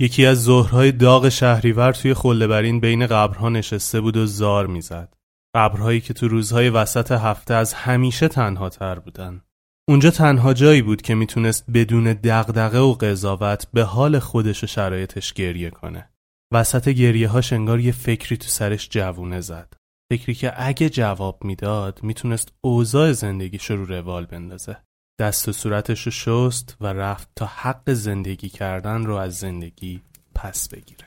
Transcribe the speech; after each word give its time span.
یکی 0.00 0.26
از 0.26 0.42
ظهرهای 0.42 0.92
داغ 0.92 1.28
شهریور 1.28 1.92
توی 1.92 2.14
خلدبرین 2.14 2.80
بین 2.80 3.06
قبرها 3.06 3.48
نشسته 3.48 4.00
بود 4.00 4.16
و 4.16 4.26
زار 4.26 4.66
می‌زد. 4.66 5.14
قبرهایی 5.54 6.00
که 6.00 6.14
تو 6.14 6.28
روزهای 6.28 6.68
وسط 6.68 7.12
هفته 7.12 7.54
از 7.54 7.74
همیشه 7.74 8.28
تنها 8.28 8.68
تر 8.68 8.98
بودن. 8.98 9.42
اونجا 9.88 10.10
تنها 10.10 10.54
جایی 10.54 10.82
بود 10.82 11.02
که 11.02 11.14
می‌تونست 11.14 11.64
بدون 11.74 12.04
دغدغه 12.04 12.78
و 12.78 12.92
قضاوت 12.92 13.66
به 13.72 13.82
حال 13.82 14.18
خودش 14.18 14.64
و 14.64 14.66
شرایطش 14.66 15.32
گریه 15.32 15.70
کنه. 15.70 16.10
وسط 16.52 16.88
گریه 16.88 17.28
ها 17.28 17.40
شنگار 17.40 17.80
یه 17.80 17.92
فکری 17.92 18.36
تو 18.36 18.48
سرش 18.48 18.88
جوونه 18.88 19.40
زد. 19.40 19.74
فکری 20.12 20.34
که 20.34 20.66
اگه 20.66 20.90
جواب 20.90 21.44
می‌داد 21.44 22.00
می‌تونست 22.02 22.52
اوضاع 22.60 23.12
زندگیش 23.12 23.70
رو 23.70 23.84
روال 23.84 24.26
بندازه. 24.26 24.76
دست 25.18 25.48
و 25.48 25.52
صورتش 25.52 26.02
رو 26.06 26.12
شست 26.12 26.76
و 26.80 26.86
رفت 26.86 27.28
تا 27.36 27.46
حق 27.46 27.92
زندگی 27.92 28.48
کردن 28.48 29.04
رو 29.04 29.14
از 29.14 29.36
زندگی 29.36 30.00
پس 30.34 30.68
بگیره. 30.68 31.06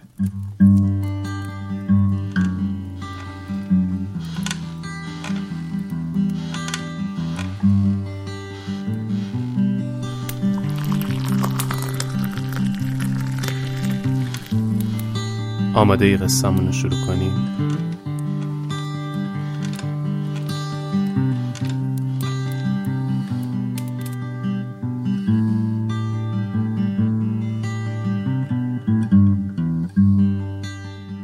آماده 15.73 16.05
ای 16.05 16.17
قصهمون 16.17 16.65
رو 16.65 16.71
شروع 16.71 17.05
کنیم 17.07 17.88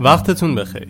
وقتتون 0.05 0.55
بخیر. 0.55 0.87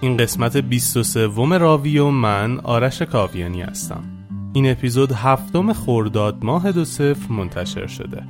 این 0.00 0.16
قسمت 0.16 0.56
23 0.56 1.58
راوی 1.58 1.98
و 1.98 2.10
من 2.10 2.60
آرش 2.60 3.02
کاویانی 3.02 3.62
هستم. 3.62 4.04
این 4.52 4.70
اپیزود 4.70 5.12
هفتم 5.12 5.72
خرداد 5.72 6.44
ماه 6.44 6.72
دو 6.72 6.84
صفر 6.84 7.32
منتشر 7.32 7.86
شده. 7.86 8.22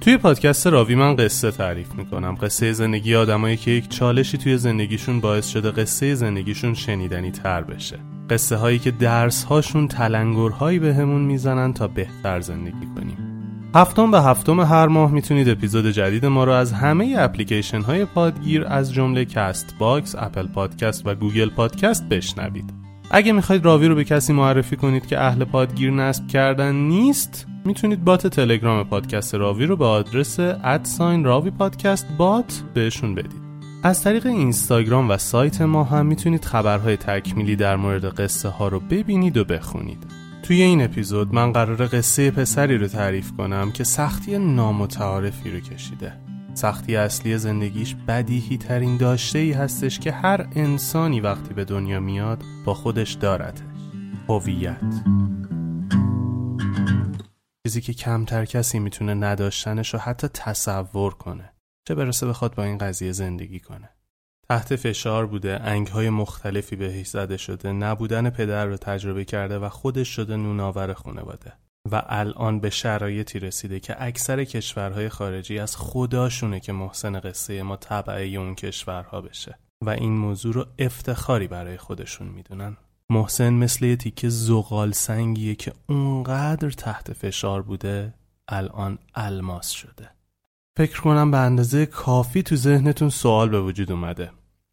توی 0.00 0.16
پادکست 0.16 0.66
راوی 0.66 0.94
من 0.94 1.16
قصه 1.16 1.50
تعریف 1.50 1.94
می‌کنم. 1.94 2.34
قصه 2.34 2.72
زندگی 2.72 3.14
آدمایی 3.14 3.56
که 3.56 3.70
یک 3.70 3.88
چالشی 3.88 4.38
توی 4.38 4.58
زندگیشون 4.58 5.20
باعث 5.20 5.48
شده 5.48 5.70
قصه 5.70 6.14
زندگیشون 6.14 6.74
شنیدنی 6.74 7.30
تر 7.30 7.62
بشه. 7.62 7.98
قصه 8.30 8.56
هایی 8.56 8.78
که 8.78 8.90
درس 8.90 9.44
هاشون 9.44 9.88
تلنگرهایی 9.88 10.78
بهمون 10.78 11.22
می‌زنن 11.22 11.72
تا 11.72 11.88
بهتر 11.88 12.40
زندگی 12.40 12.86
کنیم. 12.96 13.27
هفتم 13.74 14.10
به 14.10 14.20
هفتم 14.20 14.60
هر 14.60 14.86
ماه 14.86 15.10
می‌تونید 15.10 15.48
اپیزود 15.48 15.86
جدید 15.86 16.26
ما 16.26 16.44
رو 16.44 16.52
از 16.52 16.72
همه 16.72 17.14
اپلیکیشن 17.18 17.80
های 17.80 18.04
پادگیر 18.04 18.64
از 18.64 18.92
جمله 18.92 19.24
CastBox، 19.24 20.14
Apple 20.18 20.46
Podcast 20.46 21.06
و 21.06 21.14
Google 21.14 21.50
Podcast 21.50 22.08
بشنوید. 22.08 22.74
اگه 23.10 23.32
می‌خواید 23.32 23.64
راوی 23.64 23.88
رو 23.88 23.94
به 23.94 24.04
کسی 24.04 24.32
معرفی 24.32 24.76
کنید 24.76 25.06
که 25.06 25.20
اهل 25.20 25.44
پادگیر 25.44 25.90
نصب 25.90 26.26
کردن 26.26 26.74
نیست 26.74 27.46
می‌تونید 27.64 28.04
بات 28.04 28.26
تلگرام 28.26 28.84
پادکست 28.84 29.34
راوی 29.34 29.66
رو 29.66 29.76
به 29.76 29.84
آدرس 29.84 30.40
ادساین 30.40 31.24
راوی 31.24 31.50
پادکست 31.50 32.06
بات 32.18 32.62
بهشون 32.74 33.14
بدید 33.14 33.48
از 33.82 34.02
طریق 34.02 34.26
اینستاگرام 34.26 35.10
و 35.10 35.16
سایت 35.16 35.62
ما 35.62 35.84
هم 35.84 36.06
می‌تونید 36.06 36.44
خبرهای 36.44 36.96
تکمیلی 36.96 37.56
در 37.56 37.76
مورد 37.76 38.04
قصه 38.04 38.48
ها 38.48 38.68
رو 38.68 38.80
ببینید 38.80 39.36
و 39.36 39.44
بخونید 39.44 40.27
توی 40.48 40.62
این 40.62 40.82
اپیزود 40.82 41.34
من 41.34 41.52
قرار 41.52 41.86
قصه 41.86 42.30
پسری 42.30 42.78
رو 42.78 42.88
تعریف 42.88 43.32
کنم 43.32 43.72
که 43.72 43.84
سختی 43.84 44.38
نامتعارفی 44.38 45.50
رو 45.50 45.60
کشیده. 45.60 46.20
سختی 46.54 46.96
اصلی 46.96 47.38
زندگیش 47.38 47.94
بدیهی 47.94 48.56
ترین 48.56 48.96
داشته 48.96 49.38
ای 49.38 49.52
هستش 49.52 49.98
که 49.98 50.12
هر 50.12 50.48
انسانی 50.54 51.20
وقتی 51.20 51.54
به 51.54 51.64
دنیا 51.64 52.00
میاد 52.00 52.42
با 52.64 52.74
خودش 52.74 53.12
دارتش 53.12 53.62
هویت. 54.28 54.94
چیزی 57.66 57.80
که 57.80 57.92
کمتر 57.92 58.44
کسی 58.44 58.78
می‌تونه 58.78 59.14
نداشتنش 59.14 59.94
رو 59.94 60.00
حتی 60.00 60.28
تصور 60.28 61.14
کنه. 61.14 61.52
چه 61.88 61.94
برسه 61.94 62.26
بخواد 62.26 62.54
با 62.54 62.64
این 62.64 62.78
قضیه 62.78 63.12
زندگی 63.12 63.60
کنه. 63.60 63.90
تحت 64.50 64.76
فشار 64.76 65.26
بوده 65.26 65.60
انگهای 65.62 66.10
مختلفی 66.10 66.76
بهش 66.76 67.06
زده 67.06 67.36
شده 67.36 67.72
نبودن 67.72 68.30
پدر 68.30 68.66
رو 68.66 68.76
تجربه 68.76 69.24
کرده 69.24 69.58
و 69.58 69.68
خودش 69.68 70.08
شده 70.08 70.36
نوناور 70.36 70.94
خانواده. 70.94 71.52
و 71.92 72.02
الان 72.06 72.60
به 72.60 72.70
شرایطی 72.70 73.38
رسیده 73.38 73.80
که 73.80 74.02
اکثر 74.02 74.44
کشورهای 74.44 75.08
خارجی 75.08 75.58
از 75.58 75.76
خداشونه 75.76 76.60
که 76.60 76.72
محسن 76.72 77.20
قصه 77.20 77.62
ما 77.62 77.76
طبعه 77.76 78.26
اون 78.26 78.54
کشورها 78.54 79.20
بشه. 79.20 79.58
و 79.84 79.90
این 79.90 80.12
موضوع 80.12 80.54
رو 80.54 80.66
افتخاری 80.78 81.46
برای 81.46 81.76
خودشون 81.76 82.28
می‌دونن. 82.28 82.76
محسن 83.10 83.52
مثل 83.52 83.84
یه 83.84 83.96
تیکه 83.96 84.28
زغال 84.28 84.92
سنگیه 84.92 85.54
که 85.54 85.72
اونقدر 85.88 86.70
تحت 86.70 87.12
فشار 87.12 87.62
بوده 87.62 88.14
الان 88.48 88.98
الماس 89.14 89.70
شده. 89.70 90.17
فکر 90.78 91.00
کنم 91.00 91.30
به 91.30 91.38
اندازه 91.38 91.86
کافی 91.86 92.42
تو 92.42 92.56
ذهنتون 92.56 93.08
سوال 93.08 93.48
به 93.48 93.60
وجود 93.60 93.92
اومده. 93.92 94.30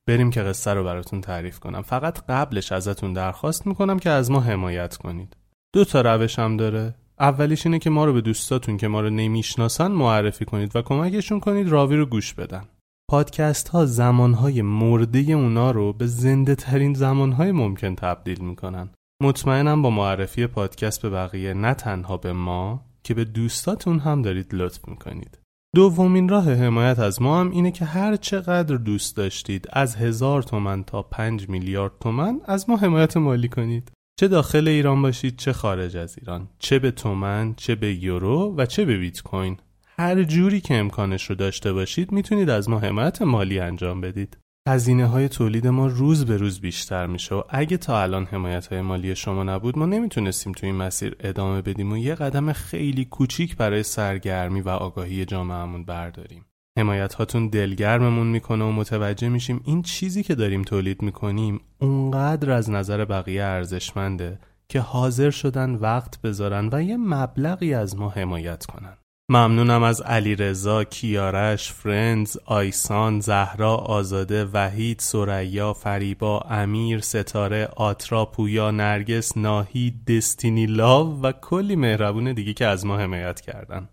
بریم 0.08 0.30
که 0.30 0.42
قصه 0.42 0.74
رو 0.74 0.84
براتون 0.84 1.22
تعریف 1.22 1.60
کنم. 1.60 1.82
فقط 1.82 2.26
قبلش 2.30 2.72
ازتون 2.72 3.14
درخواست 3.14 3.68
می‌کنم 3.68 4.00
که 4.00 4.10
از 4.10 4.32
ما 4.32 4.40
حمایت 4.40 4.98
کنید. 4.98 5.38
دو 5.74 5.86
تا 5.86 6.02
روش 6.02 6.40
هم 6.40 6.58
داره. 6.58 6.96
اولیش 7.20 7.66
اینه 7.66 7.80
که 7.80 7.90
ما 7.90 8.06
رو 8.06 8.14
به 8.14 8.22
دوستاتون 8.22 8.78
که 8.78 8.88
ما 8.88 9.02
رو 9.02 9.10
نمی‌شناسن 9.10 9.88
معرفی 9.88 10.46
کنید 10.46 10.76
و 10.76 10.82
کمکشون 10.82 11.40
کنید 11.40 11.70
راوی 11.70 11.96
رو 11.96 12.06
گوش 12.06 12.34
بدن. 12.34 12.64
پادکست 13.12 13.68
ها 13.68 13.86
زمان 13.86 14.34
های 14.34 14.62
مرده 14.62 15.20
اونا 15.20 15.72
رو 15.72 15.94
به 15.94 16.08
زنده 16.08 16.56
ترین 16.56 16.94
زمان 16.94 17.32
های 17.32 17.52
ممکن 17.52 17.96
تبدیل 17.96 18.42
می‌کنن. 18.42 18.90
مطمئنم 19.24 19.82
با 19.82 19.90
معرفی 19.90 20.48
پادکست 20.48 21.02
به 21.02 21.10
بقیه 21.10 21.54
نه 21.54 21.74
تنها 21.74 22.18
به 22.18 22.34
ما 22.34 22.86
که 23.04 23.14
به 23.14 23.26
دوستاتون 23.26 24.00
هم 24.00 24.22
دارید 24.22 24.56
لطف 24.56 24.88
می‌کنید. 24.88 25.45
دومین 25.76 26.30
راه 26.30 26.54
حمایت 26.54 27.00
از 27.00 27.22
ما 27.22 27.40
هم 27.40 27.52
اینه 27.52 27.72
که 27.72 27.86
هر 27.86 28.16
چقدر 28.16 28.76
دوست 28.76 29.18
داشتید 29.18 29.68
از 29.74 29.96
هزار 29.96 30.44
تومن 30.44 30.84
تا 30.84 31.02
پنج 31.04 31.50
میلیارد 31.50 31.92
تومن 32.00 32.40
از 32.46 32.70
ما 32.70 32.78
حمایت 32.78 33.18
مالی 33.18 33.50
کنید. 33.50 33.92
چه 34.20 34.28
داخل 34.28 34.68
ایران 34.68 35.02
باشید 35.02 35.38
چه 35.38 35.54
خارج 35.54 35.98
از 35.98 36.16
ایران. 36.20 36.50
چه 36.60 36.80
به 36.80 36.92
تومن 36.92 37.54
چه 37.58 37.76
به 37.76 37.94
یورو 37.94 38.56
و 38.58 38.66
چه 38.66 38.86
به 38.86 38.98
بیت 38.98 39.22
کوین. 39.22 39.58
هر 39.98 40.24
جوری 40.24 40.62
که 40.62 40.76
امکانش 40.76 41.30
رو 41.30 41.36
داشته 41.36 41.74
باشید 41.74 42.12
می‌تونید 42.12 42.50
از 42.50 42.70
ما 42.70 42.80
حمایت 42.80 43.22
مالی 43.22 43.60
انجام 43.60 44.02
بدید. 44.02 44.38
هزینه 44.68 45.06
های 45.06 45.30
تولید 45.30 45.68
ما 45.68 45.88
روز 45.88 46.26
به 46.26 46.38
روز 46.38 46.62
بیشتر 46.62 47.08
میشه 47.08 47.36
و 47.36 47.42
اگه 47.50 47.78
تا 47.78 48.02
الان 48.02 48.26
حمایت 48.26 48.68
های 48.68 48.82
مالی 48.82 49.16
شما 49.16 49.44
نبود 49.44 49.78
ما 49.78 49.86
نمی‌تونستیم 49.86 50.54
تو 50.54 50.66
این 50.66 50.76
مسیر 50.76 51.16
ادامه 51.20 51.62
بدیم 51.62 51.92
و 51.92 51.98
یه 51.98 52.16
قدم 52.16 52.54
خیلی 52.54 53.06
کوچیک 53.06 53.58
برای 53.58 53.84
سرگرمی 53.84 54.62
و 54.62 54.70
آگاهی 54.70 55.26
جامعهمون 55.26 55.86
برداریم. 55.86 56.46
حمایت 56.78 57.14
هاتون 57.14 57.48
دلگرممون 57.48 58.28
می‌کنه 58.28 58.66
و 58.66 58.72
متوجه 58.72 59.30
میشیم 59.30 59.62
این 59.66 59.82
چیزی 59.82 60.24
که 60.24 60.36
داریم 60.36 60.62
تولید 60.62 61.02
می‌کنیم 61.02 61.62
اونقدر 61.80 62.52
از 62.52 62.70
نظر 62.70 63.06
بقیه 63.06 63.44
ارزشمنده 63.44 64.40
که 64.70 64.80
حاضر 64.80 65.30
شدن 65.30 65.76
وقت 65.76 66.22
بذارن 66.22 66.70
و 66.72 66.84
یه 66.84 66.98
مبلغی 66.98 67.74
از 67.74 67.96
ما 67.98 68.10
حمایت 68.10 68.66
کنن. 68.66 68.98
ممنونم 69.30 69.84
از 69.84 70.02
علی 70.02 70.36
رضا، 70.36 70.84
کیارش، 70.84 71.72
فرندز، 71.72 72.38
آیسان، 72.46 73.20
زهرا، 73.20 73.76
آزاده، 73.76 74.46
وحید، 74.46 75.00
سریا، 75.00 75.74
فریبا، 75.74 76.40
امیر، 76.40 77.00
ستاره، 77.00 77.66
آترا، 77.66 78.26
پویا، 78.26 78.72
نرگس، 78.72 79.38
ناهی، 79.38 79.94
دستینی 80.08 80.66
لاو 80.66 81.22
و 81.22 81.32
کلی 81.32 81.76
مهربون 81.76 82.34
دیگه 82.34 82.54
که 82.54 82.66
از 82.66 82.86
ما 82.86 82.98
حمایت 82.98 83.42
کردن. 83.42 83.90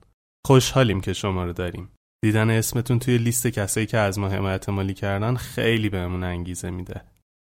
خوشحالیم 0.47 1.01
که 1.01 1.13
شما 1.13 1.45
رو 1.45 1.53
داریم. 1.53 1.89
دیدن 2.25 2.51
اسمتون 2.51 2.99
توی 2.99 3.19
لیست 3.19 3.47
کسایی 3.47 3.87
که 3.87 3.99
از 3.99 4.19
ما 4.19 4.29
حمایت 4.29 4.69
مالی 4.69 4.95
کردن 4.95 5.35
خیلی 5.35 5.89
بهمون 5.89 6.25
انگیزه 6.25 6.71
میده. 6.71 7.01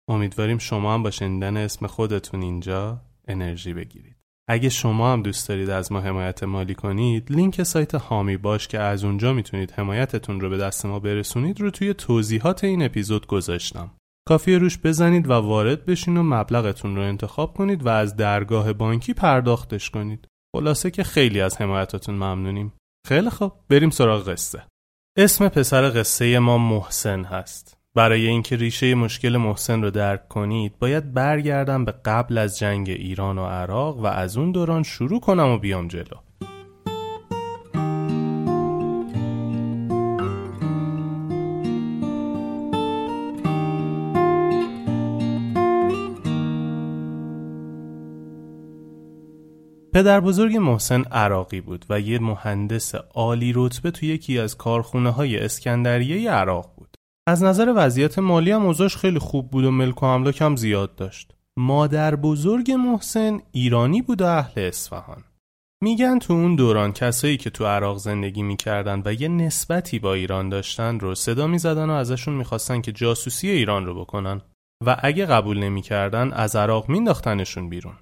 امیدواریم 0.09 0.59
شما 0.59 0.95
هم 0.95 1.03
با 1.03 1.11
شنیدن 1.11 1.57
اسم 1.57 1.87
خودتون 1.87 2.43
اینجا 2.43 3.01
انرژی 3.29 3.75
بگیرید. 3.75 4.16
اگه 4.49 4.69
شما 4.69 5.13
هم 5.13 5.23
دوست 5.23 5.49
دارید 5.49 5.71
از 5.71 5.93
ما 5.93 6.01
حمایت 6.01 6.43
مالی 6.43 6.75
کنید 6.75 7.33
لینک 7.33 7.63
سایت 7.63 7.95
هامی 7.95 8.37
باش 8.37 8.69
که 8.69 8.79
از 8.79 9.05
اونجا 9.05 9.33
می‌تونید 9.33 9.71
حمایتتون 9.71 10.41
رو 10.41 10.51
به 10.51 10.59
دست 10.59 10.87
ما 10.87 10.99
برسونید 10.99 11.61
رو 11.61 11.71
توی 11.71 11.95
توضیحات 11.95 12.65
این 12.65 12.83
اپیزود 12.83 13.27
گذاشتم. 13.27 13.91
کافی 14.29 14.55
روش 14.55 14.79
بزنید 14.79 15.31
و 15.31 15.33
وارد 15.33 15.87
بشین 15.87 16.17
و 16.17 16.23
مبلغتون 16.23 16.97
رو 16.97 17.03
انتخاب 17.03 17.55
کنید 17.55 17.87
و 17.87 17.89
از 17.89 18.17
درگاه 18.17 18.73
بانکی 18.73 19.15
پرداختش 19.15 19.91
کنید. 19.91 20.29
خلاصه 20.57 20.91
که 20.91 21.05
خیلی 21.05 21.41
از 21.41 21.61
حمایتاتون 21.61 22.15
ممنونیم. 22.15 22.73
خیلی 23.07 23.31
خوب 23.31 23.53
بریم 23.69 23.91
سراغ 23.91 24.29
قصه. 24.29 24.63
اسم 25.19 25.49
پسر 25.49 25.91
قصه 25.91 26.39
ما 26.39 26.59
محسن 26.59 27.25
هست. 27.25 27.76
برای 27.97 28.27
اینکه 28.27 28.57
ریشه 28.57 28.95
مشکل 28.95 29.37
محسن 29.37 29.83
رو 29.83 29.91
درک 29.91 30.29
کنید 30.29 30.79
باید 30.79 31.15
برگردم 31.15 31.85
به 31.85 31.95
قبل 32.05 32.39
از 32.39 32.59
جنگ 32.59 32.91
ایران 32.91 33.39
و 33.39 33.47
عراق 33.47 33.99
و 33.99 34.07
از 34.07 34.37
اون 34.37 34.53
دوران 34.53 34.83
شروع 34.83 35.21
کنم 35.21 35.49
و 35.49 35.59
بیام 35.59 35.89
جلو 35.89 36.05
پدر 49.93 50.21
بزرگ 50.21 50.57
محسن 50.57 51.03
عراقی 51.03 51.61
بود 51.61 51.85
و 51.91 52.01
یه 52.01 52.19
مهندس 52.19 52.95
عالی 52.95 53.53
رتبه 53.57 53.91
توی 53.91 54.09
یکی 54.09 54.39
از 54.39 54.57
کارخونه 54.57 55.11
های 55.11 55.39
اسکندریه 55.39 56.31
عراق. 56.31 56.76
از 57.29 57.43
نظر 57.43 57.73
وضعیت 57.77 58.19
مالی 58.19 58.51
هم 58.51 58.67
اوضاعش 58.67 58.97
خیلی 58.97 59.19
خوب 59.19 59.51
بود 59.51 59.65
و 59.65 59.71
ملک 59.71 60.03
و 60.03 60.07
املاک 60.07 60.41
هم 60.41 60.57
زیاد 60.57 60.95
داشت. 60.95 61.33
مادر 61.59 62.17
بزرگ 62.17 62.73
محسن 62.73 63.41
ایرانی 63.53 64.03
بود 64.03 64.23
و 64.23 64.25
اهل 64.25 64.53
اصفهان. 64.57 65.25
میگن 65.83 66.19
تو 66.19 66.33
اون 66.33 66.57
دوران 66.57 66.93
کسایی 66.93 67.37
که 67.37 67.51
تو 67.51 67.67
عراق 67.67 67.97
زندگی 67.97 68.43
می‌کردن 68.43 69.03
و 69.05 69.13
یه 69.13 69.29
نسبتی 69.29 69.99
با 69.99 70.15
ایران 70.15 70.49
داشتن 70.49 71.01
رو 71.01 71.15
صدا 71.15 71.47
می‌زدن 71.47 71.91
و 71.91 71.93
ازشون 71.93 72.35
می‌خواستن 72.35 72.81
که 72.81 72.93
جاسوسی 72.93 73.49
ایران 73.49 73.87
رو 73.87 74.01
بکنن 74.01 74.41
و 74.87 74.97
اگه 75.03 75.27
قبول 75.27 75.59
نمی‌کردن 75.59 76.33
از 76.33 76.57
عراق 76.57 76.89
مینداختنشون 76.89 77.69
بیرون. 77.69 77.95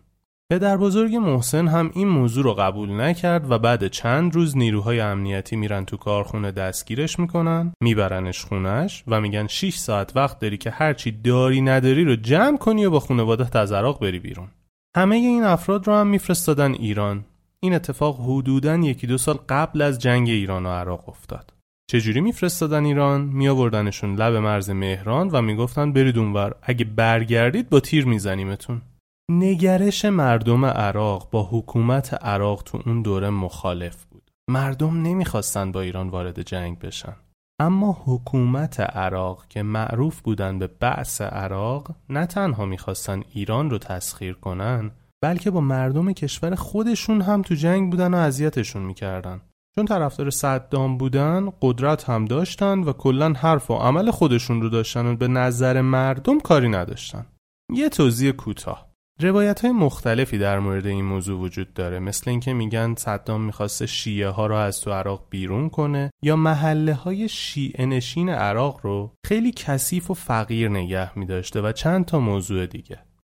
پدر 0.51 0.77
بزرگ 0.77 1.17
محسن 1.17 1.69
هم 1.69 1.91
این 1.95 2.09
موضوع 2.09 2.45
رو 2.45 2.55
قبول 2.55 3.01
نکرد 3.01 3.51
و 3.51 3.59
بعد 3.59 3.89
چند 3.89 4.35
روز 4.35 4.57
نیروهای 4.57 5.01
امنیتی 5.01 5.57
میرن 5.57 5.85
تو 5.85 5.97
کارخونه 5.97 6.51
دستگیرش 6.51 7.19
می‌کنن 7.19 7.73
میبرنش 7.81 8.45
خونش 8.45 9.05
و 9.07 9.21
میگن 9.21 9.47
6 9.47 9.77
ساعت 9.77 10.17
وقت 10.17 10.39
داری 10.39 10.57
که 10.57 10.71
هرچی 10.71 11.11
داری 11.11 11.61
نداری 11.61 12.05
رو 12.05 12.17
جمع 12.17 12.57
کنی 12.57 12.85
و 12.85 12.91
با 12.91 13.01
خانواده 13.01 13.59
از 13.59 13.73
عراق 13.73 14.01
بری 14.01 14.19
بیرون. 14.19 14.49
همه 14.97 15.17
این 15.17 15.43
افراد 15.43 15.87
رو 15.87 15.95
هم 15.95 16.07
میفرستادن 16.07 16.73
ایران. 16.73 17.25
این 17.61 17.75
اتفاق 17.75 18.21
حدوداً 18.21 18.77
یکی 18.77 19.07
دو 19.07 19.19
سال 19.19 19.39
قبل 19.49 19.83
از 19.83 19.99
جنگ 19.99 20.29
ایران 20.29 20.67
و 20.67 20.69
عراق 20.69 21.09
افتاد. 21.09 21.53
چجوری 21.91 22.21
میفرستادن 22.21 22.85
ایران؟ 22.85 23.21
میآوردنشون 23.21 24.15
لب 24.15 24.35
مرز 24.35 24.71
مهران 24.71 25.29
و 25.33 25.43
می‌گفتن 25.43 25.93
برید 25.93 26.19
اونور. 26.19 26.55
اگه 26.63 26.85
برگردید 26.85 27.69
با 27.69 27.81
تیر 27.81 28.07
میزنیمتون. 28.07 28.83
نگرش 29.31 30.05
مردم 30.05 30.65
عراق 30.65 31.31
با 31.31 31.43
حکومت 31.43 32.15
عراق 32.15 32.63
تو 32.63 32.83
اون 32.87 33.03
دوره 33.03 33.31
مخالف 33.31 34.05
بود. 34.05 34.31
مردم 34.49 35.03
نمی‌خواستن 35.03 35.73
با 35.73 35.81
ایران 35.81 36.09
وارد 36.09 36.43
جنگ 36.43 36.79
بشن. 36.79 37.17
اما 37.61 38.03
حکومت 38.05 38.81
عراق 38.81 39.47
که 39.49 39.63
معروف 39.63 40.21
بودن 40.21 40.59
به 40.59 40.67
بعث 40.67 41.21
عراق 41.21 41.91
نه 42.09 42.27
تنها 42.27 42.65
می‌خواستن 42.65 43.23
ایران 43.33 43.71
رو 43.71 43.79
تسخیر 43.79 44.35
کنن 44.35 44.91
بلکه 45.23 45.51
با 45.51 45.61
مردم 45.61 46.13
کشور 46.13 46.55
خودشون 46.55 47.21
هم 47.21 47.43
تو 47.43 47.55
جنگ 47.55 47.91
بودن 47.91 48.15
و 48.15 48.17
اذیتشون 48.17 48.83
می‌کردن. 48.83 49.41
چون 49.75 49.85
طرفدار 49.85 50.31
صدام 50.31 50.99
بودن 50.99 51.53
قدرت 51.63 52.11
هم 52.11 52.25
داشتن 52.25 52.79
و 52.79 52.93
کلا 52.93 53.33
حرف 53.33 53.71
و 53.71 53.75
عمل 53.75 54.11
خودشون 54.11 54.63
رو 54.63 54.69
داشتن 54.69 55.07
و 55.07 55.17
به 55.17 55.29
نظر 55.29 55.81
مردم 55.81 56.41
کاری 56.41 56.69
نداشتن. 56.69 57.27
یه 57.73 57.89
توضیح 57.89 58.33
کوتاه 58.33 58.94
روایت 59.21 59.61
های 59.61 59.71
مختلفی 59.71 60.39
در 60.39 60.59
مورد 60.59 60.87
این 60.87 61.05
موضوع 61.05 61.41
وجود 61.41 61.75
داره. 61.75 61.99
مثل 61.99 62.31
اینکه 62.31 62.53
میگن 62.53 62.95
صدام 62.95 63.41
می‌خواسته 63.41 63.87
شیعه 63.87 64.29
ها 64.29 64.47
رو 64.47 64.55
از 64.55 64.81
تو 64.81 64.93
عراق 64.93 65.27
بیرون 65.31 65.69
کنه 65.69 66.11
یا 66.23 66.37
محله 66.37 66.95
های 66.95 67.29
شیعه 67.29 67.87
نشین 67.87 68.29
عراق 68.29 68.81
رو 68.83 69.15
خیلی 69.27 69.53
کثیف 69.57 70.11
و 70.11 70.15
فقیر 70.15 70.69
نگه 70.69 71.19
میداشته 71.19 71.61
و 71.61 71.73
چند 71.73 72.05
تا 72.05 72.21
موضوع 72.21 72.67
دیگه. 72.67 72.99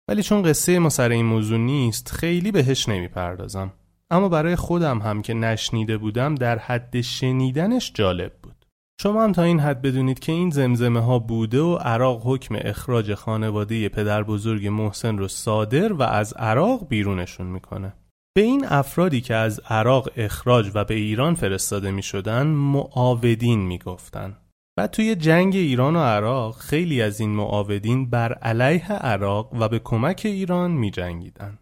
ولی 0.10 0.24
چون 0.24 0.44
قصه 0.44 0.80
ما 0.80 0.90
سر 0.90 1.10
این 1.10 1.26
موضوع 1.26 1.58
نیست 1.58 2.12
خیلی 2.12 2.52
بهش 2.52 2.90
نمی‌پردازم. 2.90 3.74
اما 4.10 4.30
برای 4.30 4.56
خودم 4.56 5.00
هم 5.00 5.22
که 5.22 5.34
نشنیده 5.34 5.98
بودم 5.98 6.36
در 6.36 6.58
حد 6.58 7.02
شنیدنش 7.02 7.92
جالب 7.94 8.34
بود. 8.44 8.55
شما 9.02 9.24
هم 9.24 9.32
تا 9.32 9.44
این 9.44 9.60
حد 9.60 9.82
بدونید 9.82 10.20
که 10.20 10.32
این 10.32 10.50
زمزمه 10.50 11.00
ها 11.00 11.20
بوده 11.20 11.62
و 11.62 11.76
عراق 11.76 12.22
حکم 12.24 12.56
اخراج 12.62 13.14
خانواده 13.14 13.90
پدر 13.90 14.24
بزرگ 14.24 14.68
محسن 14.68 15.18
رو 15.18 15.28
صادر 15.28 15.94
و 15.94 16.02
از 16.02 16.34
عراق 16.34 16.88
بیرونشون 16.88 17.48
می‌کنه. 17.48 17.94
به 18.36 18.42
این 18.42 18.66
افرادی 18.68 19.22
که 19.22 19.36
از 19.36 19.60
عراق 19.70 20.10
اخراج 20.16 20.72
و 20.74 20.86
به 20.86 20.94
ایران 20.94 21.36
فرستاده 21.36 21.92
می 21.92 22.04
شدن 22.04 22.48
معاودین 22.48 23.60
می 23.60 23.78
گفتن. 23.78 24.38
و 24.78 24.88
توی 24.88 25.16
جنگ 25.16 25.56
ایران 25.56 25.96
و 25.96 26.00
عراق 26.00 26.58
خیلی 26.58 27.02
از 27.02 27.20
این 27.20 27.30
معاودین 27.30 28.10
بر 28.10 28.34
علیه 28.34 28.92
عراق 28.92 29.54
و 29.60 29.70
به 29.70 29.80
کمک 29.80 30.22
ایران 30.26 30.72
می 30.72 30.92
جنگیدن. 30.92 31.60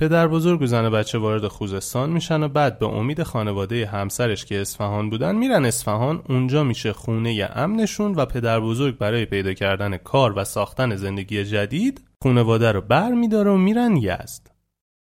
پدر 0.00 0.28
بزرگ 0.28 0.62
و 0.62 0.66
زن 0.66 0.90
بچه 0.90 1.18
وارد 1.18 1.48
خوزستان 1.48 2.10
میشن 2.10 2.42
و 2.42 2.48
بعد 2.48 2.78
به 2.78 2.86
امید 2.86 3.22
خانواده 3.22 3.86
همسرش 3.86 4.44
که 4.44 4.60
اصفهان 4.60 5.10
بودن 5.10 5.34
میرن 5.34 5.64
اصفهان. 5.64 6.22
اونجا 6.28 6.64
میشه 6.64 6.92
خونه 6.92 7.50
امنشون 7.54 8.14
و 8.14 8.26
پدر 8.26 8.60
بزرگ 8.60 8.98
برای 8.98 9.24
پیدا 9.24 9.52
کردن 9.52 9.96
کار 9.96 10.38
و 10.38 10.44
ساختن 10.44 10.96
زندگی 10.96 11.44
جدید 11.44 12.04
خانواده 12.22 12.72
رو 12.72 12.80
بر 12.80 13.10
میداره 13.12 13.50
و 13.50 13.56
میرن 13.56 13.96
یزد. 13.96 14.50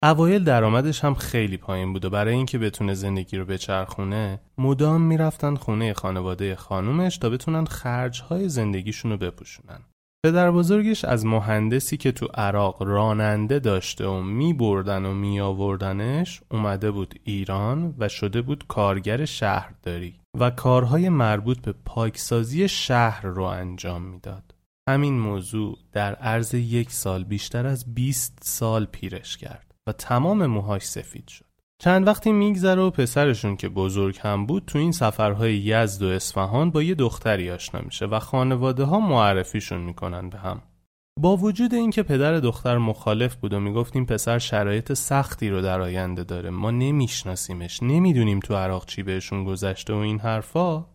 اوایل 0.04 0.44
درآمدش 0.44 1.04
هم 1.04 1.14
خیلی 1.14 1.58
پایین 1.58 1.94
بود 1.94 2.06
و 2.06 2.10
برای 2.10 2.34
اینکه 2.34 2.58
بتونه 2.58 2.94
زندگی 2.94 3.38
رو 3.38 3.46
بچرخونه 3.46 4.40
مدام 4.58 5.02
می‌رفتن 5.02 5.56
خونه 5.56 5.94
خانواده 5.94 6.56
خانومش 6.56 7.18
تا 7.18 7.30
بتونن 7.30 7.66
خرجهای 7.66 8.50
زندگیشون 8.50 9.12
رو 9.12 9.18
بپوشونن. 9.18 9.80
پدر 10.26 10.52
بزرگش 10.52 11.06
از 11.06 11.26
مهندسی 11.26 11.98
که 11.98 12.12
تو 12.12 12.26
عراق 12.26 12.84
راننده 12.84 13.60
داشته 13.60 14.08
و 14.08 14.22
می 14.22 14.54
بردن 14.54 15.06
و 15.06 15.14
می 15.14 15.40
آوردنش 15.40 16.42
اومده 16.52 16.92
بود 16.92 17.20
ایران 17.24 17.96
و 17.98 18.10
شده 18.10 18.42
بود 18.42 18.68
کارگر 18.68 19.26
شهرداری 19.26 20.20
و 20.40 20.50
کارهای 20.50 21.10
مربوط 21.10 21.62
به 21.62 21.74
پاکسازی 21.86 22.68
شهر 22.68 23.26
رو 23.26 23.44
انجام 23.44 24.02
می‌داد. 24.02 24.56
همین 24.90 25.20
موضوع 25.20 25.78
در 25.92 26.16
عرض 26.16 26.54
یک 26.54 26.92
سال 26.92 27.24
بیشتر 27.24 27.68
از 27.68 27.94
20 27.94 28.40
سال 28.42 28.86
پیرش 28.86 29.38
کرد 29.38 29.76
و 29.88 29.92
تمام 29.92 30.46
موهاش 30.46 30.84
سفید 30.84 31.28
شد. 31.28 31.49
چند 31.82 32.08
وقتی 32.08 32.32
میگذره 32.32 32.82
و 32.82 32.90
پسرشون 32.90 33.56
که 33.56 33.70
بزرگ 33.70 34.20
هم 34.22 34.46
بود 34.46 34.64
تو 34.68 34.80
این 34.80 34.92
سفرهای 34.92 35.58
یزد 35.58 36.04
و 36.04 36.08
اصفهان 36.08 36.72
با 36.72 36.84
یه 36.84 36.96
دختری 36.96 37.52
آشنا 37.52 37.82
میشه 37.82 38.06
و 38.06 38.20
خانواده 38.20 38.84
ها 38.84 39.00
معرفیشون 39.00 39.82
می‌کنن 39.82 40.30
به 40.30 40.38
هم 40.38 40.62
با 41.20 41.38
وجود 41.38 41.74
اینکه 41.74 42.04
پدر 42.04 42.40
دختر 42.40 42.78
مخالف 42.78 43.36
بود 43.36 43.54
و 43.54 43.60
می‌گفت 43.60 43.96
این 43.96 44.06
پسر 44.06 44.40
شرایط 44.40 44.94
سختی 44.94 45.50
رو 45.50 45.62
در 45.62 45.82
آینده 45.82 46.24
داره 46.24 46.50
ما 46.50 46.72
نمیشناسیمش 46.72 47.84
نمی‌دونیم 47.84 48.40
تو 48.40 48.56
عراق 48.56 48.86
چی 48.86 49.04
بهشون 49.04 49.44
گذشته 49.44 49.94
و 49.94 49.98
این 49.98 50.20
حرفا 50.20 50.86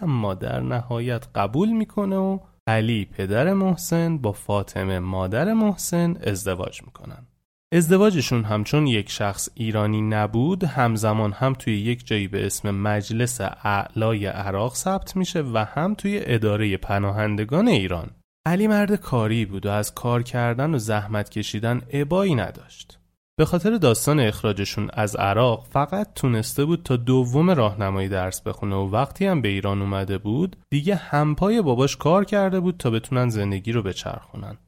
اما 0.00 0.34
در 0.34 0.60
نهایت 0.60 1.26
قبول 1.34 1.68
می‌کنه 1.68 2.16
و 2.16 2.38
علی 2.66 3.04
پدر 3.04 3.52
محسن 3.52 4.18
با 4.18 4.32
فاطمه 4.32 4.98
مادر 4.98 5.52
محسن 5.52 6.16
ازدواج 6.22 6.82
می‌کنن. 6.82 7.26
ازدواجشون 7.74 8.44
همچون 8.44 8.86
یک 8.86 9.10
شخص 9.10 9.48
ایرانی 9.54 10.02
نبود 10.02 10.64
همزمان 10.64 11.32
هم 11.32 11.52
توی 11.52 11.80
یک 11.80 12.06
جایی 12.06 12.28
به 12.28 12.46
اسم 12.46 12.70
مجلس 12.70 13.40
اعلای 13.64 14.26
عراق 14.26 14.74
ثبت 14.74 15.16
میشه 15.16 15.42
و 15.42 15.64
هم 15.68 15.94
توی 15.94 16.20
اداره 16.22 16.76
پناهندگان 16.76 17.68
ایران. 17.68 18.10
علی 18.46 18.66
مرد 18.66 18.94
کاری 18.94 19.44
بود 19.44 19.66
و 19.66 19.70
از 19.70 19.94
کار 19.94 20.22
کردن 20.22 20.74
و 20.74 20.78
زحمت 20.78 21.28
کشیدن 21.28 21.82
عبایی 21.92 22.34
نداشت. 22.34 22.98
به 23.36 23.44
خاطر 23.44 23.76
داستان 23.76 24.20
اخراجشون 24.20 24.90
از 24.92 25.16
عراق 25.16 25.66
فقط 25.70 26.14
تونسته 26.14 26.64
بود 26.64 26.82
تا 26.82 26.96
دوم 26.96 27.50
راهنمایی 27.50 28.08
درس 28.08 28.40
بخونه 28.40 28.76
و 28.76 28.90
وقتی 28.90 29.26
هم 29.26 29.42
به 29.42 29.48
ایران 29.48 29.82
اومده 29.82 30.18
بود 30.18 30.56
دیگه 30.70 30.94
همپای 30.94 31.62
باباش 31.62 31.96
کار 31.96 32.24
کرده 32.24 32.60
بود 32.60 32.76
تا 32.76 32.90
بتونن 32.90 33.28
زندگی 33.28 33.72
رو 33.72 33.82
بچرخونن. 33.82 34.58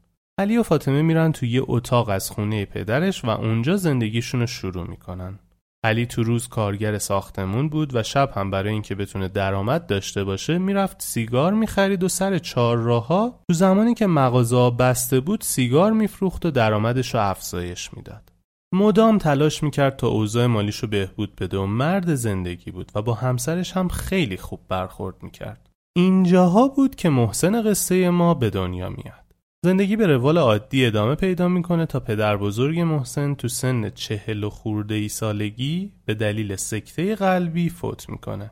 علی 0.41 0.57
و 0.57 0.63
فاطمه 0.63 1.03
میرن 1.03 1.33
تو 1.33 1.47
یه 1.47 1.63
اتاق 1.67 2.09
از 2.09 2.31
خونه 2.31 2.65
پدرش 2.65 3.25
و 3.25 3.29
اونجا 3.29 3.77
زندگیشون 3.77 4.41
رو 4.41 4.47
شروع 4.47 4.87
می‌کنن. 4.87 5.39
علی 5.85 6.07
تو 6.07 6.23
روز 6.23 6.49
کارگر 6.49 6.99
ساختمون 6.99 7.69
بود 7.69 7.95
و 7.95 8.03
شب 8.03 8.31
هم 8.35 8.51
برای 8.51 8.73
اینکه 8.73 8.95
بتونه 8.95 9.29
درآمد 9.29 9.87
داشته 9.87 10.25
باشه 10.25 10.59
می‌رفت 10.59 11.03
سیگار 11.03 11.53
می‌خرید 11.53 12.03
و 12.03 12.09
سر 12.09 12.39
چهار 12.39 12.77
راها 12.77 13.41
تو 13.51 13.55
زمانی 13.55 13.95
که 13.95 14.07
مغازه 14.07 14.71
بسته 14.71 15.21
بود 15.21 15.41
سیگار 15.41 15.93
میفروخت 15.93 16.47
و 16.47 16.51
درآمدش 16.51 17.15
رو 17.15 17.21
افزایش 17.21 17.95
می‌داد. 17.95 18.33
مدام 18.75 19.19
تلاش 19.19 19.63
می‌کرد 19.63 19.97
تا 19.97 20.09
اوضاع 20.09 20.47
مالیش 20.47 20.77
رو 20.77 20.89
بهبود 20.89 21.37
بده 21.37 21.59
و 21.59 21.67
مرد 21.67 22.15
زندگی 22.15 22.71
بود 22.71 22.93
و 22.95 23.03
با 23.03 23.15
همسرش 23.15 23.73
هم 23.73 23.89
خیلی 23.89 24.37
خوب 24.37 24.61
برخورد 24.69 25.23
می‌کرد. 25.23 25.71
اینجاها 25.97 26.69
بود 26.69 26.95
که 26.95 27.09
محسن 27.09 27.63
قصه 27.71 28.11
ما 28.11 28.35
به 28.35 28.51
دنیا 28.51 28.89
میاد. 28.89 29.26
زندگی 29.67 29.97
به 29.97 30.07
روال 30.07 30.39
عادی 30.39 30.87
ادامه 30.87 31.15
پیدا 31.15 31.49
می‌کنه 31.49 31.87
تا 31.87 32.01
پدر 32.01 32.37
بزرگ 32.37 32.81
محسن 32.81 33.35
تو 33.35 33.49
سن 33.49 33.91
چهل 33.91 34.45
و 34.45 34.51
خورده 34.51 34.95
ای 34.95 35.09
سالگی 35.09 35.93
به 36.05 36.15
دلیل 36.15 36.57
سکته 36.57 37.15
قلبی 37.15 37.69
فوت 37.69 38.09
می‌کنه. 38.09 38.51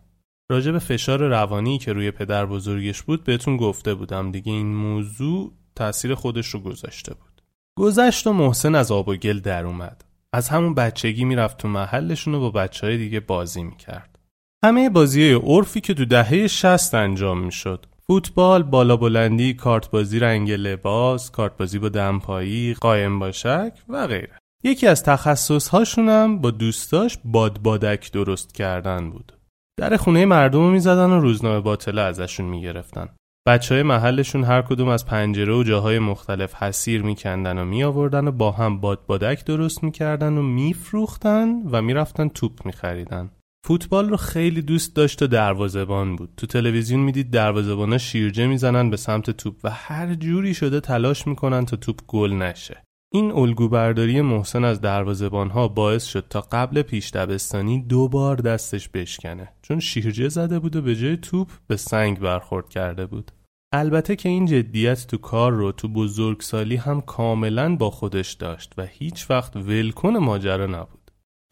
راجع 0.50 0.73
به 0.73 0.78
فشار 0.78 1.28
روانی 1.28 1.78
که 1.78 1.92
روی 1.92 2.11
پدر 2.11 2.47
بزرگش 2.47 3.02
بود 3.02 3.25
بهتون 3.25 3.56
گفته 3.56 3.94
بودم 3.94 4.30
دیگه 4.30 4.52
این 4.52 4.75
موضوع 4.75 5.52
تاثیر 5.75 6.14
خودش 6.14 6.47
رو 6.47 6.61
گذاشته 6.61 7.14
بود. 7.14 7.42
گذشت 7.78 8.26
و 8.26 8.33
محسن 8.33 8.75
از 8.75 8.92
آب 8.92 9.09
و 9.09 9.14
گل 9.16 9.40
در 9.40 9.66
اومد. 9.66 10.04
از 10.33 10.49
همون 10.49 10.75
بچگی 10.75 11.25
می‌رفت 11.25 11.59
تو 11.59 11.68
محلشون 11.68 12.35
و 12.35 12.40
با 12.40 12.50
بچه 12.50 12.87
های 12.87 12.97
دیگه 12.97 13.21
بازی 13.21 13.62
می‌کرد. 13.62 14.18
همه 14.64 14.90
بازی 14.90 15.33
عرفی 15.33 15.80
که 15.80 15.94
تو 15.94 16.04
دهه 16.04 16.47
شست 16.47 16.94
انجام 16.94 17.44
می‌شد. 17.44 17.87
فوتبال، 18.06 18.62
بالا 18.62 18.96
بلندی، 18.96 19.54
کارت 19.54 19.90
بازی 19.90 20.18
رنگ 20.18 20.50
لباس، 20.52 21.30
کارت 21.30 21.56
بازی 21.56 21.78
با 21.78 21.88
دمپایی، 21.88 22.75
قایم 22.75 23.18
باشک 23.18 23.73
و 23.88 24.06
غیره. 24.06 24.38
یکی 24.64 24.87
از 24.87 25.02
تخصص 25.02 25.68
هاشونم 25.68 26.38
با 26.38 26.50
دوستاش 26.50 27.18
بادبادک 27.25 28.12
درست 28.12 28.54
کردن 28.54 29.11
بود. 29.11 29.32
در 29.78 29.96
خونه 29.96 30.25
مردم 30.25 30.58
رو 30.58 30.70
می‌زدن 30.70 31.11
و 31.11 31.20
روزنامه 31.20 31.61
باطله 31.61 32.00
ازشون 32.00 32.46
می‌گرفتن. 32.46 33.08
بچه 33.46 33.75
های 33.75 33.82
محلشون 33.82 34.44
هر 34.44 34.62
کدوم 34.62 34.88
از 34.88 35.06
پنجره 35.06 35.54
و 35.54 35.62
جاهای 35.62 35.99
مختلف 35.99 36.54
حسیر 36.54 37.02
میکندن 37.02 37.58
و 37.58 37.64
میآوردن 37.64 38.28
و 38.28 38.32
با 38.32 38.50
هم 38.50 38.80
بادبادک 38.80 39.44
درست 39.44 39.84
می‌کردن 39.84 40.38
و 40.38 40.42
میفروختن 40.42 41.49
و 41.70 41.82
می‌رفتن 41.82 42.28
توپ 42.28 42.66
میخریدن. 42.66 43.30
فوتبال 43.66 44.09
رو 44.09 44.16
خیلی 44.16 44.62
دوست 44.62 44.97
داشت 44.97 45.23
و 45.23 45.26
دروازبان 45.26 46.16
بود. 46.16 46.30
تو 46.37 46.47
تلویزیون 46.47 47.00
می‌دید 47.00 47.30
دروازبانا 47.30 47.99
شیرجه 47.99 48.47
می‌زنن 48.47 48.90
به 48.90 48.97
سمت 48.97 49.30
توپ 49.30 49.54
و 49.64 49.71
هر 49.71 50.14
جوری 50.14 50.54
شده 50.54 50.80
تلاش 50.80 51.26
می‌کنن 51.26 51.64
تا 51.64 51.76
توپ 51.76 52.00
گل 52.06 52.33
نشه. 52.33 52.83
این 53.12 53.33
الگوبرداری 53.33 54.21
محسن 54.21 54.64
از 54.64 54.80
دروازبان 54.80 55.50
ها 55.50 55.68
باعث 55.68 56.04
شد 56.04 56.25
تا 56.30 56.40
قبل 56.40 56.83
پیش 56.83 57.11
دبستانی 57.11 57.83
دو 57.83 58.09
بار 58.09 58.37
دستش 58.37 58.88
بشکنه. 58.88 59.49
چون 59.62 59.80
شیرجه 59.80 60.28
زده 60.28 60.59
بود 60.59 60.76
و 60.76 60.83
به 60.83 60.97
جای 60.97 61.16
توپ 61.16 61.49
به 61.66 61.76
سنگ 61.76 62.18
برخورد 62.18 62.68
کرده 62.68 63.06
بود. 63.06 63.30
البته 63.73 64.16
که 64.16 64.28
این 64.28 64.47
جدیت 64.47 65.06
تو 65.06 65.16
کار 65.16 65.52
رو 65.52 65.73
تو 65.73 65.88
بزرگسالی 65.88 66.76
هم 66.76 67.00
کاملا 67.00 67.76
با 67.76 67.90
خودش 67.90 68.33
داشت 68.33 68.73
و 68.78 68.87
هیچ 68.87 69.30
وقت 69.30 69.56
ولکن 69.56 70.16
ماجرا 70.16 70.66
نبود. 70.66 71.03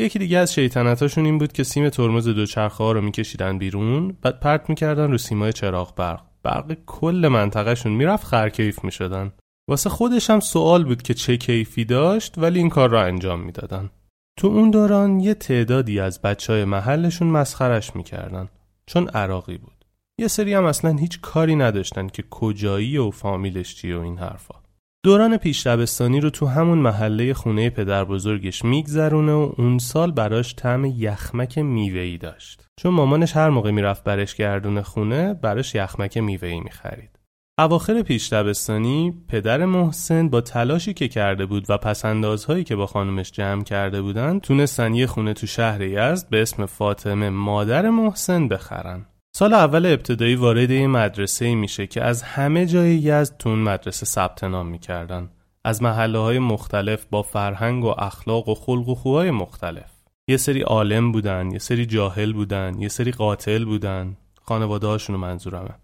یکی 0.03 0.19
دیگه 0.19 0.39
از 0.39 0.55
شیطنتاشون 0.55 1.25
این 1.25 1.39
بود 1.39 1.53
که 1.53 1.65
سیم 1.65 1.89
ترمز 1.89 2.29
دوچرخه 2.29 2.85
ها 2.85 2.93
رو 2.93 3.01
میکشیدن 3.01 3.59
بیرون 3.59 4.17
بعد 4.23 4.41
پرت 4.41 4.69
می‌کردن 4.69 5.11
رو 5.11 5.19
سیمای 5.19 5.53
چراغ 5.53 5.95
برق. 5.95 6.23
برق 6.43 6.77
کل 6.87 7.29
منطقهشون 7.33 7.93
می‌رفت 7.93 8.27
خرکیف 8.27 8.85
می‌شدن. 8.85 9.33
واسه 9.69 9.91
خودش 9.91 10.31
هم 10.31 10.41
سوال 10.41 10.85
بود 10.85 11.03
که 11.03 11.15
چه 11.15 11.37
کیفی 11.37 11.85
داشت 11.85 12.39
ولی 12.39 12.59
این 12.59 12.69
کار 12.69 12.91
را 12.91 13.03
انجام 13.03 13.41
می‌دادن. 13.41 13.91
تو 14.39 14.49
اون 14.49 14.71
دوران 14.71 15.21
یه 15.21 15.35
تعدادی 15.35 16.01
از 16.01 16.23
بچه 16.23 16.53
های 16.53 16.65
محلشون 16.65 17.29
مسخرش 17.29 17.97
می‌کردن 17.97 18.49
چون 18.87 19.09
عراقی 19.09 19.59
بود. 19.59 19.85
یه 20.19 20.29
سری 20.29 20.55
هم 20.55 20.65
اصلا 20.65 20.91
هیچ 20.91 21.21
کاری 21.21 21.57
نداشتن 21.57 22.09
که 22.09 22.25
کجایی 22.31 22.99
و 22.99 23.11
فامیلش 23.11 23.75
چیه 23.75 23.97
و 23.97 24.01
این 24.01 24.19
حرفا. 24.19 24.62
دوران 25.05 25.37
پیش 25.37 25.67
دبستانی 25.67 26.21
رو 26.21 26.31
تو 26.31 26.47
همون 26.47 26.79
محله 26.79 27.35
خونه 27.35 27.71
پدر 27.71 28.05
بزرگش 28.05 28.65
میگذرونه 28.65 29.33
و 29.33 29.53
اون 29.59 29.79
سال 29.79 30.13
براش 30.13 30.55
طعم 30.55 30.85
یخمک 30.85 31.59
میوهی 31.59 32.19
داشت. 32.19 32.67
چون 32.77 32.95
مامانش 32.95 33.37
هر 33.37 33.51
موقع 33.51 33.71
می‌رفت 33.71 34.05
برش 34.05 34.35
گردون 34.35 34.83
خونه 34.83 35.35
براش 35.35 35.75
یخمک 35.75 36.19
میوهی 36.19 36.61
می‌خرید. 36.61 37.19
اواخر 37.59 38.03
پیش 38.03 38.33
دبستانی 38.33 39.25
پدر 39.29 39.65
محسن 39.65 40.29
با 40.29 40.41
تلاشی 40.41 40.95
که 40.95 41.09
کرده 41.09 41.47
بود 41.47 41.67
و 41.69 41.79
پسندازهایی 41.79 42.65
که 42.65 42.77
با 42.77 42.87
خانمش 42.87 43.33
جمع 43.33 43.65
کرده 43.65 44.03
بودن 44.03 44.39
تونستن 44.39 44.95
یه 44.95 45.07
خونه 45.07 45.35
تو 45.35 45.47
شهر 45.47 45.81
یزد 45.81 46.29
به 46.29 46.43
اسم 46.43 46.67
فاطمه 46.67 47.31
مادر 47.31 47.91
محسن 47.91 48.49
بخرن. 48.49 49.07
سال 49.35 49.55
اول 49.55 49.87
ابتدایی 49.87 50.35
وارد 50.35 50.71
این 50.71 50.91
مدرسه 50.91 51.55
میشه 51.55 51.87
که 51.87 52.05
از 52.05 52.23
همه 52.23 52.67
جای 52.67 52.95
یزد 52.95 53.37
تو 53.37 53.57
مدرسه 53.57 54.07
ثبت 54.07 54.45
نام 54.45 54.67
می‌کردن. 54.67 55.31
از 55.65 55.83
محله 55.83 56.19
های 56.19 56.39
مختلف 56.39 57.05
با 57.11 57.23
فرهنگ 57.23 57.85
و 57.85 57.95
اخلاق 57.99 58.49
و 58.49 58.55
خلق 58.55 58.89
و 58.89 58.95
خوهای 58.95 59.31
مختلف. 59.31 59.91
یه 60.29 60.37
سری 60.37 60.61
عالم 60.61 61.13
بودن 61.13 61.51
یه 61.51 61.59
سری 61.59 61.87
جاهل 61.87 62.33
بودن 62.33 62.75
یه 62.79 62.89
سری 62.89 63.11
قاتل 63.11 63.65
بودن. 63.65 64.17
خانواده 64.43 64.87
هاشونو 64.87 65.19
منظورمه. 65.19 65.75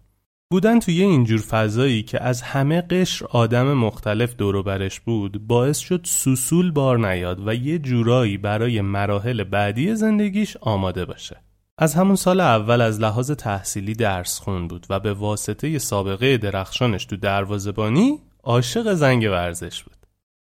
بودن 0.51 0.79
توی 0.79 1.01
اینجور 1.01 1.39
فضایی 1.41 2.03
که 2.03 2.23
از 2.23 2.41
همه 2.41 2.81
قشر 2.81 3.25
آدم 3.25 3.73
مختلف 3.73 4.35
دورو 4.35 4.63
برش 4.63 4.99
بود 4.99 5.47
باعث 5.47 5.77
شد 5.77 6.01
سوسول 6.03 6.71
بار 6.71 7.11
نیاد 7.11 7.47
و 7.47 7.53
یه 7.55 7.79
جورایی 7.79 8.37
برای 8.37 8.81
مراحل 8.81 9.43
بعدی 9.43 9.95
زندگیش 9.95 10.57
آماده 10.57 11.05
باشه. 11.05 11.48
از 11.81 11.95
همون 11.95 12.15
سال 12.15 12.39
اول 12.39 12.81
از 12.81 12.99
لحاظ 12.99 13.31
تحصیلی 13.31 13.93
درس 13.93 14.39
خون 14.39 14.67
بود 14.67 14.85
و 14.89 14.99
به 14.99 15.13
واسطه 15.13 15.79
سابقه 15.79 16.37
درخشانش 16.37 17.05
تو 17.05 17.17
دروازبانی 17.17 18.19
عاشق 18.43 18.93
زنگ 18.93 19.23
ورزش 19.23 19.83
بود. 19.83 19.95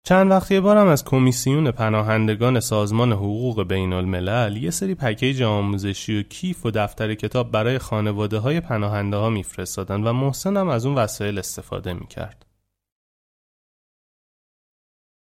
چند 0.04 0.30
وقت 0.30 0.50
یه 0.50 0.60
بارم 0.60 0.86
از 0.86 1.04
کمیسیون 1.04 1.70
پناهندگان 1.70 2.60
سازمان 2.60 3.12
حقوق 3.12 3.68
بین 3.68 3.92
الملل 3.92 4.56
یه 4.56 4.70
سری 4.70 4.94
پکیج 4.94 5.42
آموزشی 5.42 6.20
و 6.20 6.22
کیف 6.22 6.66
و 6.66 6.70
دفتر 6.70 7.14
کتاب 7.14 7.50
برای 7.50 7.78
خانواده 7.78 8.38
های 8.38 8.60
پناهنده 8.60 9.16
ها 9.16 9.30
میفرستادن 9.30 10.02
و 10.02 10.12
محسن 10.12 10.56
هم 10.56 10.68
از 10.68 10.86
اون 10.86 10.94
وسایل 10.94 11.38
استفاده 11.38 11.92
می‌کرد. 11.92 12.46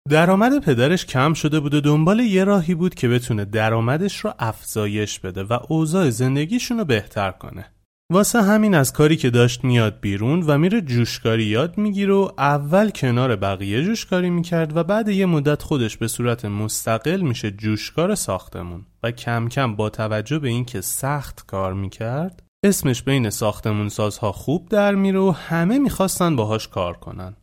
درآمد 0.10 0.60
پدرش 0.60 1.06
کم 1.06 1.34
شده 1.34 1.60
بود 1.60 1.74
و 1.74 1.82
دنبال 1.82 2.20
یه 2.20 2.44
راهی 2.44 2.76
بود 2.76 2.96
که 2.96 3.08
بتونه 3.08 3.46
درآمدش 3.46 4.20
رو 4.20 4.34
افزایش 4.40 5.20
بده 5.20 5.44
و 5.44 5.58
اوضاع 5.70 6.10
زندگیشون 6.10 6.78
رو 6.78 6.86
بهتر 6.86 7.32
کنه. 7.32 7.66
واسه 8.12 8.42
همین 8.42 8.76
از 8.76 8.94
کاری 8.94 9.18
که 9.18 9.30
داشت 9.30 9.64
میاد 9.64 10.00
بیرون 10.00 10.44
و 10.48 10.58
میره 10.58 10.82
جوشکاری 10.82 11.44
یاد 11.44 11.78
می‌گیره 11.78 12.14
و 12.14 12.30
اول 12.38 12.90
کنار 12.90 13.36
بقیه 13.36 13.84
جوشکاری 13.84 14.30
می‌کرد 14.30 14.78
و 14.78 14.84
بعد 14.84 15.10
یه 15.10 15.26
مدت 15.26 15.62
خودش 15.62 15.98
به 15.98 16.08
صورت 16.08 16.46
مستقل 16.46 17.22
میشه 17.22 17.52
جوشکار 17.52 18.16
ساختمون 18.16 18.86
و 19.04 19.12
کم 19.12 19.48
کم 19.48 19.76
با 19.76 19.90
توجه 19.90 20.40
به 20.40 20.50
اینکه 20.50 20.82
سخت 20.82 21.46
کار 21.48 21.74
می‌کرد 21.74 22.44
اسمش 22.66 23.04
بین 23.04 23.30
ساختمون 23.30 23.90
سازها 23.90 24.32
خوب 24.32 24.70
در 24.70 24.96
میره 24.96 25.20
و 25.20 25.32
همه 25.32 25.80
می‌خواستن 25.80 26.36
باهاش 26.36 26.68
کار 26.68 26.98
کنن. 26.98 27.36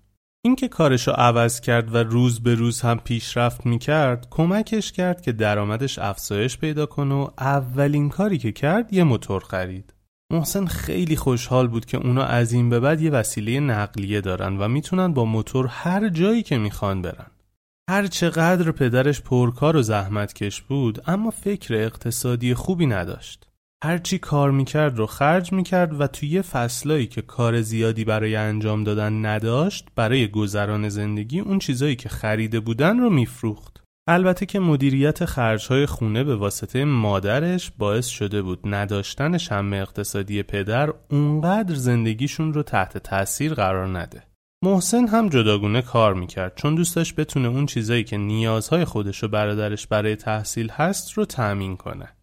اینکه 0.47 0.69
کارشو 0.69 1.11
عوض 1.11 1.61
کرد 1.61 1.95
و 1.95 1.99
روز 1.99 2.43
به 2.43 2.55
روز 2.55 2.81
هم 2.81 2.99
پیشرفت 2.99 3.67
می‌کرد 3.67 4.27
کمکش 4.31 4.93
کرد 4.93 5.21
که 5.21 5.33
درآمدش 5.33 5.99
افزایش 5.99 6.59
پیدا 6.59 6.87
کنه 6.87 7.15
و 7.15 7.29
اولین 7.39 8.09
کاری 8.09 8.39
که 8.39 8.53
کرد 8.53 8.93
یه 8.93 9.05
موتور 9.05 9.45
خرید. 9.45 9.95
محسن 10.33 10.67
خیلی 10.67 11.17
خوشحال 11.17 11.69
بود 11.69 11.85
که 11.85 11.97
اونا 11.97 12.25
از 12.25 12.53
این 12.53 12.71
به 12.71 12.81
بعد 12.81 13.01
یه 13.01 13.11
وسیله 13.11 13.61
نقلیه 13.61 14.21
دارن 14.21 14.57
و 14.59 14.69
می‌تونن 14.69 15.13
با 15.13 15.25
موتور 15.25 15.67
هر 15.67 16.09
جایی 16.09 16.43
که 16.43 16.59
می‌خوان 16.59 17.03
برن. 17.03 17.31
هر 17.91 18.07
چقدر 18.07 18.71
پدرش 18.71 19.21
پرکار 19.21 19.77
و 19.77 19.83
زحمت 19.83 20.35
کش 20.35 20.63
بود 20.63 21.03
اما 21.07 21.31
فکر 21.31 21.75
اقتصادی 21.75 22.55
خوبی 22.55 22.87
نداشت. 22.87 23.46
هرچی 23.85 24.19
کار 24.19 24.51
می‌کرد 24.51 24.99
رو 24.99 25.07
خرج 25.07 25.53
می‌کرد 25.53 26.01
و 26.01 26.07
توی 26.07 26.43
فصلایی 26.43 27.07
که 27.07 27.23
کار 27.23 27.61
زیادی 27.61 28.05
برای 28.05 28.37
انجام 28.37 28.85
دادن 28.85 29.27
نداشت 29.27 29.89
برای 29.97 30.29
گذران 30.29 30.89
زندگی 30.89 31.41
اون 31.41 31.59
چیزایی 31.59 31.97
که 31.97 32.09
خریده 32.09 32.61
بودن 32.61 32.99
رو 32.99 33.11
میفروخت. 33.11 33.83
البته 34.09 34.47
که 34.47 34.61
مدیریت 34.61 35.25
خرجهای 35.25 35.87
خونه 35.87 36.25
به 36.25 36.37
واسطه 36.37 36.85
مادرش 36.85 37.73
باعث 37.79 38.07
شده 38.07 38.43
بود 38.43 38.61
نداشتن 38.65 39.39
شم 39.39 39.73
اقتصادی 39.73 40.43
پدر 40.43 40.93
اونقدر 41.11 41.75
زندگیشون 41.75 42.53
رو 42.53 42.63
تحت 42.63 42.99
تاثیر 42.99 43.55
قرار 43.55 43.99
نده. 43.99 44.23
محسن 44.65 45.07
هم 45.07 45.29
جداگونه 45.29 45.83
کار 45.83 46.15
می‌کرد 46.15 46.53
چون 46.57 46.75
دوست 46.75 46.97
داشت 46.97 47.17
بتونه 47.17 47.49
اون 47.49 47.67
چیزایی 47.67 48.05
که 48.05 48.17
نیازهای 48.17 48.85
خودش 48.85 49.25
و 49.25 49.29
برادرش 49.29 49.87
برای 49.87 50.17
تحصیل 50.17 50.71
هست 50.71 51.13
رو 51.13 51.25
تأمین 51.25 51.77
کنه. 51.77 52.16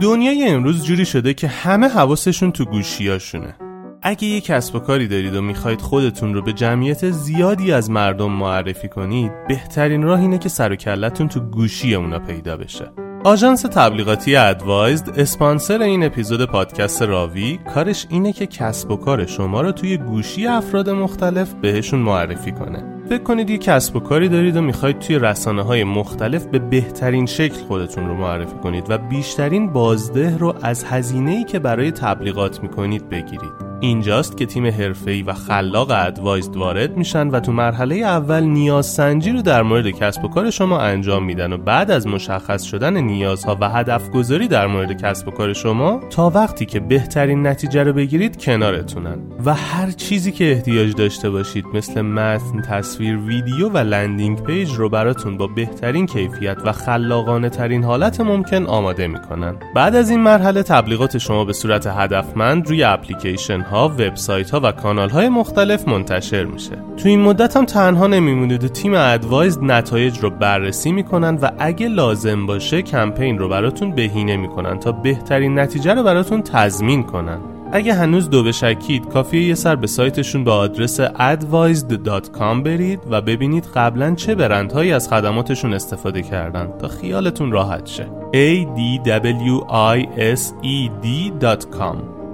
دنیای 0.00 0.48
امروز 0.48 0.84
جوری 0.84 1.04
شده 1.04 1.34
که 1.34 1.48
همه 1.48 1.88
حواسشون 1.88 2.52
تو 2.52 2.64
گوشیاشونه. 2.64 3.56
اگه 4.02 4.24
یه 4.24 4.40
کسب 4.40 4.74
و 4.74 4.78
کاری 4.78 5.08
دارید 5.08 5.34
و 5.34 5.42
می‌خواید 5.42 5.80
خودتون 5.80 6.34
رو 6.34 6.42
به 6.42 6.52
جمعیت 6.52 7.10
زیادی 7.10 7.72
از 7.72 7.90
مردم 7.90 8.32
معرفی 8.32 8.88
کنید 8.88 9.32
بهترین 9.48 10.02
راه 10.02 10.20
اینه 10.20 10.38
که 10.38 10.48
سر 10.48 10.72
و 10.72 10.76
کلتون 10.76 11.28
تو 11.28 11.40
گوشی 11.40 11.94
اونا 11.94 12.18
پیدا 12.18 12.56
بشه 12.56 12.92
آژانس 13.24 13.62
تبلیغاتی 13.62 14.36
ادوایزد 14.36 15.20
اسپانسر 15.20 15.82
این 15.82 16.04
اپیزود 16.04 16.44
پادکست 16.44 17.02
راوی 17.02 17.58
کارش 17.74 18.06
اینه 18.10 18.32
که 18.32 18.46
کسب 18.46 18.90
و 18.90 18.96
کار 18.96 19.26
شما 19.26 19.60
رو 19.60 19.72
توی 19.72 19.96
گوشی 19.96 20.46
افراد 20.46 20.90
مختلف 20.90 21.54
بهشون 21.54 22.00
معرفی 22.00 22.52
کنه 22.52 22.95
فکر 23.08 23.22
کنید 23.22 23.50
یه 23.50 23.58
کسب 23.58 23.96
و 23.96 24.00
کاری 24.00 24.28
دارید 24.28 24.56
و 24.56 24.60
می‌خواید 24.60 24.98
توی 24.98 25.18
رسانه 25.18 25.62
های 25.62 25.84
مختلف 25.84 26.46
به 26.46 26.58
بهترین 26.58 27.26
شکل 27.26 27.54
خودتون 27.54 28.08
رو 28.08 28.14
معرفی 28.14 28.56
کنید 28.62 28.84
و 28.88 28.98
بیشترین 28.98 29.72
بازده 29.72 30.36
رو 30.38 30.54
از 30.62 30.84
هزینه 30.84 31.30
ای 31.30 31.44
که 31.44 31.58
برای 31.58 31.90
تبلیغات 31.90 32.62
می‌کنید 32.62 33.08
بگیرید. 33.08 33.66
اینجاست 33.80 34.36
که 34.36 34.46
تیم 34.46 34.66
حرفه‌ای 34.66 35.22
و 35.22 35.32
خلاق 35.32 35.90
ادوایزد 35.90 36.56
وارد 36.56 36.96
میشن 36.96 37.28
و 37.28 37.40
تو 37.40 37.52
مرحله 37.52 37.94
اول 37.94 38.44
نیاز 38.44 38.86
سنجی 38.86 39.30
رو 39.30 39.42
در 39.42 39.62
مورد 39.62 39.90
کسب 39.90 40.24
و 40.24 40.28
کار 40.28 40.50
شما 40.50 40.78
انجام 40.78 41.24
میدن 41.24 41.52
و 41.52 41.56
بعد 41.56 41.90
از 41.90 42.06
مشخص 42.06 42.62
شدن 42.62 42.96
نیازها 42.96 43.56
و 43.60 43.68
هدف 43.68 44.10
گذاری 44.10 44.48
در 44.48 44.66
مورد 44.66 45.02
کسب 45.02 45.28
و 45.28 45.30
کار 45.30 45.52
شما 45.52 46.00
تا 46.10 46.30
وقتی 46.30 46.66
که 46.66 46.80
بهترین 46.80 47.46
نتیجه 47.46 47.82
رو 47.82 47.92
بگیرید 47.92 48.36
کنارتونن. 48.36 49.18
و 49.44 49.54
هر 49.54 49.90
چیزی 49.90 50.32
که 50.32 50.52
احتیاج 50.52 50.94
داشته 50.94 51.30
باشید 51.30 51.64
مثل 51.74 52.00
متن، 52.00 52.62
تصویر، 52.96 53.18
ویدیو 53.18 53.68
و 53.68 53.78
landing 53.78 54.42
page 54.42 54.74
رو 54.74 54.88
براتون 54.88 55.36
با 55.36 55.46
بهترین 55.46 56.06
کیفیت 56.06 56.56
و 56.64 56.72
خلاقانه 56.72 57.48
ترین 57.48 57.84
حالت 57.84 58.20
ممکن 58.20 58.66
آماده 58.66 59.06
می‌کنن. 59.06 59.56
بعد 59.74 59.96
از 59.96 60.10
این 60.10 60.20
مرحله 60.20 60.62
تبلیغات 60.62 61.18
شما 61.18 61.44
به 61.44 61.52
صورت 61.52 61.86
هدفمند 61.86 62.68
روی 62.68 62.82
اپلیکیشن 62.82 63.60
ها، 63.60 63.88
وبسایت 63.88 64.50
ها 64.50 64.60
و 64.62 64.72
کانال 64.72 65.10
های 65.10 65.28
مختلف 65.28 65.88
منتشر 65.88 66.44
میشه. 66.44 66.76
تو 66.96 67.08
این 67.08 67.20
مدت 67.20 67.56
هم 67.56 67.64
تنها 67.64 68.06
نمیمونید 68.06 68.64
و 68.64 68.68
تیم 68.68 68.94
ادوایز 68.94 69.58
نتایج 69.62 70.18
رو 70.18 70.30
بررسی 70.30 70.92
می‌کنن 70.92 71.38
و 71.42 71.50
اگه 71.58 71.88
لازم 71.88 72.46
باشه 72.46 72.82
کمپین 72.82 73.38
رو 73.38 73.48
براتون 73.48 73.94
بهینه 73.94 74.36
می‌کنن 74.36 74.78
تا 74.78 74.92
بهترین 74.92 75.58
نتیجه 75.58 75.94
رو 75.94 76.02
براتون 76.02 76.42
تضمین 76.42 77.02
کنن. 77.02 77.38
اگه 77.72 77.94
هنوز 77.94 78.30
دو 78.30 78.44
بشکید 78.44 79.08
کافیه 79.08 79.48
یه 79.48 79.54
سر 79.54 79.76
به 79.76 79.86
سایتشون 79.86 80.44
با 80.44 80.56
آدرس 80.56 81.00
advised.com 81.00 82.62
برید 82.64 83.00
و 83.10 83.20
ببینید 83.20 83.64
قبلا 83.74 84.14
چه 84.14 84.34
برندهایی 84.34 84.92
از 84.92 85.08
خدماتشون 85.08 85.74
استفاده 85.74 86.22
کردن 86.22 86.72
تا 86.78 86.88
خیالتون 86.88 87.52
راحت 87.52 87.86
شه. 87.86 88.06
A 88.32 88.66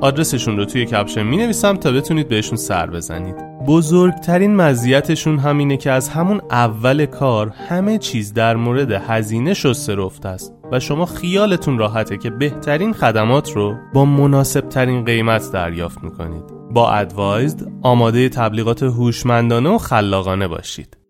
آدرسشون 0.02 0.56
رو 0.56 0.64
توی 0.64 0.87
کپشن 0.87 1.23
می 1.23 1.37
نویسم 1.37 1.76
تا 1.76 1.92
بتونید 1.92 2.28
بهشون 2.28 2.56
سر 2.56 2.90
بزنید. 2.90 3.35
بزرگترین 3.66 4.56
مزیتشون 4.56 5.38
همینه 5.38 5.76
که 5.76 5.90
از 5.90 6.09
همون 6.09 6.40
اول 6.50 7.06
کار 7.06 7.49
همه 7.49 7.99
چیز 7.99 8.35
در 8.35 8.56
مورد 8.56 8.92
هزینه 8.92 9.54
شسته 9.54 9.94
رفته 9.94 10.28
است 10.28 10.54
و 10.73 10.80
شما 10.80 11.06
خیالتون 11.06 11.78
راحته 11.78 12.18
که 12.18 12.30
بهترین 12.30 12.92
خدمات 12.92 13.52
رو 13.52 13.75
با 13.94 14.04
مناسب 14.04 14.68
ترین 14.68 15.04
قیمت 15.04 15.52
دریافت 15.52 16.04
می‌کنید. 16.04 16.45
با 16.71 16.91
ادوایزد 16.91 17.69
آماده 17.82 18.28
تبلیغات 18.28 18.82
هوشمندانه 18.82 19.69
و 19.69 19.78
خلاقانه 19.78 20.49
باشید. 20.49 21.01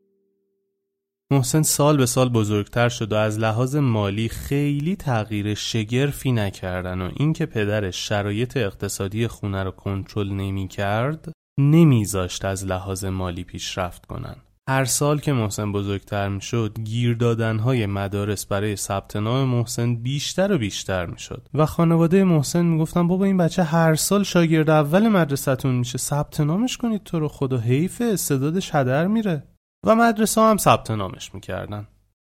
محسن 1.33 1.62
سال 1.62 1.97
به 1.97 2.07
سال 2.07 2.29
بزرگتر 2.29 2.88
شد 2.88 3.12
و 3.12 3.16
از 3.16 3.38
لحاظ 3.38 3.77
مالی 3.77 4.29
خیلی 4.29 4.97
تغییر 4.97 5.55
شگرفی 5.55 6.33
نکردن 6.33 7.03
و 7.03 7.11
اینکه 7.16 7.47
پدرش 7.47 8.09
شرایط 8.09 8.57
اقتصادی 8.57 9.27
خونه 9.27 9.62
رو 9.62 9.71
کنترل 9.71 10.33
نمی 10.33 10.68
کرد 10.68 11.33
نمیذاشت 11.61 12.45
از 12.45 12.66
لحاظ 12.66 13.05
مالی 13.05 13.45
پیشرفت 13.45 14.07
کنن. 14.07 14.37
هر 14.68 14.85
سال 14.85 15.18
که 15.18 15.33
محسن 15.33 15.73
بزرگتر 15.73 16.29
می 16.29 16.40
شد 16.40 16.79
گیر 16.85 17.25
های 17.25 17.87
مدارس 17.87 18.47
برای 18.47 18.77
ثبت 18.77 19.16
نام 19.16 19.49
محسن 19.49 19.95
بیشتر 19.95 20.53
و 20.53 20.59
بیشتر 20.59 21.07
می 21.07 21.18
شد 21.18 21.49
و 21.55 21.66
خانواده 21.66 22.25
محسن 22.25 22.64
می 22.64 22.79
گفتن 22.79 23.09
بابا 23.09 23.25
این 23.25 23.37
بچه 23.37 23.62
هر 23.62 23.95
سال 23.95 24.23
شاگرد 24.23 24.71
اول 24.71 25.09
مدرسهتون 25.09 25.75
میشه 25.75 25.99
ثبت 25.99 26.40
نامش 26.40 26.77
کنید 26.77 27.05
تو 27.05 27.21
رو 27.21 27.29
خدا 27.29 27.59
حیف 27.59 28.03
استعدادش 28.12 28.75
هدر 28.75 29.07
میره 29.07 29.42
و 29.87 29.95
مدرسه 29.95 30.40
هم 30.40 30.57
ثبت 30.57 30.90
نامش 30.90 31.35
می‌کردن. 31.35 31.87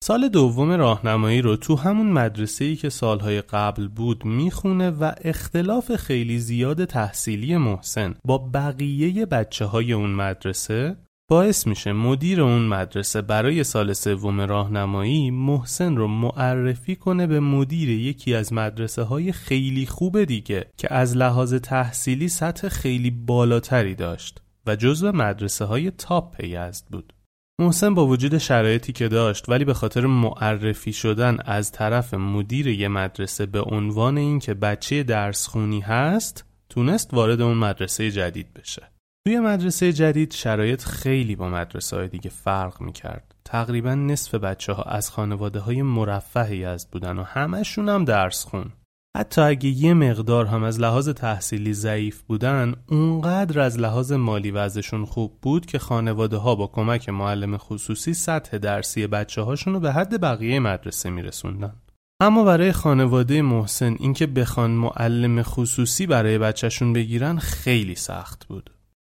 سال 0.04 0.28
دوم 0.30 0.72
راهنمایی 0.72 1.42
رو 1.42 1.56
تو 1.56 1.76
همون 1.76 2.12
مدرسه 2.12 2.66
ای 2.66 2.76
که 2.76 2.90
سالهای 2.90 3.42
قبل 3.42 3.88
بود 3.88 4.26
می‌خونه 4.26 4.90
و 4.90 5.12
اختلاف 5.22 5.96
خیلی 5.96 6.40
زیاد 6.40 6.86
تحصیلی 6.86 7.58
محسن 7.58 8.16
با 8.26 8.38
بقیه 8.38 9.26
بچه 9.26 9.66
های 9.66 9.94
اون 9.94 10.10
مدرسه 10.10 10.98
باعث 11.30 11.68
میشه 11.68 11.94
مدیر 11.94 12.42
اون 12.42 12.68
مدرسه 12.68 13.22
برای 13.22 13.64
سال 13.64 13.94
سوم 13.94 14.42
راهنمایی 14.42 15.32
محسن 15.32 15.96
رو 15.96 16.08
معرفی 16.08 16.96
کنه 16.96 17.28
به 17.28 17.40
مدیر 17.40 17.90
یکی 17.90 18.36
از 18.36 18.54
مدرسه 18.54 19.04
های 19.04 19.32
خیلی 19.32 19.86
خوب 19.86 20.24
دیگه 20.24 20.70
که 20.78 20.94
از 20.94 21.18
لحاظ 21.18 21.54
تحصیلی 21.54 22.28
سطح 22.28 22.70
خیلی 22.70 23.12
بالاتری 23.12 23.96
داشت 23.96 24.42
و 24.68 24.76
جزو 24.76 25.12
مدرسه 25.12 25.66
های 25.66 25.92
تاپ 25.92 26.44
یزد 26.44 26.86
بود. 26.92 27.14
محسن 27.60 27.94
با 27.94 28.08
وجود 28.08 28.38
شرایطی 28.38 28.94
که 28.94 29.08
داشت 29.08 29.50
ولی 29.50 29.66
به 29.66 29.74
خاطر 29.74 30.06
معرفی 30.06 30.94
شدن 30.94 31.38
از 31.46 31.72
طرف 31.72 32.14
مدیر 32.14 32.68
یه 32.68 32.88
مدرسه 32.88 33.46
به 33.46 33.62
عنوان 33.62 34.18
اینکه 34.18 34.54
بچه 34.54 35.04
درس 35.04 35.48
خونی 35.48 35.80
هست 35.80 36.46
تونست 36.70 37.14
وارد 37.14 37.42
اون 37.42 37.58
مدرسه 37.58 38.12
جدید 38.12 38.54
بشه. 38.54 38.90
توی 39.28 39.40
مدرسه 39.40 39.94
جدید 39.94 40.34
شرایط 40.34 40.84
خیلی 40.84 41.36
با 41.36 41.50
مدرسه 41.50 41.96
های 41.96 42.08
دیگه 42.08 42.30
فرق 42.30 42.82
می‌کرد. 42.82 43.36
تقریبا 43.46 43.96
نصف 43.96 44.36
بچه 44.36 44.74
ها 44.74 44.84
از 44.84 45.10
خانواده 45.10 45.60
های 45.60 45.82
مرفهی 45.82 46.66
از 46.66 46.88
بودن 46.92 47.18
و 47.18 47.24
همشون 47.24 47.90
هم 47.90 48.06
درس 48.06 48.46
خون. 48.46 48.72
حتی 49.18 49.42
اگه 49.42 49.70
یه 49.70 49.94
مقدار 49.94 50.46
هم 50.46 50.64
از 50.64 50.80
لحاظ 50.80 51.10
تحصیلی 51.10 51.74
ضعیف 51.74 52.22
بودن 52.22 52.76
اونقدر 52.88 53.60
از 53.60 53.80
لحاظ 53.80 54.12
مالی 54.12 54.52
وضعشون 54.52 55.06
خوب 55.06 55.38
بود 55.42 55.66
که 55.66 55.80
خانواده 55.80 56.38
ها 56.38 56.56
با 56.56 56.68
کمک 56.68 57.10
معلم 57.10 57.58
خصوصی 57.58 58.14
سطح 58.14 58.58
درسی 58.58 59.08
بچه 59.08 59.42
هاشون 59.42 59.74
رو 59.74 59.80
به 59.80 59.92
حد 59.92 60.22
بقیه 60.22 60.60
مدرسه 60.60 61.10
میرسوندن. 61.10 61.74
اما 62.22 62.44
برای 62.44 62.72
خانواده 62.72 63.42
محسن 63.42 63.96
اینکه 64.00 64.28
بخوان 64.28 64.72
معلم 64.72 65.44
خصوصی 65.44 66.08
برای 66.08 66.38
بچهشون 66.38 66.94
بگیرن 66.94 67.38
خیلی 67.38 67.96
سخت 67.96 68.46
بود. 68.46 68.70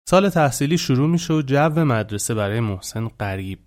سال 0.10 0.30
تحصیلی 0.30 0.78
شروع 0.78 1.10
میشه 1.10 1.34
و 1.34 1.42
جو 1.42 1.70
مدرسه 1.70 2.34
برای 2.34 2.60
محسن 2.60 3.08
غریب 3.08 3.60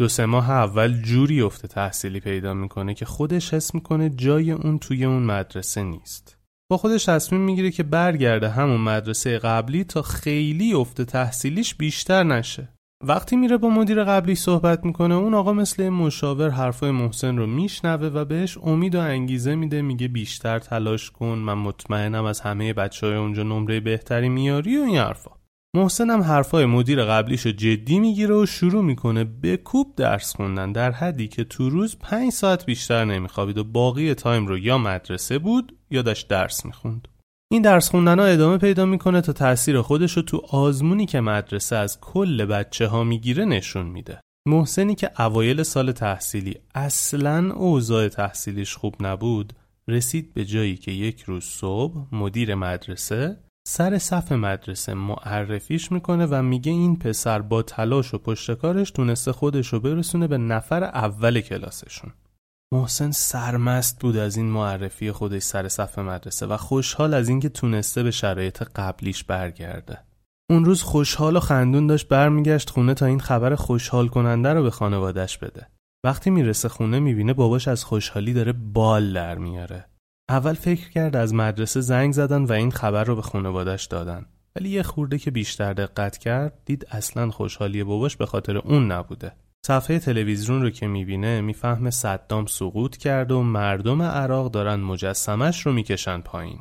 دو 0.00 0.08
سه 0.08 0.26
ماه 0.26 0.50
اول 0.50 1.02
جوری 1.02 1.42
افته 1.42 1.68
تحصیلی 1.68 2.20
پیدا 2.20 2.54
می‌کنه 2.54 2.94
که 2.94 3.04
خودش 3.04 3.54
حس 3.54 3.74
می‌کنه 3.74 4.10
جای 4.10 4.52
اون 4.52 4.78
توی 4.78 5.04
اون 5.04 5.22
مدرسه 5.22 5.82
نیست. 5.82 6.36
با 6.70 6.76
خودش 6.76 7.04
تصمیم 7.04 7.40
می‌گیره 7.40 7.70
که 7.70 7.82
برگرده 7.82 8.48
همون 8.48 8.80
مدرسه 8.80 9.38
قبلی 9.38 9.84
تا 9.84 10.02
خیلی 10.02 10.74
افته 10.74 11.04
تحصیلیش 11.04 11.74
بیشتر 11.74 12.22
نشه. 12.22 12.68
وقتی 13.04 13.36
میره 13.36 13.56
با 13.56 13.68
مدیر 13.68 14.04
قبلی 14.04 14.34
صحبت 14.34 14.84
می‌کنه 14.84 15.14
اون 15.14 15.34
آقا 15.34 15.52
مثل 15.52 15.88
مشاور 15.88 16.50
حرفای 16.50 16.90
محسن 16.90 17.36
رو 17.36 17.46
میشنوه 17.46 18.06
و 18.06 18.24
بهش 18.24 18.58
امید 18.58 18.94
و 18.94 19.00
انگیزه 19.00 19.54
میده 19.54 19.82
میگه 19.82 20.08
بیشتر 20.08 20.58
تلاش 20.58 21.10
کن 21.10 21.38
من 21.38 21.54
مطمئنم 21.54 22.24
از 22.24 22.40
همه 22.40 22.72
بچه 22.72 23.06
های 23.06 23.16
اونجا 23.16 23.42
نمره 23.42 23.80
بهتری 23.80 24.28
میاری 24.28 24.78
و 24.78 24.82
این 24.82 24.96
حرفا 24.96 25.39
محسن 25.76 26.10
هم 26.10 26.20
حرفای 26.20 26.66
مدیر 26.66 27.04
قبلیش 27.04 27.46
رو 27.46 27.52
جدی 27.52 27.98
می‌گیره 27.98 28.34
و 28.34 28.46
شروع 28.46 28.84
می‌کنه 28.84 29.24
به 29.24 29.56
کوب 29.56 29.94
درس 29.96 30.36
خوندن 30.36 30.72
در 30.72 30.90
حدی 30.90 31.28
که 31.28 31.44
تو 31.44 31.70
روز 31.70 31.98
پنج 31.98 32.32
ساعت 32.32 32.66
بیشتر 32.66 33.04
نمیخوابید 33.04 33.58
و 33.58 33.64
باقی 33.64 34.14
تایم 34.14 34.46
رو 34.46 34.58
یا 34.58 34.78
مدرسه 34.78 35.38
بود 35.38 35.78
یا 35.90 36.02
داشت 36.02 36.28
درس 36.28 36.66
می‌خوند. 36.66 37.08
این 37.52 37.62
درس 37.62 37.90
خوندن 37.90 38.18
ها 38.18 38.24
ادامه 38.24 38.58
پیدا 38.58 38.86
می‌کنه 38.86 39.20
تا 39.20 39.32
تاثیر 39.32 39.80
خودش 39.80 40.16
رو 40.16 40.22
تو 40.22 40.42
آزمونی 40.48 41.06
که 41.06 41.20
مدرسه 41.20 41.76
از 41.76 42.00
کل 42.00 42.44
بچه 42.44 42.86
ها 42.86 43.04
می‌گیره 43.04 43.44
نشون 43.44 43.86
میده. 43.86 44.20
محسنی 44.48 44.94
که 44.94 45.22
اوایل 45.22 45.62
سال 45.62 45.92
تحصیلی 45.92 46.54
اصلا 46.74 47.52
اوضاع 47.52 48.08
تحصیلیش 48.08 48.76
خوب 48.76 48.94
نبود 49.00 49.52
رسید 49.88 50.34
به 50.34 50.44
جایی 50.44 50.76
که 50.76 50.92
یک 50.92 51.22
روز 51.22 51.44
صبح 51.44 52.14
مدیر 52.14 52.54
مدرسه 52.54 53.36
سر 53.72 53.98
صف 53.98 54.32
مدرسه 54.32 54.94
معرفیش 54.94 55.92
می‌کنه 55.92 56.26
و 56.26 56.42
میگه 56.42 56.72
این 56.72 56.96
پسر 56.96 57.42
با 57.42 57.62
تلاش 57.62 58.14
و 58.14 58.18
پشتکارش 58.18 58.90
تونسته 58.90 59.32
خودش 59.32 59.68
رو 59.68 59.80
برسونه 59.80 60.26
به 60.26 60.38
نفر 60.38 60.84
اول 60.84 61.40
کلاسشون. 61.40 62.12
محسن 62.72 63.10
سرمست 63.10 64.00
بود 64.00 64.16
از 64.16 64.36
این 64.36 64.46
معرفی 64.46 65.12
خودش 65.12 65.42
سر 65.42 65.68
صف 65.68 65.98
مدرسه 65.98 66.46
و 66.46 66.56
خوشحال 66.56 67.14
از 67.14 67.28
اینکه 67.28 67.48
تونسته 67.48 68.02
به 68.02 68.10
شرایط 68.10 68.62
قبلیش 68.62 69.24
برگرده. 69.24 69.98
اون 70.50 70.64
روز 70.64 70.82
خوشحال 70.82 71.36
و 71.36 71.40
خندون 71.40 71.86
داشت 71.86 72.08
برمیگشت 72.08 72.70
خونه 72.70 72.94
تا 72.94 73.06
این 73.06 73.20
خبر 73.20 73.54
خوشحال 73.54 74.08
کننده 74.08 74.52
رو 74.52 74.62
به 74.62 74.70
خانوادش 74.70 75.38
بده. 75.38 75.66
وقتی 76.04 76.30
می‌رسه 76.30 76.68
خونه 76.68 77.00
می‌بینه 77.00 77.32
باباش 77.32 77.68
از 77.68 77.84
خوشحالی 77.84 78.32
داره 78.32 78.52
بال 78.52 79.12
در 79.12 79.38
میاره. 79.38 79.89
اول 80.30 80.54
فکر 80.54 80.90
کرد 80.90 81.16
از 81.16 81.34
مدرسه 81.34 81.80
زنگ 81.80 82.12
زدن 82.12 82.44
و 82.44 82.52
این 82.52 82.70
خبر 82.70 83.04
رو 83.04 83.16
به 83.16 83.22
خانوادش 83.22 83.84
دادن. 83.84 84.26
ولی 84.56 84.68
یه 84.68 84.82
خورده 84.82 85.18
که 85.18 85.30
بیشتر 85.30 85.72
دقت 85.72 86.18
کرد 86.18 86.58
دید 86.64 86.86
اصلا 86.90 87.30
خوشحالی 87.30 87.84
باباش 87.84 88.16
به 88.16 88.26
خاطر 88.26 88.58
اون 88.58 88.92
نبوده. 88.92 89.32
صفحه 89.66 89.98
تلویزیون 89.98 90.62
رو 90.62 90.70
که 90.70 90.86
می‌بینه 90.86 91.40
می‌فهمه 91.40 91.90
صدام 91.90 92.46
سقوط 92.46 92.96
کرد 92.96 93.32
و 93.32 93.42
مردم 93.42 94.02
عراق 94.02 94.50
دارن 94.50 94.80
مجسمش 94.80 95.66
رو 95.66 95.72
می‌کشن 95.72 96.20
پایین. 96.20 96.60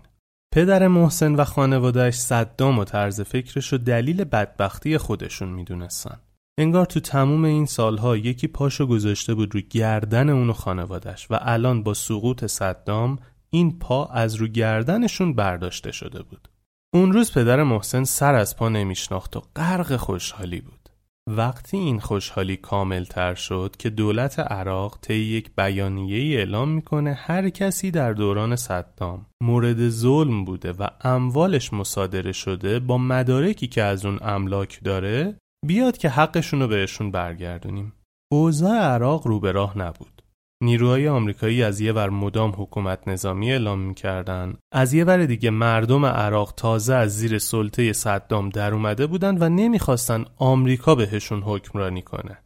پدر 0.53 0.87
محسن 0.87 1.35
و 1.35 1.43
خانوادهش 1.43 2.15
صدام 2.15 2.79
و 2.79 2.83
طرز 2.83 3.21
فکرش 3.21 3.73
رو 3.73 3.77
دلیل 3.77 4.23
بدبختی 4.23 4.97
خودشون 4.97 5.49
می‌دونستن. 5.49 6.19
انگار 6.59 6.85
تو 6.85 6.99
تموم 6.99 7.45
این 7.45 7.65
سالها 7.65 8.17
یکی 8.17 8.47
پاشو 8.47 8.85
گذاشته 8.85 9.33
بود 9.33 9.55
رو 9.55 9.61
گردن 9.69 10.29
اونو 10.29 10.53
خانوادش 10.53 11.31
و 11.31 11.37
الان 11.41 11.83
با 11.83 11.93
سقوط 11.93 12.45
صدام 12.45 13.19
این 13.49 13.79
پا 13.79 14.05
از 14.05 14.35
رو 14.35 14.47
گردنشون 14.47 15.33
برداشته 15.33 15.91
شده 15.91 16.23
بود. 16.23 16.49
اون 16.93 17.13
روز 17.13 17.33
پدر 17.33 17.63
محسن 17.63 18.03
سر 18.03 18.35
از 18.35 18.57
پا 18.57 18.69
نمیشناخت 18.69 19.37
و 19.37 19.43
غرق 19.55 19.95
خوشحالی 19.95 20.61
بود. 20.61 20.89
وقتی 21.29 21.77
این 21.77 21.99
خوشحالی 21.99 22.57
کامل 22.57 23.03
تر 23.03 23.35
شد 23.35 23.75
که 23.79 23.89
دولت 23.89 24.39
عراق 24.39 24.99
طی 25.01 25.13
یک 25.13 25.51
بیانیه 25.57 26.37
اعلام 26.37 26.69
می‌کنه 26.69 27.13
هر 27.13 27.49
کسی 27.49 27.91
در 27.91 28.13
دوران 28.13 28.55
صدام 28.55 29.25
مورد 29.43 29.89
ظلم 29.89 30.45
بوده 30.45 30.71
و 30.71 30.87
اموالش 31.01 31.73
مصادره 31.73 32.31
شده 32.31 32.79
با 32.79 32.97
مدارکی 32.97 33.67
که 33.67 33.83
از 33.83 34.05
اون 34.05 34.19
املاک 34.21 34.79
داره 34.83 35.37
بیاد 35.65 35.97
که 35.97 36.09
حقشون 36.09 36.59
رو 36.59 36.67
بهشون 36.67 37.11
برگردونیم. 37.11 37.93
اوضاع 38.31 38.77
عراق 38.77 39.27
رو 39.27 39.39
به 39.39 39.51
راه 39.51 39.77
نبود. 39.77 40.18
نیروهای 40.63 41.07
آمریکایی 41.07 41.63
از 41.63 41.81
یه 41.81 41.93
ور 41.93 42.09
مدام 42.09 42.53
حکومت 42.57 43.07
نظامی 43.07 43.51
اعلام 43.51 43.79
می‌کردن. 43.79 44.53
از 44.71 44.93
یه 44.93 45.03
ور 45.03 45.25
دیگه 45.25 45.49
مردم 45.49 46.05
عراق 46.05 46.53
تازه 46.57 46.93
از 46.93 47.17
زیر 47.17 47.39
سلطه 47.39 47.93
صدام 47.93 48.49
در 48.49 48.73
اومده 48.73 49.07
بودن 49.07 49.37
و 49.37 49.49
نمی‌خواستن 49.49 50.25
آمریکا 50.37 50.95
بهشون 50.95 51.41
حکمرانی 51.41 52.01
کنه. 52.01 52.37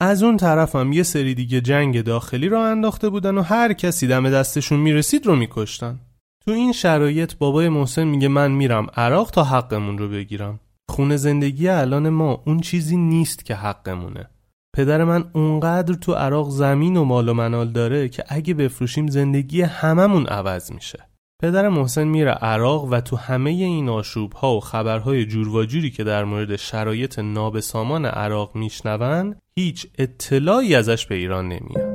از 0.00 0.22
اون 0.22 0.36
طرف 0.36 0.76
هم 0.76 0.92
یه 0.92 1.02
سری 1.02 1.34
دیگه 1.34 1.60
جنگ 1.60 2.02
داخلی 2.02 2.48
را 2.48 2.66
انداخته 2.66 3.08
بودن 3.08 3.38
و 3.38 3.42
هر 3.42 3.72
کسی 3.72 4.06
دم 4.06 4.30
دستشون 4.30 4.78
می‌رسید 4.78 5.26
رو 5.26 5.36
میکشتن. 5.36 6.00
تو 6.44 6.50
این 6.50 6.72
شرایط 6.72 7.34
بابای 7.34 7.68
محسن 7.68 8.04
میگه 8.04 8.28
من 8.28 8.50
میرم 8.50 8.86
عراق 8.96 9.30
تا 9.30 9.44
حقمون 9.44 9.98
رو 9.98 10.08
بگیرم. 10.08 10.60
خونه 10.88 11.16
زندگی 11.16 11.68
الان 11.68 12.08
ما 12.08 12.42
اون 12.46 12.60
چیزی 12.60 12.96
نیست 12.96 13.44
که 13.44 13.54
حقمونه. 13.54 14.30
پدر 14.76 15.04
من 15.04 15.24
اونقدر 15.32 15.94
تو 15.94 16.12
عراق 16.12 16.50
زمین 16.50 16.96
و 16.96 17.04
مال 17.04 17.28
و 17.28 17.34
منال 17.34 17.72
داره 17.72 18.08
که 18.08 18.24
اگه 18.28 18.54
بفروشیم 18.54 19.06
زندگی 19.06 19.62
هممون 19.62 20.26
عوض 20.26 20.72
میشه. 20.72 21.10
پدر 21.42 21.68
محسن 21.68 22.04
میره 22.04 22.30
عراق 22.30 22.84
و 22.84 23.00
تو 23.00 23.16
همه 23.16 23.50
این 23.50 23.88
آشوب 23.88 24.32
ها 24.32 24.56
و 24.56 24.60
خبرهای 24.60 25.26
جور 25.26 25.48
و 25.48 25.64
جوری 25.64 25.90
که 25.90 26.04
در 26.04 26.24
مورد 26.24 26.56
شرایط 26.56 27.18
نابسامان 27.18 28.06
عراق 28.06 28.56
میشنون 28.56 29.36
هیچ 29.58 29.86
اطلاعی 29.98 30.74
ازش 30.74 31.06
به 31.06 31.14
ایران 31.14 31.48
نمیاد. 31.48 31.89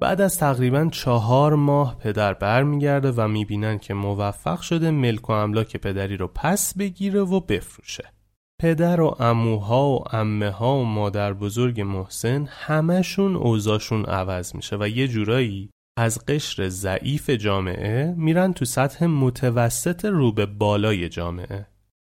بعد 0.00 0.20
از 0.20 0.38
تقریبا 0.38 0.88
چهار 0.92 1.54
ماه 1.54 1.98
پدر 1.98 2.34
برمیگرده 2.34 3.12
و 3.12 3.28
می‌بینن 3.28 3.78
که 3.78 3.94
موفق 3.94 4.60
شده 4.60 4.90
ملک 4.90 5.30
و 5.30 5.32
املاک 5.32 5.76
پدری 5.76 6.16
رو 6.16 6.28
پس 6.28 6.78
بگیره 6.78 7.20
و 7.20 7.40
بفروشه. 7.40 8.12
پدر 8.60 9.00
و 9.00 9.16
اموها 9.20 9.88
و 9.88 10.16
امه 10.16 10.50
ها 10.50 10.76
و 10.76 10.84
مادر 10.84 11.32
بزرگ 11.32 11.80
محسن 11.80 12.48
همشون 12.50 13.36
اوزاشون 13.36 14.04
عوض 14.04 14.56
میشه 14.56 14.76
و 14.76 14.88
یه 14.88 15.08
جورایی 15.08 15.70
از 15.98 16.26
قشر 16.26 16.68
ضعیف 16.68 17.30
جامعه 17.30 18.14
میرن 18.16 18.52
تو 18.52 18.64
سطح 18.64 19.06
متوسط 19.06 20.04
رو 20.04 20.32
به 20.32 20.46
بالای 20.46 21.08
جامعه. 21.08 21.66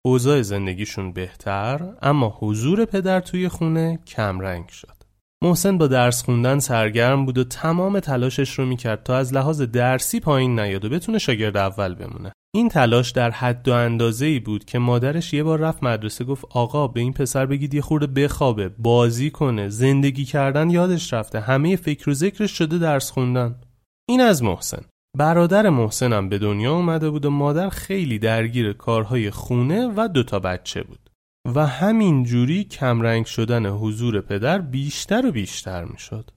اوضاع 0.04 0.42
زندگیشون 0.42 1.12
بهتر 1.12 1.94
اما 2.02 2.36
حضور 2.38 2.84
پدر 2.84 3.20
توی 3.20 3.48
خونه 3.48 3.98
کمرنگ 4.06 4.68
شد. 4.68 4.95
محسن 5.44 5.78
با 5.78 5.86
درس 5.86 6.22
خوندن 6.22 6.58
سرگرم 6.58 7.26
بود 7.26 7.38
و 7.38 7.44
تمام 7.44 8.00
تلاشش 8.00 8.58
رو 8.58 8.66
می‌کرد 8.66 9.02
تا 9.02 9.16
از 9.16 9.34
لحاظ 9.34 9.62
درسی 9.62 10.20
پایین 10.20 10.60
نیاد 10.60 10.84
و 10.84 10.88
بتونه 10.88 11.18
شاگرد 11.18 11.56
اول 11.56 11.94
بمونه. 11.94 12.32
این 12.54 12.68
تلاش 12.68 13.10
در 13.10 13.30
حد 13.30 13.68
و 13.68 13.72
اندازه 13.72 14.26
ای 14.26 14.40
بود 14.40 14.64
که 14.64 14.78
مادرش 14.78 15.34
یه 15.34 15.42
بار 15.42 15.58
رفت 15.58 15.82
مدرسه 15.82 16.24
گفت 16.24 16.44
آقا 16.50 16.88
به 16.88 17.00
این 17.00 17.12
پسر 17.12 17.46
بگید 17.46 17.74
یه 17.74 17.80
خورده 17.80 18.06
بخوابه، 18.06 18.68
بازی 18.68 19.30
کنه، 19.30 19.68
زندگی 19.68 20.24
کردن 20.24 20.70
یادش 20.70 21.12
رفته، 21.12 21.40
همه 21.40 21.76
فکر 21.76 22.10
و 22.10 22.14
ذکرش 22.14 22.50
شده 22.50 22.78
درس 22.78 23.10
خوندن. 23.10 23.60
این 24.08 24.20
از 24.20 24.42
محسن. 24.42 24.82
برادر 25.16 25.68
محسنم 25.68 26.28
به 26.28 26.38
دنیا 26.38 26.74
اومده 26.74 27.10
بود 27.10 27.24
و 27.24 27.30
مادر 27.30 27.68
خیلی 27.68 28.18
درگیر 28.18 28.72
کارهای 28.72 29.30
خونه 29.30 29.92
و 29.96 30.08
دوتا 30.08 30.38
بچه 30.38 30.82
بود. 30.82 31.05
و 31.54 31.66
همین 31.66 32.24
جوری 32.24 32.64
کمرنگ 32.64 33.26
شدن 33.26 33.66
حضور 33.66 34.20
پدر 34.20 34.58
بیشتر 34.58 35.26
و 35.26 35.32
بیشتر 35.32 35.84
می 35.84 35.98
شد. 35.98 36.30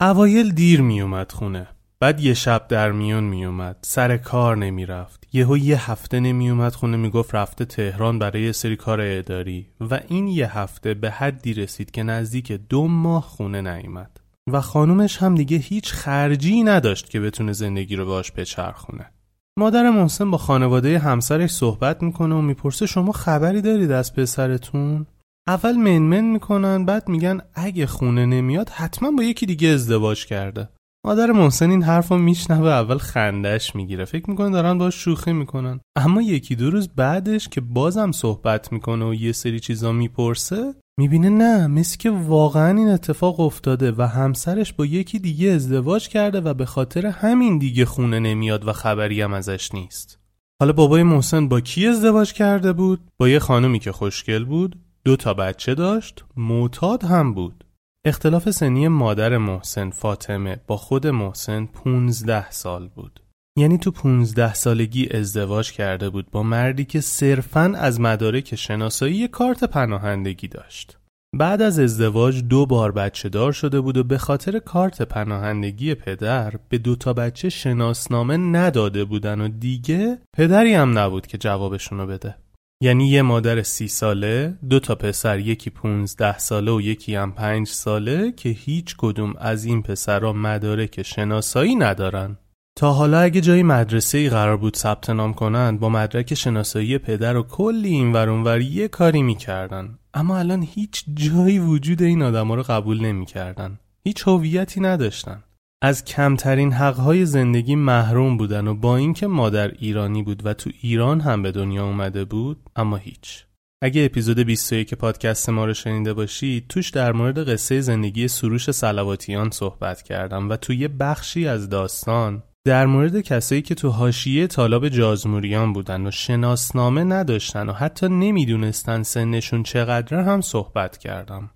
اوایل 0.00 0.52
دیر 0.52 0.80
می 0.80 1.00
اومد 1.00 1.32
خونه. 1.32 1.66
بعد 2.00 2.20
یه 2.20 2.34
شب 2.34 2.68
در 2.68 2.92
میون 2.92 3.24
می 3.24 3.44
اومد. 3.44 3.76
سر 3.82 4.16
کار 4.16 4.56
نمی 4.56 4.86
رفت. 4.86 5.26
یهو 5.32 5.58
یه 5.58 5.90
هفته 5.90 6.20
نمی 6.20 6.50
اومد 6.50 6.72
خونه 6.72 6.96
می 6.96 7.10
گفت 7.10 7.34
رفته 7.34 7.64
تهران 7.64 8.18
برای 8.18 8.42
یه 8.42 8.52
سری 8.52 8.76
کار 8.76 9.00
اداری 9.00 9.66
و 9.80 10.00
این 10.08 10.28
یه 10.28 10.58
هفته 10.58 10.94
به 10.94 11.10
حدی 11.10 11.54
رسید 11.54 11.90
که 11.90 12.02
نزدیک 12.02 12.52
دو 12.52 12.88
ماه 12.88 13.22
خونه 13.22 13.60
نیومد. 13.60 14.20
و 14.52 14.60
خانومش 14.60 15.16
هم 15.16 15.34
دیگه 15.34 15.56
هیچ 15.56 15.92
خرجی 15.92 16.62
نداشت 16.62 17.10
که 17.10 17.20
بتونه 17.20 17.52
زندگی 17.52 17.96
رو 17.96 18.06
باش 18.06 18.32
بچرخونه. 18.32 19.10
مادر 19.58 19.90
محسن 19.90 20.30
با 20.30 20.38
خانواده 20.38 20.98
همسرش 20.98 21.50
صحبت 21.50 22.02
می‌کنه 22.02 22.34
و 22.34 22.40
می‌پرسه 22.40 22.86
شما 22.86 23.12
خبری 23.12 23.60
دارید 23.60 23.90
از 23.90 24.14
پسرتون؟ 24.14 25.06
اول 25.46 25.76
منمن 25.76 26.20
می‌کنن 26.20 26.84
بعد 26.84 27.08
میگن 27.08 27.40
اگه 27.54 27.86
خونه 27.86 28.26
نمیاد 28.26 28.68
حتما 28.68 29.10
با 29.10 29.22
یکی 29.22 29.46
دیگه 29.46 29.68
ازدواج 29.68 30.26
کرده 30.26 30.68
مادر 31.06 31.32
محسن 31.32 31.70
این 31.70 31.82
حرف 31.82 32.08
رو 32.08 32.18
میشنوه 32.18 32.68
اول 32.68 32.98
خندش 32.98 33.76
می‌گیره. 33.76 34.04
فکر 34.04 34.30
می‌کنه 34.30 34.50
دارن 34.50 34.78
باش 34.78 34.94
شوخی 34.94 35.32
می‌کنن. 35.32 35.80
اما 35.96 36.22
یکی 36.22 36.56
دو 36.56 36.70
روز 36.70 36.88
بعدش 36.88 37.48
که 37.48 37.60
بازم 37.60 38.12
صحبت 38.12 38.72
می‌کنه 38.72 39.04
و 39.04 39.14
یه 39.14 39.32
سری 39.32 39.60
چیزا 39.60 39.92
می‌پرسه 39.92 40.74
می‌بینه 40.98 41.28
نه 41.28 41.66
مثل 41.66 41.96
که 41.96 42.10
واقعا 42.10 42.78
این 42.78 42.88
اتفاق 42.88 43.40
افتاده 43.40 43.92
و 43.92 44.02
همسرش 44.02 44.72
با 44.72 44.86
یکی 44.86 45.18
دیگه 45.18 45.48
ازدواج 45.48 46.08
کرده 46.08 46.40
و 46.40 46.54
به 46.54 46.66
خاطر 46.66 47.06
همین 47.06 47.58
دیگه 47.58 47.84
خونه 47.84 48.20
نمیاد 48.20 48.68
و 48.68 48.72
خبری 48.72 49.22
هم 49.22 49.32
ازش 49.32 49.74
نیست. 49.74 50.18
حالا 50.60 50.72
بابای 50.72 51.02
محسن 51.02 51.48
با 51.48 51.60
کی 51.60 51.86
ازدواج 51.86 52.32
کرده 52.32 52.72
بود؟ 52.72 53.00
با 53.18 53.28
یه 53.28 53.38
خانومی 53.38 53.78
که 53.78 53.92
خوشگل 53.92 54.44
بود 54.44 54.76
دو 55.04 55.16
تا 55.16 55.34
بچه 55.34 55.74
داشت 55.74 56.24
معتاد 56.36 57.04
هم 57.04 57.34
بود. 57.34 57.64
اختلاف 58.06 58.50
سنی 58.50 58.88
مادر 58.88 59.38
محسن 59.38 59.90
فاطمه 59.90 60.60
با 60.66 60.76
خود 60.76 61.06
محسن 61.06 61.66
15 61.66 62.50
سال 62.50 62.88
بود. 62.88 63.20
یعنی 63.58 63.78
تو 63.78 63.90
15 63.90 64.54
سالگی 64.54 65.08
ازدواج 65.08 65.72
کرده 65.72 66.10
بود 66.10 66.30
با 66.30 66.42
مردی 66.42 66.84
که 66.84 67.00
صرفاً 67.00 67.72
از 67.76 68.00
مدارک 68.00 68.54
شناسایی 68.54 69.28
کارت 69.28 69.64
پناهندگی 69.64 70.48
داشت. 70.48 70.98
بعد 71.36 71.62
از 71.62 71.78
ازدواج 71.78 72.42
دو 72.42 72.66
بار 72.66 72.92
بچه 72.92 73.28
دار 73.28 73.52
شده 73.52 73.80
بود 73.80 73.96
و 73.96 74.04
به 74.04 74.18
خاطر 74.18 74.58
کارت 74.58 75.02
پناهندگی 75.02 75.94
پدر 75.94 76.54
به 76.68 76.78
دو 76.78 76.96
تا 76.96 77.12
بچه 77.12 77.48
شناسنامه 77.48 78.36
نداده 78.36 79.04
بودن 79.04 79.40
و 79.40 79.48
دیگه 79.48 80.18
پدری 80.36 80.74
هم 80.74 80.98
نبود 80.98 81.26
که 81.26 81.38
جوابشونو 81.38 82.06
بده. 82.06 82.34
یعنی 82.80 83.08
یه 83.08 83.22
مادر 83.22 83.62
سی 83.62 83.88
ساله 83.88 84.58
دو 84.70 84.80
تا 84.80 84.94
پسر 84.94 85.38
یکی 85.38 85.70
پونزده 85.70 86.38
ساله 86.38 86.72
و 86.72 86.80
یکی 86.80 87.14
هم 87.14 87.32
پنج 87.32 87.68
ساله 87.68 88.32
که 88.32 88.48
هیچ 88.48 88.94
کدوم 88.98 89.34
از 89.38 89.64
این 89.64 89.82
پسرها 89.82 90.32
مدارک 90.32 91.02
شناسایی 91.02 91.74
ندارن. 91.74 92.38
تا 92.78 92.92
حالا 92.92 93.20
اگه 93.20 93.40
جایی 93.40 93.62
مدرسه 93.62 94.18
ای 94.18 94.28
قرار 94.28 94.56
بود 94.56 94.76
ثبت 94.76 95.10
نام 95.10 95.34
کنند 95.34 95.80
با 95.80 95.88
مدرک 95.88 96.34
شناسایی 96.34 96.98
پدر 96.98 97.36
و 97.36 97.42
کلی 97.42 97.88
این 97.88 98.12
ور 98.12 98.60
یه 98.60 98.88
کاری 98.88 99.22
می‌کردن. 99.22 99.98
اما 100.14 100.38
الان 100.38 100.62
هیچ 100.62 101.04
جایی 101.14 101.58
وجود 101.58 102.02
این 102.02 102.22
آدما 102.22 102.54
رو 102.54 102.62
قبول 102.62 103.00
نمی‌کردن. 103.00 103.78
هیچ 104.04 104.28
هویتی 104.28 104.80
نداشتن. 104.80 105.42
از 105.82 106.04
کمترین 106.04 106.72
حقهای 106.72 107.26
زندگی 107.26 107.74
محروم 107.74 108.36
بودن 108.36 108.66
و 108.66 108.74
با 108.74 108.96
اینکه 108.96 109.26
مادر 109.26 109.68
ایرانی 109.68 110.22
بود 110.22 110.46
و 110.46 110.54
تو 110.54 110.70
ایران 110.80 111.20
هم 111.20 111.42
به 111.42 111.52
دنیا 111.52 111.86
اومده 111.86 112.24
بود 112.24 112.70
اما 112.76 112.96
هیچ 112.96 113.44
اگه 113.82 114.04
اپیزود 114.04 114.38
21 114.38 114.94
پادکست 114.94 115.48
ما 115.48 115.64
رو 115.64 115.74
شنیده 115.74 116.12
باشید 116.12 116.68
توش 116.68 116.90
در 116.90 117.12
مورد 117.12 117.48
قصه 117.48 117.80
زندگی 117.80 118.28
سروش 118.28 118.70
سلواتیان 118.70 119.50
صحبت 119.50 120.02
کردم 120.02 120.50
و 120.50 120.56
توی 120.56 120.76
یه 120.76 120.88
بخشی 120.88 121.48
از 121.48 121.68
داستان 121.68 122.42
در 122.66 122.86
مورد 122.86 123.20
کسایی 123.20 123.62
که 123.62 123.74
تو 123.74 123.88
حاشیه 123.90 124.46
طالاب 124.46 124.88
جازموریان 124.88 125.72
بودن 125.72 126.06
و 126.06 126.10
شناسنامه 126.10 127.04
نداشتن 127.04 127.68
و 127.68 127.72
حتی 127.72 128.08
نمی‌دونستن 128.08 129.02
سنشون 129.02 129.62
چقدره 129.62 130.24
هم 130.24 130.40
صحبت 130.40 130.98
کردم. 130.98 131.50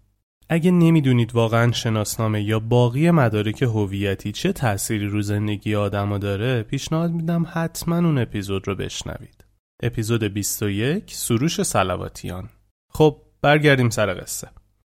اگه 0.52 0.70
نمی‌دونید 0.70 1.34
واقعا 1.34 1.72
شناسنامه 1.72 2.42
یا 2.42 2.60
باقی 2.60 3.10
مدارک 3.10 3.62
هویتی 3.62 4.32
چه 4.32 4.52
تأثیری 4.52 5.06
رو 5.06 5.22
زندگی 5.22 5.74
آدمو 5.74 6.18
داره 6.18 6.62
پیشنهاد 6.62 7.10
میدم 7.10 7.46
حتما 7.52 7.96
اون 7.96 8.18
اپیزود 8.18 8.68
رو 8.68 8.74
بشنوید. 8.74 9.44
اپیزود 9.82 10.24
21 10.24 11.14
سروش 11.14 11.62
سلواتیان 11.62 12.48
خب 12.92 13.16
برگردیم 13.42 13.90
سر 13.90 14.14
قصه. 14.14 14.48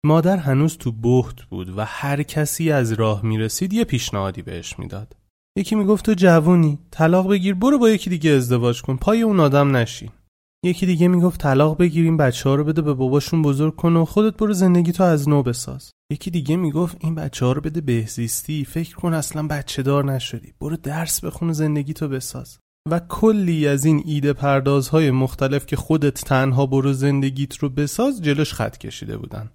مادر 0.05 0.37
هنوز 0.37 0.79
تو 0.79 0.93
بخت 0.93 1.43
بود 1.43 1.79
و 1.79 1.85
هر 1.85 2.23
کسی 2.23 2.73
از 2.73 2.93
راه 2.93 3.27
می‌رسید 3.27 3.73
یه 3.73 3.85
پیشنهادی 3.85 4.43
بهش 4.43 4.79
می‌داد. 4.79 5.17
یکی 5.57 5.75
می‌گفت 5.75 6.05
تو 6.05 6.15
جوونی 6.15 6.79
طلاق 6.91 7.31
بگیر 7.31 7.55
برو 7.55 7.79
با 7.79 7.91
یکی 7.91 8.11
دیگه 8.11 8.31
ازدواج 8.31 8.83
کن 8.83 8.97
پای 8.97 9.23
اون 9.23 9.41
آدم 9.41 9.77
نشین 9.77 10.11
یکی 10.65 10.87
دیگه 10.87 11.09
می‌گفت 11.09 11.41
طلاق 11.41 11.79
بگیریم 11.79 12.17
بچه 12.17 12.49
ها 12.49 12.55
رو 12.55 12.65
بده 12.65 12.83
به 12.83 12.95
باباشون 12.95 13.43
بزرگ 13.43 13.77
کن 13.77 13.97
و 13.97 14.05
خودت 14.05 14.37
برو 14.37 14.53
زندگی 14.53 14.93
تو 14.93 15.03
از 15.03 15.29
نو 15.29 15.43
بساز. 15.43 15.91
یکی 16.13 16.31
دیگه 16.31 16.57
می‌گفت 16.57 16.97
این 17.01 17.15
بچه 17.15 17.47
ها 17.47 17.53
رو 17.53 17.61
بده 17.61 17.81
بهزیستی 17.81 18.65
فکر 18.65 18.97
کن 18.97 19.15
اصلا 19.15 19.47
بچه 19.47 19.83
دار 19.83 20.05
نشدی. 20.05 20.53
برو 20.61 20.77
درس 20.77 21.25
بخون 21.25 21.51
و 21.51 21.53
زندگی 21.53 21.93
تو 21.93 22.09
بساز. 22.09 22.59
و 22.91 23.01
کلی 23.09 23.69
از 23.69 23.85
این 23.85 24.03
ایده 24.07 24.33
پردازهای 24.33 25.11
مختلف 25.11 25.67
که 25.67 25.77
خودت 25.77 26.25
تنها 26.25 26.67
برو 26.67 26.93
زندگیت 26.93 27.57
رو 27.57 27.69
بساز 27.69 28.23
جلوش 28.23 28.53
خط 28.53 28.79
کشیده 28.79 29.17
بودن. 29.17 29.51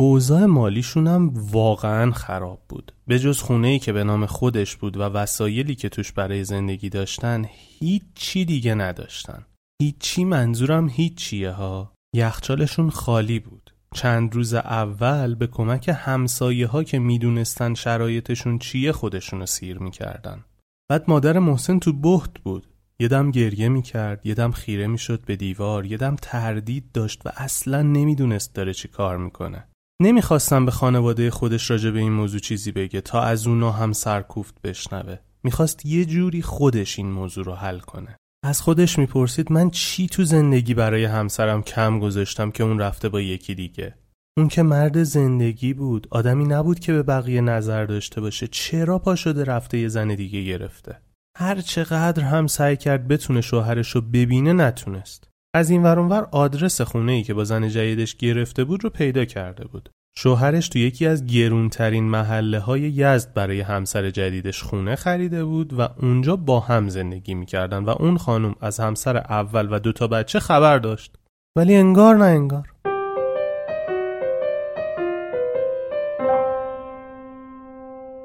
اوضاع 0.00 0.44
مالیشون 0.44 1.06
هم 1.06 1.32
واقعا 1.34 2.12
خراب 2.12 2.62
بود. 2.68 2.92
به 3.06 3.18
جز 3.18 3.40
خونه 3.40 3.78
که 3.78 3.92
به 3.92 4.04
نام 4.04 4.26
خودش 4.26 4.76
بود 4.76 4.96
و 4.96 5.00
وسایلی 5.00 5.74
که 5.74 5.88
توش 5.88 6.12
برای 6.12 6.44
زندگی 6.44 6.88
داشتن 6.88 7.44
هیچی 7.78 8.44
دیگه 8.44 8.74
نداشتن. 8.74 9.46
هیچی 9.82 10.24
منظورم 10.24 10.88
هیچیه 10.88 11.50
ها. 11.50 11.92
یخچالشون 12.14 12.90
خالی 12.90 13.38
بود. 13.38 13.74
چند 13.94 14.34
روز 14.34 14.54
اول 14.54 15.34
به 15.34 15.46
کمک 15.46 15.90
همسایه 15.94 16.66
ها 16.66 16.84
که 16.84 16.98
می‌دونستن 16.98 17.74
شرایطشون 17.74 18.58
چیه 18.58 18.92
خودشونو 18.92 19.46
سیر 19.46 19.78
می‌کردن. 19.78 20.44
بعد 20.90 21.04
مادر 21.08 21.38
محسن 21.38 21.78
تو 21.78 21.92
بهت 21.92 22.38
بود. 22.44 22.66
یه 23.00 23.08
دم 23.08 23.30
گریه 23.30 23.68
می‌کرد 23.68 24.26
یه 24.26 24.34
دم 24.34 24.50
خیره 24.50 24.86
می‌شد 24.86 25.24
به 25.24 25.36
دیوار 25.36 25.86
یه 25.86 25.96
دم 25.96 26.16
تردید 26.22 26.92
داشت 26.92 27.26
و 27.26 27.30
اصلا 27.36 27.82
نمی‌دونست 27.82 28.54
داره 28.54 28.74
چی 28.74 28.88
کار 28.88 29.16
می‌کنه. 29.16 29.68
نمی‌خواستم 30.02 30.64
به 30.64 30.70
خانواده 30.70 31.30
خودش 31.30 31.70
راجع 31.70 31.90
به 31.90 31.98
این 31.98 32.12
موضوع 32.12 32.40
چیزی 32.40 32.72
بگه 32.72 33.00
تا 33.00 33.22
از 33.22 33.46
اونا 33.46 33.72
هم 33.72 33.92
سرکوفت 33.92 34.62
بشنوه. 34.62 35.16
می‌خواست 35.42 35.86
یه 35.86 36.04
جوری 36.04 36.42
خودش 36.42 36.98
این 36.98 37.10
موضوع 37.10 37.44
رو 37.44 37.54
حل 37.54 37.78
کنه. 37.78 38.16
از 38.42 38.60
خودش 38.60 38.98
می‌پرسید 38.98 39.52
من 39.52 39.70
چی 39.70 40.06
تو 40.06 40.24
زندگی 40.24 40.74
برای 40.74 41.04
همسرم 41.04 41.62
کم 41.62 41.98
گذاشتم 41.98 42.50
که 42.50 42.64
اون 42.64 42.78
رفته 42.78 43.08
با 43.08 43.20
یکی 43.20 43.54
دیگه؟ 43.54 43.94
اون 44.36 44.48
که 44.48 44.62
مرد 44.62 45.02
زندگی 45.02 45.74
بود 45.74 46.06
آدمی 46.10 46.44
نبود 46.44 46.78
که 46.80 46.92
به 46.92 47.02
بقیه 47.02 47.40
نظر 47.40 47.84
داشته 47.84 48.20
باشه. 48.20 48.46
چرا 48.46 48.98
پا 48.98 49.16
شده 49.16 49.44
رفته 49.44 49.78
یه 49.78 49.88
زن 49.88 50.08
دیگه 50.08 50.42
گرفته؟ 50.42 51.00
هر 51.36 51.60
چقدر 51.60 52.22
هم 52.22 52.46
سعی 52.46 52.76
کرد 52.76 53.08
بتونه 53.08 53.40
شوهرش 53.40 53.90
رو 53.90 54.00
ببینه 54.00 54.52
نتونست. 54.52 55.28
از 55.54 55.70
این 55.70 55.82
ورانور 55.82 56.28
آدرس 56.32 56.80
خونه 56.80 57.12
ای 57.12 57.22
که 57.22 57.34
با 57.34 57.44
زن 57.44 57.68
جدیدش 57.68 58.16
گرفته 58.16 58.64
بود 58.64 58.84
رو 58.84 58.90
پیدا 58.90 59.24
کرده 59.24 59.64
بود. 59.64 59.88
شوهرش 60.22 60.68
تو 60.68 60.78
یکی 60.78 61.06
از 61.06 61.26
گرونترین 61.26 62.04
محله 62.04 62.58
های 62.58 62.80
یزد 62.80 63.34
برای 63.34 63.60
همسر 63.60 64.10
جدیدش 64.10 64.62
خونه 64.62 64.96
خریده 64.96 65.44
بود 65.44 65.72
و 65.78 65.88
اونجا 66.02 66.36
با 66.36 66.60
هم 66.60 66.88
زندگی 66.88 67.34
می‌کردن 67.34 67.84
و 67.84 67.90
اون 67.90 68.18
خانم 68.18 68.54
از 68.60 68.80
همسر 68.80 69.16
اول 69.16 69.68
و 69.70 69.78
دوتا 69.78 70.06
بچه 70.06 70.40
خبر 70.40 70.78
داشت. 70.78 71.16
ولی 71.56 71.74
انگار 71.74 72.16
نه 72.16 72.24
انگار. 72.24 72.68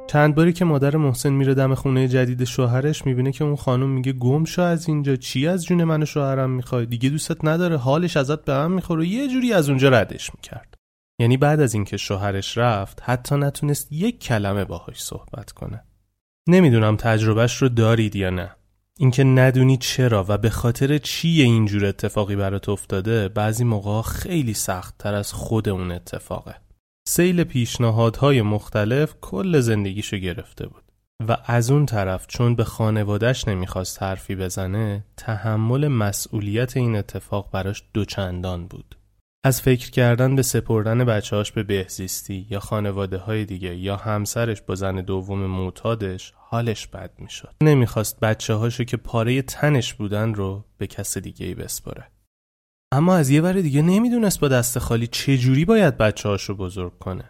چند 0.08 0.36
باری 0.36 0.54
که 0.54 0.66
مادر 0.66 0.98
محسن 0.98 1.34
میره 1.34 1.54
دم 1.54 1.76
خونه 1.76 2.08
جدید 2.08 2.44
شوهرش 2.44 3.06
می‌بینه 3.06 3.32
که 3.32 3.44
اون 3.44 3.56
خانم 3.56 3.90
میگه 3.90 4.14
گم 4.14 4.44
شو 4.46 4.62
از 4.62 4.88
اینجا 4.90 5.16
چی 5.16 5.48
از 5.48 5.66
جون 5.66 5.84
من 5.84 6.04
و 6.04 6.06
شوهرم 6.06 6.50
می‌خوای 6.50 6.86
دیگه 6.86 7.10
دوستت 7.10 7.46
نداره 7.46 7.78
حالش 7.78 8.18
ازت 8.18 8.46
به 8.46 8.54
هم 8.54 8.72
می‌خوره 8.72 9.08
یه 9.08 9.28
جوری 9.28 9.54
از 9.54 9.70
اونجا 9.70 9.90
ردش 9.90 10.32
می‌کرد 10.36 10.75
یعنی 11.20 11.38
بعد 11.38 11.60
از 11.60 11.74
اینکه 11.74 11.98
شوهرش 11.98 12.58
رفت 12.58 13.00
حتی 13.04 13.36
نتونست 13.36 13.92
یک 13.92 14.20
کلمه 14.20 14.66
باهاش 14.66 15.04
صحبت 15.04 15.52
کنه. 15.52 15.84
نمی‌دونم 16.48 16.96
تجربهش 16.96 17.58
رو 17.58 17.70
دارید 17.70 18.16
یا 18.16 18.30
نه. 18.30 18.56
اینکه 18.98 19.24
ندونی 19.24 19.78
چرا 19.78 20.26
و 20.28 20.38
به 20.38 20.50
خاطر 20.50 20.98
چی 20.98 21.42
اینجور 21.42 21.86
اتفاقی 21.86 22.36
برات 22.36 22.70
افتاده 22.70 23.30
بعضی 23.30 23.64
موقع 23.64 24.02
خیلی 24.02 24.54
سخت 24.54 24.98
تر 24.98 25.14
از 25.14 25.34
خود 25.34 25.70
اون 25.70 25.92
اتفاقه. 25.92 26.56
سیل 27.08 27.44
پیشنهادهای 27.44 28.42
مختلف 28.42 29.16
کل 29.22 29.60
زندگیشو 29.60 30.18
گرفته 30.18 30.68
بود. 30.68 30.84
و 31.28 31.38
از 31.46 31.72
اون 31.72 31.86
طرف 31.86 32.28
چون 32.28 32.56
به 32.56 32.64
خانوادش 32.64 33.48
نمی‌خواست 33.48 34.04
حرفی 34.04 34.36
بزنه 34.36 35.06
تحمل 35.18 35.88
مسئولیت 35.88 36.78
این 36.78 36.96
اتفاق 36.96 37.52
براش 37.52 37.84
دوچندان 37.94 38.68
بود. 38.68 38.95
از 39.46 39.62
فکر 39.62 39.92
کردن 39.92 40.36
به 40.36 40.42
سپردن 40.42 41.06
بچهاش 41.06 41.52
به 41.52 41.64
بهزیستی 41.64 42.48
یا 42.50 42.60
خانواده 42.60 43.18
های 43.18 43.46
دیگه 43.46 43.76
یا 43.76 43.96
همسرش 43.96 44.62
با 44.62 44.76
زن 44.76 44.96
دوم 44.96 45.46
معتادش 45.46 46.34
حالش 46.36 46.88
بد 46.88 47.12
می‌شد 47.20 47.54
نمی‌خواست 47.64 48.20
بچه 48.20 48.54
هاشو 48.54 48.84
که 48.84 48.98
پاره 48.98 49.42
تنش 49.42 49.94
بودن 49.94 50.34
رو 50.34 50.66
به 50.78 50.88
کس 50.88 51.18
دیگه 51.18 51.46
ای 51.46 51.54
بسپره 51.54 52.12
اما 52.94 53.16
از 53.16 53.30
یه 53.30 53.42
ور 53.42 53.54
دیگه 53.54 53.82
نمی‌دونست 53.82 54.40
با 54.40 54.48
دست 54.48 54.80
خالی 54.80 55.08
چجوری 55.08 55.66
باید 55.66 55.98
بچه 55.98 56.30
هاشو 56.30 56.56
بزرگ 56.56 57.00
کنه. 57.00 57.30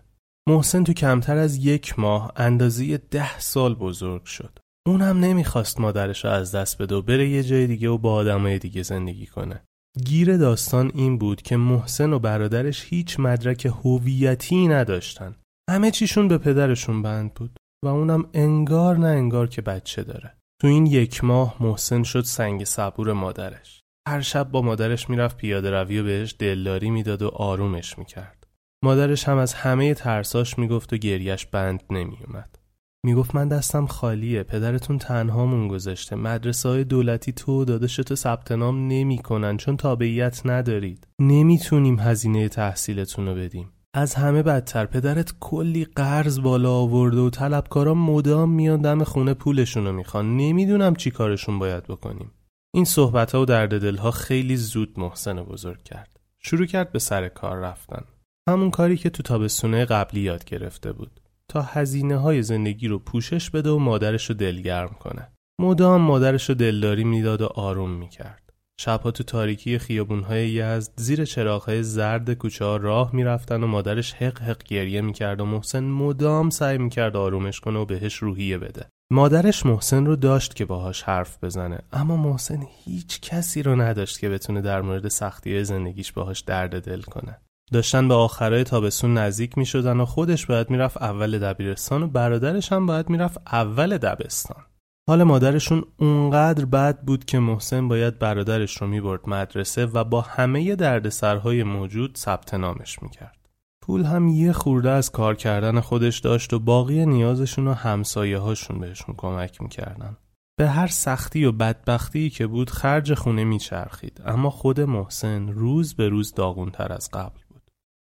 محسن 0.50 0.84
تو 0.84 0.94
کمتر 0.94 1.38
از 1.38 1.56
یک 1.56 2.00
ماه 2.00 2.32
اندازه 2.36 2.98
ده 2.98 3.40
سال 3.40 3.76
بزرگ 3.76 4.26
شد. 4.26 4.60
اون 4.88 5.02
هم 5.02 5.20
نمی‌خواست 5.20 5.80
مادرش 5.80 6.26
رو 6.26 6.32
از 6.32 6.56
دست 6.56 6.82
بده 6.82 6.96
و 6.96 7.02
بره 7.02 7.30
یه 7.30 7.44
جای 7.44 7.68
دیگه 7.68 7.90
و 7.90 7.98
با 7.98 8.14
آدمای 8.14 8.60
دیگه 8.60 8.84
زندگی 8.84 9.26
کنه. 9.26 9.64
گیر 10.04 10.38
داستان 10.38 10.92
این 10.96 11.18
بود 11.18 11.42
که 11.42 11.58
محسن 11.58 12.14
و 12.14 12.20
برادرش 12.20 12.84
هیچ 12.84 13.20
مدرک 13.20 13.66
هویتی 13.66 14.68
نداشتن. 14.68 15.36
همه 15.70 15.92
چیشون 15.92 16.28
به 16.28 16.38
پدرشون 16.38 17.02
بند 17.02 17.34
بود 17.34 17.60
و 17.86 17.88
اونم 17.88 18.30
انگار 18.34 18.98
نه 18.98 19.08
انگار 19.08 19.48
که 19.48 19.62
بچه 19.62 20.04
داره. 20.04 20.38
تو 20.62 20.68
این 20.68 20.86
یک 20.86 21.24
ماه 21.24 21.56
محسن 21.60 22.04
شد 22.04 22.22
سنگ 22.22 22.64
صبور 22.64 23.14
مادرش. 23.14 23.82
هر 24.08 24.22
شب 24.22 24.52
با 24.52 24.62
مادرش 24.62 25.10
می‌رفت 25.10 25.38
پیاده 25.38 25.72
روی 25.72 26.00
و 26.00 26.04
بهش 26.04 26.36
دلداری 26.40 26.90
می‌داد 26.90 27.22
و 27.22 27.28
آرومش 27.28 27.98
می‌کرد. 27.98 28.48
مادرش 28.84 29.28
هم 29.28 29.38
از 29.38 29.54
همه 29.54 29.94
ترساش 29.94 30.60
می‌گفت 30.60 30.94
و 30.94 30.98
گریش 30.98 31.46
بند 31.46 31.84
نمیومد. 31.90 32.60
می‌گفت 33.06 33.36
من 33.36 33.48
دستم 33.48 33.86
خالیه 33.86 34.44
پدرتون 34.44 34.98
تنهامون 34.98 35.68
گذاشته 35.68 36.16
مدرسه 36.16 36.70
های 36.70 36.84
دولتی 36.84 37.32
تو 37.32 37.66
داداشتو 37.66 38.16
ثبت 38.16 38.52
نام 38.52 38.88
نمی‌کنن 38.88 39.58
چون 39.58 39.78
تابعیت 39.78 40.42
ندارید 40.46 41.08
نمی‌تونیم 41.20 42.00
هزینه 42.00 42.50
تحصیلتون 42.50 43.26
رو 43.26 43.36
بدیم 43.36 43.70
از 43.94 44.16
همه 44.16 44.44
بدتر 44.44 44.86
پدرت 44.86 45.34
کلی 45.40 45.86
قرض 45.86 46.40
بالا 46.40 46.74
آورده 46.74 47.18
و 47.18 47.30
طلبکارا 47.30 47.94
مدام 47.94 48.50
میان 48.50 48.82
دم 48.82 49.04
خونه 49.04 49.34
پولشون 49.34 49.86
رو 49.86 49.92
می‌خوان 49.92 50.38
نمی‌دونم 50.38 50.96
چی 50.96 51.12
کارشون 51.12 51.60
باید 51.60 51.84
بکنیم 51.84 52.32
این 52.74 52.86
صحبت 52.86 53.36
ها 53.36 53.42
و 53.42 53.46
درد 53.46 53.82
دلها 53.82 54.12
خیلی 54.12 54.58
زود 54.58 55.00
محسن 55.00 55.44
بزرگ 55.44 55.84
کرد. 55.84 56.20
شروع 56.40 56.66
کرد 56.66 56.92
به 56.92 57.00
سر 57.00 57.28
کار 57.28 57.58
رفتن. 57.58 58.04
همون 58.50 58.72
کاری 58.72 58.98
که 58.98 59.10
تو 59.10 59.24
تابستونه 59.24 59.86
قبلی 59.86 60.22
یاد 60.22 60.46
گرفته 60.46 60.92
بود. 60.92 61.22
تا 61.52 61.62
هزینه 61.62 62.18
های 62.18 62.44
زندگی 62.44 62.88
رو 62.88 63.00
پوشش 63.00 63.50
بده 63.50 63.70
و 63.70 63.80
مادرش 63.80 64.30
رو 64.30 64.36
دلگرم 64.36 64.96
کنه. 65.00 65.32
مدام 65.62 66.02
مادرش 66.02 66.50
رو 66.50 66.56
دلداری 66.56 67.04
می‌داد 67.04 67.42
و 67.42 67.46
آروم 67.46 67.92
می‌کرد. 67.92 68.42
شبها 68.80 69.12
تو 69.12 69.24
تاریکی 69.24 69.80
خیابونهای 69.80 70.50
یزد 70.50 70.92
زیر 70.96 71.26
چراغهای 71.26 71.84
زرد 71.84 72.34
کوچه 72.34 72.66
ها 72.66 72.78
راه 72.78 73.16
می‌رفتن 73.16 73.64
و 73.64 73.68
مادرش 73.68 74.14
حق 74.14 74.42
حق 74.42 74.64
گریه 74.64 75.02
می‌کرد 75.02 75.42
و 75.42 75.46
محسن 75.46 75.84
مدام 75.84 76.50
سعی 76.50 76.78
می‌کرد 76.78 77.16
آرومش 77.16 77.60
کنه 77.60 77.80
و 77.80 77.86
بهش 77.86 78.16
روحیه 78.16 78.58
بده 78.58 78.86
مادرش 79.12 79.66
محسن 79.66 80.06
رو 80.06 80.16
داشت 80.16 80.54
که 80.54 80.66
باهاش 80.66 81.04
حرف 81.04 81.44
بزنه 81.44 81.80
اما 81.94 82.18
محسن 82.18 82.64
هیچ 82.84 83.22
کسی 83.22 83.64
رو 83.64 83.82
نداشت 83.82 84.20
که 84.20 84.30
بتونه 84.30 84.62
در 84.62 84.82
مورد 84.82 85.08
سختی 85.08 85.64
زندگیش 85.64 86.12
باهاش 86.12 86.40
درد 86.40 86.86
دل 86.86 87.02
کنه 87.02 87.38
داشتن 87.72 88.08
به 88.08 88.14
آخرای 88.14 88.64
تابستون 88.64 89.18
نزدیک 89.18 89.58
می 89.58 89.66
شدن 89.66 90.00
و 90.00 90.06
خودش 90.06 90.46
باید 90.46 90.70
می‌رفت 90.70 90.98
اول 90.98 91.40
دبیرستان 91.40 92.04
و 92.04 92.08
برادرش 92.08 92.72
هم 92.72 92.86
باید 92.86 93.10
می‌رفت 93.10 93.38
اول 93.52 93.98
دبستان 93.98 94.64
حال 95.10 95.24
مادرشون 95.24 95.84
اونقدر 96.00 96.66
بد 96.66 97.02
بود 97.02 97.26
که 97.26 97.40
محسن 97.40 97.88
باید 97.88 98.20
برادرش 98.20 98.82
رو 98.82 98.88
می‌برد 98.88 99.30
مدرسه 99.30 99.86
و 99.86 100.04
با 100.04 100.22
همه 100.22 100.76
دردسرهای 100.76 101.64
موجود 101.64 102.18
ثبت 102.18 102.54
نامش 102.54 103.04
می‌کرد. 103.04 103.50
پول 103.82 104.04
هم 104.04 104.28
یه 104.28 104.52
خورده 104.52 104.90
از 104.90 105.12
کار 105.12 105.36
کردن 105.36 105.80
خودش 105.80 106.20
داشت 106.20 106.54
و 106.54 106.60
باقی 106.60 107.06
نیازشون 107.06 107.68
و 107.68 107.74
همسایه 107.74 108.40
هاشون 108.40 108.80
بهشون 108.80 109.16
کمک 109.18 109.62
می‌کردن. 109.62 110.18
به 110.58 110.68
هر 110.68 110.88
سختی 110.88 111.46
و 111.46 111.52
بدبختی 111.52 112.30
که 112.30 112.48
بود 112.48 112.70
خرج 112.70 113.14
خونه 113.14 113.44
میچرخید 113.44 114.22
اما 114.26 114.50
خود 114.50 114.82
محسن 114.82 115.48
روز 115.48 115.96
به 115.96 116.10
روز 116.10 116.34
داغونتر 116.34 116.94
از 116.94 117.10
قبل 117.14 117.40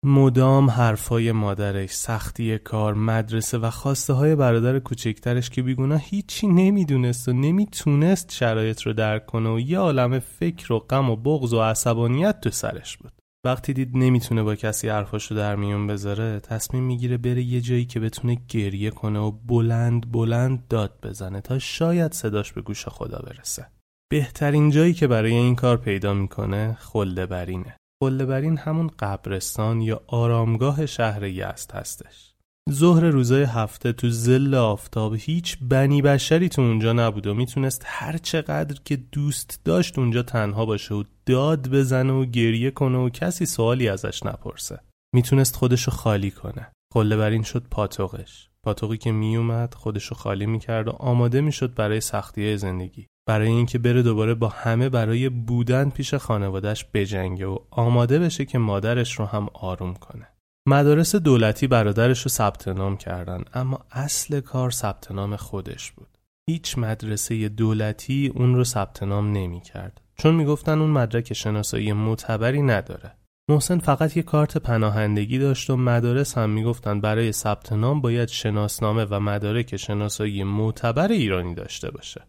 مدام 0.05 0.69
حرفای 0.69 1.31
مادرش 1.31 1.89
سختی 1.89 2.57
کار 2.57 2.93
مدرسه 2.93 3.57
و 3.57 3.69
خواسته 3.69 4.13
های 4.13 4.35
برادر 4.35 4.79
کوچکترش 4.79 5.49
که 5.49 5.61
بیگونا 5.61 5.95
هیچی 5.95 6.47
نمی‌دونست 6.47 7.27
و 7.27 7.33
نمی‌تونست 7.33 8.31
شرایط 8.31 8.81
رو 8.81 8.93
درک 8.93 9.25
کنه 9.25 9.49
و 9.49 9.59
یه 9.59 9.79
عالم 9.79 10.19
فکر 10.19 10.73
و 10.73 10.79
غم 10.79 11.09
و 11.09 11.15
بغض 11.15 11.53
و 11.53 11.61
عصبانیت 11.61 12.41
تو 12.41 12.49
سرش 12.49 12.97
بود. 12.97 13.11
وقتی 13.45 13.73
دید 13.73 13.97
نمی‌تونه 13.97 14.43
با 14.43 14.55
کسی 14.55 14.89
حرفاشو 14.89 15.35
در 15.35 15.55
میون 15.55 15.87
بذاره 15.87 16.39
تصمیم 16.39 16.83
می‌گیره 16.83 17.17
بره 17.17 17.41
یه 17.41 17.61
جایی 17.61 17.85
که 17.85 17.99
بتونه 17.99 18.37
گریه 18.47 18.89
کنه 18.89 19.19
و 19.19 19.31
بلند 19.31 20.11
بلند 20.11 20.67
داد 20.67 20.99
بزنه 21.03 21.41
تا 21.41 21.59
شاید 21.59 22.13
صداش 22.13 22.53
به 22.53 22.61
گوش 22.61 22.87
خدا 22.87 23.19
برسه. 23.19 23.67
بهترین 24.11 24.69
جایی 24.69 24.93
که 24.93 25.07
برای 25.07 25.31
این 25.31 25.55
کار 25.55 25.77
پیدا 25.77 26.13
می‌کنه 26.13 26.77
خلده 26.79 27.25
برینه. 27.25 27.75
این 28.03 28.57
همون 28.57 28.91
قبرستان 28.99 29.81
یا 29.81 30.01
آرامگاه 30.07 30.85
شهر 30.85 31.23
یزد 31.23 31.71
هستش. 31.73 32.31
ظهر 32.71 33.03
روزای 33.03 33.43
هفته 33.43 33.93
تو 33.93 34.09
زل 34.09 34.55
آفتاب 34.55 35.15
هیچ 35.19 35.57
بنی 35.61 36.01
بشری 36.01 36.49
تو 36.49 36.61
اونجا 36.61 36.93
نبود 36.93 37.27
و 37.27 37.33
می‌تونست 37.33 37.83
هر 37.85 38.17
چقدر 38.17 38.81
که 38.85 38.95
دوست 38.95 39.61
داشت 39.65 39.99
اونجا 39.99 40.23
تنها 40.23 40.65
باشه 40.65 40.95
و 40.95 41.03
داد 41.25 41.69
بزنه 41.69 42.13
و 42.13 42.25
گریه 42.25 42.71
کنه 42.71 42.97
و 42.97 43.09
کسی 43.09 43.45
سوالی 43.45 43.89
ازش 43.89 44.25
نپرسه. 44.25 44.79
می‌تونست 45.15 45.55
خودشو 45.55 45.91
خالی 45.91 46.31
کنه. 46.31 46.71
این 46.95 47.43
شد 47.43 47.63
پاتوقش. 47.71 48.49
پاتوقی 48.65 48.97
که 48.97 49.11
میومد 49.11 49.73
خودشو 49.73 50.15
خالی 50.15 50.45
می‌کرد 50.45 50.87
و 50.87 50.91
آماده 50.91 51.41
می‌شد 51.41 51.73
برای 51.73 52.01
سختی 52.01 52.57
زندگی. 52.57 53.07
برای 53.25 53.47
اینکه 53.47 53.77
بره 53.79 54.01
دوباره 54.01 54.33
با 54.33 54.47
همه 54.47 54.89
برای 54.89 55.29
بودن 55.29 55.89
پیش 55.89 56.13
خانوادش 56.13 56.85
بجنگه 56.93 57.45
و 57.45 57.57
آماده 57.71 58.19
بشه 58.19 58.45
که 58.45 58.57
مادرش 58.57 59.19
رو 59.19 59.25
هم 59.25 59.47
آروم 59.53 59.93
کنه. 59.93 60.27
مدارس 60.67 61.15
دولتی 61.15 61.67
برادرش 61.67 62.21
رو 62.21 62.29
ثبت 62.29 62.67
نام 62.67 62.97
کردن 62.97 63.43
اما 63.53 63.85
اصل 63.91 64.39
کار 64.39 64.71
ثبت 64.71 65.11
نام 65.11 65.35
خودش 65.35 65.91
بود. 65.91 66.17
هیچ 66.49 66.77
مدرسه 66.77 67.49
دولتی 67.49 68.31
اون 68.35 68.55
رو 68.55 68.63
ثبت 68.63 69.03
نام 69.03 69.31
نمی 69.31 69.61
کرد 69.61 70.01
چون 70.15 70.35
می‌گفتن 70.35 70.79
اون 70.79 70.89
مدرک 70.89 71.33
شناسایی 71.33 71.93
معتبری 71.93 72.61
نداره. 72.61 73.11
محسن 73.49 73.79
فقط 73.79 74.17
یه 74.17 74.23
کارت 74.23 74.57
پناهندگی 74.57 75.39
داشت 75.39 75.69
و 75.69 75.77
مدارس 75.77 76.37
هم 76.37 76.49
می‌گفتن 76.49 77.01
برای 77.01 77.31
ثبت 77.31 77.73
نام 77.73 78.01
باید 78.01 78.29
شناسنامه 78.29 79.05
و 79.05 79.19
مدارک 79.19 79.77
شناسایی 79.77 80.43
معتبر 80.43 81.07
ایرانی 81.07 81.55
داشته 81.55 81.91
باشه. 81.91 82.21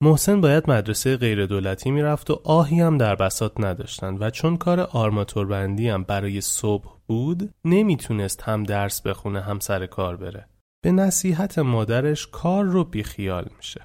محسن 0.00 0.40
باید 0.40 0.70
مدرسه 0.70 1.16
غیر 1.16 1.46
دولتی 1.46 1.90
می‌رفت 1.90 2.30
و 2.30 2.40
آهی 2.44 2.80
هم 2.80 2.98
در 2.98 3.14
بسات 3.14 3.60
نداشتن 3.60 4.16
و 4.20 4.30
چون 4.30 4.56
کار 4.56 4.80
آرماتور 4.80 5.46
بندی 5.46 5.88
هم 5.88 6.02
برای 6.02 6.40
صبح 6.40 6.98
بود 7.06 7.54
نمی‌تونست 7.64 8.42
هم 8.42 8.62
درس 8.62 9.02
بخونه 9.02 9.40
هم 9.40 9.58
سر 9.58 9.86
کار 9.86 10.16
بره. 10.16 10.48
به 10.84 10.92
نصیحت 10.92 11.58
مادرش 11.58 12.26
کار 12.26 12.64
رو 12.64 12.84
بیخیال 12.84 13.48
میشه. 13.56 13.80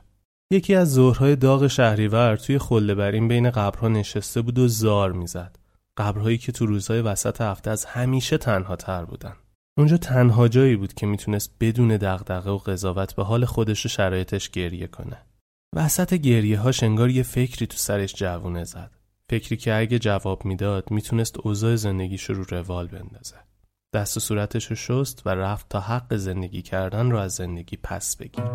یکی 0.52 0.76
از 0.76 0.94
ظهرهای 0.94 1.36
داغ 1.36 1.68
شهریور 1.68 2.36
توی 2.36 2.58
خلده 2.58 3.12
بین 3.12 3.50
قبرها 3.50 3.88
نشسته 3.88 4.42
بود 4.42 4.60
و 4.60 4.68
زار 4.68 5.12
می‌زد. 5.12 5.60
قبرهایی 5.98 6.38
که 6.38 6.52
تو 6.52 6.66
روزهای 6.66 7.02
وسط 7.02 7.42
هفته 7.42 7.72
از 7.72 7.86
همیشه 7.86 8.38
تنها 8.38 8.76
تر 8.76 9.06
بودن. 9.06 9.34
اونجا 9.78 9.98
تنها 9.98 10.48
جایی 10.48 10.76
بود 10.76 10.94
که 10.94 11.06
می‌تونست 11.06 11.56
بدون 11.60 11.88
دغدغه 11.88 12.52
و 12.52 12.58
قضاوت 12.58 13.16
به 13.16 13.24
حال 13.24 13.46
خودش 13.46 13.86
و 13.86 13.90
شرایطش 13.90 14.50
گریه 14.50 14.88
کنه. 14.88 15.18
وسط 15.76 16.14
گریه 16.14 16.60
ها 16.60 16.72
انگار 16.82 17.10
یه 17.10 17.24
فکری 17.24 17.68
تو 17.68 17.78
سرش 17.78 18.14
جوونه 18.16 18.64
زد. 18.64 18.92
فکری 19.30 19.58
که 19.58 19.76
اگه 19.76 20.00
جواب 20.00 20.46
می‌داد 20.46 20.92
می‌تونست 20.92 21.38
اوضاع 21.38 21.76
زندگیش 21.76 22.24
رو 22.24 22.44
روال 22.44 22.88
بندازه. 22.88 23.36
دست 23.94 24.18
و 24.18 24.20
صورتش 24.20 24.66
رو 24.66 24.76
شست 24.76 25.28
و 25.28 25.30
رفت 25.30 25.70
تا 25.70 25.80
حق 25.80 26.16
زندگی 26.16 26.62
کردن 26.62 27.12
رو 27.12 27.18
از 27.18 27.34
زندگی 27.34 27.78
پس 27.84 28.16
بگیره. 28.16 28.50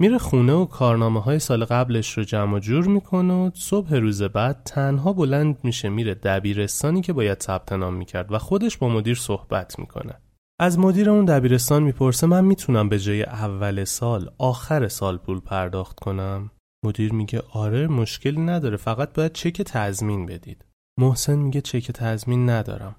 میره 0.00 0.18
خونه 0.18 0.52
و 0.52 0.64
کارنامه 0.64 1.20
های 1.20 1.38
سال 1.38 1.64
قبلش 1.64 2.18
رو 2.18 2.24
جمع 2.24 2.58
جور 2.58 2.86
می‌کنه 2.86 3.34
و 3.34 3.50
صبح 3.54 3.94
روز 3.94 4.22
بعد 4.22 4.62
تنها 4.64 5.12
بلند 5.12 5.58
میشه 5.64 5.88
میره 5.88 6.14
دبیرستانی 6.14 7.00
که 7.00 7.12
باید 7.12 7.42
ثبت 7.42 7.72
نام 7.72 7.94
می‌کرد 7.94 8.32
و 8.32 8.38
خودش 8.38 8.76
با 8.78 8.88
مدیر 8.88 9.14
صحبت 9.14 9.78
می‌کنه. 9.78 10.20
از 10.60 10.78
مدیر 10.78 11.10
اون 11.10 11.24
دبیرستان 11.24 11.82
می‌پرسه 11.82 12.26
من 12.26 12.44
می‌تونم 12.44 12.88
به 12.88 12.98
جای 12.98 13.22
اول 13.22 13.84
سال 13.84 14.30
آخر 14.38 14.88
سال 14.88 15.18
پول 15.18 15.40
پرداخت 15.40 16.00
کنم؟ 16.00 16.50
مدیر 16.84 17.12
میگه 17.12 17.42
آره 17.52 17.86
مشکلی 17.86 18.40
نداره 18.40 18.76
فقط 18.76 19.12
باید 19.12 19.32
چک 19.32 19.62
تضمین 19.62 20.26
بدید. 20.26 20.64
محسن 20.98 21.38
میگه 21.38 21.60
چک 21.60 21.92
تضمین 21.92 22.50
ندارم. 22.50 22.96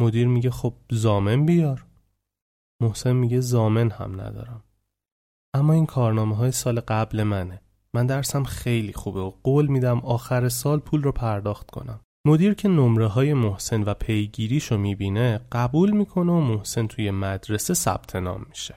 مدیر 0.00 0.28
میگه 0.28 0.50
خب 0.50 0.74
زامن 0.90 1.46
بیار. 1.46 1.86
محسن 2.82 3.12
میگه 3.12 3.40
زامن 3.40 3.90
هم 3.90 4.20
ندارم. 4.20 4.64
اما 5.54 5.72
این 5.72 5.86
کارنامه 5.86 6.36
های 6.36 6.52
سال 6.52 6.80
قبل 6.80 7.22
منه. 7.22 7.60
من 7.94 8.06
درسم 8.06 8.44
خیلی 8.44 8.92
خوبه 8.92 9.20
و 9.20 9.32
قول 9.42 9.66
میدم 9.66 9.98
آخر 9.98 10.48
سال 10.48 10.78
پول 10.78 11.02
رو 11.02 11.12
پرداخت 11.12 11.70
کنم. 11.70 12.00
مدیر 12.26 12.54
که 12.54 12.68
نمره 12.68 13.06
های 13.06 13.34
محسن 13.34 13.82
و 13.82 13.94
پیگیریشو 13.94 14.78
می‌بینه 14.78 15.40
قبول 15.52 15.90
می‌کنه 15.90 16.32
و 16.32 16.40
محسن 16.40 16.86
توی 16.86 17.10
مدرسه 17.10 17.74
ثبت 17.74 18.16
نام 18.16 18.46
میشه. 18.48 18.74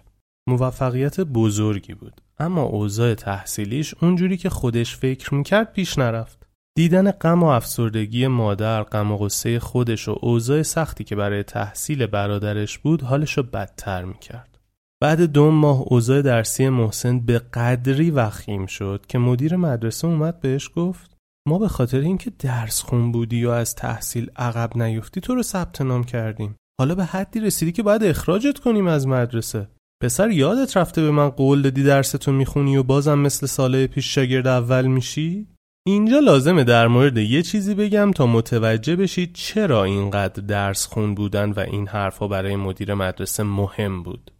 موفقیت 0.49 1.19
بزرگی 1.19 1.93
بود. 1.93 2.21
اما 2.39 2.61
اوضاع 2.61 3.13
تحصیلیش 3.13 3.95
اونجوری 4.01 4.37
که 4.37 4.49
خودش 4.49 4.95
فکر 4.95 5.33
می‌کرد 5.33 5.73
پیش 5.73 5.97
نرفت. 5.97 6.47
دیدن 6.77 7.11
غم 7.11 7.43
و 7.43 7.45
افسردگی 7.45 8.27
مادر 8.27 8.83
غم 8.83 9.11
و 9.11 9.17
غصه 9.17 9.59
خودش 9.59 10.07
و 10.07 10.17
اوضاع 10.21 10.61
سختی 10.61 11.03
که 11.03 11.15
برای 11.15 11.43
تحصیل 11.43 12.05
برادرش 12.05 12.77
بود 12.77 13.01
حالشو 13.01 13.43
بدتر 13.43 14.05
می‌کرد. 14.05 14.56
بعد 15.01 15.21
دو 15.21 15.51
ماه 15.51 15.81
اوضاع 15.81 16.21
درسی 16.21 16.69
محسن 16.69 17.19
به 17.19 17.39
قدری 17.39 18.11
وخیم 18.11 18.65
شد 18.65 19.05
که 19.07 19.17
مدیر 19.17 19.55
مدرسه 19.55 20.07
اومد 20.07 20.39
بهش 20.39 20.69
گفت 20.75 21.17
ما 21.47 21.59
به 21.59 21.67
خاطر 21.67 21.99
اینکه 21.99 22.31
درس 22.39 22.81
خون 22.81 23.11
بودی 23.11 23.37
یا 23.37 23.55
از 23.55 23.75
تحصیل 23.75 24.31
عقب 24.35 24.77
نیفتی 24.77 25.21
تو 25.21 25.35
رو 25.35 25.43
ثبت 25.43 25.81
نام 25.81 26.03
کردیم 26.03 26.55
حالا 26.79 26.95
به 26.95 27.05
حدی 27.05 27.39
رسیدی 27.39 27.71
که 27.71 27.83
باید 27.83 28.03
اخراجت 28.03 28.59
کنیم 28.59 28.87
از 28.87 29.07
مدرسه 29.07 29.67
پسر 30.03 30.31
یادت 30.31 30.77
رفته 30.77 31.01
به 31.01 31.11
من 31.11 31.29
قول 31.29 31.61
دادی 31.61 31.83
درستو 31.83 32.31
می‌خونی 32.31 32.77
و 32.77 32.83
بازم 32.83 33.19
مثل 33.19 33.47
ساله 33.47 33.87
پیش 33.87 34.15
شاگرد 34.15 34.47
اول 34.47 34.85
میشی؟ 34.85 35.47
اینجا 35.87 36.19
لازمه 36.19 36.63
در 36.63 36.87
مورد 36.87 37.17
یه 37.17 37.41
چیزی 37.41 37.75
بگم 37.75 38.11
تا 38.11 38.25
متوجه 38.25 38.95
بشید 38.95 39.33
چرا 39.33 39.83
اینقدر 39.83 40.43
درس 40.43 40.85
خون 40.85 41.15
بودن 41.15 41.51
و 41.51 41.59
این 41.59 41.87
حرفها 41.87 42.27
برای 42.27 42.55
مدیر 42.55 42.93
مدرسه 42.93 43.43
مهم 43.43 44.03
بود. 44.03 44.31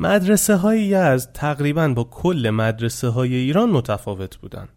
مدرسه 0.00 0.56
های 0.56 0.82
یزد 0.82 1.32
تقریبا 1.32 1.88
با 1.88 2.04
کل 2.04 2.50
مدرسه 2.50 3.08
های 3.08 3.34
ایران 3.34 3.70
متفاوت 3.70 4.36
بودن. 4.36 4.68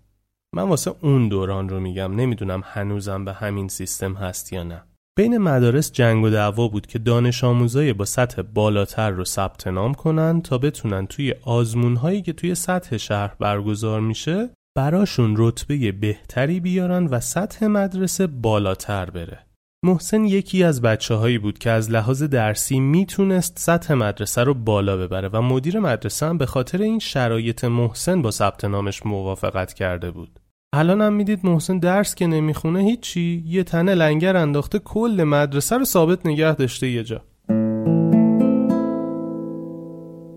من 0.56 0.64
واسه 0.64 0.96
اون 1.02 1.30
دوران 1.30 1.70
رو 1.70 1.80
میگم 1.80 2.16
نمی‌دونم 2.16 2.62
هنوزم 2.66 3.26
به 3.26 3.34
همین 3.34 3.68
سیستم 3.68 4.14
هست 4.14 4.54
یا 4.54 4.64
نه. 4.64 4.84
بین 5.18 5.38
مدارس 5.38 5.92
جنگ 5.92 6.24
و 6.24 6.30
دعوا 6.30 6.68
بود 6.68 6.88
که 6.88 7.00
دانش 7.00 7.44
آموزای 7.44 7.94
با 7.94 8.06
سطح 8.06 8.42
بالاتر 8.42 9.10
رو 9.10 9.26
ثبت 9.26 9.68
نام 9.68 9.94
کنن 9.94 10.42
تا 10.42 10.58
بتونن 10.58 11.08
توی 11.08 11.36
آزمون 11.44 11.96
هایی 11.96 12.22
که 12.22 12.34
توی 12.34 12.56
سطح 12.56 12.98
شهر 12.98 13.36
برگزار 13.40 14.02
میشه 14.02 14.50
براشون 14.76 15.36
رتبه 15.38 15.92
بهتری 15.92 16.60
بیارن 16.60 17.08
و 17.08 17.20
سطح 17.20 17.68
مدرسه 17.68 18.28
بالاتر 18.28 19.10
بره. 19.10 19.47
محسن 19.84 20.26
یکی 20.26 20.64
از 20.64 20.82
بچه 20.82 21.16
هایی 21.16 21.38
بود 21.38 21.58
که 21.58 21.70
از 21.70 21.92
لحاظ 21.92 22.24
درسی 22.24 22.80
می‌تونست 22.80 23.60
سطح 23.60 23.94
مدرسه 23.94 24.44
رو 24.44 24.54
بالا 24.54 24.98
ببره 24.98 25.30
و 25.30 25.42
مدیر 25.42 25.80
مدرسه 25.80 26.26
هم 26.26 26.38
به 26.38 26.46
خاطر 26.46 26.82
این 26.82 27.00
شرایط 27.00 27.64
محسن 27.64 28.22
با 28.22 28.32
ثبت 28.32 28.66
نامش 28.66 29.06
موافقت 29.06 29.74
کرده 29.74 30.12
بود. 30.12 30.40
الان 30.74 31.02
هم 31.02 31.14
می‌دید 31.14 31.46
محسن 31.46 31.78
درس 31.78 32.16
که 32.16 32.28
نمی‌خونه 32.28 32.80
هیچی 32.80 33.44
یه 33.48 33.64
تنه 33.64 33.96
لنگر 33.96 34.38
انداخته 34.38 34.80
کل 34.80 35.24
مدرسه 35.28 35.78
رو 35.78 35.86
ثابت 35.86 36.26
نگه 36.26 36.56
داشته 36.56 36.88
یه 36.88 37.04
جا. 37.04 37.22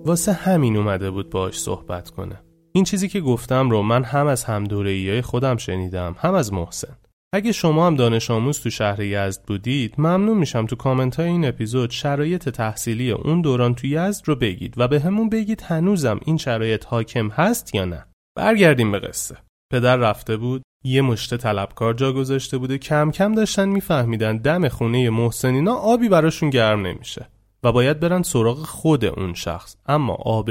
واسه 0.05 0.33
همین 0.33 0.77
اومده 0.77 1.11
بود 1.11 1.31
باش 1.31 1.61
صحبت 1.61 2.11
کنه. 2.11 2.41
این 2.73 2.85
چیزی 2.85 3.09
که 3.09 3.21
گفتم 3.21 3.71
رو 3.71 3.83
من 3.83 4.05
هم 4.05 4.27
از 4.27 4.45
همدوره‌ای 4.45 5.23
خودم 5.23 5.57
شنیدم 5.57 6.17
هم 6.19 6.35
از 6.35 6.53
محسن. 6.53 6.97
اگه 7.33 7.53
شما 7.53 7.87
هم 7.87 7.97
دانش 7.97 8.31
آموز 8.31 8.61
تو 8.61 8.71
شهر 8.71 9.01
یزد 9.01 9.43
بودید 9.47 9.95
ممنون 9.99 10.39
میشم 10.39 10.67
تو 10.67 10.77
کامنت 10.77 11.17
های 11.17 11.29
این 11.29 11.45
اپیزود 11.45 11.91
شرایط 11.91 12.49
تحصیلی 12.49 13.11
اون 13.11 13.41
دوران 13.41 13.75
تو 13.75 13.87
یزد 13.87 14.29
رو 14.29 14.37
بگید 14.37 14.75
و 14.77 14.89
به 14.89 15.01
همون 15.01 15.29
بگید 15.29 15.63
هنوزم 15.63 16.21
این 16.25 16.37
شرایط 16.37 16.87
حاکم 16.87 17.29
هست 17.29 17.75
یا 17.75 17.85
نه. 17.85 18.07
برگردیم 18.37 18.93
به 18.93 18.99
قصه. 18.99 19.37
پدر 19.73 19.97
رفته 19.97 20.37
بود 20.37 20.63
یه 20.85 21.03
مشت 21.03 21.37
طلبکار 21.37 21.95
جا 21.95 22.13
گذاشته 22.13 22.59
بوده 22.59 22.79
کم 22.79 23.11
کم 23.11 23.35
داشتن 23.35 23.69
میفهمیدن 23.69 24.37
دم 24.37 24.69
خونه 24.69 25.11
محسنینا 25.11 25.75
آبی 25.75 26.09
براشون 26.09 26.51
گرم 26.51 26.87
نمیشه 26.87 27.29
و 27.63 27.73
باید 27.73 28.01
برن 28.01 28.23
سراغ 28.23 28.59
خود 28.59 29.05
اون 29.05 29.35
شخص. 29.35 29.77
اما 29.87 30.45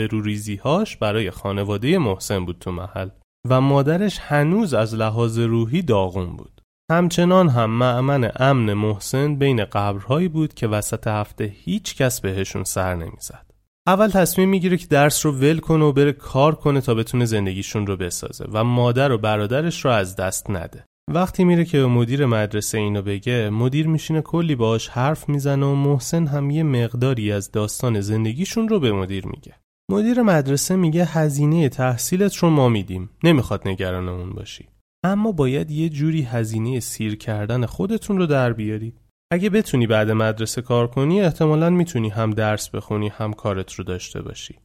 هاش 0.64 0.98
برای 0.98 1.32
خانواده 1.32 1.98
محسن 1.98 2.46
بود 2.46 2.58
تو 2.60 2.72
محل 2.72 3.10
و 3.50 3.62
مادرش 3.62 4.20
هنوز 4.20 4.74
از 4.74 4.96
لحاظ 4.96 5.40
روحی 5.40 5.82
داغون 5.82 6.36
بود. 6.36 6.59
همچنان 6.92 7.50
هم 7.50 7.70
معمن 7.70 8.32
امن 8.36 8.74
محسن 8.74 9.36
بین 9.36 9.66
قبرهایی 9.66 10.28
بود 10.28 10.54
که 10.54 10.68
وسط 10.68 11.08
هفته 11.08 11.44
هیچ 11.44 11.96
کس 11.96 12.22
بهشون 12.22 12.64
سر 12.64 12.96
نمی‌زد. 12.96 13.46
اول 13.88 14.08
تصمیم 14.08 14.50
می‌گیره 14.50 14.78
که 14.78 14.88
درس 14.88 15.26
رو 15.26 15.32
ول 15.32 15.60
کنه 15.60 15.86
و 15.86 15.92
بره 15.92 16.12
کار 16.12 16.56
کنه 16.56 16.82
تا 16.82 16.94
بتونه 16.94 17.26
زندگیشون 17.26 17.88
رو 17.88 17.98
بسازه 17.98 18.46
و 18.52 18.64
مادر 18.64 19.12
و 19.12 19.18
برادرش 19.18 19.86
رو 19.86 19.92
از 19.92 20.16
دست 20.16 20.50
نده. 20.50 20.86
وقتی 21.12 21.44
میره 21.44 21.66
که 21.66 21.78
به 21.78 21.86
مدیر 21.86 22.26
مدرسه 22.26 22.78
اینو 22.78 23.02
بگه 23.02 23.50
مدیر 23.50 23.88
میشینه 23.88 24.22
کلی 24.22 24.56
باهاش 24.56 24.88
حرف 24.88 25.30
می‌زنه 25.30 25.66
و 25.66 25.76
محسن 25.76 26.28
هم 26.28 26.50
یه 26.50 26.64
مقداری 26.64 27.32
از 27.32 27.52
داستان 27.52 28.02
زندگیشون 28.02 28.70
رو 28.70 28.80
به 28.80 28.92
مدیر 28.92 29.28
میگه. 29.28 29.56
مدیر 29.92 30.22
مدرسه 30.22 30.76
میگه 30.76 31.06
هزینه 31.06 31.70
تحصیلت 31.70 32.36
رو 32.36 32.50
ما 32.50 32.70
میدیم 32.70 33.10
نمی‌خواد 33.24 33.68
نگران 33.68 34.10
اون 34.10 34.30
باشی. 34.34 34.68
اما 35.04 35.32
باید 35.32 35.72
یه 35.72 35.90
جوری 35.90 36.22
هزینه 36.22 36.80
سیر 36.80 37.18
کردن 37.18 37.66
خودتون 37.66 38.18
رو 38.18 38.26
در 38.26 38.54
بیاری. 38.54 38.94
اگه 39.32 39.50
بتونی 39.50 39.88
بعد 39.88 40.12
مدرسه 40.12 40.62
کار 40.62 40.88
کنی 40.88 41.22
احتمالا 41.22 41.70
می‌تونی 41.70 42.10
هم 42.10 42.32
درس 42.32 42.70
بخونی 42.70 43.08
هم 43.08 43.34
کارت 43.34 43.74
رو 43.74 43.84
داشته 43.84 44.22
باشی. 44.22 44.56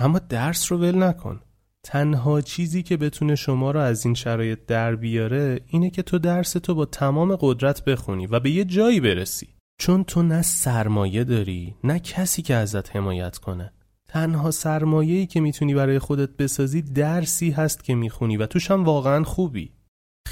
اما 0.00 0.18
درس 0.18 0.72
رو 0.72 0.78
ول 0.78 1.02
نکن. 1.02 1.40
تنها 1.82 2.40
چیزی 2.40 2.82
که 2.82 2.96
بتونه 2.96 3.34
شما 3.34 3.70
رو 3.70 3.80
از 3.80 4.04
این 4.04 4.14
شرایط 4.14 4.58
در 4.66 4.96
بیاره 4.96 5.60
اینه 5.66 5.90
که 5.90 6.02
تو 6.02 6.18
درس 6.18 6.52
تو 6.52 6.74
با 6.74 6.84
تمام 6.84 7.36
قدرت 7.40 7.84
بخونی 7.84 8.26
و 8.26 8.40
به 8.40 8.50
یه 8.50 8.64
جایی 8.64 9.00
برسی. 9.00 9.48
چون 9.80 10.04
تو 10.04 10.22
نه 10.22 10.42
سرمایه 10.42 11.24
داری 11.24 11.74
نه 11.84 11.98
کسی 11.98 12.42
که 12.42 12.54
ازت 12.54 12.96
حمایت 12.96 13.38
کنه. 13.38 13.72
تنها 14.08 14.50
سرمایه‌ای 14.50 15.26
که 15.26 15.40
می‌تونی 15.40 15.74
برای 15.74 15.98
خودت 15.98 16.36
بسازی 16.36 16.82
درسی 16.82 17.50
هست 17.50 17.84
که 17.84 17.94
می‌خونی 17.94 18.36
و 18.36 18.46
توش 18.46 18.70
هم 18.70 18.84
واقعا 18.84 19.24
خوبی. 19.24 19.72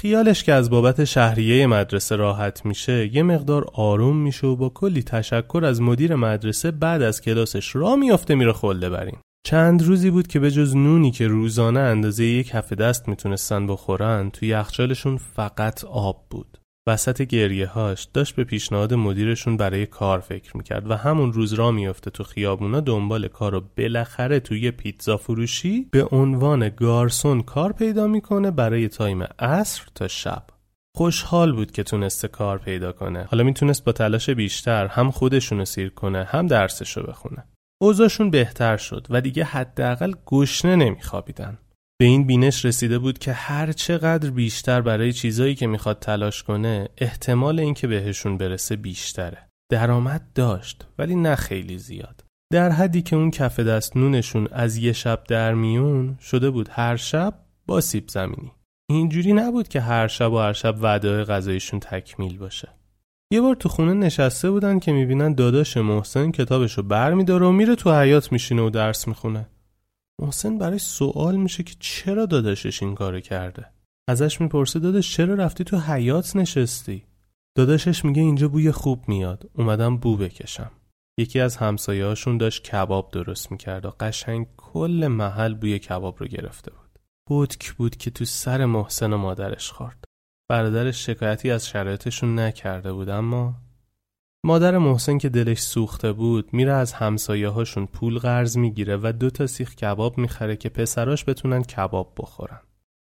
خیالش 0.01 0.43
که 0.43 0.53
از 0.53 0.69
بابت 0.69 1.03
شهریه 1.03 1.67
مدرسه 1.67 2.15
راحت 2.15 2.65
میشه 2.65 3.15
یه 3.15 3.23
مقدار 3.23 3.65
آروم 3.73 4.17
میشه 4.17 4.47
و 4.47 4.55
با 4.55 4.69
کلی 4.69 5.03
تشکر 5.03 5.61
از 5.65 5.81
مدیر 5.81 6.15
مدرسه 6.15 6.71
بعد 6.71 7.01
از 7.01 7.21
کلاسش 7.21 7.75
را 7.75 7.95
میافته 7.95 8.35
میره 8.35 8.53
خلده 8.53 8.89
برین. 8.89 9.17
چند 9.45 9.83
روزی 9.83 10.09
بود 10.09 10.27
که 10.27 10.39
به 10.39 10.51
جز 10.51 10.75
نونی 10.75 11.11
که 11.11 11.27
روزانه 11.27 11.79
اندازه 11.79 12.25
یک 12.25 12.51
هفته 12.53 12.75
دست 12.75 13.07
می‌تونستن 13.07 13.67
بخورن 13.67 14.29
توی 14.29 14.47
یخچالشون 14.47 15.17
فقط 15.17 15.83
آب 15.83 16.25
بود. 16.29 16.57
وسط 16.87 17.21
گریه 17.21 17.67
هاش 17.67 18.03
داشت 18.13 18.35
به 18.35 18.43
پیشنهاد 18.43 18.93
مدیرشون 18.93 19.57
برای 19.57 19.85
کار 19.85 20.19
فکر 20.19 20.57
می‌کرد 20.57 20.91
و 20.91 20.95
همون 20.95 21.33
روز 21.33 21.53
را 21.53 21.71
میافته 21.71 22.11
تو 22.11 22.23
خیابونا 22.23 22.79
دنبال 22.79 23.27
کار 23.27 23.55
و 23.55 23.61
بالاخره 23.77 24.39
توی 24.39 24.71
پیتزا 24.71 25.17
فروشی 25.17 25.87
به 25.91 26.07
عنوان 26.11 26.69
گارسون 26.69 27.41
کار 27.41 27.73
پیدا 27.73 28.07
می‌کنه 28.07 28.51
برای 28.51 28.87
تایم 28.87 29.23
عصر 29.39 29.83
تا 29.95 30.07
شب. 30.07 30.43
خوشحال 30.95 31.51
بود 31.51 31.71
که 31.71 31.83
تونسته 31.83 32.27
کار 32.27 32.57
پیدا 32.57 32.91
کنه. 32.91 33.23
حالا 33.23 33.43
می‌تونست 33.43 33.83
با 33.83 33.91
تلاش 33.91 34.29
بیشتر 34.29 34.87
هم 34.87 35.11
خودشونو 35.11 35.65
سیر 35.65 35.89
کنه 35.89 36.23
هم 36.23 36.47
درسشو 36.47 37.03
بخونه. 37.03 37.43
اوضاعشون 37.81 38.29
بهتر 38.29 38.77
شد 38.77 39.07
و 39.09 39.21
دیگه 39.21 39.43
حداقل 39.43 40.13
گشنه 40.25 40.75
نمیخوابیدن. 40.75 41.57
به 42.01 42.05
این 42.05 42.23
بینش 42.23 42.65
رسیده 42.65 42.99
بود 42.99 43.19
که 43.19 43.33
هر 43.33 43.71
چقدر 43.71 44.29
بیشتر 44.29 44.81
برای 44.81 45.13
چیزایی 45.13 45.55
که 45.55 45.67
می‌خواد 45.67 45.99
تلاش 45.99 46.43
کنه 46.43 46.89
احتمال 46.97 47.59
اینکه 47.59 47.87
بهشون 47.87 48.37
برسه 48.37 48.75
بیشتره. 48.75 49.47
درآمد 49.71 50.21
داشت 50.35 50.85
ولی 50.99 51.15
نه 51.15 51.35
خیلی 51.35 51.77
زیاد. 51.77 52.23
در 52.53 52.69
حدی 52.69 53.01
که 53.01 53.15
اون 53.15 53.31
کف 53.31 53.59
دست 53.59 53.97
نونشون 53.97 54.47
از 54.51 54.77
یه 54.77 54.93
شب 54.93 55.23
در 55.27 55.53
میون 55.53 56.17
شده 56.21 56.49
بود 56.49 56.69
هر 56.71 56.95
شب 56.95 57.33
با 57.65 57.81
سیب 57.81 58.09
زمینی. 58.09 58.51
اینجوری 58.89 59.33
نبود 59.33 59.67
که 59.67 59.81
هر 59.81 60.07
شب 60.07 60.31
و 60.31 60.37
هر 60.37 60.53
شب 60.53 60.75
وعده 60.81 61.23
غذایشون 61.23 61.79
تکمیل 61.79 62.37
باشه. 62.37 62.69
یه 63.33 63.41
بار 63.41 63.55
تو 63.55 63.69
خونه 63.69 63.93
نشسته 63.93 64.51
بودن 64.51 64.79
که 64.79 64.91
می‌بینن 64.91 65.33
داداش 65.33 65.77
محسن 65.77 66.31
کتابشو 66.31 66.83
بر 66.83 67.13
میداره 67.13 67.45
و 67.45 67.51
میره 67.51 67.75
تو 67.75 68.01
حیات 68.01 68.31
میشینه 68.31 68.61
و 68.61 68.69
درس 68.69 69.07
می‌خونه. 69.07 69.47
محسن 70.21 70.57
برای 70.57 70.79
سوال 70.79 71.35
میشه 71.35 71.63
که 71.63 71.75
چرا 71.79 72.25
داداشش 72.25 72.83
این 72.83 72.95
کارو 72.95 73.19
کرده؟ 73.19 73.65
ازش 74.09 74.41
می‌پرسه 74.41 74.79
داداش 74.79 75.13
چرا 75.15 75.33
رفتی 75.33 75.63
تو 75.63 75.79
حیات 75.79 76.35
نشستی؟ 76.35 77.05
داداشش 77.55 78.05
میگه 78.05 78.21
اینجا 78.21 78.47
بوی 78.47 78.71
خوب 78.71 79.09
میاد 79.09 79.49
اومدم 79.53 79.97
بو 79.97 80.17
بکشم. 80.17 80.71
یکی 81.19 81.39
از 81.39 81.57
همسایه‌هاشون 81.57 82.37
داشت 82.37 82.63
کباب 82.63 83.11
درست 83.11 83.51
می‌کرد 83.51 83.85
و 83.85 83.89
قشنگ 83.99 84.47
کل 84.57 85.07
محل 85.07 85.53
بوی 85.53 85.79
کباب 85.79 86.15
رو 86.19 86.27
گرفته 86.27 86.71
بود. 86.71 86.99
بودک 87.27 87.73
بود 87.73 87.95
که 87.95 88.11
تو 88.11 88.25
سر 88.25 88.65
محسن 88.65 89.13
و 89.13 89.17
مادرش 89.17 89.71
خورد. 89.71 90.03
برادرش 90.49 91.05
شکایتی 91.05 91.51
از 91.51 91.67
شرایطشون 91.67 92.39
نکرده 92.39 92.93
بود 92.93 93.09
اما 93.09 93.55
مادر 94.45 94.77
محسن 94.77 95.17
که 95.17 95.29
دلش 95.29 95.59
سوخته 95.59 96.13
بود 96.13 96.53
میره 96.53 96.71
از 96.71 96.93
همسایه 96.93 97.49
هاشون 97.49 97.85
پول 97.85 98.19
قرض 98.19 98.57
می‌گیره 98.57 98.97
و 98.97 99.13
دو 99.19 99.29
تا 99.29 99.47
سیخ 99.47 99.75
کباب 99.75 100.17
می‌خره 100.17 100.55
که 100.55 100.69
پسراش 100.69 101.25
بتونن 101.25 101.63
کباب 101.63 102.13
بخورن. 102.17 102.59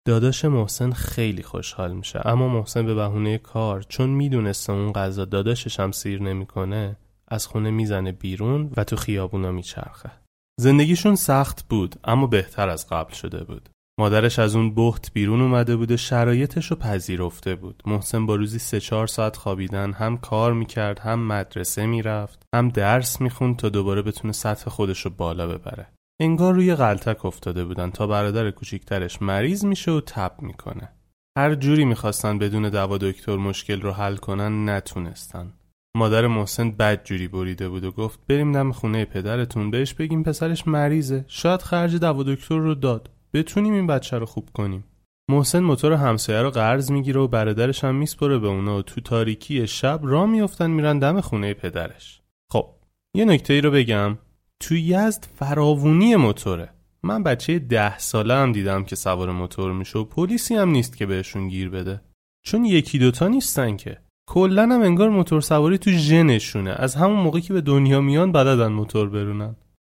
داداش 0.08 0.46
محسن 0.46 0.92
خیلی 0.92 1.44
خوشحال 1.44 1.94
میشه 1.94 2.28
اما 2.28 2.48
محسن 2.48 2.86
به 2.86 2.96
بهونه 2.96 3.38
کار 3.38 3.82
چون 3.82 4.10
می‌دونسته 4.10 4.74
اون 4.74 4.94
غذا 4.94 5.26
داداشش 5.26 5.80
هم 5.80 5.92
سیر 5.92 6.22
نمی‌کنه 6.22 6.98
از 7.28 7.48
خونه 7.48 7.72
می‌زنه 7.72 8.12
بیرون 8.12 8.72
و 8.78 8.84
تو 8.84 8.96
خیابونا 8.96 9.52
میچرخه. 9.52 10.12
زندگیشون 10.60 11.16
سخت 11.16 11.68
بود 11.68 11.96
اما 12.04 12.28
بهتر 12.28 12.70
از 12.70 12.88
قبل 12.90 13.14
شده 13.14 13.44
بود. 13.44 13.70
مادرش 14.00 14.40
از 14.40 14.56
اون 14.56 14.76
بخت 14.76 15.14
بیرون 15.14 15.42
اومده 15.42 15.76
بود 15.76 15.92
و 15.92 15.98
شرایطش 15.98 16.72
رو 16.72 16.78
پذیرفته 16.78 17.56
بود. 17.56 17.84
محسن 17.86 18.26
با 18.26 18.36
روزی 18.36 18.60
سه 18.60 18.80
چهار 18.80 19.08
ساعت 19.08 19.36
خوابیدن 19.36 19.92
هم 19.92 20.18
کار 20.18 20.54
می‌کرد 20.54 21.00
هم 21.00 21.28
مدرسه 21.28 21.86
می‌رفت 21.86 22.44
هم 22.56 22.70
درس 22.70 23.22
می‌خوند 23.22 23.56
تا 23.56 23.70
دوباره 23.70 24.02
بتونه 24.02 24.34
سطح 24.34 24.70
خودش 24.70 25.06
رو 25.06 25.12
بالا 25.12 25.48
ببره. 25.48 25.88
انگار 26.22 26.54
روی 26.54 26.76
غلطک 26.76 27.26
افتاده 27.26 27.66
بودن 27.66 27.92
تا 27.92 28.08
برادر 28.08 28.52
کوچیکترش 28.52 29.22
مریض 29.22 29.66
میشه 29.66 29.92
و 29.92 30.02
تب 30.02 30.36
می‌کنه. 30.42 30.90
هر 31.38 31.56
جوری 31.56 31.86
می‌خواستن 31.86 32.38
بدون 32.38 32.70
دوا 32.70 32.98
دکتر 32.98 33.36
مشکل 33.36 33.82
رو 33.82 33.92
حل 33.92 34.16
کنن 34.16 34.70
نتونستن. 34.70 35.54
مادر 35.98 36.28
محسن 36.28 36.72
بد 36.72 37.04
جوری 37.04 37.28
بریده 37.28 37.70
بود 37.70 37.84
و 37.84 37.92
گفت 37.92 38.20
بریم 38.28 38.52
دم 38.52 38.72
خونه 38.72 39.06
پدرتون 39.06 39.72
بهش 39.72 39.94
بگیم 39.94 40.24
پسرش 40.24 40.68
مریضه. 40.68 41.26
شاید 41.28 41.62
خرج 41.62 41.96
دوا 41.96 42.24
دکتر 42.24 42.58
رو 42.58 42.76
داد. 42.76 43.10
بتونیم 43.34 43.74
این 43.74 43.88
بچه 43.88 44.18
رو 44.18 44.26
خوب 44.26 44.50
کنیم. 44.54 44.84
محسن 45.30 45.60
موتور 45.60 45.94
همسایه 45.94 46.42
رو 46.42 46.50
قرض 46.50 46.92
می‌گیره 46.92 47.22
و 47.22 47.28
برادرش 47.28 47.84
هم 47.84 47.96
میسپره 47.96 48.38
به 48.38 48.48
اونا 48.48 48.78
و 48.78 48.82
تو 48.82 49.02
تاریکی 49.02 49.68
شب 49.68 50.00
را 50.04 50.26
میافتن 50.26 50.70
میرن 50.70 51.00
دم 51.00 51.22
خونه 51.22 51.54
پدرش. 51.54 52.22
خب 52.52 52.70
یه 53.16 53.26
نکته 53.26 53.54
ای 53.54 53.62
رو 53.62 53.72
بگم. 53.72 54.18
تو 54.60 54.76
یزد 54.76 55.28
فراوونی 55.36 56.16
موتوره. 56.16 56.70
من 57.04 57.24
بچه 57.24 57.60
ده 57.60 57.98
ساله 57.98 58.34
هم 58.34 58.52
دیدم 58.52 58.84
که 58.84 58.96
سوار 58.96 59.32
موتور 59.32 59.72
میشه 59.72 60.00
و 60.00 60.04
پلیسی 60.04 60.56
هم 60.56 60.70
نیست 60.70 60.98
که 60.98 61.06
بهشون 61.06 61.48
گیر 61.48 61.70
بده. 61.70 62.02
چون 62.46 62.66
یکی 62.66 63.00
دوتا 63.00 63.28
نیستن 63.28 63.78
که. 63.78 63.98
کلا 64.30 64.64
هم 64.64 64.82
انگار 64.82 65.10
موتور 65.10 65.42
سواری 65.42 65.78
تو 65.78 65.92
ژنشونه. 65.92 66.70
از 66.70 66.96
همون 66.96 67.20
موقعی 67.20 67.42
که 67.42 67.54
به 67.54 67.62
دنیا 67.62 68.02
میان 68.02 68.32
بلدن 68.32 68.68
موتور 68.68 69.10
برونن. 69.10 69.56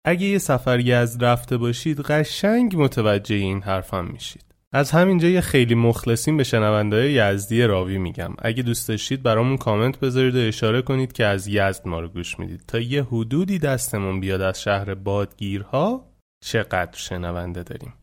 اگه 0.09 0.25
یه 0.25 0.37
سفر 0.37 0.77
رفته 1.21 1.57
باشید 1.57 1.99
قشنگ 1.99 2.75
متوجه 2.77 3.35
این 3.35 3.61
حرفم 3.61 4.05
میشید. 4.05 4.43
از 4.71 4.91
همینجا 4.91 5.27
یه 5.27 5.41
خیلی 5.41 5.75
مخلصیم 5.75 6.37
به 6.37 6.43
شنونده 6.43 7.11
یزدی 7.11 7.63
راوی 7.63 7.97
میگم. 7.97 8.33
اگه 8.39 8.63
دوست 8.63 8.87
داشتید 8.87 9.23
برامون 9.23 9.57
کامنت 9.57 9.99
بذارید 9.99 10.35
و 10.35 10.39
اشاره 10.39 10.81
کنید 10.81 11.11
که 11.11 11.25
از 11.25 11.47
یزد 11.47 11.81
ما 11.87 11.99
رو 11.99 12.07
گوش 12.07 12.39
می‌دید. 12.39 12.63
تا 12.67 12.79
یه 12.79 13.03
حدودی 13.03 13.59
دستمون 13.59 14.19
بیاد 14.19 14.41
از 14.41 14.61
شهر 14.61 14.93
بادگیرها 14.93 16.05
چقدر 16.45 16.97
شنونده 16.97 17.63
داریم. 17.63 17.93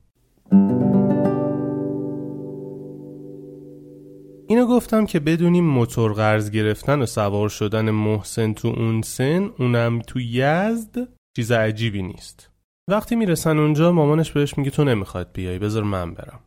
اینو 4.48 4.66
گفتم 4.66 5.06
که 5.06 5.20
بدونیم 5.20 5.64
موتور 5.64 6.12
قرض 6.12 6.50
گرفتن 6.50 7.02
و 7.02 7.06
سوار 7.06 7.48
شدن 7.48 7.90
محسن 7.90 8.52
تو 8.52 8.68
اون 8.68 9.02
سن 9.02 9.50
اونم 9.58 9.98
تو 9.98 10.20
یزد 10.20 11.15
چیز 11.36 11.52
عجیبی 11.52 12.02
نیست. 12.02 12.50
وقتی 12.90 13.16
می‌رسن 13.16 13.58
اونجا 13.58 13.92
مامانش 13.92 14.32
بهش 14.32 14.58
میگه 14.58 14.70
تو 14.70 14.84
نمی‌خواد 14.84 15.30
بیای 15.32 15.58
بذار 15.58 15.82
من 15.82 16.14
برم. 16.14 16.40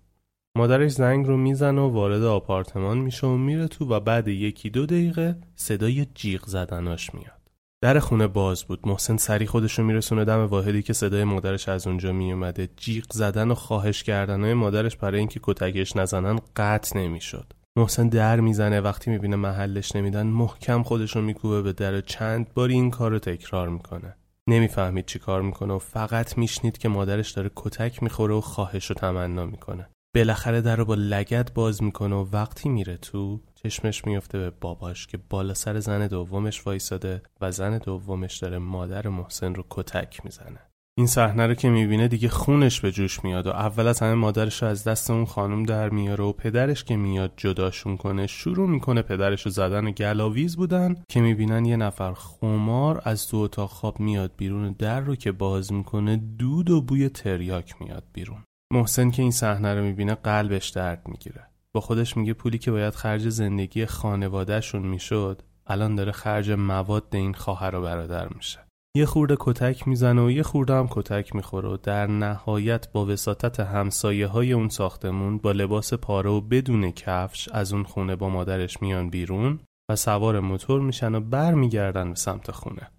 مادرش 0.57 0.91
زنگ 0.91 1.27
رو 1.27 1.37
می‌زنه 1.37 1.81
و 1.81 1.89
وارد 1.89 2.23
آپارتمان 2.23 2.97
میشه 2.97 3.27
و 3.27 3.37
میره 3.37 3.67
تو 3.67 3.85
و 3.85 3.99
بعد 3.99 4.27
یکی 4.27 4.69
دو 4.69 4.85
دقیقه 4.85 5.37
صدای 5.55 6.05
جیغ 6.05 6.45
زدناش 6.45 7.13
میاد. 7.13 7.41
در 7.81 7.99
خونه 7.99 8.27
باز 8.27 8.63
بود. 8.63 8.87
محسن 8.87 9.17
سری 9.17 9.45
خودش 9.45 9.79
رو 9.79 9.85
میرسونه 9.85 10.25
دم 10.25 10.45
واحدی 10.45 10.81
که 10.81 10.93
صدای 10.93 11.23
مادرش 11.23 11.69
از 11.69 11.87
اونجا 11.87 12.13
میومده 12.13 12.69
جیغ 12.77 13.05
زدن 13.11 13.51
و 13.51 13.55
خواهش 13.55 14.03
کردنهای 14.03 14.53
مادرش 14.53 14.95
برای 14.95 15.19
اینکه 15.19 15.39
کتکش 15.43 15.95
نزنن 15.95 16.39
قطع 16.55 16.99
نمی‌شد. 16.99 17.53
محسن 17.75 18.07
در 18.07 18.39
می‌زنه. 18.39 18.81
وقتی 18.81 19.11
می‌بینه 19.11 19.35
محلش 19.35 19.95
نمیدن 19.95 20.27
محکم 20.27 20.83
خودش 20.83 21.15
رو 21.15 21.21
میکوبه 21.21 21.61
به 21.61 21.73
در 21.73 22.01
چند 22.01 22.53
باری 22.53 22.73
این 22.73 22.89
کار 22.89 23.11
رو 23.11 23.19
تکرار 23.19 23.69
می‌کنه. 23.69 24.15
نمی‌فهمید 24.49 25.05
چی 25.05 25.19
کار 25.19 25.41
می‌کنه 25.41 25.73
و 25.73 25.79
فقط 25.79 26.37
میشنید 26.37 26.77
که 26.77 26.89
مادرش 26.89 27.31
داره 27.31 27.51
کتک 27.55 28.03
می‌خوره 28.03 28.33
و 28.33 28.41
خواهش 28.41 28.85
رو 28.85 28.95
تمنا 28.95 29.45
می‌کنه. 29.45 29.89
بالاخره 30.15 30.61
در 30.61 30.75
رو 30.75 30.85
با 30.85 30.95
لگت 30.95 31.53
باز 31.53 31.83
می‌کنه 31.83 32.15
و 32.15 32.29
وقتی 32.31 32.69
میره 32.69 32.97
تو 32.97 33.41
چشمش 33.55 34.05
میفته 34.05 34.37
به 34.37 34.49
باباش 34.49 35.07
که 35.07 35.17
بالا 35.17 35.53
سر 35.53 35.79
زن 35.79 36.07
دومش 36.07 36.67
وایساده 36.67 37.21
و 37.41 37.51
زن 37.51 37.77
دومش 37.77 38.37
داره 38.37 38.57
مادر 38.57 39.07
محسن 39.07 39.55
رو 39.55 39.65
کتک 39.69 40.25
می‌زنه. 40.25 40.68
این 40.97 41.07
صحنه 41.07 41.47
رو 41.47 41.53
که 41.53 41.69
می‌بینه 41.69 42.07
دیگه 42.07 42.29
خونش 42.29 42.81
به 42.81 42.91
جوش 42.91 43.23
میاد 43.23 43.47
و 43.47 43.49
اول 43.49 43.87
از 43.87 43.99
همه 43.99 44.13
مادرش 44.13 44.63
رو 44.63 44.69
از 44.69 44.83
دست 44.83 45.11
اون 45.11 45.25
خانم 45.25 45.63
در 45.63 45.89
میاره 45.89 46.23
و 46.23 46.31
پدرش 46.31 46.83
که 46.83 46.95
میاد 46.95 47.33
جداشون 47.37 47.97
کنه 47.97 48.27
شروع 48.27 48.69
می‌کنه 48.69 49.01
پدرش 49.01 49.45
رو 49.45 49.51
زدن 49.51 49.87
و 49.87 49.91
گلاویز 49.91 50.57
بودن 50.57 50.95
که 51.09 51.21
می‌بینن 51.21 51.65
یه 51.65 51.77
نفر 51.77 52.13
خمار 52.13 53.01
از 53.05 53.27
تو 53.27 53.37
اتاق 53.37 53.69
خواب 53.69 53.99
میاد 53.99 54.31
بیرون 54.37 54.75
در 54.79 54.99
رو 54.99 55.15
که 55.15 55.31
باز 55.31 55.73
می‌کنه 55.73 56.17
دود 56.17 56.69
و 56.69 56.81
بوی 56.81 57.09
تریاک 57.09 57.81
میاد 57.81 58.03
بیرون. 58.13 58.43
محسن 58.73 59.11
که 59.11 59.21
این 59.21 59.31
صحنه 59.31 59.73
رو 59.73 59.83
می‌بینه 59.83 60.15
قلبش 60.15 60.69
درد 60.69 61.07
می‌گیره. 61.07 61.47
با 61.73 61.81
خودش 61.81 62.17
میگه 62.17 62.33
پولی 62.33 62.57
که 62.57 62.71
باید 62.71 62.95
خرج 62.95 63.29
زندگی 63.29 63.85
خانوادهشون 63.85 64.87
می‌شد 64.87 65.41
الان 65.67 65.95
داره 65.95 66.11
خرج 66.11 66.51
مواد 66.51 67.07
این 67.11 67.33
خواهر 67.33 67.75
و 67.75 67.81
برادر 67.81 68.27
میشه. 68.33 68.59
یه 68.95 69.05
خورده 69.05 69.37
کتک 69.39 69.87
می‌زنه 69.87 70.21
و 70.21 70.31
یه 70.31 70.43
خورده 70.43 70.73
هم 70.73 70.87
کتک 70.91 71.35
می‌خوره 71.35 71.69
و 71.69 71.77
در 71.77 72.07
نهایت 72.07 72.91
با 72.91 73.05
وساطت 73.05 73.59
همسایه 73.59 74.27
های 74.27 74.53
اون 74.53 74.69
ساختمون 74.69 75.37
با 75.37 75.51
لباس 75.51 75.93
پاره 75.93 76.29
و 76.29 76.41
بدون 76.41 76.91
کفش 76.91 77.49
از 77.49 77.73
اون 77.73 77.83
خونه 77.83 78.15
با 78.15 78.29
مادرش 78.29 78.81
میان 78.81 79.09
بیرون 79.09 79.59
و 79.91 79.95
سوار 79.95 80.39
موتور 80.39 80.81
میشن 80.81 81.15
و 81.15 81.19
برمیگردن 81.19 82.09
به 82.09 82.15
سمت 82.15 82.51
خونه. 82.51 82.91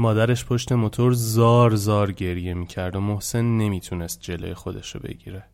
مادرش 0.00 0.44
پشت 0.44 0.72
موتور 0.72 1.12
زار 1.12 1.74
زار 1.74 2.12
گریه 2.12 2.54
می‌کرد 2.54 2.96
و 2.96 3.00
محسن 3.00 3.44
نمی‌تونست 3.44 4.20
جلوی 4.20 4.54
خودش 4.54 4.94
رو 4.94 5.00
بگیره. 5.00 5.44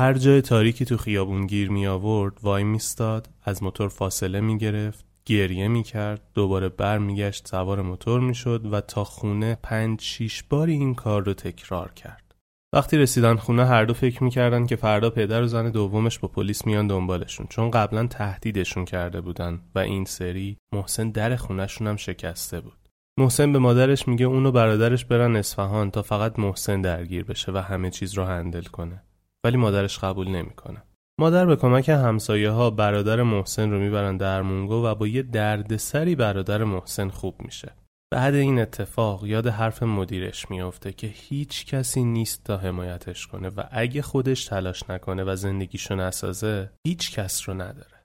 هر 0.00 0.14
جای 0.14 0.42
تاریکی 0.42 0.84
تو 0.84 0.96
خیابون 0.96 1.46
گیر 1.46 1.70
می 1.70 1.86
آورد 1.86 2.38
وای 2.42 2.64
میستاد 2.64 3.28
از 3.44 3.62
موتور 3.62 3.88
فاصله 3.88 4.40
می 4.40 4.58
گرفت 4.58 5.04
گریه 5.26 5.68
می 5.68 5.82
کرد 5.82 6.22
دوباره 6.34 6.68
بر 6.68 6.98
میگشت 6.98 7.48
سوار 7.48 7.82
موتور 7.82 8.20
می 8.20 8.34
شد 8.34 8.66
و 8.72 8.80
تا 8.80 9.04
خونه 9.04 9.58
پنج 9.62 10.00
شیش 10.00 10.42
باری 10.42 10.72
این 10.72 10.94
کار 10.94 11.24
رو 11.24 11.34
تکرار 11.34 11.92
کرد. 11.92 12.34
وقتی 12.72 12.98
رسیدن 12.98 13.36
خونه 13.36 13.66
هر 13.66 13.84
دو 13.84 13.94
فکر 13.94 14.24
می‌کردن 14.24 14.66
که 14.66 14.76
فردا 14.76 15.10
پدر 15.10 15.42
و 15.42 15.46
زن 15.46 15.70
دومش 15.70 16.18
با 16.18 16.28
پلیس 16.28 16.66
میان 16.66 16.86
دنبالشون 16.86 17.46
چون 17.46 17.70
قبلا 17.70 18.06
تهدیدشون 18.06 18.84
کرده 18.84 19.20
بودن 19.20 19.60
و 19.74 19.78
این 19.78 20.04
سری 20.04 20.56
محسن 20.72 21.10
در 21.10 21.36
خونهشون 21.36 21.86
هم 21.86 21.96
شکسته 21.96 22.60
بود. 22.60 22.88
محسن 23.18 23.52
به 23.52 23.58
مادرش 23.58 24.08
میگه 24.08 24.26
اونو 24.26 24.52
برادرش 24.52 25.04
برن 25.04 25.36
اصفهان 25.36 25.90
تا 25.90 26.02
فقط 26.02 26.38
محسن 26.38 26.80
درگیر 26.80 27.24
بشه 27.24 27.52
و 27.52 27.56
همه 27.56 27.90
چیز 27.90 28.14
رو 28.14 28.24
هندل 28.24 28.64
کنه. 28.64 29.02
ولی 29.44 29.56
مادرش 29.56 29.98
قبول 29.98 30.28
نمی‌کنه. 30.28 30.82
مادر 31.20 31.46
به 31.46 31.56
کمک 31.56 31.88
همسایه 31.88 32.50
ها 32.50 32.70
برادر 32.70 33.22
محسن 33.22 33.70
رو 33.70 33.78
می‌برن 33.78 34.16
درمونگو 34.16 34.74
و 34.74 34.94
با 34.94 35.06
یه 35.06 35.22
دردسری 35.22 36.14
برادر 36.14 36.64
محسن 36.64 37.08
خوب 37.08 37.42
میشه. 37.42 37.72
بعد 38.12 38.34
این 38.34 38.58
اتفاق 38.58 39.26
یاد 39.26 39.46
حرف 39.46 39.82
مدیرش 39.82 40.50
میافته 40.50 40.92
که 40.92 41.06
هیچ 41.06 41.66
کسی 41.66 42.04
نیست 42.04 42.44
تا 42.44 42.56
حمایتش 42.56 43.26
کنه 43.26 43.48
و 43.48 43.62
اگه 43.70 44.02
خودش 44.02 44.44
تلاش 44.44 44.90
نکنه 44.90 45.24
و 45.24 45.36
زندگیشو 45.36 45.94
نسازه 45.94 46.70
هیچ 46.86 47.12
کس 47.12 47.48
رو 47.48 47.54
نداره. 47.54 48.02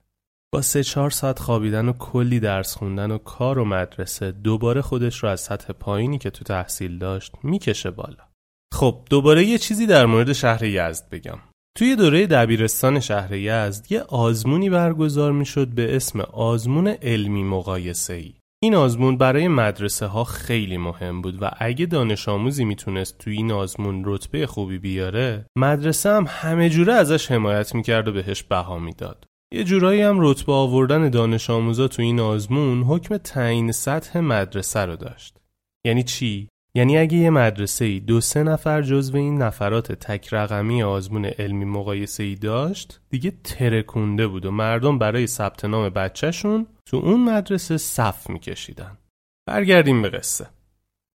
با 0.54 0.62
سه 0.62 0.82
چهار 0.82 1.10
ساعت 1.10 1.38
خوابیدن 1.38 1.88
و 1.88 1.92
کلی 1.92 2.40
درس 2.40 2.76
خوندن 2.76 3.10
و 3.10 3.18
کار 3.18 3.58
و 3.58 3.64
مدرسه 3.64 4.32
دوباره 4.32 4.82
خودش 4.82 5.22
رو 5.22 5.28
از 5.28 5.40
سطح 5.40 5.72
پایینی 5.72 6.18
که 6.18 6.30
تو 6.30 6.44
تحصیل 6.44 6.98
داشت 6.98 7.32
می‌کشه 7.42 7.90
بالا. 7.90 8.24
خب 8.74 9.02
دوباره 9.10 9.44
یه 9.44 9.58
چیزی 9.58 9.86
در 9.86 10.06
مورد 10.06 10.32
شهر 10.32 10.64
یزد 10.64 11.08
بگم 11.10 11.38
توی 11.78 11.96
دوره 11.96 12.26
دبیرستان 12.26 13.00
شهر 13.00 13.32
یزد 13.32 13.92
یه 13.92 14.00
آزمونی 14.00 14.70
برگزار 14.70 15.32
می‌شد 15.32 15.68
به 15.68 15.96
اسم 15.96 16.20
آزمون 16.20 16.88
علمی 16.88 17.44
مقایسه 17.44 18.14
ای. 18.14 18.34
این 18.62 18.74
آزمون 18.74 19.16
برای 19.16 19.48
مدرسه 19.48 20.06
ها 20.06 20.24
خیلی 20.24 20.76
مهم 20.76 21.22
بود 21.22 21.42
و 21.42 21.50
اگه 21.58 21.86
دانش 21.86 22.28
آموزی 22.28 22.64
می‌تونست 22.64 23.18
توی 23.18 23.36
این 23.36 23.52
آزمون 23.52 24.02
رتبه 24.06 24.46
خوبی 24.46 24.78
بیاره 24.78 25.46
مدرسه 25.56 26.10
هم 26.10 26.24
همه 26.28 26.70
جوره 26.70 26.92
ازش 26.92 27.30
حمایت 27.30 27.74
می‌کرد 27.74 28.08
و 28.08 28.12
بهش 28.12 28.42
بها 28.42 28.78
می‌داد. 28.78 29.24
یه 29.54 29.64
جورایی 29.64 30.02
هم 30.02 30.16
رتبه 30.20 30.52
آوردن 30.52 31.10
دانش 31.10 31.50
آموزا 31.50 31.88
تو 31.88 32.02
این 32.02 32.20
آزمون 32.20 32.82
حکم 32.82 33.16
تعیین 33.16 33.72
سطح 33.72 34.20
مدرسه 34.20 34.80
رو 34.80 34.96
داشت. 34.96 35.36
یعنی 35.86 36.02
چی؟ 36.02 36.48
یعنی 36.74 36.98
اگه 36.98 37.16
یه 37.16 37.30
مدرسه 37.30 37.84
ای 37.84 38.00
دو 38.00 38.20
سه 38.20 38.42
نفر 38.42 38.82
جزو 38.82 39.16
این 39.16 39.42
نفرات 39.42 39.92
تک 39.92 40.28
رقمی 40.34 40.82
آزمون 40.82 41.24
علمی 41.24 41.64
مقایسه 41.64 42.22
ای 42.22 42.34
داشت 42.34 43.00
دیگه 43.10 43.32
ترکونده 43.44 44.26
بود 44.26 44.46
و 44.46 44.50
مردم 44.50 44.98
برای 44.98 45.26
ثبت 45.26 45.64
نام 45.64 45.88
بچهشون 45.88 46.66
تو 46.86 46.96
اون 46.96 47.20
مدرسه 47.20 47.76
صف 47.76 48.30
میکشیدن 48.30 48.98
برگردیم 49.46 50.02
به 50.02 50.10
قصه 50.10 50.46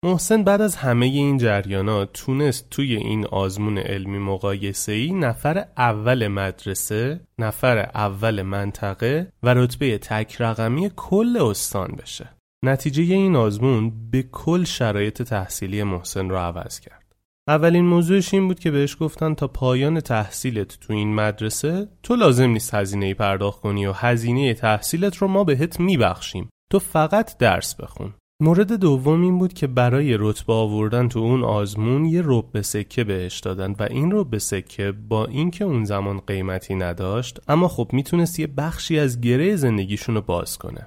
محسن 0.04 0.44
بعد 0.44 0.60
از 0.60 0.76
همه 0.76 1.06
این 1.06 1.38
جریانات 1.38 2.12
تونست 2.12 2.70
توی 2.70 2.96
این 2.96 3.26
آزمون 3.26 3.78
علمی 3.78 4.18
مقایسه 4.18 4.92
ای 4.92 5.12
نفر 5.12 5.66
اول 5.76 6.28
مدرسه، 6.28 7.20
نفر 7.38 7.78
اول 7.78 8.42
منطقه 8.42 9.32
و 9.42 9.54
رتبه 9.54 9.98
تک 9.98 10.36
رقمی 10.40 10.90
کل 10.96 11.38
استان 11.40 11.88
بشه. 12.02 12.37
نتیجه 12.64 13.02
این 13.02 13.36
آزمون 13.36 14.10
به 14.10 14.22
کل 14.22 14.64
شرایط 14.64 15.22
تحصیلی 15.22 15.82
محسن 15.82 16.28
رو 16.28 16.36
عوض 16.36 16.80
کرد. 16.80 17.14
اولین 17.48 17.84
موضوعش 17.84 18.34
این 18.34 18.48
بود 18.48 18.60
که 18.60 18.70
بهش 18.70 18.96
گفتن 19.00 19.34
تا 19.34 19.48
پایان 19.48 20.00
تحصیلت 20.00 20.80
تو 20.80 20.92
این 20.92 21.14
مدرسه 21.14 21.88
تو 22.02 22.16
لازم 22.16 22.50
نیست 22.50 22.74
هزینه 22.74 23.06
ای 23.06 23.14
پرداخت 23.14 23.60
کنی 23.60 23.86
و 23.86 23.92
هزینه 23.92 24.54
تحصیلت 24.54 25.16
رو 25.16 25.28
ما 25.28 25.44
بهت 25.44 25.80
میبخشیم. 25.80 26.48
تو 26.72 26.78
فقط 26.78 27.38
درس 27.38 27.74
بخون. 27.74 28.14
مورد 28.42 28.72
دوم 28.72 29.22
این 29.22 29.38
بود 29.38 29.52
که 29.52 29.66
برای 29.66 30.16
رتبه 30.20 30.52
آوردن 30.52 31.08
تو 31.08 31.18
اون 31.18 31.44
آزمون 31.44 32.04
یه 32.04 32.22
رب 32.24 32.60
سکه 32.60 33.04
بهش 33.04 33.40
دادن 33.40 33.74
و 33.78 33.82
این 33.82 34.12
رب 34.12 34.38
سکه 34.38 34.92
با 34.92 35.26
اینکه 35.26 35.64
اون 35.64 35.84
زمان 35.84 36.18
قیمتی 36.18 36.74
نداشت 36.74 37.40
اما 37.48 37.68
خب 37.68 37.90
می‌تونست 37.92 38.40
یه 38.40 38.46
بخشی 38.46 38.98
از 38.98 39.20
گره 39.20 39.56
زندگیشون 39.56 40.20
باز 40.20 40.58
کنه. 40.58 40.86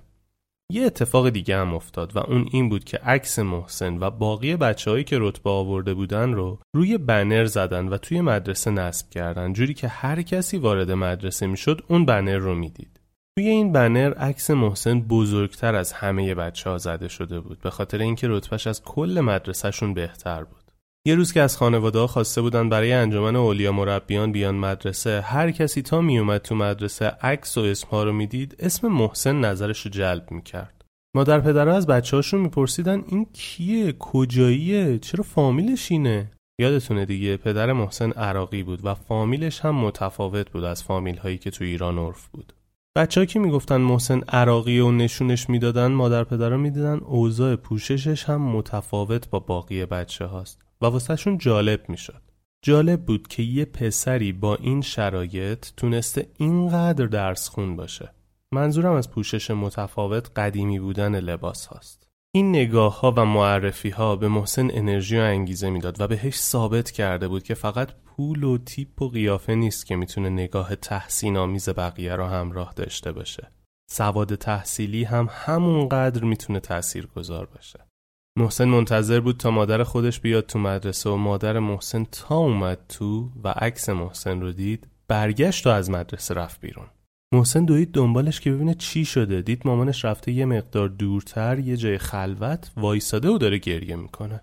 یه 0.72 0.86
اتفاق 0.86 1.30
دیگه 1.30 1.58
هم 1.58 1.74
افتاد 1.74 2.16
و 2.16 2.20
اون 2.20 2.50
این 2.52 2.70
بود 2.70 2.84
که 2.84 2.98
عکس 2.98 3.40
محسن 3.40 3.98
و 3.98 4.10
باقی 4.10 4.56
بچههایی 4.56 5.04
که 5.04 5.18
رتبه 5.20 5.50
آورده 5.50 5.94
بودن 5.94 6.34
رو 6.34 6.60
روی 6.76 6.98
بنر 6.98 7.46
زدن 7.46 7.88
و 7.88 7.98
توی 7.98 8.22
مدرسه 8.22 8.72
نصب 8.72 9.10
کردن 9.10 9.54
جوری 9.54 9.74
که 9.74 9.88
هر 9.88 10.22
کسی 10.22 10.58
وارد 10.58 10.92
مدرسه 10.92 11.48
می‌شد 11.48 11.82
اون 11.88 12.06
بنر 12.06 12.38
رو 12.38 12.56
می‌دید. 12.56 13.00
توی 13.38 13.48
این 13.48 13.72
بنر 13.72 14.14
عکس 14.14 14.52
محسن 14.52 15.02
بزرگتر 15.02 15.76
از 15.76 15.94
همه 15.94 16.36
بچه 16.36 16.70
ها 16.70 16.78
زده 16.78 17.08
شده 17.08 17.40
بود 17.40 17.60
به 17.60 17.70
خاطر 17.70 17.98
اینکه 17.98 18.28
رتبهش 18.30 18.68
از 18.68 18.84
کل 18.84 19.22
مدرسهشون 19.24 19.94
بهتر 19.94 20.44
بود. 20.44 20.61
یه 21.06 21.16
روز 21.16 21.34
که 21.34 21.42
از 21.42 21.58
خانواده 21.58 22.08
خواسته 22.08 22.42
بودن 22.42 22.70
برای 22.70 22.94
انجمن 22.94 23.36
اولیا 23.36 23.72
مربیان 23.72 24.32
بیان 24.32 24.56
مدرسه 24.56 25.22
هر 25.22 25.52
کسی 25.52 25.82
تا 25.82 26.02
میومد 26.02 26.42
تو 26.42 26.56
مدرسه 26.56 27.06
عکس 27.06 27.58
و 27.58 27.62
اسمها 27.62 28.04
رو 28.04 28.14
می‌دید 28.14 28.56
اسم 28.60 28.88
محسن 28.88 29.40
نظرش 29.40 29.82
رو 29.82 29.92
جلب 29.92 30.32
می‌کرد. 30.32 30.86
مادر 31.16 31.40
پدرها 31.40 31.76
از 31.76 31.88
بچه 31.88 32.18
هاشون 32.18 32.42
میپرسیدن 32.42 33.04
این 33.08 33.28
کیه؟ 33.34 33.94
کجاییه؟ 34.00 35.00
چرا 35.00 35.24
فامیلش 35.24 35.92
اینه؟ 35.92 36.32
یادتونه 36.62 37.06
دیگه 37.06 37.38
پدر 37.38 37.74
محسن 37.74 38.12
عراقی 38.12 38.64
بود 38.64 38.86
و 38.86 38.96
فامیلش 38.96 39.60
هم 39.60 39.76
متفاوت 39.76 40.52
بود 40.52 40.64
از 40.64 40.84
فامیل 40.84 41.18
هایی 41.18 41.38
که 41.38 41.52
تو 41.52 41.64
ایران 41.64 41.98
عرف 41.98 42.28
بود. 42.28 42.54
بچه 42.98 43.22
ها 43.22 43.26
که 43.26 43.40
می‌گفتن 43.40 43.78
محسن 43.78 44.20
عراقی 44.20 44.80
و 44.80 44.92
نشونش 44.92 45.50
می‌دادن 45.50 45.88
مادر 45.88 46.24
پدرها 46.24 46.58
می‌دیدن 46.58 46.98
اوضاع 46.98 47.56
پوششش 47.56 48.24
هم 48.24 48.42
متفاوت 48.42 49.30
با 49.30 49.40
باقی 49.40 49.86
بچه 49.86 50.26
هاست 50.26 50.71
و 50.82 50.86
واسهشون 50.86 51.38
جالب 51.38 51.90
می‌شد 51.90 52.22
جالب 52.66 53.06
بود 53.06 53.28
که 53.28 53.44
یه 53.44 53.66
پسری 53.66 54.32
با 54.32 54.56
این 54.56 54.82
شرایط 54.82 55.68
تونسته 55.78 56.28
اینقدر 56.38 57.06
درس 57.06 57.50
خون 57.50 57.76
باشه 57.76 58.14
منظورم 58.54 58.94
از 58.94 59.12
پوشش 59.12 59.52
متفاوت 59.52 60.32
قدیمی 60.36 60.80
بودن 60.80 61.20
لباس 61.20 61.66
هاست 61.66 62.08
این 62.36 62.50
نگاه 62.50 63.00
ها 63.00 63.14
و 63.18 63.26
معرفی 63.26 63.90
ها 63.90 64.16
به 64.16 64.28
محسن 64.28 64.72
انرژی 64.72 65.18
و 65.18 65.22
انگیزه 65.22 65.70
می‌داد 65.70 66.02
و 66.02 66.08
بهش 66.08 66.36
ثابت 66.36 66.92
کرده 66.92 67.28
بود 67.28 67.44
که 67.44 67.54
فقط 67.54 67.92
پول 68.06 68.44
و 68.44 68.58
تیپ 68.58 69.02
و 69.02 69.10
قیافه 69.10 69.56
نیست 69.56 69.86
که 69.86 69.96
می‌تونه 69.96 70.30
نگاه 70.30 70.76
تحسین 70.76 71.38
آمیز 71.38 71.70
بقیه 71.70 72.16
رو 72.16 72.26
همراه 72.26 72.74
داشته 72.76 73.12
باشه. 73.12 73.52
سواد 73.92 74.36
تحصیلی 74.36 75.04
هم 75.04 75.30
همونقدر 75.32 76.24
می‌تونه 76.24 76.60
تأثیر 76.60 77.08
گذار 77.08 77.46
باشه. 77.46 77.91
محسن 78.38 78.66
منتظر 78.66 79.20
بود 79.20 79.38
تا 79.38 79.52
مادر 79.52 79.84
خودش 79.84 80.20
بیاد 80.20 80.46
تو 80.46 80.60
مدرسه 80.60 81.10
و 81.10 81.16
مادر 81.16 81.60
محسن 81.60 82.04
تا 82.04 82.36
اومد 82.36 82.80
تو 82.90 83.32
و 83.44 83.48
عکس 83.48 83.90
محسن 83.90 84.42
رو 84.42 84.52
دید 84.52 84.88
برگشت 85.08 85.68
و 85.68 85.70
از 85.70 85.90
مدرسه 85.90 86.34
رفت 86.34 86.62
بیرون. 86.62 86.86
محسن 87.34 87.66
دوید 87.66 87.92
دنبالش 87.92 88.40
که 88.40 88.52
ببینه 88.52 88.74
چی 88.74 89.06
شده. 89.06 89.42
دید 89.42 89.62
مامانش 89.68 90.06
رفته 90.06 90.32
یه 90.32 90.46
مقدار 90.46 90.90
دورتر 90.90 91.60
یه 91.60 91.78
جای 91.78 91.98
خلوت 91.98 92.72
وایساده 92.78 93.30
و 93.30 93.38
داره 93.38 93.58
گریه 93.58 93.96
می‌کنه. 93.96 94.42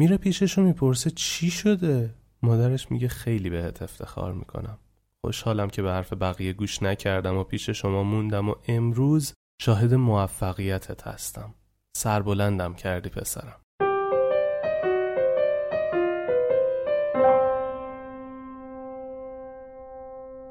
میره 0.00 0.16
پیشش 0.16 0.58
و 0.58 0.62
می‌پرسه 0.62 1.10
چی 1.10 1.50
شده؟ 1.50 2.14
مادرش 2.42 2.90
میگه 2.90 3.08
خیلی 3.08 3.50
بهت 3.50 3.82
افتخار 3.82 4.32
می‌کنم. 4.32 4.78
خوشحالم 5.24 5.70
که 5.70 5.82
به 5.82 5.90
حرف 5.90 6.12
بقیه 6.12 6.52
گوش 6.52 6.82
نکردم 6.82 7.36
و 7.36 7.44
پیش 7.44 7.70
شما 7.70 8.02
موندم 8.02 8.48
و 8.48 8.54
امروز 8.68 9.32
شاهد 9.62 9.94
موفقیتت 9.94 11.06
هستم. 11.06 11.54
سربلندم 11.98 12.74
کردی 12.74 13.08
پسرم. 13.08 13.56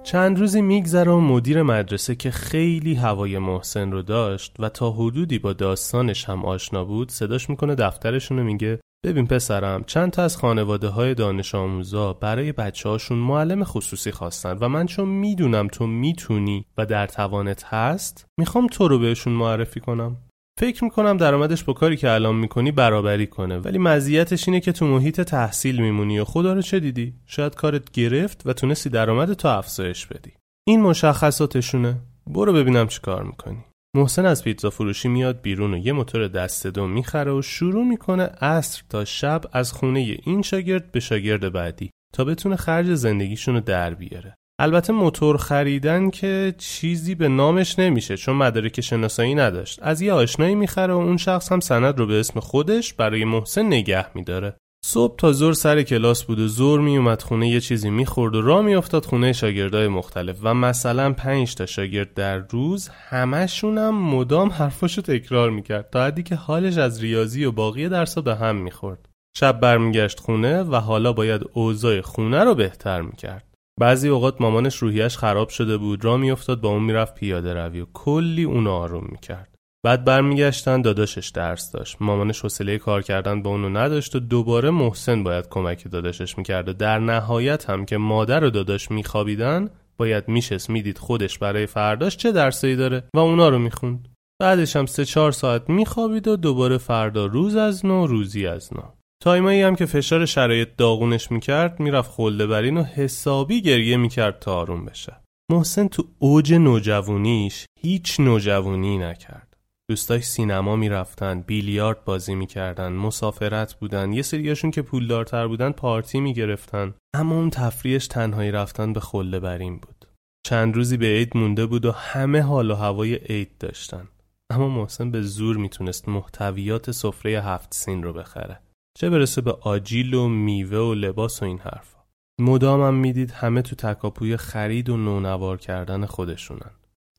چند 0.04 0.40
روزی 0.40 0.62
میگذره 0.62 1.12
و 1.12 1.20
مدیر 1.20 1.64
مدرسه 1.64 2.16
که 2.16 2.32
خیلی 2.32 2.96
هوای 2.96 3.38
محسن 3.40 3.92
رو 3.92 4.02
داشت 4.02 4.56
و 4.60 4.70
تا 4.70 4.92
حدودی 4.92 5.40
با 5.40 5.54
داستانش 5.54 6.30
هم 6.30 6.46
آشنا 6.46 6.86
بود 6.86 7.12
صداش 7.12 7.50
می‌کنه 7.50 7.76
دفترشون 7.76 8.42
میگه 8.42 8.80
ببین 9.06 9.28
پسرم 9.28 9.84
چند 9.84 10.12
تا 10.12 10.24
از 10.24 10.38
خانواده 10.38 10.88
های 10.88 11.14
دانش 11.14 11.56
آموزا 11.56 12.14
برای 12.14 12.52
بچه 12.52 12.90
هاشون 12.90 13.18
معلم 13.18 13.64
خصوصی 13.64 14.12
خواستن 14.12 14.58
و 14.62 14.70
من 14.70 14.86
چون 14.86 15.10
می‌دونم 15.10 15.68
تو 15.68 15.88
می‌تونی 15.88 16.66
و 16.78 16.86
در 16.86 17.08
توانت 17.08 17.64
هست 17.66 18.26
می‌خوام 18.40 18.68
تو 18.68 18.88
رو 18.88 19.00
بهشون 19.00 19.34
معرفی 19.34 19.80
کنم. 19.80 20.18
فکر 20.60 20.84
می‌کنم 20.84 21.18
درآمدش 21.18 21.64
با 21.64 21.74
کاری 21.74 21.98
که 21.98 22.12
الان 22.12 22.36
می‌کنی 22.36 22.72
برابری 22.72 23.28
کنه. 23.28 23.58
ولی 23.58 23.78
مزیتش 23.78 24.48
اینه 24.48 24.60
که 24.60 24.72
تو 24.72 24.88
محیط 24.88 25.22
تحصیل 25.22 25.82
میمونی 25.82 26.20
و 26.20 26.26
خدا 26.26 26.54
رو 26.54 26.62
چه 26.62 26.80
دیدی؟ 26.80 27.14
شاید 27.26 27.56
کارت 27.56 27.92
گرفت 27.92 28.42
و 28.46 28.54
تونستی 28.54 28.90
درآمد 28.90 29.34
تو 29.34 29.48
افزایش 29.48 30.06
بدی. 30.06 30.32
این 30.68 30.82
مشخصاتشونه. 30.82 31.96
برو 32.28 32.54
ببینم 32.54 32.88
چی 32.88 33.00
کار 33.02 33.24
می‌کنی. 33.24 33.58
محسن 33.96 34.26
از 34.26 34.44
پیتزا 34.44 34.70
فروشی 34.70 35.08
میاد 35.08 35.42
بیرون 35.42 35.74
و 35.74 35.78
یه 35.78 35.94
موتور 35.94 36.28
دست 36.28 36.68
دو 36.68 36.88
می‌خره 36.88 37.32
و 37.32 37.42
شروع 37.42 37.86
می‌کنه 37.86 38.24
عصر 38.24 38.84
تا 38.90 39.06
شب 39.06 39.42
از 39.52 39.72
خونه 39.72 40.18
این 40.24 40.42
شاگرد 40.42 40.92
به 40.92 41.00
شاگرد 41.00 41.54
بعدی 41.54 41.92
تا 42.14 42.24
بتونه 42.24 42.56
خرج 42.56 42.94
زندگیشون 42.94 43.56
رو 43.56 43.62
در 43.62 43.94
بیاره. 43.94 44.36
البته 44.60 44.94
موتور 44.94 45.38
خریدن 45.38 46.10
که 46.10 46.56
چیزی 46.58 47.16
به 47.16 47.28
نامش 47.28 47.80
نمیشه 47.80 48.18
چون 48.18 48.36
مدارک 48.36 48.82
شناسایی 48.82 49.36
نداشت. 49.36 49.80
از 49.82 50.02
یه 50.02 50.14
آشنایی 50.14 50.56
می‌خره 50.56 50.94
و 50.94 50.98
اون 50.98 51.18
شخص 51.18 51.52
هم 51.52 51.60
سند 51.60 52.00
رو 52.00 52.08
به 52.08 52.20
اسم 52.20 52.40
خودش 52.40 52.94
برای 52.94 53.26
محسن 53.26 53.66
نگه 53.66 54.18
میداره. 54.18 54.54
صبح 54.86 55.16
تا 55.18 55.32
زور 55.32 55.54
سر 55.54 55.82
کلاس 55.84 56.24
بود 56.24 56.40
و 56.40 56.48
زور 56.48 56.80
میومد 56.80 57.22
خونه 57.22 57.50
یه 57.50 57.60
چیزی 57.60 57.90
می‌خورد 57.90 58.36
و 58.36 58.42
راه 58.42 58.62
میافتاد 58.62 59.06
خونه 59.06 59.34
شاگردای 59.34 59.88
مختلف 59.88 60.38
و 60.44 60.54
مثلا 60.54 61.14
پنج 61.14 61.56
تا 61.56 61.66
شاگرد 61.66 62.14
در 62.14 62.38
روز 62.38 62.88
همشون 63.10 63.78
هم 63.78 63.96
مدام 63.96 64.50
حرفاشو 64.50 65.02
تکرار 65.02 65.50
می‌کرد 65.50 65.90
تا 65.90 66.06
حدی 66.06 66.24
که 66.24 66.36
حالش 66.36 66.78
از 66.78 67.02
ریاضی 67.02 67.46
و 67.46 67.52
باقی 67.52 67.90
درسا 67.90 68.22
به 68.22 68.36
هم 68.36 68.56
می‌خورد. 68.56 69.10
شب 69.38 69.60
برمیگشت 69.60 70.20
خونه 70.20 70.64
و 70.64 70.76
حالا 70.76 71.14
باید 71.14 71.42
اوضاع 71.54 72.02
خونه 72.02 72.44
رو 72.44 72.56
بهتر 72.56 73.02
می‌کرد. 73.02 73.47
بعضی 73.80 74.10
اوقات 74.10 74.42
مامانش 74.42 74.76
روحیش 74.76 75.18
خراب 75.18 75.50
شده 75.50 75.78
بود 75.78 76.06
را 76.06 76.18
میافتاد 76.18 76.62
با 76.62 76.70
اون 76.70 76.84
می‌رفت 76.84 77.16
پیاده 77.16 77.54
روی 77.54 77.82
و 77.82 77.86
کلی 77.94 78.44
اونو 78.44 78.72
آروم 78.72 79.08
می‌کرد. 79.12 79.56
بعد 79.86 80.06
برمیگشتن 80.06 80.82
داداشش 80.82 81.30
درس 81.30 81.72
داشت. 81.72 81.98
مامانش 82.00 82.42
حوصله 82.42 82.78
کار 82.78 83.02
کردن 83.02 83.42
با 83.42 83.50
اونو 83.50 83.70
نداشت 83.70 84.16
و 84.16 84.20
دوباره 84.20 84.70
محسن 84.70 85.24
باید 85.24 85.50
کمک 85.50 85.92
داداشش 85.92 86.38
می‌کرده 86.38 86.74
در 86.74 87.00
نهایت 87.00 87.70
هم 87.70 87.86
که 87.86 87.98
مادر 87.98 88.44
و 88.44 88.50
داداش 88.50 88.92
میخوابیدن 88.92 89.70
باید 89.98 90.28
میشست 90.28 90.70
می‌دید 90.70 90.98
خودش 90.98 91.38
برای 91.38 91.66
فرداش 91.66 92.18
چه 92.18 92.32
درسایی 92.32 92.76
داره 92.76 93.04
و 93.16 93.20
اونا 93.20 93.50
رو 93.50 93.60
می‌خوند. 93.60 94.08
بعدش 94.42 94.76
هم 94.76 94.86
سه 94.86 95.06
چهار 95.06 95.32
ساعت 95.32 95.70
میخوابید 95.70 96.28
و 96.28 96.36
دوباره 96.36 96.78
فردا 96.78 97.26
روز 97.26 97.56
از 97.56 97.86
نو 97.86 98.08
روزی 98.08 98.48
از 98.48 98.74
نو. 98.74 98.97
تایمایی 99.24 99.62
هم 99.62 99.76
که 99.76 99.86
فشار 99.86 100.26
شرایط 100.26 100.70
داغونش 100.78 101.32
می‌کرد 101.32 101.80
می‌رفت 101.80 102.12
خلده 102.12 102.48
برین 102.48 102.78
و 102.78 102.84
حسابی 102.84 103.62
گریه 103.62 103.98
می‌کرد 103.98 104.40
تا 104.40 104.56
آروم 104.56 104.86
بشه. 104.86 105.16
محسن 105.52 105.88
تو 105.88 106.04
اوج 106.20 106.54
نوجوانیش 106.54 107.66
هیچ 107.80 108.20
نوجوانی 108.20 108.98
نکرد. 108.98 109.58
دوستاش 109.90 110.24
سینما 110.24 110.76
می‌رفتن 110.76 111.42
بیلیارد 111.42 112.06
بازی 112.06 112.36
می‌کردن 112.36 112.94
مسافرت 112.94 113.74
بودن 113.74 114.14
یه 114.14 114.22
سریاشون 114.22 114.72
که 114.72 114.82
پولدارتر 114.82 115.48
بودن 115.48 115.72
پارتی 115.72 116.20
می‌گرفتن. 116.20 116.94
اما 117.16 117.36
اون 117.36 117.50
تفریحش 117.50 118.08
تنهایی 118.08 118.52
رفتن 118.52 118.94
به 118.94 119.00
خله 119.00 119.40
برین 119.40 119.78
بود. 119.78 120.06
چند 120.48 120.76
روزی 120.76 120.98
به 120.98 121.06
عید 121.06 121.38
مونده 121.38 121.66
بود 121.66 121.86
و 121.86 121.92
همه 121.92 122.42
حال 122.42 122.72
و 122.72 122.76
هوای 122.76 123.16
عید 123.16 123.58
داشتن. 123.60 124.08
اما 124.50 124.70
محسن 124.70 125.12
به 125.12 125.22
زور 125.22 125.58
می‌تونست 125.58 126.10
محتویات 126.10 126.92
سفره 126.92 127.44
هفت 127.44 127.74
سین 127.74 128.04
رو 128.04 128.14
بخره. 128.14 128.60
چه 129.00 129.10
برسه 129.10 129.42
به 129.42 129.52
آجیل 129.62 130.14
و 130.14 130.28
میوه 130.28 130.78
و 130.78 130.94
لباس 130.94 131.42
و 131.42 131.46
این 131.46 131.60
حرفا. 131.60 131.98
مدامم 132.40 132.94
می‌دید 132.94 133.32
همه 133.32 133.62
تو 133.62 133.76
تکاپوی 133.76 134.38
خرید 134.38 134.90
و 134.90 134.98
نونوار 134.98 135.58
کردن 135.58 136.06
خودشونن. 136.06 136.72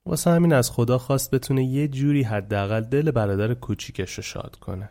واسه 0.07 0.31
همین 0.31 0.53
از 0.53 0.71
خدا 0.71 0.99
خواست 0.99 1.31
بتونه 1.35 1.65
یه 1.65 1.89
جوری 1.89 2.23
حداقل 2.23 2.81
دل 2.81 3.11
برادر 3.11 3.55
کوچیکش 3.55 4.15
رو 4.15 4.23
شاد 4.23 4.57
کنه. 4.61 4.91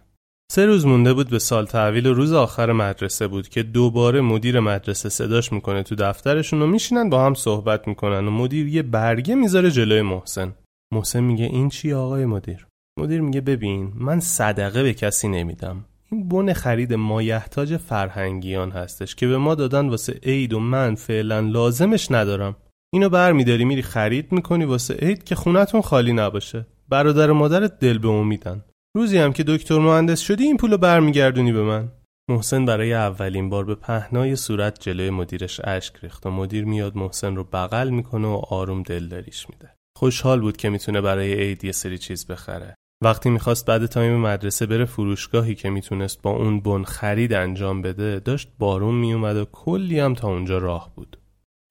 سه 0.51 0.65
روز 0.65 0.85
مونده 0.85 1.13
بود 1.13 1.29
به 1.29 1.39
سال 1.39 1.65
تحویل 1.65 2.05
و 2.05 2.13
روز 2.13 2.33
آخر 2.33 2.71
مدرسه 2.71 3.27
بود 3.27 3.49
که 3.49 3.63
دوباره 3.63 4.21
مدیر 4.21 4.59
مدرسه 4.59 5.09
صداش 5.09 5.53
می‌کنه 5.53 5.83
تو 5.83 5.95
دفترشون 5.95 6.61
و 6.61 6.67
میشینن 6.67 7.09
با 7.09 7.25
هم 7.25 7.33
صحبت 7.33 7.87
می‌کنن 7.87 8.27
و 8.27 8.31
مدیر 8.31 8.67
یه 8.67 8.81
برگه 8.81 9.35
می‌ذاره 9.35 9.71
جلوی 9.71 10.01
محسن. 10.01 10.55
محسن 10.93 11.19
میگه 11.19 11.45
این 11.45 11.69
چی 11.69 11.93
آقای 11.93 12.25
مدیر؟ 12.25 12.67
مدیر 12.99 13.21
میگه 13.21 13.41
ببین 13.41 13.93
من 13.95 14.19
صدقه 14.19 14.83
به 14.83 14.93
کسی 14.93 15.27
نمیدم. 15.27 15.85
این 16.11 16.27
بن 16.27 16.53
خرید 16.53 16.93
مایحتاج 16.93 17.77
فرهنگیان 17.77 18.71
هستش 18.71 19.15
که 19.15 19.27
به 19.27 19.37
ما 19.37 19.55
دادن 19.55 19.89
واسه 19.89 20.19
عید 20.23 20.53
و 20.53 20.59
من 20.59 20.95
فعلا 20.95 21.39
لازمش 21.39 22.11
ندارم. 22.11 22.55
اینو 22.93 23.09
برمیداری 23.09 23.65
میری 23.65 23.81
خرید 23.81 24.31
می‌کنی 24.31 24.65
واسه 24.65 24.93
عید 24.93 25.23
که 25.23 25.35
خونتون 25.35 25.81
خالی 25.81 26.13
نباشه. 26.13 26.65
برادر 26.89 27.31
و 27.31 27.33
مادرت 27.33 27.79
دل 27.79 27.97
به 27.97 28.07
امیدن 28.07 28.65
روزی 28.95 29.17
هم 29.17 29.33
که 29.33 29.43
دکتر 29.43 29.79
مهندس 29.79 30.19
شدی 30.19 30.43
این 30.43 30.57
پولو 30.57 30.77
برمیگردونی 30.77 31.51
به 31.51 31.63
من. 31.63 31.91
محسن 32.29 32.65
برای 32.65 32.93
اولین 32.93 33.49
بار 33.49 33.65
به 33.65 33.75
پهنای 33.75 34.35
صورت 34.35 34.81
جلوی 34.81 35.09
مدیرش 35.09 35.61
اشک 35.63 35.93
ریخت 36.03 36.25
و 36.25 36.29
مدیر 36.29 36.65
میاد 36.65 36.95
محسن 36.95 37.35
رو 37.35 37.43
بغل 37.43 37.89
می‌کنه 37.89 38.27
و 38.27 38.41
آروم 38.49 38.83
دلداریش 38.83 39.49
میده. 39.49 39.73
خوشحال 39.97 40.41
بود 40.41 40.57
که 40.57 40.69
می‌تونه 40.69 41.01
برای 41.01 41.33
عید 41.33 41.65
یه 41.65 41.71
سری 41.71 41.97
چیز 41.97 42.27
بخره. 42.27 42.75
وقتی 43.03 43.29
می‌خواست 43.29 43.65
بعد 43.65 43.85
تایم 43.85 44.15
مدرسه 44.15 44.65
بره 44.65 44.85
فروشگاهی 44.85 45.55
که 45.55 45.69
می‌تونست 45.69 46.21
با 46.21 46.29
اون 46.29 46.59
بن 46.59 46.83
خرید 46.83 47.33
انجام 47.33 47.81
بده 47.81 48.19
داشت 48.19 48.49
بارون 48.59 48.95
میومد 48.95 49.35
و 49.35 49.45
کلی 49.45 49.99
هم 49.99 50.13
تا 50.13 50.27
اونجا 50.27 50.57
راه 50.57 50.91
بود. 50.95 51.17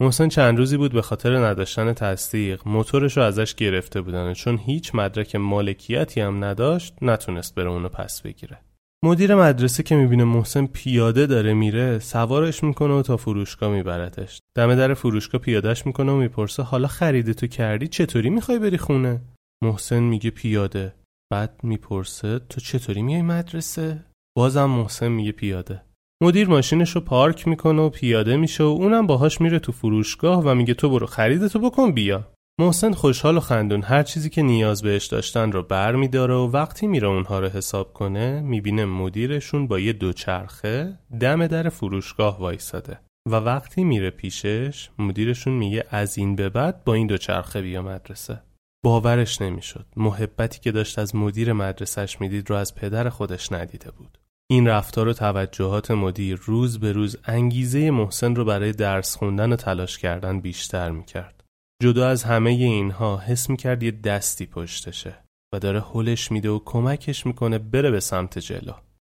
محسن 0.02 0.28
چند 0.28 0.58
روزی 0.58 0.76
بود 0.76 0.92
به 0.92 1.02
خاطر 1.02 1.36
نداشتن 1.36 1.92
تصدیق 1.92 2.62
موتورش 2.66 3.16
رو 3.16 3.22
ازش 3.22 3.54
گرفته 3.54 4.00
بودن 4.00 4.32
چون 4.32 4.58
هیچ 4.58 4.94
مدرک 4.94 5.36
مالکیتی 5.36 6.20
هم 6.20 6.44
نداشت 6.44 6.94
نتونست 7.02 7.54
بره 7.54 7.70
اونو 7.70 7.88
پس 7.88 8.22
بگیره. 8.22 8.58
مدیر 9.04 9.34
مدرسه 9.34 9.82
که 9.82 9.96
می‌بینه 9.96 10.24
محسن 10.24 10.66
پیاده 10.66 11.26
داره 11.26 11.54
میره 11.54 11.98
سوارش 11.98 12.64
می‌کنه 12.64 12.94
و 12.94 13.02
تا 13.02 13.16
فروشگاه 13.16 13.72
میبرتش 13.72 14.40
دم 14.56 14.74
در 14.74 14.94
فروشگاه 14.94 15.40
پیادهش 15.40 15.86
می‌کنه 15.86 16.12
و 16.12 16.16
می‌پرسه 16.16 16.62
حالا 16.62 16.88
خریده 16.88 17.34
تو 17.34 17.46
کردی؟ 17.46 17.88
چطوری 17.88 18.30
می‌خوای 18.30 18.58
بری 18.58 18.78
خونه؟ 18.78 19.20
محسن 19.62 20.02
میگه 20.02 20.30
پیاده. 20.30 20.92
بعد 21.32 21.60
می‌پرسه 21.62 22.38
تو 22.38 22.60
چطوری 22.60 23.02
میای 23.02 23.22
مدرسه؟ 23.22 24.04
بازم 24.36 24.64
محسن 24.64 25.08
میگه 25.08 25.32
پیاده. 25.32 25.82
مدیر 26.22 26.48
ماشینش 26.48 26.90
رو 26.90 27.00
پارک 27.00 27.48
می‌کنه 27.48 27.82
و 27.82 27.90
پیاده 27.90 28.36
میشه 28.36 28.64
و 28.64 28.66
اونم 28.66 29.06
باهاش 29.06 29.40
میره 29.40 29.58
تو 29.58 29.72
فروشگاه 29.72 30.42
و 30.44 30.54
میگه 30.54 30.74
تو 30.74 30.90
برو 30.90 31.06
خریدتو 31.06 31.58
بکن 31.58 31.92
بیا. 31.92 32.28
محسن 32.60 32.92
خوشحال 32.92 33.36
و 33.36 33.40
خندون 33.40 33.82
هر 33.82 34.02
چیزی 34.02 34.30
که 34.30 34.42
نیاز 34.42 34.82
بهش 34.82 35.06
داشتن 35.06 35.52
رو 35.52 35.62
بر 35.62 35.94
میداره 35.94 36.34
و 36.34 36.50
وقتی 36.50 36.86
میره 36.86 37.08
اونها 37.08 37.40
رو 37.40 37.48
حساب 37.48 37.92
کنه 37.92 38.40
می‌بینه 38.40 38.84
مدیرشون 38.84 39.66
با 39.66 39.78
یه 39.78 39.92
دوچرخه 39.92 40.98
دم 41.20 41.46
در 41.46 41.68
فروشگاه 41.68 42.40
وایساده. 42.40 42.98
و 43.28 43.34
وقتی 43.34 43.84
میره 43.84 44.10
پیشش 44.10 44.90
مدیرشون 44.98 45.52
میگه 45.52 45.84
از 45.90 46.18
این 46.18 46.36
به 46.36 46.48
بعد 46.48 46.84
با 46.84 46.94
این 46.94 47.06
دوچرخه 47.06 47.62
بیا 47.62 47.82
مدرسه. 47.82 48.42
باورش 48.87 49.43
نمی‌شد. 49.43 49.87
محبتی 49.97 50.61
که 50.61 50.72
داشت 50.72 50.99
از 50.99 51.16
مدیر 51.16 51.53
مدرسهش 51.53 52.20
می‌دید 52.20 52.51
رو 52.51 52.57
از 52.57 52.74
پدر 52.74 53.09
خودش 53.09 53.53
ندیده 53.53 53.91
بود. 53.91 54.18
این 54.51 54.68
رفتار 54.68 55.09
و 55.09 55.12
توجهات 55.12 55.91
مدیر 55.91 56.41
روز 56.43 56.80
به 56.80 56.93
روز 56.93 57.16
انگیزه 57.24 57.91
محسن 57.91 58.34
رو 58.34 58.45
برای 58.45 58.72
درس 58.72 59.16
خوندن 59.16 59.53
و 59.53 59.57
تلاش 59.57 59.99
کردن 59.99 60.41
بیشتر 60.41 60.91
می‌کرد. 60.91 61.45
جدا 61.82 62.09
از 62.09 62.24
همه 62.24 62.51
اینها 62.51 63.18
حس 63.18 63.51
می‌کرد 63.51 63.82
یه 63.82 63.91
دستی 63.91 64.47
پشتشه 64.47 65.14
و 65.55 65.59
داره 65.59 65.80
حلش 65.80 66.32
میده 66.32 66.49
و 66.51 66.61
کمکش 66.64 67.26
می‌کنه 67.26 67.59
بره 67.59 67.91
به 67.91 68.01
سمت 68.01 68.39
جلو. 68.39 68.72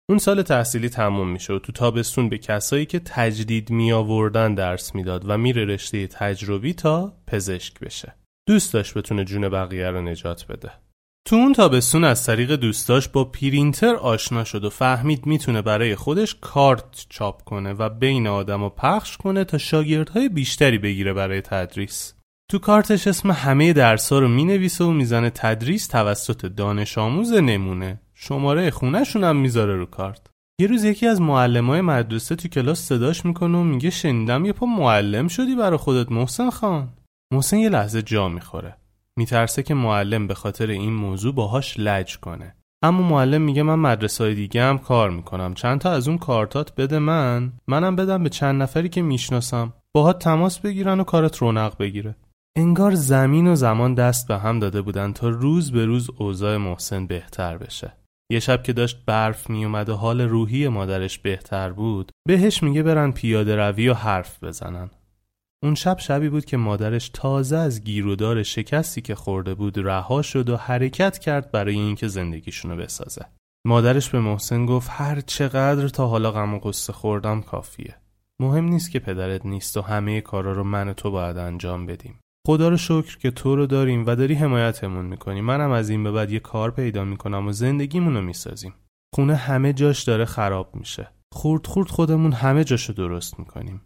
اون 0.10 0.20
سال 0.20 0.42
تحصیلی 0.42 0.90
تموم 0.90 1.30
میشه 1.30 1.54
و 1.54 1.60
تو 1.60 1.72
تابستون 1.72 2.30
به 2.30 2.38
کسایی 2.38 2.86
که 2.86 3.00
تجدید 3.00 3.70
می 3.70 3.92
آوردن 3.92 4.54
درس 4.54 4.96
می‌داد 4.96 5.30
و 5.30 5.38
میره 5.38 5.66
رشته 5.66 6.08
تجربی 6.08 6.74
تا 6.74 7.14
پزشک 7.28 7.80
بشه. 7.80 8.16
دوست 8.48 8.74
داشت 8.74 8.94
بتونه 8.94 9.24
جون 9.26 9.50
بقیه 9.50 9.90
رو 9.90 10.02
نجات 10.02 10.48
بده. 10.48 10.72
تو 11.26 11.36
اون 11.36 11.54
تابستون 11.54 12.04
از 12.04 12.26
طریق 12.26 12.56
دوستاش 12.56 13.08
با 13.08 13.24
پرینتر 13.24 13.96
آشنا 13.96 14.44
شد 14.44 14.66
و 14.66 14.70
فهمید 14.70 15.26
می‌تونه 15.26 15.62
برای 15.62 15.96
خودش 15.96 16.36
کارت 16.42 17.06
چاپ 17.10 17.44
کنه 17.44 17.74
و 17.74 17.90
بین 17.90 18.28
آدم 18.28 18.64
و 18.64 18.70
پخش 18.70 19.18
کنه 19.18 19.44
تا 19.44 19.58
شاگردهای 19.58 20.30
بیشتری 20.30 20.78
بگیره 20.78 21.14
برای 21.14 21.42
تدریس. 21.42 22.14
تو 22.52 22.60
کارتش 22.60 23.08
اسم 23.08 23.32
همه 23.32 23.74
درسا 23.74 24.20
رو 24.20 24.28
می‌نویسه 24.28 24.84
و 24.84 24.92
می‌زنه 24.92 25.30
تدریس 25.30 25.88
توسط 25.88 26.46
دانش 26.46 26.98
آموز 26.98 27.34
نمونه 27.34 28.02
شماره 28.14 28.72
خونهشون 28.72 29.24
هم 29.24 29.36
می‌ذاره 29.36 29.76
رو 29.76 29.86
کارت 29.86 30.22
یه 30.62 30.68
روز 30.68 30.84
یکی 30.84 31.08
از 31.08 31.22
معلمای 31.22 31.82
مدرسه 31.82 32.36
تو 32.36 32.48
کلاس 32.48 32.80
صداش 32.80 33.26
می‌کنه 33.26 33.58
و 33.58 33.64
میگه 33.64 33.90
شنیدم 33.90 34.46
یه 34.46 34.54
پا 34.54 34.66
معلم 34.66 35.28
شدی 35.28 35.56
برا 35.56 35.78
خودت 35.78 36.12
محسن 36.12 36.50
خان 36.50 36.90
محسن 37.34 37.58
یه 37.58 37.70
لحظه 37.70 38.02
جا 38.02 38.30
می‌خوره. 38.30 38.78
میترسه 39.18 39.64
که 39.64 39.74
معلم 39.74 40.28
به 40.28 40.34
خاطر 40.34 40.68
این 40.68 40.94
موضوع 40.94 41.34
باهاش 41.34 41.76
لج 41.80 42.18
کنه. 42.18 42.56
اما 42.84 43.10
معلم 43.10 43.42
میگه 43.42 43.64
من 43.64 43.76
مدرسه 43.76 44.24
های 44.24 44.36
دیگه 44.36 44.64
هم 44.64 44.78
کار 44.78 45.10
می‌کنم. 45.10 45.54
چند 45.54 45.80
تا 45.80 45.92
از 45.92 46.08
اون 46.08 46.18
کارتات 46.18 46.76
بده 46.76 47.00
من؟ 47.00 47.54
منم 47.68 47.96
بدم 47.96 48.24
به 48.24 48.30
چند 48.30 48.62
نفری 48.62 48.90
که 48.90 49.02
می‌شناسم. 49.02 49.74
باهات 49.96 50.20
تماس 50.20 50.60
بگیرن 50.60 51.00
و 51.00 51.04
کارت 51.04 51.38
رونق 51.38 51.78
بگیره. 51.78 52.16
انگار 52.58 52.96
زمین 52.96 53.48
و 53.48 53.56
زمان 53.56 53.94
دست 53.94 54.28
به 54.28 54.38
هم 54.38 54.60
داده 54.60 54.82
بودن 54.82 55.14
تا 55.14 55.30
روز 55.30 55.72
به 55.72 55.86
روز 55.86 56.10
اوضاع 56.18 56.58
محسن 56.58 57.08
بهتر 57.08 57.58
بشه. 57.58 57.94
یه 58.32 58.40
شب 58.40 58.64
که 58.64 58.74
داشت 58.74 59.06
برف 59.06 59.50
میومد 59.50 59.90
و 59.90 59.96
حال 59.96 60.22
روحی 60.22 60.68
مادرش 60.68 61.20
بهتر 61.20 61.72
بود 61.72 62.12
بهش 62.28 62.64
میگه 62.64 62.84
برن 62.84 63.12
پیاده 63.12 63.56
روی 63.56 63.90
و 63.90 63.94
حرف 63.94 64.44
بزنن. 64.44 64.90
اون 65.64 65.76
شب 65.76 66.00
شبی 66.00 66.30
بود 66.30 66.46
که 66.46 66.58
مادرش 66.58 67.10
تازه 67.10 67.58
از 67.58 67.84
گیرودار 67.84 68.44
شکستی 68.44 69.02
که 69.02 69.16
خورده 69.16 69.54
بود 69.54 69.78
رها 69.78 70.22
شد 70.22 70.50
و 70.50 70.58
حرکت 70.58 71.18
کرد 71.18 71.52
برای 71.52 71.76
اینکه 71.76 72.08
زندگیشونو 72.08 72.76
بسازه. 72.76 73.26
مادرش 73.68 74.10
به 74.10 74.20
محسن 74.20 74.66
گفت 74.66 74.90
هر 74.92 75.22
چقدر 75.22 75.88
تا 75.88 76.08
حالا 76.08 76.32
غم 76.32 76.54
و 76.54 76.60
قصه 76.60 76.94
خوردم 76.94 77.42
کافیه. 77.42 77.96
مهم 78.40 78.66
نیست 78.66 78.92
که 78.92 79.00
پدرت 79.00 79.46
نیست 79.46 79.78
و 79.78 79.82
همه 79.82 80.22
کارا 80.22 80.52
رو 80.52 80.64
من 80.64 80.88
و 80.88 80.94
تو 80.94 81.12
باید 81.12 81.38
انجام 81.38 81.86
بدیم. 81.86 82.20
خدا 82.48 82.70
رو 82.70 82.78
شکر 82.78 83.18
که 83.18 83.32
تو 83.32 83.56
رو 83.56 83.66
داریم 83.66 84.06
و 84.06 84.16
داری 84.16 84.34
حمایتمون 84.34 85.06
می‌کنی. 85.06 85.42
منم 85.42 85.72
از 85.72 85.90
این 85.90 86.04
به 86.04 86.12
بعد 86.12 86.32
یه 86.32 86.40
کار 86.40 86.72
پیدا 86.72 87.04
می‌کنم 87.04 87.48
و 87.48 87.52
زندگیمون 87.52 88.16
رو 88.16 88.22
می‌سازیم. 88.22 88.74
خونه 89.16 89.36
همه 89.36 89.74
جاش 89.74 90.04
داره 90.04 90.26
خراب 90.26 90.76
میشه. 90.76 91.08
خورد 91.34 91.68
خورد 91.68 91.90
خودمون 91.90 92.32
همه 92.32 92.64
جاشو 92.64 92.94
درست 92.94 93.40
می‌کنیم. 93.40 93.82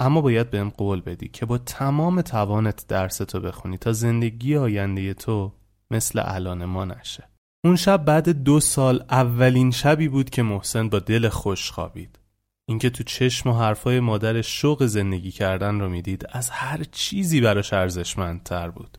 اما 0.00 0.20
باید 0.20 0.50
بهم 0.50 0.70
قول 0.70 1.00
بدی 1.00 1.28
که 1.28 1.46
با 1.46 1.58
تمام 1.58 2.20
توانت 2.22 2.86
درستو 2.88 3.40
بخونی 3.40 3.78
تا 3.78 3.92
زندگی 3.92 4.56
آینده 4.56 5.14
تو 5.14 5.52
مثل 5.90 6.22
الان 6.24 6.64
ما 6.64 6.84
نشه. 6.84 7.28
اون 7.64 7.76
شب 7.76 8.04
بعد 8.04 8.28
دو 8.28 8.60
سال 8.60 9.04
اولین 9.10 9.70
شبی 9.70 10.08
بود 10.08 10.30
که 10.30 10.42
محسن 10.42 10.88
با 10.88 10.98
دل 10.98 11.28
خوش 11.28 11.70
خوابید. 11.70 12.18
اینکه 12.68 12.90
تو 12.90 13.04
چشم 13.04 13.50
و 13.50 13.52
حرفای 13.52 14.00
مادرش 14.00 14.60
شوق 14.60 14.86
زندگی 14.86 15.30
کردن 15.30 15.80
رو 15.80 15.88
می‌دید 15.88 16.26
از 16.32 16.50
هر 16.50 16.84
چیزی 16.92 17.40
براش 17.40 17.72
ارزشمندتر 17.72 18.70
بود. 18.70 18.98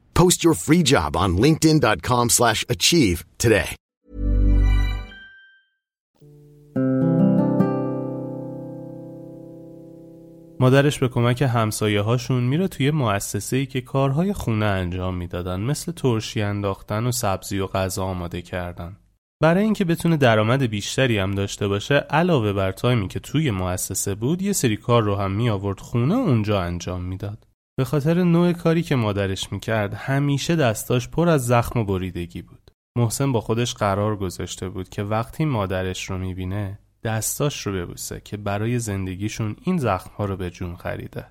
Post 0.19 0.43
your 0.43 0.55
free 0.65 0.83
job 0.93 1.11
on 1.23 1.29
linkedin.com/achieve 1.45 2.29
slash 2.29 2.65
achieve 2.75 3.23
today. 3.43 3.75
مادرش 10.59 10.99
به 10.99 11.07
کمک 11.07 11.41
همسایه 11.41 12.01
هاشون 12.01 12.43
میره 12.43 12.67
توی 12.67 12.91
مؤسسه 12.91 13.57
ای 13.57 13.65
که 13.65 13.81
کارهای 13.81 14.33
خونه 14.33 14.65
انجام 14.65 15.15
می‌دادن 15.15 15.59
مثل 15.59 15.91
ترشی 15.91 16.41
انداختن 16.41 17.07
و 17.07 17.11
سبزی 17.11 17.59
و 17.59 17.67
غذا 17.67 18.03
آماده 18.03 18.41
کردن. 18.41 18.97
برای 19.41 19.63
اینکه 19.63 19.85
بتونه 19.85 20.17
درآمد 20.17 20.63
بیشتری 20.63 21.17
هم 21.17 21.31
داشته 21.31 21.67
باشه 21.67 21.95
علاوه 21.95 22.53
بر 22.53 22.71
تایمی 22.71 23.07
که 23.07 23.19
توی 23.19 23.51
مؤسسه 23.51 24.15
بود 24.15 24.41
یه 24.41 24.53
سری 24.53 24.77
کار 24.77 25.03
رو 25.03 25.15
هم 25.15 25.31
می 25.31 25.49
آورد 25.49 25.79
خونه 25.79 26.15
اونجا 26.15 26.61
انجام 26.61 27.01
می‌داد. 27.01 27.47
به 27.81 27.85
خاطر 27.85 28.23
نوع 28.23 28.53
کاری 28.53 28.83
که 28.83 28.95
مادرش 28.95 29.51
می‌کرد 29.51 29.93
همیشه 29.93 30.55
دستاش 30.55 31.09
پر 31.09 31.29
از 31.29 31.47
زخم 31.47 31.79
و 31.79 31.83
بریدگی 31.83 32.41
بود. 32.41 32.71
محسن 32.97 33.31
با 33.31 33.41
خودش 33.41 33.73
قرار 33.73 34.15
گذاشته 34.17 34.69
بود 34.69 34.89
که 34.89 35.03
وقتی 35.03 35.45
مادرش 35.45 36.09
رو 36.09 36.17
می‌بینه 36.17 36.79
دستاش 37.03 37.67
رو 37.67 37.73
ببوسه 37.73 38.21
که 38.25 38.37
برای 38.37 38.79
زندگیشون 38.79 39.55
این 39.63 39.77
زخمها 39.77 40.25
رو 40.25 40.37
به 40.37 40.49
جون 40.49 40.75
خریده. 40.75 41.25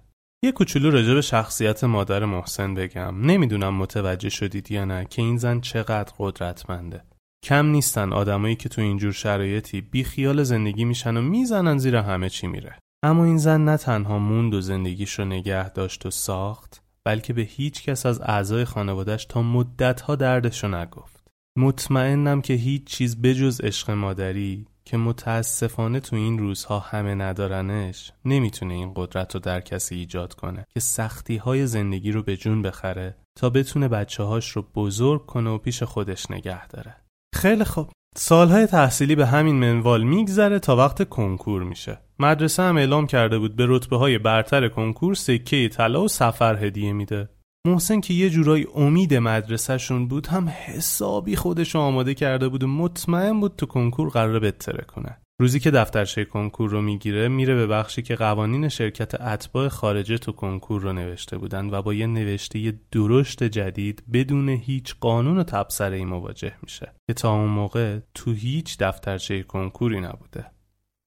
یه 0.44 0.52
کوچولو 0.52 0.90
راجع 0.90 1.14
به 1.14 1.20
شخصیت 1.20 1.84
مادر 1.84 2.24
محسن 2.24 2.74
بگم 2.74 3.26
نمی‌دونم 3.26 3.74
متوجه 3.74 4.28
شدید 4.28 4.72
یا 4.72 4.84
نه 4.84 5.04
که 5.04 5.22
این 5.22 5.36
زن 5.36 5.60
چقدر 5.60 6.12
قدرتمنده 6.18 7.02
کم 7.44 7.66
نیستن 7.66 8.12
آدمایی 8.12 8.56
که 8.56 8.68
تو 8.68 8.80
اینجور 8.80 9.12
شرایطی 9.12 9.80
بی 9.80 10.04
خیال 10.04 10.42
زندگی 10.42 10.84
میشن 10.84 11.16
و 11.16 11.22
می‌زنن 11.22 11.78
زیر 11.78 11.96
همه 11.96 12.28
چی 12.28 12.46
میره 12.46 12.78
اما 13.02 13.24
این 13.24 13.38
زن 13.38 13.64
نه 13.64 13.76
تنها 13.76 14.18
موند 14.18 14.54
و 14.54 14.60
زندگیش 14.60 15.18
رو 15.18 15.24
نگه 15.24 15.68
داشت 15.68 16.06
و 16.06 16.10
ساخت 16.10 16.82
بلکه 17.04 17.32
به 17.32 17.42
هیچ 17.42 17.82
کس 17.82 18.06
از 18.06 18.20
اعضای 18.20 18.64
خانوادش 18.64 19.24
تا 19.24 19.42
مدتها 19.42 20.16
دردشو 20.16 20.68
نگفت. 20.68 21.24
مطمئنم 21.58 22.42
که 22.42 22.54
هیچ 22.54 22.84
چیز 22.84 23.22
بجز 23.22 23.60
عشق 23.60 23.90
مادری 23.90 24.66
که 24.84 24.96
متاسفانه 24.96 26.00
تو 26.00 26.16
این 26.16 26.38
روزها 26.38 26.78
همه 26.78 27.14
ندارنش 27.14 28.12
نمی‌تونه 28.24 28.74
این 28.74 28.92
قدرت 28.96 29.34
رو 29.34 29.40
در 29.40 29.60
کسی 29.60 29.94
ایجاد 29.94 30.34
کنه 30.34 30.66
که 30.74 30.80
سختی 30.80 31.36
های 31.36 31.66
زندگی 31.66 32.12
رو 32.12 32.22
به 32.22 32.36
جون 32.36 32.62
بخره 32.62 33.16
تا 33.38 33.50
بتونه 33.50 33.88
بچه 33.88 34.22
هاش 34.22 34.50
رو 34.50 34.62
بزرگ 34.74 35.26
کنه 35.26 35.50
و 35.50 35.58
پیش 35.58 35.82
خودش 35.82 36.30
نگه 36.30 36.66
داره. 36.66 36.96
خیلی 37.34 37.64
خوب. 37.64 37.90
سالهای 38.16 38.66
تحصیلی 38.66 39.14
به 39.14 39.26
همین 39.26 39.56
منوال 39.56 40.02
میگذره 40.02 40.58
تا 40.58 40.76
وقت 40.76 41.08
کنکور 41.08 41.62
میشه. 41.62 41.98
مدرسه 42.18 42.62
هم 42.62 42.76
اعلام 42.76 43.06
کرده 43.06 43.38
بود 43.38 43.56
به 43.56 43.66
رتبه 43.68 43.96
های 43.96 44.18
برتر 44.18 44.68
کنکور 44.68 45.14
سکه 45.14 45.68
طلا 45.68 46.02
و 46.02 46.08
سفر 46.08 46.64
هدیه 46.66 46.92
میده. 46.92 47.28
محسن 47.66 48.00
که 48.00 48.14
یه 48.14 48.30
جورایی 48.30 48.66
امید 48.74 49.14
مدرسهشون 49.14 50.08
بود 50.08 50.26
هم 50.26 50.48
حسابی 50.48 51.36
خودش 51.36 51.76
آماده 51.76 52.14
کرده 52.14 52.48
بود 52.48 52.62
و 52.62 52.66
مطمئن 52.66 53.40
بود 53.40 53.56
تو 53.56 53.66
کنکور 53.66 54.08
قراره 54.08 54.38
بتره 54.40 54.84
کنه 54.84 55.20
روزی 55.40 55.60
که 55.60 55.70
دفترچه 55.70 56.24
کنکور 56.24 56.70
رو 56.70 56.82
می‌گیره 56.82 57.28
میره 57.28 57.54
به 57.54 57.66
بخشی 57.66 58.02
که 58.02 58.16
قوانین 58.16 58.68
شرکت 58.68 59.20
اتباع 59.20 59.68
خارجه 59.68 60.18
تو 60.18 60.32
کنکور 60.32 60.82
رو 60.82 60.92
نوشته 60.92 61.38
بودن 61.38 61.70
و 61.70 61.82
با 61.82 61.94
یه 61.94 62.06
نوشته 62.06 62.78
درشت 62.92 63.44
جدید 63.44 64.04
بدون 64.12 64.48
هیچ 64.48 64.94
قانون 65.00 65.38
و 65.38 65.42
تبصره 65.42 65.96
ای 65.96 66.04
مواجه 66.04 66.56
میشه. 66.62 66.92
که 67.06 67.14
تا 67.14 67.32
اون 67.32 67.48
موقع 67.48 67.98
تو 68.14 68.32
هیچ 68.32 68.78
دفترچه 68.78 69.42
کنکوری 69.42 70.00
نبوده. 70.00 70.50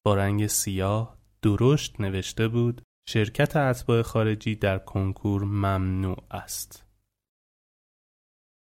با 0.04 0.14
رنگ 0.14 0.46
سیاه 0.46 1.18
درشت 1.42 2.00
نوشته 2.00 2.48
بود 2.48 2.82
شرکت 3.08 3.56
اتباع 3.56 4.02
خارجی 4.02 4.54
در 4.54 4.78
کنکور 4.78 5.44
ممنوع 5.44 6.24
است. 6.30 6.86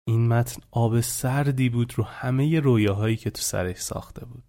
این 0.06 0.28
متن 0.28 0.60
آب 0.70 1.00
سردی 1.00 1.68
بود 1.68 1.92
رو 1.96 2.04
همه 2.04 2.60
رویاهایی 2.60 3.16
که 3.16 3.30
تو 3.30 3.42
سرش 3.42 3.76
ساخته 3.76 4.24
بود. 4.24 4.47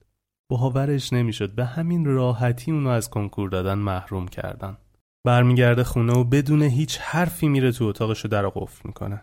باورش 0.52 1.14
نمی‌شد. 1.14 1.56
به 1.56 1.66
همین 1.66 2.06
راحتی 2.06 2.72
اونو 2.72 2.89
از 2.89 3.10
کنکور 3.10 3.50
دادن 3.50 3.74
محروم 3.74 4.28
کردن. 4.28 4.78
برمیگرده 5.26 5.84
خونه 5.84 6.14
و 6.14 6.24
بدون 6.24 6.62
هیچ 6.62 6.97
حرفی 6.97 7.47
میره 7.47 7.72
تو 7.72 7.86
اتاقش 7.86 8.22
رو 8.22 8.30
در 8.30 8.47
قفل 8.47 8.82
می‌کنه. 8.86 9.22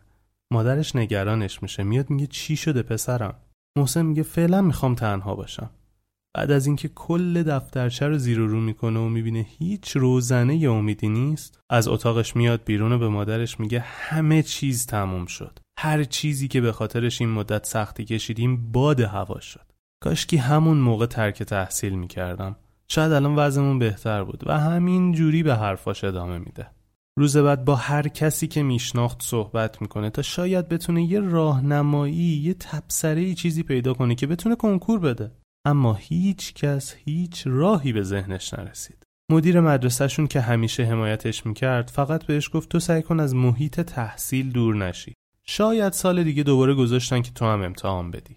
مادرش 0.53 0.97
نگرانش 0.97 1.63
میشه. 1.63 1.83
میاد 1.83 2.11
میگه 2.11 2.27
چی 2.27 2.57
شده 2.57 2.83
پسرم؟ 2.83 3.35
محسن 3.79 4.07
میگه 4.07 4.23
فعلا 4.23 4.63
می‌خوام 4.63 4.95
تنها 4.95 5.35
باشم. 5.35 5.71
بعد 6.37 6.51
از 6.51 6.67
اینکه 6.67 6.89
کل 6.89 7.43
دفترچه 7.43 8.07
رو 8.07 8.19
زیر 8.19 8.41
و 8.41 8.47
رو 8.47 8.61
می‌کنه 8.61 9.01
و 9.01 9.09
می‌بینه 9.09 9.47
هیچ 9.59 9.97
روزنه 9.97 10.57
یا 10.57 10.73
امیدی 10.73 11.09
نیست 11.09 11.61
از 11.71 11.89
اتاقش 11.89 12.37
میاد 12.37 12.65
بیرون 12.65 12.93
و 12.93 12.99
به 12.99 13.09
مادرش 13.09 13.61
میگه 13.61 13.81
همه 13.81 14.43
چیز 14.43 14.87
تموم 14.87 15.27
شد. 15.27 15.59
هر 15.79 16.05
چیزی 16.05 16.49
که 16.49 16.61
به 16.61 16.73
خاطرش 16.73 17.21
این 17.21 17.31
مدت 17.31 17.67
سختی 17.67 18.05
کشیدیم 18.05 18.73
باد 18.73 19.01
هوا 19.01 19.41
شد. 19.41 19.66
کاشکی 20.01 20.37
همون 20.37 20.79
موقع 20.79 21.07
ترک 21.07 21.43
تحصیل 21.43 21.95
می‌کردم. 21.95 22.57
شاید 22.89 23.13
الان 23.13 23.37
وضعمون 23.37 23.79
بهتر 23.79 24.25
بود 24.25 24.43
و 24.47 24.59
همین 24.59 25.13
جوری 25.13 25.43
به 25.43 25.57
حرفاش 25.57 26.05
ادامه 26.05 26.39
میده. 26.39 26.71
روز 27.19 27.37
بعد 27.37 27.65
با 27.65 27.75
هر 27.75 28.09
کسی 28.09 28.47
که 28.47 28.63
میشناخت 28.63 29.23
صحبت 29.23 29.83
می‌کنه 29.83 30.11
تا 30.11 30.23
شاید 30.23 30.69
بتونه 30.69 31.03
یه 31.03 31.21
راهنمایی 31.21 32.15
یه 32.15 32.55
تبصره 32.55 33.35
چیزی 33.35 33.63
پیدا 33.63 33.95
کنه 33.95 34.15
که 34.15 34.27
بتونه 34.27 34.57
کنکور 34.57 34.99
بده. 34.99 35.33
اما 35.67 35.95
هیچ 35.95 36.55
کس 36.55 36.95
هیچ 37.05 37.43
راهی 37.47 37.93
به 37.93 38.03
ذهنش 38.03 38.55
نرسید. 38.55 39.03
مدیر 39.31 39.61
مدرسهشون 39.61 40.27
که 40.27 40.41
همیشه 40.41 40.85
حمایتش 40.85 41.47
می‌کرد 41.47 41.91
فقط 41.91 42.25
بهش 42.25 42.51
گفت 42.53 42.69
تو 42.69 42.81
سعی 42.81 43.03
کن 43.03 43.21
از 43.21 43.35
محیط 43.35 43.81
تحصیل 43.81 44.51
دور 44.51 44.77
نشی. 44.77 45.15
شاید 45.47 45.93
سال 45.93 46.25
دیگه 46.25 46.43
دوباره 46.43 46.75
گذاشتن 46.75 47.23
که 47.23 47.31
تو 47.31 47.45
هم 47.45 47.63
امتحان 47.63 48.11
بدی. 48.11 48.37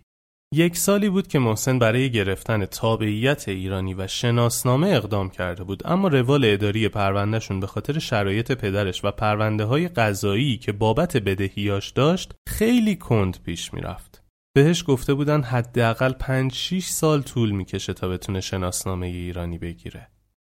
یک 0.53 0.77
سالی 0.77 1.09
بود 1.09 1.27
که 1.27 1.39
محسن 1.39 1.79
برای 1.79 2.11
گرفتن 2.11 2.65
تابعیت 2.65 3.49
ایرانی 3.49 3.93
و 3.93 4.07
شناسنامه 4.07 4.87
اقدام 4.87 5.29
کرده 5.29 5.63
بود 5.63 5.87
اما 5.87 6.07
روال 6.07 6.45
اداری 6.45 6.89
پروندهشون 6.89 7.59
به 7.59 7.67
خاطر 7.67 7.99
شرایط 7.99 8.51
پدرش 8.51 9.05
و 9.05 9.11
پرونده 9.11 9.65
های 9.65 9.87
قضایی 9.87 10.57
که 10.57 10.71
بابت 10.71 11.17
بدهیاش 11.17 11.89
داشت 11.89 12.33
خیلی 12.47 12.95
کند 12.95 13.37
پیش 13.43 13.73
می‌رفت. 13.73 14.23
بهش 14.55 14.83
گفته 14.87 15.13
بودن 15.13 15.41
حداقل 15.41 16.13
5 16.13 16.53
6 16.53 16.85
سال 16.85 17.21
طول 17.21 17.51
می‌کشه 17.51 17.93
تا 17.93 18.09
بتونه 18.09 18.41
شناسنامه 18.41 19.07
ایرانی 19.07 19.57
بگیره. 19.57 20.07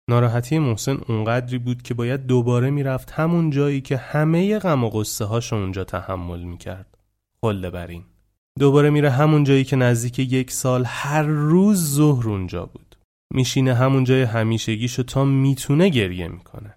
ناراحتی 0.09 0.59
محسن 0.59 0.97
اونقدری 1.07 1.57
بود 1.57 1.81
که 1.81 1.93
باید 1.93 2.25
دوباره 2.25 2.69
می‌رفت 2.69 3.11
همون 3.11 3.49
جایی 3.49 3.81
که 3.81 3.97
همه 3.97 4.59
غم 4.59 4.83
و 4.83 4.89
قصه 4.89 5.25
هاش 5.25 5.53
اونجا 5.53 5.83
تحمل 5.83 6.43
می‌کرد. 6.43 6.97
خله 7.41 7.69
بر 7.69 7.87
این. 7.87 8.03
دوباره 8.59 8.89
میره 8.89 9.09
همون 9.09 9.43
جایی 9.43 9.63
که 9.63 9.75
نزدیک 9.75 10.19
یک 10.19 10.51
سال 10.51 10.83
هر 10.85 11.23
روز 11.23 11.93
ظهر 11.93 12.29
اونجا 12.29 12.65
بود. 12.65 12.95
میشینه 13.33 13.73
همون 13.73 14.03
جای 14.03 14.23
همیشگیشو 14.23 15.03
تا 15.03 15.25
می‌تونه 15.25 15.89
گریه 15.89 16.27
می‌کنه. 16.27 16.75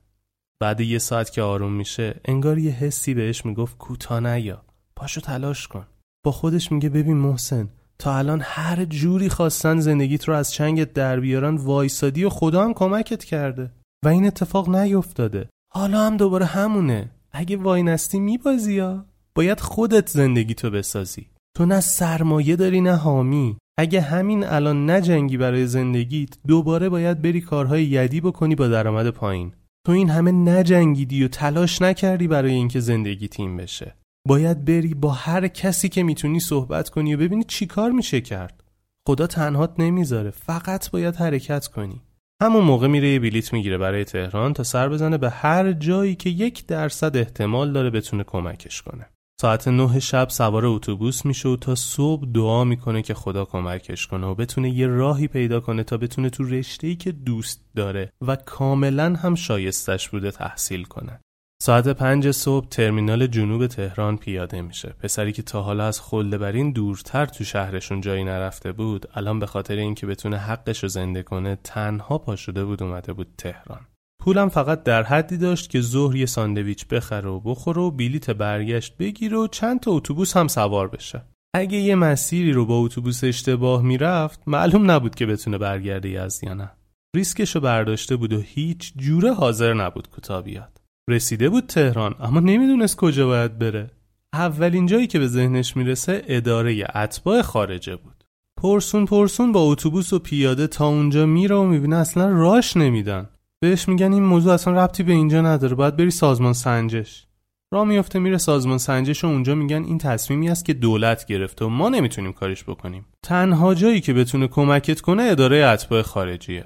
بعد 0.61 0.81
یه 0.81 0.99
ساعت 0.99 1.33
که 1.33 1.43
آروم 1.43 1.73
میشه 1.73 2.21
انگار 2.25 2.59
یه 2.59 2.71
حسی 2.71 3.15
بهش 3.15 3.47
می‌گفت 3.47 3.79
کوتا 3.79 4.21
نیا 4.21 4.63
پاشو 4.97 5.21
تلاش 5.21 5.69
کن. 5.69 5.87
با 6.25 6.33
خودش 6.33 6.73
میگه 6.73 6.89
ببین 6.89 7.17
محسن 7.17 7.69
تا 7.99 8.17
الان 8.19 8.41
هر 8.45 8.85
جوری 8.85 9.29
خواستن 9.29 9.79
زندگیت 9.79 10.25
رو 10.29 10.35
از 10.35 10.53
چنگت 10.53 10.93
در 10.93 11.21
بیارن 11.21 11.57
وایسادی 11.57 12.25
و 12.25 12.31
خدا 12.31 12.65
هم 12.65 12.75
کمکت 12.75 13.25
کرده. 13.25 13.71
و 14.05 14.09
این 14.09 14.27
اتفاق 14.27 14.69
نیفتاده. 14.69 15.49
حالا 15.75 16.07
هم 16.07 16.17
دوباره 16.17 16.47
همونه. 16.47 17.11
اگه 17.33 17.57
وای 17.57 17.83
نستی 17.83 18.21
میبازی 18.21 18.75
یا 18.75 19.05
باید 19.35 19.61
خودت 19.61 20.09
زندگی 20.09 20.55
تو 20.55 20.71
بسازی. 20.71 21.27
تو 21.59 21.67
نه 21.67 21.81
سرمایه 21.81 22.57
داری 22.57 22.81
نه 22.81 22.97
حامی. 22.97 23.57
اگه 23.79 24.01
همین 24.01 24.45
الان 24.45 24.91
نجنگی 24.91 25.37
برای 25.37 25.67
زندگیت 25.67 26.39
دوباره 26.47 26.89
باید 26.89 27.23
بری 27.23 27.41
کارهای 27.41 27.85
یدی 27.85 28.21
بکنی 28.21 28.55
با 28.55 28.69
درآمد 28.69 29.11
پایین. 29.11 29.53
تو 29.87 29.93
این 29.93 30.11
همه 30.11 30.33
نجنگیدی 30.33 31.25
و 31.25 31.29
تلاش 31.29 31.83
نکردی 31.83 32.29
برای 32.29 32.53
اینکه 32.53 32.81
زندگی 32.81 33.29
تیم 33.29 33.57
بشه. 33.57 33.95
باید 34.29 34.65
بری 34.65 34.95
با 34.95 35.11
هر 35.11 35.49
کسی 35.49 35.89
که 35.89 36.03
می‌تونی 36.03 36.41
صحبت 36.41 36.89
کنی 36.89 37.15
و 37.15 37.19
ببینی 37.19 37.45
چی 37.45 37.67
کار 37.67 37.91
میشه 37.91 38.21
کرد. 38.21 38.65
خدا 39.09 39.27
تنهات 39.27 39.75
نمی‌ذاره 39.79 40.31
فقط 40.31 40.91
باید 40.91 41.17
حرکت 41.17 41.67
کنی. 41.67 42.03
همون 42.43 42.65
موقع 42.65 42.87
میره 42.87 43.09
یه 43.09 43.21
بلیت 43.21 43.53
می‌گیره 43.53 43.79
برای 43.79 44.05
تهران 44.05 44.53
تا 44.53 44.63
سر 44.63 44.89
بزنه 44.89 45.19
به 45.19 45.31
هر 45.31 45.73
جایی 45.73 46.15
که 46.15 46.31
یک 46.31 46.67
درصد 46.67 47.17
احتمال 47.17 47.73
داره 47.73 47.91
بتونه 47.91 48.25
کمکش 48.25 48.83
کنه. 48.83 49.07
ساعت 49.41 49.69
نه 49.69 50.01
شب 50.01 50.29
سوار 50.29 50.67
اتوبوس 50.67 51.27
میشه 51.27 51.49
و 51.49 51.57
تا 51.57 51.75
صبح 51.75 52.27
دعا 52.35 52.65
می‌کنه 52.65 53.03
که 53.03 53.15
خدا 53.15 53.45
کمکش 53.45 54.07
کنه 54.07 54.27
و 54.27 54.35
بتونه 54.35 54.71
یه 54.71 54.87
راهی 54.87 55.29
پیدا 55.29 55.61
کنه 55.61 55.83
تا 55.83 55.97
بتونه 55.97 56.31
تو 56.31 56.45
رشته‌ای 56.45 56.97
که 56.97 57.13
دوست 57.13 57.65
داره 57.77 58.13
و 58.21 58.37
کاملا 58.37 59.15
هم 59.15 59.35
شایستش 59.35 60.09
بوده 60.09 60.31
تحصیل 60.31 60.85
کنه. 60.85 61.21
ساعت 61.63 61.89
پنج 61.89 62.31
صبح 62.31 62.69
ترمینال 62.69 63.27
جنوب 63.27 63.67
تهران 63.67 64.17
پیاده 64.17 64.63
میشه. 64.63 64.89
پسری 64.89 65.33
که 65.33 65.43
تا 65.43 65.63
حالا 65.63 65.87
از 65.87 66.01
خلدبرین 66.01 66.73
دورتر 66.73 67.27
تو 67.27 67.45
شهرشون 67.45 68.01
جایی 68.01 68.25
نرفته 68.25 68.73
بود، 68.73 69.07
الان 69.15 69.39
به 69.39 69.47
خاطر 69.47 69.77
اینکه 69.77 70.07
بتونه 70.07 70.37
حقش 70.37 70.83
رو 70.83 70.89
زنده 70.89 71.23
کنه 71.23 71.59
تنها 71.65 72.19
پا 72.19 72.37
شده 72.37 72.65
بود 72.65 72.83
اومده 72.83 73.13
بود 73.13 73.35
تهران. 73.39 73.81
پولم 74.21 74.49
فقط 74.49 74.83
در 74.83 75.03
حدی 75.03 75.37
داشت 75.37 75.71
که 75.71 75.81
ظهر 75.81 76.17
یه 76.17 76.27
ساندویچ 76.27 76.87
بخره 76.87 77.31
و 77.31 77.41
بخوره 77.41 77.83
و 77.83 77.91
بلیت 77.91 78.31
برگشت 78.31 78.97
بگیره 78.97 79.37
و 79.37 79.47
چند 79.47 79.81
تا 79.81 79.91
اتوبوس 79.91 80.37
هم 80.37 80.49
سوار 80.49 80.89
بشه. 80.89 81.23
اگه 81.55 81.79
یه 81.79 81.95
مسیری 81.95 82.53
رو 82.53 82.67
با 82.67 82.79
اتوبوس 82.79 83.25
اشتباه 83.25 83.83
می‌رفت 83.83 84.41
معلوم 84.47 84.91
نبود 84.91 85.15
که 85.15 85.27
بتونه 85.27 85.59
برگرده 85.59 86.21
از 86.21 86.45
یا 86.45 86.55
نه. 86.55 86.71
ریسکشو 87.17 87.61
برداشته 87.61 88.17
بود 88.17 88.33
و 88.33 88.41
هیچ 88.41 88.93
جوره 88.97 89.35
حاضر 89.35 89.75
نبود 89.75 90.11
کوتا 90.11 90.43
بیاد. 90.43 90.81
رسیده 91.11 91.49
بود 91.49 91.67
تهران 91.67 92.15
اما 92.21 92.41
نمی‌دونست 92.41 92.97
کجا 92.97 93.27
باید 93.27 93.59
بره. 93.59 93.91
اولین 94.33 94.87
جایی 94.87 95.07
که 95.07 95.19
به 95.19 95.27
ذهنش 95.27 95.77
می‌رسه 95.77 96.25
اداره 96.27 96.87
اتباع 96.95 97.43
خارجه 97.43 97.97
بود. 97.97 98.25
پرسون 98.61 99.07
پرسون 99.07 99.53
با 99.53 99.61
اتوبوس 99.61 100.13
و 100.13 100.19
پیاده 100.19 100.67
تا 100.67 100.87
اونجا 100.87 101.27
میره 101.27 101.57
و 101.57 101.65
می‌بینه 101.65 101.97
اصلا 101.97 102.29
راش 102.29 102.77
نمیدن. 102.77 103.29
بهش 103.61 103.89
میگن 103.89 104.13
این 104.13 104.23
موضوع 104.23 104.53
اصلا 104.53 104.85
ربطی 104.85 105.03
به 105.03 105.13
اینجا 105.13 105.41
نداره 105.41 105.75
باید 105.75 105.97
بری 105.97 106.11
سازمان 106.11 106.53
سنجش. 106.53 107.27
را 107.73 107.85
میفته 107.85 108.19
میره 108.19 108.39
سازمان 108.39 108.79
سنجش 108.79 109.25
و 109.25 109.27
اونجا 109.27 109.55
میگن 109.55 109.85
این 109.85 109.99
تصمیمی 109.99 110.49
است 110.49 110.65
که 110.65 110.75
دولت 110.75 111.27
گرفته 111.27 111.65
و 111.65 111.69
ما 111.69 111.89
نمی‌تونیم 111.89 112.33
کارش 112.33 112.65
بکنیم. 112.65 113.07
تنها 113.23 113.75
جایی 113.75 114.01
که 114.01 114.13
بتونه 114.13 114.49
کمکت 114.49 115.01
کنه 115.01 115.23
اداره 115.23 115.65
اتباع 115.65 116.03
خارجیه. 116.03 116.65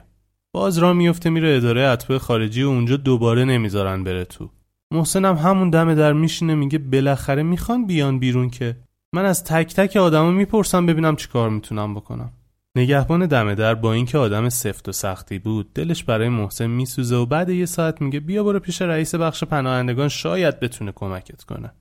باز 0.54 0.78
را 0.78 0.92
میفته 0.92 1.30
میره 1.30 1.56
اداره 1.56 1.80
اتباع 1.80 2.18
خارجی 2.18 2.62
و 2.62 2.68
اونجا 2.68 2.96
دوباره 2.96 3.44
نمی‌ذارن 3.44 4.04
بره 4.04 4.24
تو. 4.24 4.50
محسن 4.94 5.24
هم 5.24 5.34
همون 5.34 5.70
دم 5.70 5.94
در 5.94 6.12
میشینه 6.12 6.54
میگه 6.54 6.78
بالاخره 6.78 7.42
می‌خوان 7.42 7.86
بیان 7.86 8.18
بیرون 8.18 8.50
که. 8.50 8.76
من 9.14 9.24
از 9.24 9.44
تک 9.44 9.74
تک 9.74 9.96
آدما 9.96 10.30
می‌پرسم 10.30 10.86
ببینم 10.86 11.16
چیکار 11.16 11.50
می‌تونم 11.50 11.94
بکنم. 11.94 12.32
نگهبان 12.76 13.26
دم 13.26 13.54
در 13.54 13.74
با 13.74 13.92
اینکه 13.92 14.18
آدم 14.18 14.48
سفت 14.48 14.88
و 14.88 14.92
سختی 14.92 15.38
بود 15.38 15.72
دلش 15.74 16.04
برای 16.04 16.28
محسن 16.28 16.66
میسوزه 16.66 17.16
و 17.16 17.26
بعد 17.26 17.48
یه 17.48 17.66
ساعت 17.66 18.02
میگه 18.02 18.20
بیا 18.20 18.44
برو 18.44 18.60
پیش 18.60 18.82
رئیس 18.82 19.14
بخش 19.14 19.44
پناهندگان 19.44 20.08
شاید 20.08 20.60
بتونه 20.60 20.92
کمکت 20.92 21.44
کنه. 21.44 21.72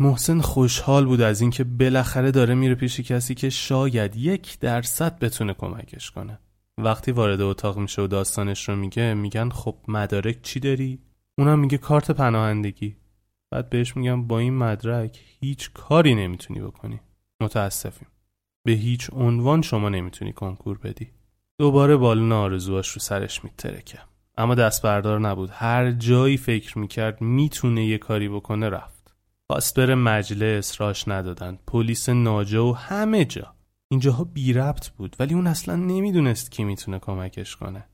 محسن 0.00 0.40
خوشحال 0.40 1.06
بود 1.06 1.20
از 1.20 1.40
اینکه 1.40 1.64
بالاخره 1.64 2.30
داره 2.30 2.54
میره 2.54 2.74
پیش 2.74 3.00
کسی 3.00 3.34
که 3.34 3.50
شاید 3.50 4.16
یک 4.16 4.58
درصد 4.60 5.18
بتونه 5.18 5.54
کمکش 5.54 6.10
کنه. 6.10 6.38
وقتی 6.78 7.12
وارد 7.12 7.40
اتاق 7.40 7.78
میشه 7.78 8.02
و 8.02 8.06
داستانش 8.06 8.68
رو 8.68 8.76
میگه 8.76 9.14
میگن 9.14 9.48
خب 9.48 9.76
مدارک 9.88 10.42
چی 10.42 10.60
داری؟ 10.60 10.98
اونم 11.38 11.58
میگه 11.58 11.78
کارت 11.78 12.10
پناهندگی. 12.10 12.96
بعد 13.52 13.70
بهش 13.70 13.96
میگم 13.96 14.26
با 14.26 14.38
این 14.38 14.54
مدرک 14.54 15.20
هیچ 15.40 15.70
کاری 15.72 16.14
نمی‌تونی 16.14 16.60
بکنی. 16.60 17.00
متاسفیم. 17.40 18.08
به 18.64 18.72
هیچ 18.72 19.10
عنوان 19.12 19.62
شما 19.62 19.88
نمی‌تونی 19.88 20.32
کنکور 20.32 20.78
بدی. 20.78 21.08
دوباره 21.58 21.96
بالون 21.96 22.32
آرزواش 22.32 22.88
رو 22.88 23.00
سرش 23.00 23.44
میترکه. 23.44 23.98
اما 24.36 24.54
دست 24.54 24.82
بردار 24.82 25.20
نبود. 25.20 25.50
هر 25.52 25.90
جایی 25.90 26.36
فکر 26.36 26.78
می‌کرد 26.78 27.20
می‌تونه 27.20 27.84
یه 27.84 27.98
کاری 27.98 28.28
بکنه 28.28 28.68
رفت. 28.68 29.14
خواست 29.46 29.78
بره 29.78 29.94
مجلس 29.94 30.80
راش 30.80 31.08
ندادن. 31.08 31.58
پلیس 31.66 32.08
ناجا 32.08 32.66
و 32.66 32.76
همه 32.76 33.24
جا. 33.24 33.54
اینجاها 33.88 34.24
بی 34.24 34.52
ربط 34.52 34.88
بود 34.88 35.16
ولی 35.18 35.34
اون 35.34 35.46
اصلا 35.46 35.76
نمی‌دونست 35.76 36.50
کی 36.50 36.64
می‌تونه 36.64 36.98
کمکش 36.98 37.56
کنه. 37.56 37.84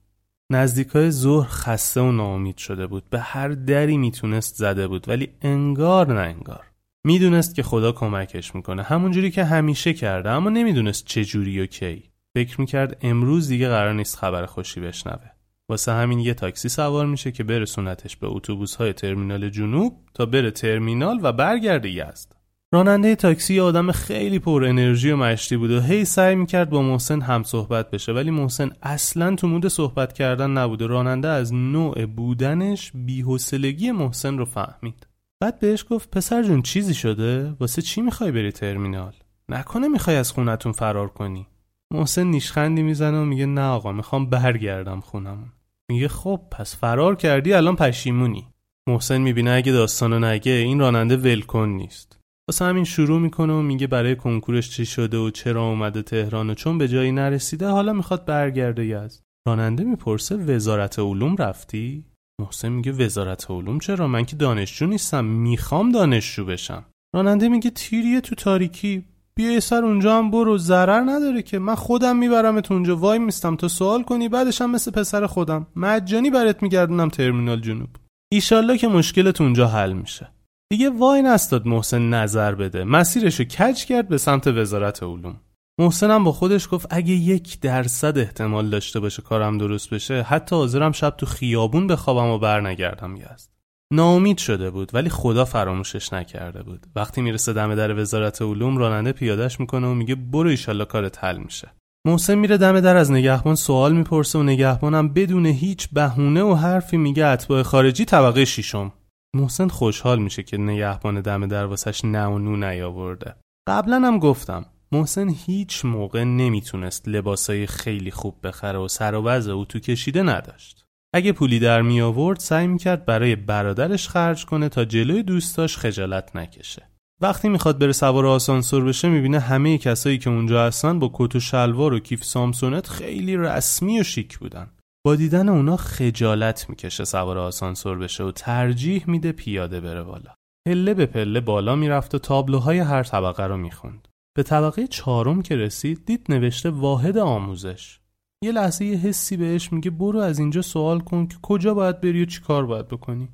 نزدیکای 0.51 1.11
ظهر 1.11 1.49
خسته 1.49 2.01
و 2.01 2.13
ناامید 2.13 2.57
شده 2.57 2.87
بود. 2.87 3.11
به 3.11 3.21
هر 3.21 3.49
دری 3.49 3.97
می‌تونست 3.97 4.57
زده 4.57 4.89
بود 4.89 5.09
ولی 5.09 5.29
انگار 5.43 6.15
نه 6.15 6.21
انگار. 6.21 6.65
می‌دونست 7.05 7.55
که 7.55 7.63
خدا 7.63 7.93
کمکش 7.93 8.55
می‌کنه. 8.55 8.83
همونجوری 8.83 9.31
که 9.31 9.45
همیشه 9.45 9.93
کرده 9.93 10.31
اما 10.31 10.51
نمی‌دونست 10.51 11.05
چه 11.05 11.25
جوری 11.25 11.61
و 11.61 11.67
کی. 11.67 12.11
فکر 12.35 12.61
می‌کرد 12.61 12.97
امروز 13.01 13.49
دیگه 13.49 13.69
قرار 13.69 13.95
نیست 13.95 14.17
خبر 14.17 14.47
خوشی 14.47 14.81
بشنوه. 14.81 15.31
واسه 15.69 15.93
همین 15.93 16.19
یه 16.19 16.35
تاکسی 16.35 16.69
سوار 16.69 17.07
میشه 17.07 17.33
که 17.33 17.45
برسونتش 17.45 18.17
به 18.17 18.27
اتوبوس 18.27 18.75
های 18.75 18.93
ترمینال 18.93 19.49
جنوب 19.49 19.97
تا 20.15 20.27
بره 20.27 20.51
ترمینال 20.51 21.19
و 21.23 21.33
برگرده 21.33 21.91
یزد. 21.91 22.38
راننده 22.73 23.17
تاکسی 23.17 23.61
آدم 23.61 23.93
خیلی 23.93 24.39
پر 24.39 24.65
انرژی 24.65 25.11
و 25.11 25.17
مشتی 25.17 25.57
بود 25.57 25.71
و 25.71 25.81
هی 25.81 26.05
سعی 26.05 26.35
می‌کرد 26.35 26.71
با 26.71 26.83
محسن 26.83 27.21
هم 27.21 27.43
صحبت 27.43 27.91
بشه 27.91 28.13
ولی 28.13 28.31
محسن 28.31 28.71
اصلا 28.83 29.37
تو 29.37 29.49
مود 29.49 29.69
صحبت 29.69 30.13
کردن 30.13 30.51
نبود 30.51 30.83
راننده 30.83 31.29
از 31.29 31.55
نوع 31.55 32.07
بودنش 32.07 32.93
بیحسلگی 32.95 33.91
محسن 33.91 34.39
رو 34.39 34.45
فهمید. 34.45 35.07
بعد 35.41 35.59
بهش 35.59 35.85
گفت 35.91 36.11
پسر 36.11 36.43
جون 36.43 36.63
چیزی 36.63 36.95
شده؟ 36.95 37.55
واسه 37.61 37.83
چی 37.83 38.01
می‌خوای 38.01 38.33
بری 38.33 38.53
ترمینال؟ 38.53 39.13
نکنه 39.49 39.89
می‌خوای 39.89 40.17
از 40.17 40.33
خونتون 40.33 40.73
فرار 40.73 41.09
کنی. 41.09 41.47
محسن 41.95 42.27
نیشخندی 42.27 42.83
می‌زنه 42.83 43.19
و 43.19 43.25
میگه 43.25 43.47
نه 43.47 43.67
آقا 43.67 43.93
می‌خوام 43.93 44.31
برگردم 44.31 45.01
خونمون. 45.01 45.53
میگه 45.89 46.09
خب 46.09 46.41
پس 46.51 46.77
فرار 46.77 47.17
کردی 47.17 47.53
الان 47.53 47.77
پشیمونی. 47.77 48.47
محسن 48.89 49.21
می‌بینه 49.21 49.51
اگه 49.51 49.73
داستانو 49.73 50.19
نگه 50.19 50.53
این 50.53 50.81
راننده 50.81 51.17
ولکن 51.17 51.69
نیست. 51.69 52.18
واسه 52.49 52.65
همین 52.65 52.85
شروع 52.85 53.21
می‌کنه 53.21 53.53
و 53.53 53.63
میگه 53.63 53.87
برای 53.87 54.17
کنکورش 54.17 54.71
چی 54.71 54.87
شده 54.87 55.17
و 55.17 55.31
چرا 55.31 55.63
اومده 55.63 56.03
تهران 56.03 56.51
و 56.51 56.55
چون 56.55 56.79
به 56.79 56.89
جایی 56.89 57.13
نرسیده 57.13 57.69
حالا 57.69 57.93
می‌خواد 57.93 58.25
برگرده 58.25 58.87
یزد. 58.87 59.21
راننده 59.49 59.85
می‌پرسه 59.85 60.37
وزارت 60.37 60.99
علوم 60.99 61.37
رفتی؟ 61.37 62.05
محسن 62.41 62.69
میگه 62.69 62.93
وزارت 62.93 63.51
علوم؟ 63.51 63.79
چرا؟ 63.79 64.09
من 64.09 64.25
که 64.25 64.37
دانشجو 64.37 64.87
نیستم 64.87 65.25
می‌خوام 65.25 65.93
دانشجو 65.93 66.45
بشم. 66.45 66.85
راننده 67.15 67.49
میگه 67.49 67.71
تیریه 67.71 68.21
تو 68.21 68.35
تاریکی. 68.35 69.05
بیا 69.37 69.61
سر 69.61 69.85
اونجا 69.85 70.19
هم 70.19 70.31
برو 70.31 70.59
ضرر 70.59 71.01
نداره 71.01 71.43
که. 71.43 71.59
من 71.59 71.75
خودم 71.75 72.17
میبرمت 72.17 72.73
اونجا. 72.73 72.97
وای 72.97 73.19
میستم 73.19 73.57
تا 73.57 73.69
سوال 73.69 74.03
کنی 74.03 74.29
بعدش 74.29 74.63
هم 74.63 74.71
مثل 74.71 74.91
پسر 74.91 75.27
خودم. 75.27 75.67
مجانی 75.77 76.31
برات 76.31 76.63
میگردونم 76.63 77.09
ترمینال 77.09 77.61
جنوب. 77.61 77.89
ایشالله 78.33 78.79
که 78.79 78.89
مشکلت 78.89 79.41
اونجا 79.41 79.69
حل 79.69 79.93
میشه. 79.93 80.29
دیگه 80.71 80.91
وای 80.91 81.23
نستاد 81.23 81.67
محسن 81.67 82.09
نظر 82.09 82.55
بده. 82.55 82.85
مسیرشو 82.85 83.45
کج 83.45 83.85
کرد 83.85 84.09
به 84.09 84.19
سمت 84.19 84.47
وزارت 84.47 85.03
علوم. 85.03 85.41
محسنم 85.81 86.25
با 86.25 86.33
خودش 86.33 86.69
گفت 86.71 86.87
اگه 86.91 87.13
یک 87.13 87.61
درصد 87.61 88.19
احتمال 88.19 88.71
داشته 88.71 89.01
باشه 89.01 89.23
کارم 89.23 89.59
درست 89.59 89.91
بشه 89.91 90.23
حتی 90.23 90.57
حاضرم 90.57 90.93
شب 90.93 91.11
تو 91.11 91.27
خیابون 91.27 91.87
بخوابم 91.87 92.27
و 92.29 92.39
برنگردم 92.39 93.17
یزد 93.17 93.49
ناامید 93.93 94.39
شده 94.39 94.71
بود 94.71 94.91
ولی 94.95 95.09
خدا 95.09 95.45
فراموشش 95.45 96.13
نکرده 96.13 96.63
بود. 96.63 96.87
وقتی 96.97 97.21
می‌رسه 97.21 97.53
دم 97.53 97.75
در 97.75 98.01
وزارت 98.01 98.43
علوم 98.43 98.79
راننده 98.79 99.13
پیادش 99.13 99.61
می‌کنه 99.61 99.87
و 99.87 99.95
میگه 99.95 100.15
برو 100.15 100.51
ایشالله 100.51 100.85
کارت 100.85 101.25
حل 101.25 101.37
میشه. 101.37 101.71
محسن 102.07 102.35
میره 102.35 102.57
دم 102.57 102.81
در 102.81 102.97
از 102.97 103.13
نگهبان 103.13 103.55
سوال 103.55 103.93
می‌پرسه 103.93 104.39
و 104.39 104.43
نگهبانم 104.43 105.09
بدون 105.09 105.47
هیچ 105.47 105.89
بهونه 105.93 106.43
و 106.43 106.55
حرفی 106.55 106.97
میگه 106.97 107.27
اتباع 107.27 107.63
خارجی 107.63 108.05
طبقه 108.05 108.45
شیشم 108.45 108.93
محسن 109.37 109.69
خوشحال 109.69 110.19
میشه 110.19 110.43
که 110.43 110.57
نگهبان 110.57 111.21
دم 111.21 111.47
در 111.47 111.65
واسش 111.65 112.05
نه 112.05 112.27
و 112.27 112.39
نو 112.39 112.57
نیاورده. 112.57 113.35
قبلا 113.69 113.97
هم 113.97 114.19
گفتم 114.19 114.67
محسن 114.93 115.29
هیچ 115.29 115.85
موقع 115.85 116.25
نمی‌تونست 116.25 117.09
لباسای 117.09 117.67
خیلی 117.67 118.11
خوب 118.11 118.47
بخره 118.47 118.79
و 118.79 118.89
سر 118.89 119.15
و 119.15 119.23
وضع 119.23 119.53
او 119.53 119.65
تو 119.65 119.79
کشیده 119.79 120.23
نداشت. 120.23 120.85
اگه 121.15 121.33
پولی 121.33 121.59
در 121.59 121.83
می 121.83 122.01
آورد 122.01 122.41
سعی 122.41 122.67
می‌کرد 122.67 123.05
برای 123.05 123.37
برادرش 123.37 124.09
خرج 124.09 124.47
کنه 124.47 124.69
تا 124.69 124.85
جلوی 124.85 125.23
دوستاش 125.23 125.77
خجالت 125.77 126.37
نکشه. 126.37 126.89
وقتی 127.21 127.49
می‌خواد 127.49 127.79
بره 127.79 127.93
سوار 127.93 128.27
آسانسور 128.27 128.85
بشه 128.85 129.09
می‌بینه 129.09 129.41
همه 129.41 129.79
کسایی 129.79 130.19
که 130.19 130.31
اونجا 130.31 130.67
هستن 130.67 130.99
با 130.99 131.11
کت 131.15 131.37
و 131.37 131.41
شلوار 131.41 131.95
و 131.95 131.99
کیف 131.99 132.25
سامسونت 132.25 132.89
خیلی 132.89 133.37
رسمی 133.37 134.01
و 134.01 134.03
شیک 134.03 134.39
بودن. 134.39 134.71
با 135.07 135.17
دیدن 135.17 135.49
اونا 135.49 135.77
خجالت 135.77 136.71
می‌کشه 136.71 137.05
سوار 137.05 137.39
آسانسور 137.39 137.99
بشه 137.99 138.25
و 138.25 138.31
ترجیح 138.31 139.05
میده 139.07 139.33
پیاده 139.33 139.81
بره 139.81 140.03
بالا. 140.03 140.35
پله 140.69 140.95
به 140.95 141.07
پله 141.07 141.41
بالا 141.41 141.77
می‌رفت 141.77 142.15
و 142.15 142.19
تابلوهای 142.19 142.79
هر 142.79 143.03
طبقه 143.03 143.47
رو 143.47 143.57
می‌خوند. 143.57 144.09
به 144.37 144.43
طبقه 144.43 144.87
چهارم 144.87 145.43
که 145.43 145.57
رسید 145.57 146.05
دید 146.07 146.27
نوشته 146.29 146.71
واحد 146.71 147.19
آموزش. 147.19 148.01
یه 148.45 148.53
لحظه 148.53 148.85
یه 148.85 148.97
حسی 148.97 149.37
بهش 149.37 149.73
میگه 149.73 149.91
برو 149.91 150.19
از 150.19 150.39
اینجا 150.39 150.63
سوال 150.63 151.01
کن 151.01 151.27
که 151.27 151.37
کجا 151.43 151.75
باید 151.75 152.01
بری 152.01 152.23
و 152.23 152.27
چی 152.27 152.41
کار 152.41 152.67
باید 152.67 152.89
بکنی؟ 152.89 153.29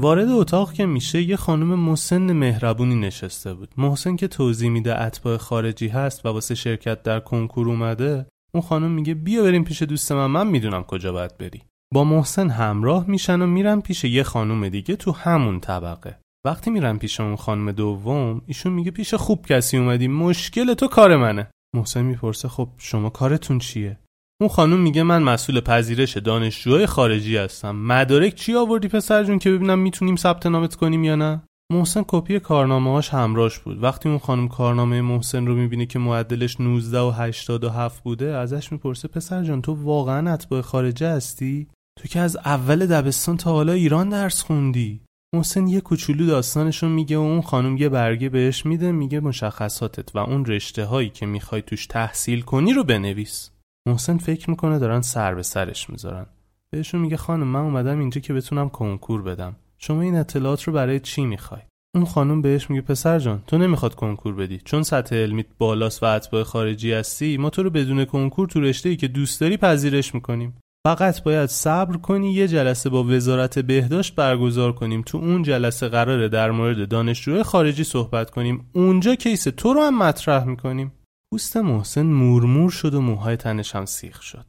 وارد 0.00 0.28
اتاق 0.28 0.72
که 0.72 0.86
میشه 0.86 1.22
یه 1.22 1.36
خانم 1.36 1.74
مسن 1.74 2.32
مهربونی 2.32 2.94
نشسته 2.94 3.54
بود. 3.54 3.68
محسن 3.76 4.16
که 4.16 4.28
توضیح 4.28 4.70
میده 4.70 5.02
اتباع 5.02 5.36
خارجی 5.36 5.88
هست 5.88 6.26
و 6.26 6.28
واسه 6.28 6.54
شرکت 6.54 7.02
در 7.02 7.20
کنکور 7.20 7.68
اومده 7.68 8.26
اون 8.54 8.62
خانم 8.62 8.90
میگه 8.90 9.14
بیا 9.14 9.42
بریم 9.42 9.64
پیش 9.64 9.82
دوست 9.82 10.12
من 10.12 10.26
من 10.26 10.46
می‌دونم 10.46 10.82
کجا 10.82 11.12
باید 11.12 11.38
بری. 11.38 11.62
با 11.94 12.04
محسن 12.04 12.50
همراه 12.50 13.10
میشن 13.10 13.42
و 13.42 13.46
میرن 13.46 13.80
پیش 13.80 14.04
یه 14.04 14.22
خانم 14.22 14.68
دیگه 14.68 14.96
تو 14.96 15.12
همون 15.12 15.60
طبقه. 15.60 16.18
وقتی 16.46 16.70
میرن 16.70 16.96
پیش 16.96 17.20
اون 17.20 17.36
خانم 17.36 17.72
دوم 17.72 18.42
ایشون 18.46 18.72
میگه 18.72 18.90
پیش 18.90 19.14
خوب 19.14 19.46
کسی 19.46 19.78
اومدی 19.78 20.08
مشکل 20.08 20.74
تو 20.74 20.88
کار 20.88 21.16
منه. 21.16 21.50
محسن 21.76 22.02
می‌پرسه 22.02 22.48
خب 22.48 22.68
شما 22.78 23.10
کارتون 23.10 23.58
چیه؟ 23.58 23.98
اون 24.40 24.50
خانم 24.50 24.80
میگه 24.80 25.02
من 25.02 25.22
مسئول 25.22 25.60
پذیرش 25.60 26.16
دانشجوهای 26.16 26.86
خارجی 26.86 27.36
هستم. 27.36 27.76
مدارک 27.76 28.34
چی 28.34 28.54
آوردی 28.54 28.88
پسر 28.88 29.24
جون 29.24 29.38
که 29.38 29.50
ببینم 29.50 29.78
می‌تونیم 29.78 30.16
ثبت 30.16 30.46
نامت 30.46 30.74
کنیم 30.74 31.04
یا 31.04 31.16
نه؟ 31.16 31.42
محسن 31.72 32.04
کپی 32.08 32.40
کارنامه 32.40 32.90
هاش 32.90 33.08
همراش 33.08 33.58
بود. 33.58 33.82
وقتی 33.82 34.08
اون 34.08 34.18
خانم 34.18 34.48
کارنامه 34.48 35.02
محسن 35.02 35.46
رو 35.46 35.54
می‌بینه 35.54 35.86
که 35.86 35.98
معدلش 35.98 36.60
19 36.60 37.00
و 37.00 37.10
87 37.10 38.02
بوده 38.02 38.36
ازش 38.36 38.72
می‌پرسه 38.72 39.08
پسر 39.08 39.44
جان 39.44 39.62
تو 39.62 39.72
واقعا 39.72 40.32
اتباع 40.32 40.60
خارجه 40.60 41.08
هستی؟ 41.08 41.66
تو 42.00 42.08
که 42.08 42.20
از 42.20 42.36
اول 42.36 42.86
دبستان 42.86 43.36
تا 43.36 43.52
حالا 43.52 43.72
ایران 43.72 44.08
درس 44.08 44.42
خوندی؟ 44.42 45.00
محسن 45.34 45.66
یه 45.66 45.80
کوچولو 45.80 46.26
داستانشون 46.26 46.92
میگه 46.92 47.16
و 47.16 47.20
اون 47.20 47.42
خانم 47.42 47.76
یه 47.76 47.88
برگه 47.88 48.28
بهش 48.28 48.66
میده 48.66 48.92
میگه 48.92 49.20
مشخصاتت 49.20 50.16
و 50.16 50.18
اون 50.18 50.44
رشته 50.44 50.84
هایی 50.84 51.08
که 51.08 51.26
می‌خوای 51.26 51.62
توش 51.62 51.86
تحصیل 51.86 52.40
کنی 52.40 52.72
رو 52.72 52.84
بنویس. 52.84 53.50
محسن 53.88 54.18
فکر 54.18 54.50
می‌کنه 54.50 54.78
دارن 54.78 55.00
سر 55.00 55.34
به 55.34 55.42
سرش 55.42 55.90
می‌ذارن. 55.90 56.26
بهشون 56.70 57.00
میگه 57.00 57.16
خانم 57.16 57.46
من 57.46 57.60
اومدم 57.60 57.98
اینجا 57.98 58.20
که 58.20 58.34
بتونم 58.34 58.68
کنکور 58.68 59.22
بدم. 59.22 59.56
شما 59.78 60.02
این 60.02 60.16
اطلاعات 60.16 60.62
رو 60.62 60.72
برای 60.72 61.00
چی 61.00 61.24
می‌خوای 61.24 61.60
اون 61.94 62.04
خانم 62.04 62.42
بهش 62.42 62.70
میگه 62.70 62.82
پسر 62.82 63.18
جان 63.18 63.42
تو 63.46 63.58
نمی‌خواد 63.58 63.94
کنکور 63.94 64.34
بدی. 64.34 64.60
چون 64.64 64.82
سطح 64.82 65.16
علمیت 65.16 65.46
بالاست 65.58 66.02
و 66.02 66.06
اتباع 66.06 66.42
خارجی 66.42 66.92
هستی 66.92 67.36
ما 67.36 67.50
تو 67.50 67.62
رو 67.62 67.70
بدون 67.70 68.04
کنکور 68.04 68.48
تو 68.48 68.60
رشته 68.60 68.88
ای 68.88 68.96
که 68.96 69.08
دوست 69.08 69.40
داری 69.40 69.56
پذیرش 69.56 70.14
می‌کنیم. 70.14 70.56
فقط 70.86 71.22
باید 71.22 71.48
صبر 71.48 71.96
کنی 71.96 72.32
یه 72.32 72.48
جلسه 72.48 72.90
با 72.90 73.04
وزارت 73.04 73.58
بهداشت 73.58 74.14
برگزار 74.14 74.72
کنیم. 74.72 75.02
تو 75.02 75.18
اون 75.18 75.42
جلسه 75.42 75.88
قراره 75.88 76.28
در 76.28 76.50
مورد 76.50 76.88
دانشجوی 76.88 77.42
خارجی 77.42 77.84
صحبت 77.84 78.30
کنیم. 78.30 78.70
اونجا 78.72 79.14
کیس 79.14 79.44
تو 79.44 79.72
رو 79.72 79.82
هم 79.82 79.98
مطرح 79.98 80.44
می‌کنیم. 80.44 80.92
پوست 81.30 81.56
محسن 81.56 82.06
مورمور 82.06 82.70
شد 82.70 82.94
و 82.94 83.00
موهای 83.00 83.36
تنش 83.36 83.74
هم 83.76 83.84
سیخ 83.84 84.22
شد. 84.22 84.44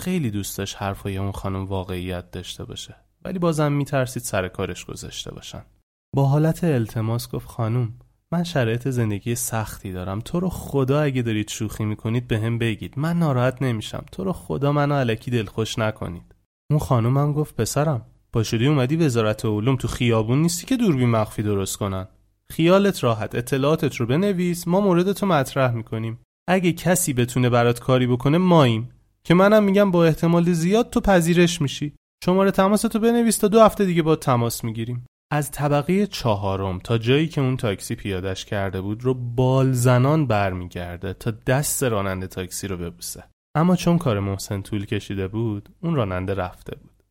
خیلی 0.00 0.30
دوست 0.30 0.58
داشت 0.58 0.76
حرفای 0.78 1.18
اون 1.18 1.32
خانم 1.32 1.64
واقعیت 1.64 2.30
داشته 2.30 2.64
باشه 2.64 2.96
ولی 3.24 3.38
بازم 3.38 3.72
میترسید 3.72 4.22
سر 4.22 4.48
کارش 4.48 4.84
گذاشته 4.84 5.34
باشن. 5.34 5.62
با 6.14 6.26
حالت 6.26 6.64
التماس 6.64 7.30
گفت 7.30 7.46
خانم 7.46 7.92
من 8.32 8.44
شرایط 8.44 8.88
زندگی 8.88 9.34
سختی 9.34 9.92
دارم. 9.92 10.20
تو 10.20 10.40
رو 10.40 10.48
خدا 10.48 11.00
اگه 11.00 11.22
دارید 11.22 11.48
شوخی 11.48 11.84
می‌کنید 11.84 12.28
به 12.28 12.38
هم 12.38 12.58
بگید. 12.58 12.98
من 12.98 13.18
ناراحت 13.18 13.62
نمیشم. 13.62 14.04
تو 14.12 14.24
رو 14.24 14.32
خدا 14.32 14.72
منو 14.72 14.94
علکی 14.94 15.30
دلخوش 15.30 15.78
نکنید. 15.78 16.34
اون 16.70 16.78
خانومم 16.78 17.32
گفت 17.32 17.56
پسرم 17.56 18.06
با 18.32 18.42
شدی 18.42 18.66
اومدی 18.66 18.96
وزارت 18.96 19.44
علوم 19.44 19.76
تو 19.76 19.88
خیابون 19.88 20.42
نیستی 20.42 20.66
که 20.66 20.76
دوربین 20.76 21.10
مخفی 21.10 21.42
درست 21.42 21.76
کنن. 21.76 22.08
خیالت 22.52 23.04
راحت 23.04 23.34
اطلاعاتت 23.34 23.96
رو 23.96 24.06
بنویس 24.06 24.68
ما 24.68 24.80
موردتو 24.80 25.26
مطرح 25.26 25.72
می‌کنیم. 25.74 26.18
اگه 26.48 26.72
کسی 26.72 27.12
بتونه 27.12 27.50
برات 27.50 27.80
کاری 27.80 28.06
بکنه 28.06 28.38
ماییم. 28.38 28.90
که 29.24 29.34
منم 29.34 29.64
میگم 29.64 29.90
با 29.90 30.04
احتمال 30.04 30.52
زیاد 30.52 30.90
تو 30.90 31.00
پذیرش 31.00 31.62
میشی. 31.62 31.92
شماره 32.24 32.50
تماستو 32.50 32.98
بنویس 32.98 33.38
تا 33.38 33.48
دو 33.48 33.60
هفته 33.60 33.84
دیگه 33.84 34.02
با 34.02 34.16
تماس 34.16 34.64
می‌گیریم. 34.64 35.06
از 35.32 35.50
طبقه 35.50 36.06
چهارم 36.06 36.78
تا 36.78 36.98
جایی 36.98 37.28
که 37.28 37.40
اون 37.40 37.56
تاکسی 37.56 37.94
پیادش 37.94 38.44
کرده 38.44 38.80
بود 38.80 39.04
رو 39.04 39.14
بال 39.14 39.72
زنان 39.72 40.26
برمیگرده 40.26 41.12
تا 41.12 41.30
دست 41.30 41.82
راننده 41.82 42.26
تاکسی 42.26 42.68
رو 42.68 42.76
ببوسه. 42.76 43.24
اما 43.56 43.76
چون 43.76 43.98
کار 43.98 44.20
محسن 44.20 44.62
طول 44.62 44.84
کشیده 44.84 45.28
بود 45.28 45.68
اون 45.80 45.94
راننده 45.94 46.34
رفته 46.34 46.76
بود. 46.76 47.02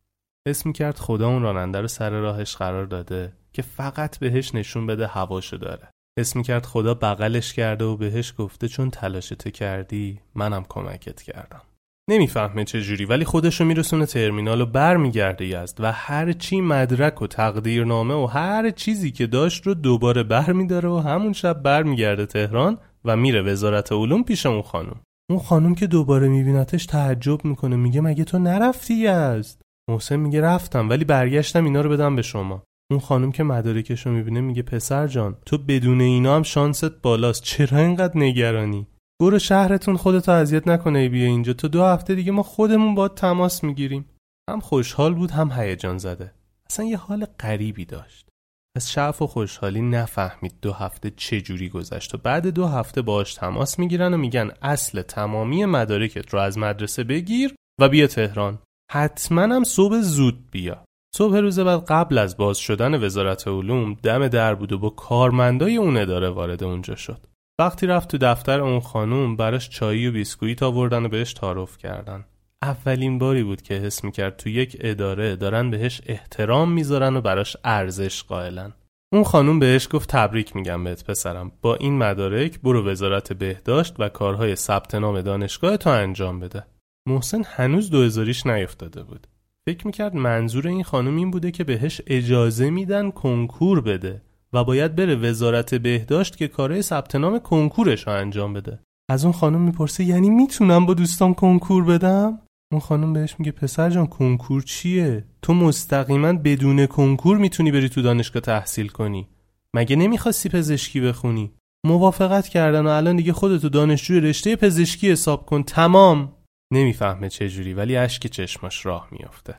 اسم 0.46 0.72
کرد 0.72 0.98
خدا 0.98 1.28
اون 1.28 1.42
راننده 1.42 1.80
رو 1.80 1.88
سر 1.88 2.10
راهش 2.10 2.56
قرار 2.56 2.86
داده. 2.86 3.32
که 3.52 3.62
فقط 3.62 4.18
بهش 4.18 4.54
نشون 4.54 4.86
بده 4.86 5.06
هواشو 5.06 5.56
داره. 5.56 5.88
اسم 6.18 6.42
کرد 6.42 6.66
خدا 6.66 6.94
بغلش 6.94 7.52
کرده 7.52 7.84
و 7.84 7.96
بهش 7.96 8.34
گفته 8.38 8.68
چون 8.68 8.90
تلاشتو 8.90 9.50
کردی 9.50 10.20
منم 10.34 10.64
کمکت 10.68 11.22
کردم. 11.22 11.62
نمی‌فهمه 12.10 12.64
چه 12.64 12.80
جوری 12.80 13.04
ولی 13.04 13.24
خودشو 13.24 13.64
میرسونه 13.64 14.06
ترمینال 14.06 14.60
و 14.60 14.66
برمیگرده 14.66 15.46
یزد 15.46 15.80
و 15.80 15.92
هر 15.92 16.32
چی 16.32 16.60
مدرک 16.60 17.22
و 17.22 17.26
تقدیرنامه 17.26 18.14
و 18.14 18.26
هر 18.26 18.70
چیزی 18.70 19.10
که 19.10 19.26
داشت 19.26 19.66
رو 19.66 19.74
دوباره 19.74 20.22
برمیداره 20.22 20.88
و 20.88 20.98
همون 20.98 21.32
شب 21.32 21.62
برمیگرده 21.62 22.26
تهران 22.26 22.78
و 23.04 23.16
میره 23.16 23.42
وزارت 23.42 23.92
علوم 23.92 24.22
پیش 24.22 24.46
اون 24.46 24.62
خانم. 24.62 25.00
اون 25.30 25.38
خانم 25.38 25.74
که 25.74 25.86
دوباره 25.86 26.28
میبینتش 26.28 26.86
تعجب 26.86 27.44
می‌کنه 27.44 27.76
میگه 27.76 28.00
مگه 28.00 28.24
تو 28.24 28.38
نرفتی 28.38 28.94
یزد 28.94 29.62
محسن 29.90 30.16
میگه 30.16 30.40
رفتم 30.40 30.88
ولی 30.88 31.04
برگشتم 31.04 31.64
اینا 31.64 31.80
رو 31.80 31.90
بدم 31.90 32.16
به 32.16 32.22
شما. 32.22 32.62
اون 32.92 33.00
خانم 33.00 33.32
که 33.32 33.42
مدارکش 33.42 34.06
رو 34.06 34.12
می‌بینه 34.12 34.40
میگه 34.40 34.62
پسر 34.62 35.06
جان 35.06 35.36
تو 35.46 35.58
بدون 35.58 36.00
اینا 36.00 36.36
هم 36.36 36.42
شانست 36.42 37.02
بالاست. 37.02 37.42
چرا 37.42 37.78
اینقدر 37.78 38.18
نگرانی؟ 38.18 38.86
برو 39.22 39.38
شهرتون 39.38 39.96
خودتو 39.96 40.32
اذیت 40.32 40.68
نکنه 40.68 41.08
بیا 41.08 41.26
اینجا. 41.26 41.52
تو 41.52 41.68
دو 41.68 41.84
هفته 41.84 42.14
دیگه 42.14 42.32
ما 42.32 42.42
خودمون 42.42 42.94
با 42.94 43.08
تماس 43.08 43.64
می‌گیریم. 43.64 44.04
هم 44.50 44.60
خوشحال 44.60 45.14
بود 45.14 45.30
هم 45.30 45.52
هیجان 45.52 45.98
زده. 45.98 46.32
اصلا 46.70 46.86
یه 46.86 46.96
حال 46.96 47.26
غریبی 47.40 47.84
داشت. 47.84 48.28
از 48.76 48.92
شعف 48.92 49.22
و 49.22 49.26
خوشحالی 49.26 49.82
نفهمید 49.82 50.54
دو 50.62 50.72
هفته 50.72 51.12
چه 51.16 51.40
جوری 51.40 51.68
گذشت 51.68 52.14
و 52.14 52.18
بعد 52.18 52.46
دو 52.46 52.66
هفته 52.66 53.02
باش 53.02 53.34
تماس 53.34 53.78
می‌گیرن 53.78 54.14
و 54.14 54.16
میگن 54.16 54.50
اصل 54.62 55.02
تمامی 55.02 55.64
مدارکت 55.64 56.34
رو 56.34 56.40
از 56.40 56.58
مدرسه 56.58 57.04
بگیر 57.04 57.54
و 57.80 57.88
بیا 57.88 58.06
تهران. 58.06 58.58
حتما 58.92 59.42
هم 59.42 59.64
صبح 59.64 60.00
زود 60.00 60.50
بیا. 60.50 60.84
صبح 61.16 61.36
روز 61.36 61.60
بعد 61.60 61.84
قبل 61.84 62.18
از 62.18 62.36
باز 62.36 62.58
شدن 62.58 63.04
وزارت 63.04 63.48
علوم 63.48 63.94
دم 63.94 64.28
در 64.28 64.54
بود 64.54 64.72
و 64.72 64.78
با 64.78 64.90
کارمندای 64.90 65.76
اون 65.76 65.96
اداره 65.96 66.28
وارد 66.28 66.64
اونجا 66.64 66.96
شد. 66.96 67.26
وقتی 67.60 67.86
رفت 67.86 68.10
تو 68.10 68.18
دفتر 68.18 68.60
اون 68.60 68.80
خانوم 68.80 69.36
براش 69.36 69.70
چایی 69.70 70.06
و 70.06 70.12
بیسکویت 70.12 70.62
آوردن 70.62 71.04
و 71.04 71.08
بهش 71.08 71.32
تعارف 71.32 71.78
کردن. 71.78 72.24
اولین 72.62 73.18
باری 73.18 73.42
بود 73.42 73.62
که 73.62 73.74
حس 73.74 74.04
می‌کرد 74.04 74.36
تو 74.36 74.48
یک 74.48 74.76
اداره 74.80 75.36
دارن 75.36 75.70
بهش 75.70 76.00
احترام 76.06 76.72
می‌ذارن 76.72 77.16
و 77.16 77.20
براش 77.20 77.56
ارزش 77.64 78.22
قائلن. 78.22 78.72
اون 79.12 79.24
خانوم 79.24 79.58
بهش 79.58 79.88
گفت 79.92 80.08
تبریک 80.08 80.56
میگم 80.56 80.84
بهت 80.84 81.04
پسرم. 81.04 81.52
با 81.62 81.74
این 81.74 81.98
مدارک 81.98 82.60
برو 82.60 82.90
وزارت 82.90 83.32
بهداشت 83.32 83.94
و 83.98 84.08
کارهای 84.08 84.56
ثبت 84.56 84.94
نام 84.94 85.20
دانشگاه 85.20 85.76
تو 85.76 85.90
انجام 85.90 86.40
بده. 86.40 86.66
محسن 87.08 87.42
هنوز 87.46 87.90
دو 87.90 88.24
نیفتاده 88.46 89.02
بود. 89.02 89.26
فکر 89.68 89.86
می‌کرد 89.86 90.14
منظور 90.14 90.68
این 90.68 90.84
خانم 90.84 91.16
این 91.16 91.30
بوده 91.30 91.50
که 91.50 91.64
بهش 91.64 92.00
اجازه 92.06 92.70
میدن 92.70 93.10
کنکور 93.10 93.80
بده 93.80 94.22
و 94.52 94.64
باید 94.64 94.96
بره 94.96 95.14
وزارت 95.14 95.74
بهداشت 95.74 96.36
که 96.36 96.48
کارهای 96.48 96.82
ثبت 96.82 97.16
نام 97.16 97.38
کنکورش 97.38 98.06
رو 98.06 98.12
انجام 98.12 98.52
بده. 98.52 98.78
از 99.10 99.24
اون 99.24 99.32
خانم 99.32 99.60
می‌پرسه 99.60 100.04
یعنی 100.04 100.30
می‌تونم 100.30 100.86
با 100.86 100.94
دوستام 100.94 101.34
کنکور 101.34 101.84
بدم؟ 101.84 102.38
اون 102.72 102.80
خانم 102.80 103.12
بهش 103.12 103.34
میگه 103.38 103.52
پسر 103.52 103.90
جان 103.90 104.06
کنکور 104.06 104.62
چیه؟ 104.62 105.24
تو 105.42 105.54
مستقیما 105.54 106.32
بدون 106.32 106.86
کنکور 106.86 107.38
می‌تونی 107.38 107.72
بری 107.72 107.88
تو 107.88 108.02
دانشگاه 108.02 108.42
تحصیل 108.42 108.88
کنی. 108.88 109.28
مگه 109.74 109.96
نمی‌خواستی 109.96 110.48
پزشکی 110.48 111.00
بخونی؟ 111.00 111.52
موافقت 111.86 112.48
کردن 112.48 112.86
و 112.86 112.88
الان 112.88 113.16
دیگه 113.16 113.32
خودتو 113.32 113.68
دانشجوی 113.68 114.20
رشته 114.20 114.56
پزشکی 114.56 115.10
حساب 115.10 115.46
کن. 115.46 115.62
تمام. 115.62 116.32
نمی‌فهمه 116.72 117.28
چه 117.28 117.48
جوری 117.48 117.74
ولی 117.74 117.96
اشک 117.96 118.26
چشماش 118.26 118.86
راه 118.86 119.08
میافته. 119.10 119.54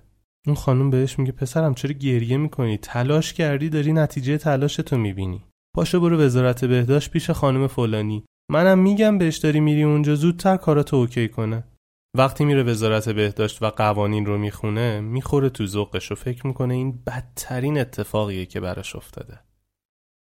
اون 0.47 0.55
خانم 0.55 0.89
بهش 0.89 1.19
میگه 1.19 1.31
پسرم 1.31 1.73
چرا 1.73 1.91
گریه 1.91 2.37
می‌کنی؟ 2.37 2.77
تلاش 2.77 3.33
کردی 3.33 3.69
داری 3.69 3.93
نتیجه 3.93 4.37
تلاشتو 4.37 4.97
می‌بینی. 4.97 5.45
پاشو 5.75 5.99
برو 5.99 6.17
وزارت 6.17 6.65
بهداشت 6.65 7.11
پیش 7.11 7.29
خانم 7.29 7.67
فلانی. 7.67 8.25
منم 8.51 8.79
میگم 8.79 9.17
بهش 9.17 9.37
داری 9.37 9.59
میری 9.59 9.83
اونجا 9.83 10.15
زودتر 10.15 10.57
کاراتو 10.57 10.95
اوکی 10.95 11.27
کنه. 11.29 11.63
وقتی 12.17 12.45
میره 12.45 12.63
وزارت 12.63 13.09
بهداشت 13.09 13.63
و 13.63 13.69
قوانین 13.69 14.25
رو 14.25 14.37
می‌خونه 14.37 14.99
می‌خوره 15.01 15.49
تو 15.49 15.65
ذوقش 15.65 16.11
و 16.11 16.15
فکر 16.15 16.47
می‌کنه 16.47 16.73
این 16.73 17.03
بدترین 17.07 17.79
اتفاقیه 17.79 18.45
که 18.45 18.59
براش 18.59 18.95
افتاده. 18.95 19.39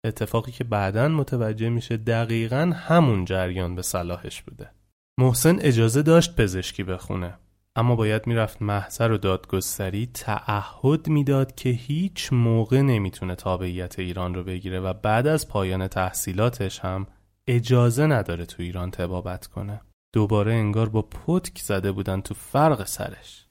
اتفاقی 0.07 0.53
که 0.53 0.65
بعدا 0.65 1.09
متوجه 1.09 1.69
میشه 1.69 1.97
دقیقا 1.97 2.73
همون 2.77 3.25
جریان 3.25 3.75
به 3.75 3.83
صلاحش 3.83 4.43
بوده. 4.43 4.71
محسن 5.19 5.59
اجازه 5.61 6.03
داشت 6.03 6.37
پزشکی 6.37 6.83
بخونه 6.83 7.39
اما 7.77 7.97
باید 7.97 8.27
می‌رفت 8.27 8.63
محضر 8.63 9.13
و 9.13 9.19
دادگستری 9.19 10.07
تعهد 10.15 11.09
می‌داد 11.09 11.55
که 11.55 11.69
هیچ 11.69 12.33
موقع 12.33 12.81
نمی‌تونه 12.81 13.35
تابعیت 13.35 13.99
ایران 13.99 14.35
رو 14.35 14.45
بگیره 14.45 14.81
و 14.81 14.93
بعد 14.93 15.27
از 15.27 15.49
پایان 15.49 15.89
تحصیلاتش 15.89 16.81
هم 16.81 17.07
اجازه 17.47 18.07
نداره 18.07 18.47
تو 18.47 18.63
ایران 18.63 18.91
تبابت 18.91 19.47
کنه. 19.47 19.81
دوباره 20.15 20.53
انگار 20.53 20.89
با 20.89 21.03
پتک 21.03 21.59
زده 21.59 21.93
بودن 21.93 22.21
تو 22.21 22.35
فرق 22.35 22.87
سرش. 22.87 23.42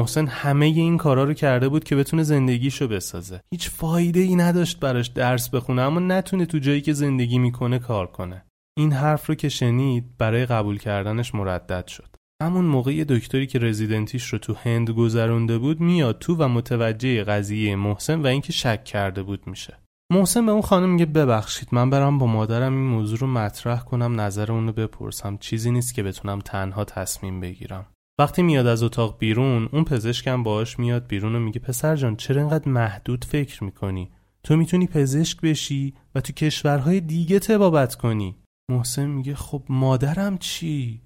محسن 0.00 0.26
همه 0.26 0.66
این 0.66 0.96
کارا 0.96 1.24
رو 1.24 1.34
کرده 1.34 1.68
بود 1.68 1.84
که 1.84 1.96
بتونه 1.96 2.22
زندگیشو 2.22 2.88
بسازه. 2.88 3.40
هیچ 3.52 3.70
فایده 3.70 4.20
ای 4.20 4.36
نداشت 4.36 4.80
براش 4.80 5.06
درس 5.06 5.48
بخونه 5.48 5.82
اما 5.82 6.00
نتونه 6.00 6.46
تو 6.46 6.58
جایی 6.58 6.80
که 6.80 6.92
زندگی 6.92 7.38
می‌کنه 7.38 7.78
کار 7.78 8.06
کنه. 8.06 8.44
این 8.78 8.92
حرف 8.92 9.26
رو 9.26 9.34
که 9.34 9.48
شنید 9.48 10.04
برای 10.18 10.46
قبول 10.46 10.78
کردنش 10.78 11.34
مردد 11.34 11.86
شد. 11.86 12.16
همون 12.42 12.64
موقع 12.64 13.04
دکتری 13.04 13.46
که 13.46 13.58
رزیدنتیش 13.58 14.24
رو 14.24 14.38
تو 14.38 14.54
هند 14.54 14.90
گذرونده 14.90 15.58
بود 15.58 15.80
میاد 15.80 16.18
تو 16.18 16.34
و 16.34 16.48
متوجه 16.48 17.24
قضیه 17.24 17.76
محسن 17.76 18.20
و 18.20 18.26
اینکه 18.26 18.52
شک 18.52 18.84
کرده 18.84 19.22
بود 19.22 19.46
میشه. 19.46 19.78
محسن 20.12 20.46
به 20.46 20.52
اون 20.52 20.62
خانم 20.62 20.90
میگه 20.90 21.06
ببخشید 21.06 21.68
من 21.72 21.90
برم 21.90 22.18
با 22.18 22.26
مادرم 22.26 22.72
این 22.72 22.86
موضوع 22.86 23.18
رو 23.18 23.26
مطرح 23.26 23.80
کنم 23.80 24.20
نظر 24.20 24.52
اونو 24.52 24.72
بپرسم. 24.72 25.36
چیزی 25.36 25.70
نیست 25.70 25.94
که 25.94 26.02
بتونم 26.02 26.38
تنها 26.38 26.84
تصمیم 26.84 27.40
بگیرم. 27.40 27.86
وقتی 28.20 28.42
میاد 28.42 28.66
از 28.66 28.82
اتاق 28.82 29.18
بیرون 29.18 29.68
اون 29.72 29.84
پزشکم 29.84 30.42
باهاش 30.42 30.78
میاد 30.78 31.06
بیرون 31.06 31.34
و 31.34 31.38
میگه 31.38 31.60
پسر 31.60 31.96
جان 31.96 32.16
چرا 32.16 32.40
اینقدر 32.40 32.68
محدود 32.68 33.24
فکر 33.24 33.64
می‌کنی؟ 33.64 34.10
تو 34.42 34.56
می‌تونی 34.56 34.86
پزشک 34.86 35.40
بشی 35.40 35.94
و 36.14 36.20
تو 36.20 36.32
کشورهای 36.32 37.00
دیگه 37.00 37.38
تبابت 37.38 37.94
کنی. 37.94 38.36
محسن 38.70 39.06
میگه 39.06 39.34
خب 39.34 39.62
مادرم 39.68 40.38
چی؟ 40.38 41.02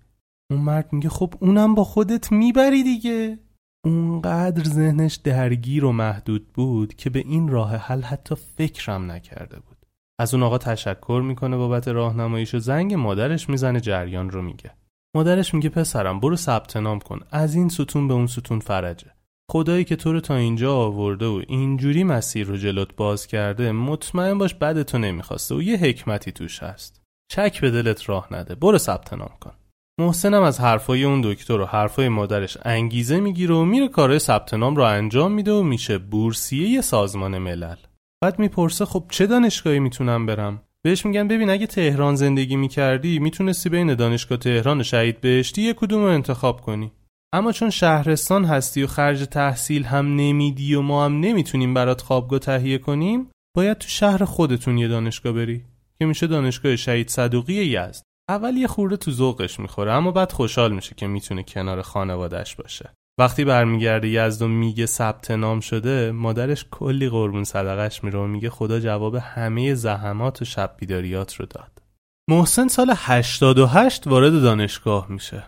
اون 0.51 0.61
مرد 0.61 0.93
میگه 0.93 1.09
خب 1.09 1.35
اونم 1.41 1.75
با 1.75 1.85
خودت 1.85 2.33
می‌بری 2.33 2.83
دیگه. 2.83 3.39
اونقدر 3.85 4.65
ذهنش 4.65 5.15
درگیر 5.15 5.85
و 5.85 5.93
محدود 5.93 6.53
بود 6.53 6.95
که 6.95 7.11
به 7.11 7.19
این 7.19 7.49
راه 7.49 7.77
حل 7.77 8.03
حتی 8.03 8.35
فکرم 8.35 9.11
نکرده 9.11 9.61
بود. 9.61 9.87
از 10.21 10.35
اون 10.35 10.43
آقا 10.43 10.59
تشکر 10.59 11.23
می‌کنه 11.27 11.57
بابت 11.57 11.89
راهنماییش 11.89 12.55
و 12.55 12.59
زنگ 12.59 12.95
مادرش 12.95 13.49
می‌زنه 13.49 13.81
جریان 13.81 14.31
رو 14.31 14.43
میگه. 14.43 14.71
مادرش 15.17 15.55
میگه 15.55 15.69
پسرم 15.69 16.21
برو 16.21 16.37
ثبت 16.37 16.77
نام 16.77 17.01
کن. 17.01 17.21
از 17.31 17.55
این 17.55 17.69
ستون 17.69 18.09
به 18.09 18.15
اون 18.15 18.27
ستون 18.27 18.61
فرجه. 18.61 19.07
خدایی 19.51 19.85
که 19.85 19.97
تو 19.97 20.13
رو 20.13 20.21
تا 20.21 20.37
اینجا 20.37 20.77
آورده 20.77 21.27
و 21.27 21.43
اینجوری 21.49 22.05
مسیر 22.05 22.47
رو 22.47 22.57
جلوت 22.57 22.97
باز 22.97 23.27
کرده 23.27 23.73
مطمئن 23.73 24.39
باش 24.39 24.55
تو 24.87 24.99
نمی‌خواسته 24.99 25.55
و 25.55 25.63
یه 25.63 25.77
حکمتی 25.77 26.33
توش 26.33 26.63
هست. 26.63 27.03
چک 27.33 27.61
به 27.61 27.71
دلت 27.71 28.09
راه 28.09 28.29
نده. 28.31 28.55
برو 28.55 28.79
ثبت 28.79 29.13
نام 29.13 29.31
کن. 29.41 29.53
محسنم 30.01 30.43
از 30.43 30.61
حرفای 30.61 31.05
اون 31.05 31.21
دکتر 31.21 31.61
و 31.61 31.65
حرفای 31.65 32.09
مادرش 32.09 32.59
انگیزه 32.63 33.21
می‌گیره 33.21 33.55
و 33.55 33.65
میره 33.65 33.89
کارهای 33.89 34.19
ثبت 34.19 34.55
نام 34.55 34.77
رو 34.77 34.83
انجام 34.83 35.33
میده 35.33 35.53
و 35.53 35.63
میشه 35.63 35.99
بورسیه 35.99 36.69
یه 36.69 36.81
سازمان 36.81 37.39
ملل. 37.39 37.77
بعد 38.23 38.39
می‌پرسه 38.39 38.85
خب 38.85 39.05
چه 39.11 39.27
دانشگاهی 39.27 39.79
می‌تونم 39.79 40.27
برم؟ 40.27 40.63
بهش 40.85 41.07
میگن 41.07 41.29
ببین 41.29 41.51
اگه 41.51 41.67
تهران 41.67 42.15
زندگی 42.15 42.57
می‌کردی 42.57 43.19
می‌تونستی 43.19 43.69
بین 43.69 43.95
دانشگاه 43.95 44.39
تهران 44.39 44.81
و 44.81 44.83
شهید 44.83 45.21
بهشتی 45.21 45.63
یه 45.63 45.73
کدوم 45.73 46.03
رو 46.03 46.09
انتخاب 46.09 46.61
کنی. 46.61 46.93
اما 47.33 47.53
چون 47.53 47.71
شهرستان 47.71 48.45
هستی 48.45 48.83
و 48.83 48.87
خرج 48.87 49.27
تحصیل 49.27 49.85
هم 49.85 50.17
نمیدی 50.17 50.75
و 50.75 50.81
ما 50.81 51.05
هم 51.05 51.21
نمی‌تونیم 51.21 51.75
برات 51.75 52.01
خوابگاه 52.01 52.39
تهیه 52.39 52.79
کنیم 52.79 53.31
باید 53.57 53.79
تو 53.79 53.89
شهر 53.89 54.25
خودتون 54.25 54.79
یه 54.79 54.89
دانشگاه 54.89 55.33
بری 55.33 55.65
که 55.99 56.07
میشه 56.07 56.27
دانشگاه 56.27 56.77
شهید 56.77 57.09
صدوقی 57.09 57.55
یزد 57.55 58.03
اول 58.29 58.57
یه 58.57 58.67
خورده 58.67 58.97
تو 58.97 59.11
ذوقش 59.11 59.61
می‌خوره 59.61 59.93
اما 59.93 60.11
بعد 60.11 60.33
خوشحال 60.33 60.75
میشه 60.75 60.95
که 60.95 61.07
می‌تونه 61.07 61.43
کنار 61.43 61.83
خانوادهش 61.83 62.55
باشه. 62.55 62.91
وقتی 63.19 63.45
برمیگرده 63.45 64.09
یزد 64.09 64.43
و 64.43 64.49
میگه 64.49 64.87
ثبت 64.87 65.31
نام 65.31 65.61
شده 65.61 66.13
مادرش 66.13 66.67
کلی 66.71 67.09
قربون 67.09 67.45
صدقش 67.45 68.05
میره 68.05 68.19
و 68.19 68.27
میگه 68.27 68.51
خدا 68.51 68.81
جواب 68.81 69.15
همه 69.15 69.75
زحمات 69.75 70.43
و 70.43 70.45
شب 70.45 70.75
بیداریات 70.79 71.35
رو 71.35 71.47
داد. 71.47 71.83
محسن 72.31 72.69
سال 72.69 72.93
88 72.97 74.07
وارد 74.07 74.43
دانشگاه 74.43 75.07
میشه. 75.11 75.45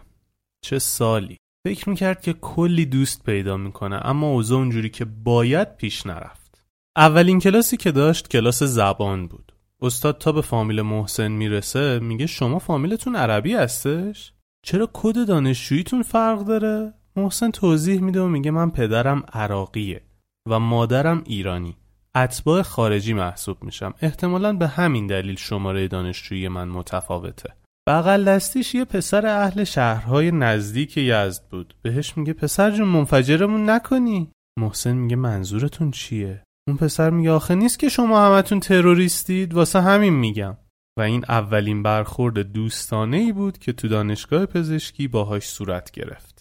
چه 0.64 0.78
سالی. 0.78 1.36
فکر 1.66 1.88
می‌کرد 1.88 2.22
که 2.22 2.32
کلی 2.32 2.86
دوست 2.86 3.24
پیدا 3.24 3.56
می‌کنه 3.56 4.06
اما 4.06 4.26
اوضاع 4.26 4.58
اونجوری 4.58 4.90
که 4.90 5.04
باید 5.04 5.76
پیش 5.76 6.06
نرفت. 6.06 6.64
اولین 6.96 7.40
کلاسی 7.40 7.76
که 7.76 7.92
داشت 7.92 8.28
کلاس 8.28 8.62
زبان 8.62 9.26
بود. 9.26 9.52
استاد 9.82 10.18
تا 10.18 10.32
به 10.32 10.40
فامیل 10.40 10.82
محسن 10.82 11.28
می‌رسه 11.28 11.98
میگه 11.98 12.26
شما 12.26 12.58
فامیلتون 12.58 13.16
عربی 13.16 13.54
هستش؟ 13.54 14.32
چرا 14.62 14.90
کد 14.92 15.26
دانشجوییتون 15.26 16.02
فرق 16.02 16.44
داره؟ 16.44 16.92
محسن 17.16 17.50
توضیح 17.50 18.00
میده 18.00 18.20
و 18.20 18.26
میگه 18.26 18.50
من 18.50 18.70
پدرم 18.70 19.24
عراقیه 19.32 20.02
و 20.48 20.60
مادرم 20.60 21.22
ایرانی. 21.26 21.76
اتباع 22.14 22.62
خارجی 22.62 23.12
محسوب 23.12 23.64
میشم. 23.64 23.94
احتمالا 24.00 24.52
به 24.52 24.66
همین 24.66 25.06
دلیل 25.06 25.36
شماره 25.36 25.88
دانشجویی 25.88 26.48
من 26.48 26.68
متفاوته. 26.68 27.54
بغل 27.88 28.24
دستیش 28.24 28.74
یه 28.74 28.84
پسر 28.84 29.26
اهل 29.26 29.64
شهرهای 29.64 30.30
نزدیک 30.30 30.96
یزد 30.96 31.42
بود. 31.50 31.74
بهش 31.82 32.16
میگه 32.16 32.32
پسر 32.32 32.70
جون 32.70 32.88
منفجرمون 32.88 33.70
نکنی. 33.70 34.30
محسن 34.58 34.92
میگه 34.92 35.16
منظورتون 35.16 35.90
چیه؟ 35.90 36.42
اون 36.68 36.76
پسر 36.76 37.10
میگه 37.10 37.30
آخه 37.30 37.54
نیست 37.54 37.78
که 37.78 37.88
شما 37.88 38.26
همتون 38.26 38.60
تروریستید. 38.60 39.54
واسه 39.54 39.80
همین 39.80 40.12
میگم. 40.12 40.56
و 40.98 41.02
این 41.02 41.24
اولین 41.28 41.82
برخورد 41.82 42.38
دوستانه 42.38 43.16
ای 43.16 43.32
بود 43.32 43.58
که 43.58 43.72
تو 43.72 43.88
دانشگاه 43.88 44.46
پزشکی 44.46 45.08
باهاش 45.08 45.48
صورت 45.48 45.90
گرفت. 45.90 46.35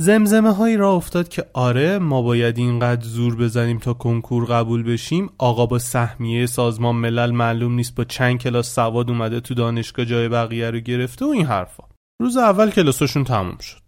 زمزمه 0.00 0.54
هایی 0.54 0.76
را 0.76 0.92
افتاد 0.92 1.28
که 1.28 1.44
آره 1.52 1.98
ما 1.98 2.22
باید 2.22 2.58
اینقدر 2.58 3.04
زور 3.04 3.36
بزنیم 3.36 3.78
تا 3.78 3.94
کنکور 3.94 4.44
قبول 4.44 4.82
بشیم. 4.82 5.30
آقا 5.38 5.66
با 5.66 5.78
سهمیه 5.78 6.46
سازمان 6.46 6.96
ملل 6.96 7.30
معلوم 7.30 7.74
نیست 7.74 7.94
با 7.94 8.04
چند 8.04 8.38
کلاس 8.38 8.74
سواد 8.74 9.10
اومده 9.10 9.40
تو 9.40 9.54
دانشگاه 9.54 10.04
جای 10.04 10.28
بقیه 10.28 10.70
رو 10.70 10.80
گرفته 10.80 11.24
و 11.24 11.28
این 11.28 11.46
حرفا. 11.46 11.84
روز 12.22 12.36
اول 12.36 12.70
کلاسشون 12.70 13.24
تموم 13.24 13.58
شد. 13.58 13.80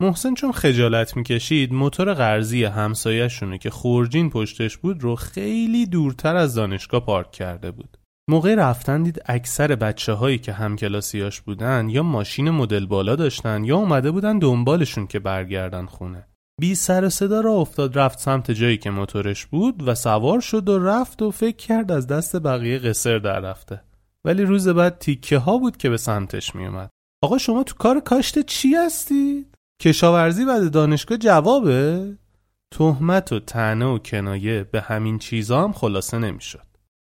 محسن 0.00 0.34
چون 0.34 0.52
خجالت 0.52 1.16
می‌کشید 1.16 1.72
موتور 1.72 2.14
قرضی 2.14 2.64
همسایهشونه 2.64 3.58
که 3.58 3.70
خورجین 3.70 4.30
پشتش 4.30 4.76
بود 4.76 5.02
رو 5.02 5.16
خیلی 5.16 5.86
دورتر 5.86 6.36
از 6.36 6.54
دانشگاه 6.54 7.00
پارک 7.06 7.32
کرده 7.32 7.70
بود. 7.70 7.98
موقع 8.28 8.54
رفتن 8.54 9.02
دید 9.02 9.22
اکثر 9.26 9.74
بچه 9.74 10.12
هایی 10.12 10.38
که 10.38 10.52
همکلاسیاش 10.52 11.40
بودن 11.40 11.88
یا 11.88 12.02
ماشین 12.02 12.50
مدل 12.50 12.86
بالا 12.86 13.16
داشتن 13.16 13.64
یا 13.64 13.76
اومده 13.76 14.10
بودن 14.10 14.38
دنبالشون 14.38 15.06
که 15.06 15.18
برگردن 15.18 15.86
خونه 15.86 16.26
بی 16.60 16.74
سر 16.74 17.08
صدا 17.08 17.40
را 17.40 17.52
افتاد 17.52 17.98
رفت 17.98 18.18
سمت 18.18 18.50
جایی 18.50 18.78
که 18.78 18.90
موتورش 18.90 19.46
بود 19.46 19.88
و 19.88 19.94
سوار 19.94 20.40
شد 20.40 20.68
و 20.68 20.78
رفت 20.78 21.22
و 21.22 21.30
فکر 21.30 21.56
کرد 21.56 21.92
از 21.92 22.06
دست 22.06 22.36
بقیه 22.36 22.78
قصر 22.78 23.18
در 23.18 23.40
رفته 23.40 23.80
ولی 24.24 24.42
روز 24.42 24.68
بعد 24.68 24.98
تیکه 24.98 25.38
ها 25.38 25.58
بود 25.58 25.76
که 25.76 25.90
به 25.90 25.96
سمتش 25.96 26.54
میومد 26.54 26.90
آقا 27.22 27.38
شما 27.38 27.62
تو 27.62 27.74
کار 27.74 28.00
کاشت 28.00 28.38
چی 28.38 28.74
هستید؟ 28.74 29.54
کشاورزی 29.82 30.44
بعد 30.44 30.70
دانشگاه 30.70 31.18
جوابه؟ 31.18 32.14
تهمت 32.70 33.32
و 33.32 33.40
تنه 33.40 33.86
و 33.86 33.98
کنایه 33.98 34.64
به 34.64 34.80
همین 34.80 35.18
چیزا 35.18 35.64
هم 35.64 35.72
خلاصه 35.72 36.18
نمی‌شد. 36.18 36.63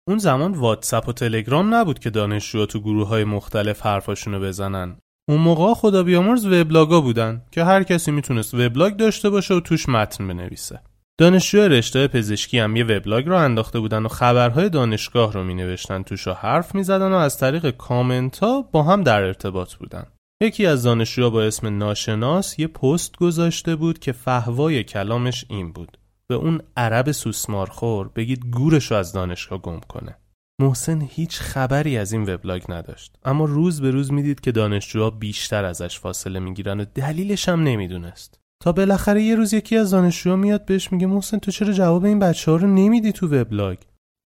اون 0.08 0.18
زمان 0.18 0.52
واتساپ 0.52 1.08
و 1.08 1.12
تلگرام 1.12 1.74
نبود 1.74 1.98
که 1.98 2.10
دانشجوها 2.10 2.66
تو 2.66 2.80
گروه 2.80 3.08
های 3.08 3.24
مختلف 3.24 3.80
حرفاشونو 3.80 4.40
بزنن. 4.40 4.96
اون 5.28 5.40
موقع 5.40 5.74
خدا 5.74 6.02
بیامرز 6.02 6.46
وبلاگا 6.46 7.00
بودن 7.00 7.42
که 7.50 7.64
هر 7.64 7.82
کسی 7.82 8.10
می‌تونست 8.10 8.54
وبلاگ 8.54 8.96
داشته 8.96 9.30
باشه 9.30 9.54
و 9.54 9.60
توش 9.60 9.88
متن 9.88 10.28
بنویسه. 10.28 10.80
دانشجو 11.18 11.58
رشته 11.58 12.08
پزشکی 12.08 12.58
هم 12.58 12.76
یه 12.76 12.84
وبلاگ 12.84 13.26
رو 13.26 13.36
انداخته 13.36 13.80
بودن 13.80 14.02
و 14.02 14.08
خبرهای 14.08 14.68
دانشگاه 14.68 15.32
رو 15.32 15.44
می 15.44 15.54
نوشتن 15.54 16.02
توش 16.02 16.28
و 16.28 16.32
حرف 16.32 16.74
می 16.74 16.82
زدن 16.84 17.12
و 17.12 17.16
از 17.16 17.38
طریق 17.38 17.70
کامنت 17.70 18.38
ها 18.38 18.62
با 18.72 18.82
هم 18.82 19.02
در 19.02 19.22
ارتباط 19.22 19.74
بودن. 19.74 20.06
یکی 20.42 20.66
از 20.66 20.82
دانشجوها 20.82 21.30
با 21.30 21.42
اسم 21.42 21.78
ناشناس 21.78 22.58
یه 22.58 22.66
پست 22.66 23.16
گذاشته 23.16 23.76
بود 23.76 23.98
که 23.98 24.12
فهوای 24.12 24.84
کلامش 24.84 25.44
این 25.48 25.72
بود 25.72 25.98
به 26.32 26.38
اون 26.38 26.60
عرب 26.76 27.12
سوسمارخور 27.12 28.08
بگید 28.08 28.46
گورش 28.46 28.92
از 28.92 29.12
دانشگاه 29.12 29.62
گم 29.62 29.80
کنه. 29.88 30.16
محسن 30.60 31.00
هیچ 31.00 31.40
خبری 31.40 31.98
از 31.98 32.12
این 32.12 32.34
وبلاگ 32.34 32.62
نداشت. 32.68 33.16
اما 33.24 33.44
روز 33.44 33.80
به 33.80 33.90
روز 33.90 34.12
می‌دید 34.12 34.40
که 34.40 34.52
دانشجوها 34.52 35.10
بیشتر 35.10 35.64
ازش 35.64 35.98
فاصله 35.98 36.38
می‌گیرن 36.38 36.80
و 36.80 36.84
دلیلش 36.94 37.48
هم 37.48 37.62
نمی‌دونست. 37.62 38.40
تا 38.62 38.72
بالاخره 38.72 39.22
یه 39.22 39.34
روز 39.34 39.52
یکی 39.52 39.76
از 39.76 39.90
دانشجوها 39.90 40.36
میاد 40.36 40.64
بهش 40.64 40.92
میگه 40.92 41.06
محسن 41.06 41.38
تو 41.38 41.50
چرا 41.50 41.72
جواب 41.72 42.04
این 42.04 42.18
بچه 42.18 42.50
ها 42.50 42.56
رو 42.56 42.66
نمیدی 42.68 43.12
تو 43.12 43.26
وبلاگ؟ 43.26 43.78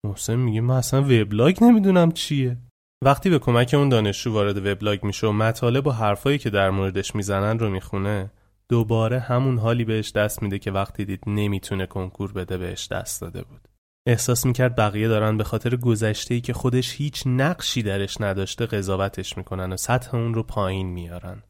محسن 0.06 0.36
میگه 0.36 0.60
من 0.60 0.74
اصلا 0.74 1.02
وبلاگ 1.02 1.64
نمی‌دونم 1.64 2.12
چیه. 2.12 2.56
وقتی 3.04 3.30
به 3.30 3.38
کمک 3.38 3.74
اون 3.78 3.88
دانشجو 3.88 4.32
وارد 4.32 4.66
وبلاگ 4.66 5.04
میشه 5.04 5.26
و 5.26 5.32
مطالب 5.32 5.86
و 5.86 5.90
حرفایی 5.90 6.38
که 6.38 6.50
در 6.50 6.70
موردش 6.70 7.14
می‌زنن 7.14 7.58
رو 7.58 7.70
می‌خونه 7.70 8.30
دوباره 8.68 9.20
همون 9.20 9.58
حالی 9.58 9.84
بهش 9.84 10.12
دست 10.12 10.42
میده 10.42 10.58
که 10.58 10.70
وقتی 10.70 11.04
دید 11.04 11.22
نمی‌تونه 11.26 11.86
کنکور 11.86 12.32
بده 12.32 12.58
بهش 12.58 12.88
دست 12.88 13.20
داده 13.20 13.42
بود. 13.42 13.68
احساس 14.06 14.46
می‌کرد 14.46 14.76
بقیه 14.76 15.08
دارن 15.08 15.36
به 15.36 15.44
خاطر 15.44 15.76
گذشته 15.76 16.34
ای 16.34 16.40
که 16.40 16.52
خودش 16.52 16.94
هیچ 16.96 17.22
نقشی 17.26 17.82
درش 17.82 18.20
نداشته 18.20 18.66
قضاوتش 18.66 19.36
می‌کنن 19.36 19.72
و 19.72 19.76
سطح 19.76 20.14
اون 20.14 20.34
رو 20.34 20.42
پایین 20.42 20.86
میارن. 20.86 21.42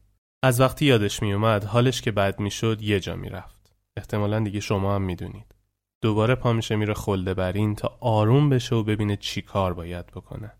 از 0.43 0.61
وقتی 0.61 0.85
یادش 0.85 1.21
میومد 1.21 1.63
حالش 1.63 2.01
که 2.01 2.11
بد 2.11 2.39
می‌شد 2.39 2.81
یه 2.81 2.99
جا 2.99 3.15
می‌رفت. 3.15 3.75
احتمالا 3.97 4.39
دیگه 4.39 4.59
شما 4.59 4.95
هم 4.95 5.01
می‌دونید. 5.01 5.55
دوباره 6.01 6.35
پا 6.35 6.53
میشه 6.53 6.75
میره 6.75 6.93
خلده 6.93 7.33
برین 7.33 7.75
تا 7.75 7.97
آروم 8.01 8.49
بشه 8.49 8.75
و 8.75 8.83
ببینه 8.83 9.15
چی 9.15 9.41
کار 9.41 9.73
باید 9.73 10.05
بکنه. 10.05 10.51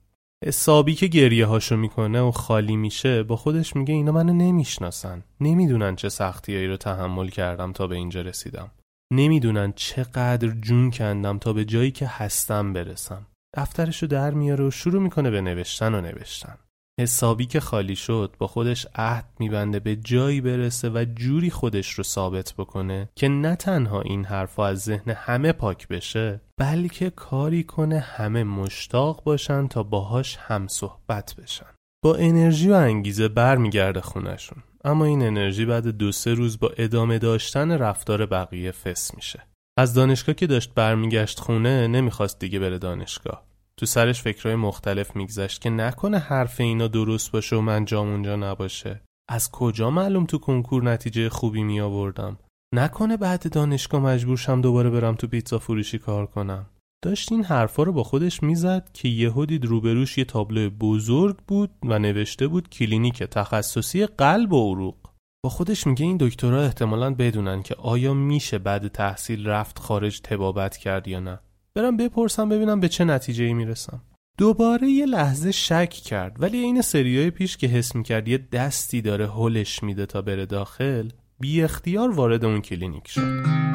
حسابی 0.46 0.96
که 0.96 1.08
گریه 1.08 1.46
هاشو 1.46 1.78
می‌کنه 1.78 2.22
و 2.22 2.32
خالی 2.32 2.76
میشه 2.76 3.24
با 3.24 3.36
خودش 3.36 3.76
میگه 3.76 3.94
اینا 3.94 4.12
منو 4.12 4.34
نمی‌شناسن. 4.34 5.24
نمی‌دونن 5.42 5.96
چه 5.96 6.10
سختیایی 6.10 6.68
رو 6.68 6.78
تحمل 6.78 7.30
کردم 7.30 7.72
تا 7.72 7.88
به 7.88 7.96
اینجا 7.96 8.22
رسیدم. 8.22 8.72
نمی‌دونن 9.14 9.74
چقدر 9.76 10.48
جون 10.48 10.92
کندم 10.92 11.38
تا 11.38 11.54
به 11.54 11.66
جایی 11.66 11.92
که 11.92 12.08
هستم 12.08 12.74
برسم. 12.74 13.28
دفترشو 13.56 14.08
در 14.08 14.32
میاره 14.32 14.68
و 14.68 14.72
شروع 14.72 15.02
می‌کنه 15.02 15.30
به 15.30 15.42
نوشتن 15.42 15.96
و 15.96 16.02
نوشتن. 16.02 16.58
حسابی 17.00 17.46
که 17.46 17.60
خالی 17.60 17.96
شد 17.96 18.36
با 18.40 18.48
خودش 18.48 18.88
عهد 18.96 19.26
میبنده 19.40 19.80
به 19.80 19.96
جایی 19.96 20.42
برسه 20.42 20.90
و 20.90 21.06
جوری 21.16 21.50
خودش 21.50 21.92
رو 21.92 22.04
ثابت 22.04 22.54
بکنه 22.58 23.10
که 23.16 23.28
نه 23.28 23.56
تنها 23.56 24.02
این 24.02 24.26
حرفا 24.26 24.68
از 24.68 24.80
ذهن 24.80 25.12
همه 25.12 25.52
پاک 25.52 25.88
بشه 25.88 26.42
بلکه 26.60 27.10
کاری 27.10 27.64
کنه 27.64 28.00
همه 28.00 28.44
مشتاق 28.44 29.24
باشن 29.24 29.68
تا 29.68 29.84
باهاش 29.84 30.38
هم 30.38 30.68
صحبت 30.68 31.36
بشن. 31.36 31.74
با 32.04 32.16
انرژی 32.16 32.70
و 32.70 32.74
انگیزه 32.74 33.28
برمیگرده 33.28 34.02
خونشون 34.02 34.64
اما 34.84 35.06
این 35.06 35.22
انرژی 35.22 35.66
بعد 35.66 35.88
دو 35.88 36.12
سه 36.12 36.34
روز 36.34 36.60
با 36.60 36.72
ادامه 36.78 37.20
داشتن 37.20 37.72
رفتار 37.72 38.26
بقیه 38.26 38.72
فس 38.72 39.16
میشه. 39.16 39.48
از 39.78 39.94
دانشگاه 39.94 40.36
که 40.36 40.48
داشت 40.48 40.74
برمیگشت 40.74 41.40
خونه 41.40 41.88
نمی‌خواست 41.88 42.40
دیگه 42.40 42.60
بره 42.60 42.78
دانشگاه. 42.78 43.44
تو 43.78 43.86
سرش 43.86 44.22
فکرهای 44.22 44.56
مختلف 44.56 45.16
میگذشت 45.16 45.62
که 45.62 45.70
نکنه 45.70 46.18
حرف 46.18 46.60
اینا 46.60 46.88
درست 46.88 47.32
باشه 47.32 47.56
و 47.56 47.62
من 47.62 47.86
جام 47.86 48.08
اونجا 48.08 48.36
نباشه. 48.36 49.02
از 49.30 49.52
کجا 49.52 49.90
معلوم 49.90 50.26
تو 50.26 50.38
کنکور 50.38 50.84
نتیجه 50.84 51.30
خوبی 51.30 51.64
می 51.64 51.82
آوردم 51.82 52.38
نکنه 52.76 53.18
بعد 53.18 53.54
دانشگاه 53.54 54.02
مجبور 54.02 54.38
شم 54.38 54.62
دوباره 54.62 54.90
برم 54.90 55.16
تو 55.16 55.28
پیتزا 55.28 55.60
فروشی 55.60 55.98
کار 55.98 56.26
کنم. 56.26 56.66
داشت 57.04 57.32
این 57.32 57.44
حرفا 57.44 57.84
رو 57.84 57.94
با 57.94 58.04
خودش 58.04 58.44
می‌زد 58.44 58.90
که 58.94 59.08
یهو 59.08 59.46
دید 59.46 59.66
روبروش 59.66 60.18
یه 60.18 60.26
تابلو 60.26 60.70
بزرگ 60.70 61.38
بود 61.48 61.70
و 61.84 62.00
نوشته 62.00 62.48
بود 62.48 62.70
کلینیک 62.70 63.24
تخصصی 63.24 64.06
قلب 64.06 64.54
و 64.54 64.72
عروق. 64.72 64.96
با 65.44 65.50
خودش 65.50 65.88
میگه 65.88 66.06
این 66.06 66.18
دکترها 66.20 66.62
احتمالا 66.62 67.14
بدونن 67.14 67.64
که 67.64 67.76
آیا 67.76 68.14
میشه 68.14 68.58
بعد 68.58 68.88
تحصیل 68.88 69.48
رفت 69.48 69.80
خارج 69.80 70.20
تبابت 70.22 70.78
کرد 70.78 71.08
یا 71.08 71.20
نه. 71.20 71.40
برم 71.74 71.98
بپرسم 71.98 72.50
ببینم 72.50 72.80
به 72.80 72.90
چه 72.90 73.06
نتیجه 73.06 73.44
ای 73.44 73.54
می‌رسم. 73.54 74.02
دوباره 74.38 74.90
یه 74.90 75.06
لحظه 75.06 75.52
شک 75.52 75.90
کرد 75.90 76.36
ولی 76.40 76.58
این 76.58 76.82
سریای 76.82 77.32
پیش 77.32 77.58
که 77.58 77.68
حس 77.68 77.96
می‌کرد 77.96 78.28
یه 78.28 78.38
دستی 78.52 79.02
داره 79.02 79.32
هلش 79.32 79.84
میده 79.84 80.06
تا 80.06 80.22
بره 80.22 80.46
داخل 80.46 81.10
بی 81.40 81.64
اختیار 81.64 82.10
وارد 82.10 82.46
اون 82.46 82.62
کلینیک 82.62 83.08
شد. 83.08 83.68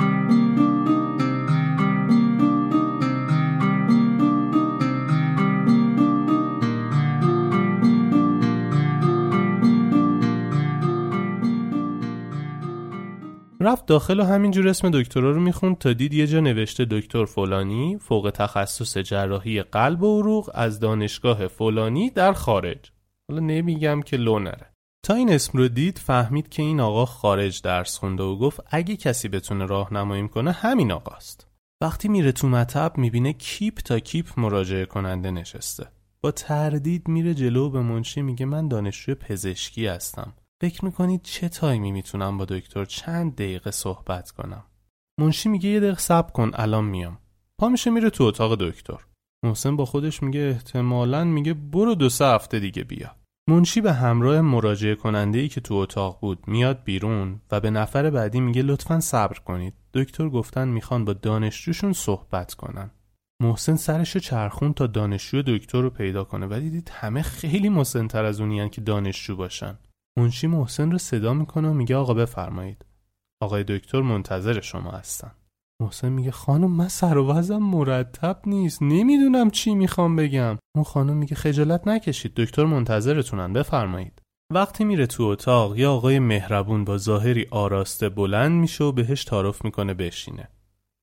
رفت 13.60 13.86
داخل 13.86 14.20
و 14.20 14.24
همینجور 14.24 14.68
اسم 14.68 14.90
دکترا 14.90 15.30
رو 15.30 15.40
می‌خوند 15.40 15.78
تا 15.78 15.93
دید 15.93 16.14
یه 16.14 16.26
جا 16.26 16.40
نوشته 16.40 16.84
دکتر 16.84 17.24
فلانی 17.24 17.98
فوق 18.01 18.30
تخصص 18.34 18.98
جراحی 18.98 19.62
قلب 19.62 20.02
و 20.02 20.20
عروق 20.20 20.51
از 20.55 20.80
دانشگاه 20.80 21.47
فلانی 21.47 22.10
در 22.10 22.32
خارج. 22.32 22.93
حالا 23.28 23.40
نمیگم 23.40 24.02
که 24.02 24.16
لو 24.16 24.39
نره. 24.39 24.71
تا 25.06 25.14
این 25.14 25.32
اسم 25.32 25.58
رو 25.58 25.68
دید 25.68 25.98
فهمید 25.98 26.48
که 26.48 26.62
این 26.62 26.80
آقا 26.80 27.04
خارج 27.04 27.62
درس 27.62 27.98
خونده 27.98 28.22
و 28.22 28.36
گفت 28.36 28.60
اگه 28.70 28.96
کسی 28.96 29.28
بتونه 29.28 29.66
راهنماییم 29.66 30.28
کنه 30.28 30.52
همین 30.52 30.92
آقاست. 30.92 31.46
وقتی 31.80 32.08
میره 32.08 32.32
تو 32.32 32.48
مطب 32.48 32.98
می‌بینه 32.98 33.32
کیپ 33.32 33.74
تا 33.74 33.98
کیپ 33.98 34.40
مراجعه 34.40 34.86
کننده 34.86 35.30
نشسته. 35.30 35.88
با 36.20 36.30
تردید 36.30 37.08
میره 37.08 37.34
جلو 37.34 37.70
به 37.70 37.80
منشی 37.80 38.22
میگه 38.22 38.46
من 38.46 38.68
دانشجوی 38.68 39.14
پزشکی 39.14 39.86
هستم. 39.86 40.32
فکر 40.60 40.84
می‌کنید 40.84 41.22
چه 41.22 41.48
تایمی 41.48 41.92
می‌تونم 41.92 42.38
با 42.38 42.44
دکتر 42.44 42.84
چند 42.84 43.34
دقیقه 43.34 43.70
صحبت 43.70 44.30
کنم؟ 44.30 44.64
منشی 45.20 45.48
میگه 45.48 45.68
یه 45.70 45.80
دقیقه 45.80 45.98
صبر 45.98 46.30
کن 46.30 46.50
الان 46.54 46.84
میام. 46.84 47.18
پا 47.58 47.68
میشه 47.68 47.90
میره 47.90 48.10
تو 48.10 48.24
اتاق 48.24 48.54
دکتر. 48.54 48.98
محسن 49.44 49.76
با 49.76 49.84
خودش 49.84 50.22
میگه 50.22 50.40
احتمالا 50.40 51.24
میگه 51.24 51.54
برو 51.54 51.94
دو 51.94 52.08
سه 52.08 52.24
هفته 52.24 52.60
دیگه 52.60 52.84
بیا. 52.84 53.21
منشی 53.48 53.81
به 53.81 53.93
همراه 53.93 54.40
مراجعه 54.40 54.94
کننده 54.94 55.39
ای 55.39 55.48
که 55.48 55.60
تو 55.60 55.74
اتاق 55.74 56.20
بود 56.20 56.48
میاد 56.48 56.85
بیرون 56.85 57.40
و 57.51 57.60
به 57.60 57.70
نفر 57.70 58.10
بعدی 58.10 58.40
میگه 58.40 58.62
لطفا 58.62 59.01
صبر 59.01 59.39
کنید. 59.39 59.74
دکتر 59.94 60.28
گفتن 60.28 60.69
می‌خوان 60.69 61.05
با 61.05 61.12
دانشجوشون 61.12 61.93
صحبت 61.93 62.55
کنن. 62.55 62.90
محسن 63.43 63.77
سرشو 63.77 64.19
چرخون 64.19 64.73
تا 64.73 64.86
دانشجو 64.86 65.43
دکتر 65.43 65.81
رو 65.81 65.90
پیدا 65.90 66.24
کنه. 66.24 66.47
ولی 66.47 66.70
دید 66.70 66.90
همه 66.94 67.23
خیلی 67.23 67.69
مسنتر 67.69 68.24
از 68.24 68.40
اونیان 68.40 68.69
که 68.69 68.81
دانشجو 68.81 69.36
باشن. 69.36 69.78
منشی 70.19 70.47
محسن 70.47 70.90
رو 70.90 70.98
صدا 70.98 71.35
می‌کنه 71.35 71.69
و 71.69 71.73
میگه 71.73 71.97
آقا 71.97 72.14
بفرمایید. 72.14 72.85
آقای 73.43 73.64
دکتر 73.64 74.01
منتظر 74.01 74.60
شما 74.60 74.90
هستن. 74.90 75.32
محسن 75.82 76.09
میگه 76.09 76.30
خانم 76.30 76.70
من 76.70 76.88
سر 76.88 77.18
و 77.18 77.26
وضعم 77.26 77.62
مرتب 77.62 78.40
نیست. 78.46 78.82
نمی‌دونم 78.82 79.50
چی 79.50 79.74
می‌خوام 79.74 80.16
بگم. 80.16 80.59
اون 80.74 80.84
خانم 80.84 81.16
میگه 81.16 81.34
خجالت 81.34 81.88
نکشید. 81.88 82.34
دکتر 82.34 82.64
منتظرتونن 82.64 83.52
بفرمایید. 83.52 84.22
وقتی 84.52 84.84
میره 84.84 85.06
تو 85.06 85.22
اتاق 85.22 85.78
یا 85.78 85.92
آقای 85.92 86.18
مهربون 86.18 86.84
با 86.84 86.98
ظاهری 86.98 87.46
آراسته 87.50 88.09
بلند 88.09 88.52
میشه 88.52 88.84
و 88.84 88.92
بهش 88.92 89.24
تعارف 89.24 89.64
می‌کنه 89.64 89.94
بشینه. 89.94 90.48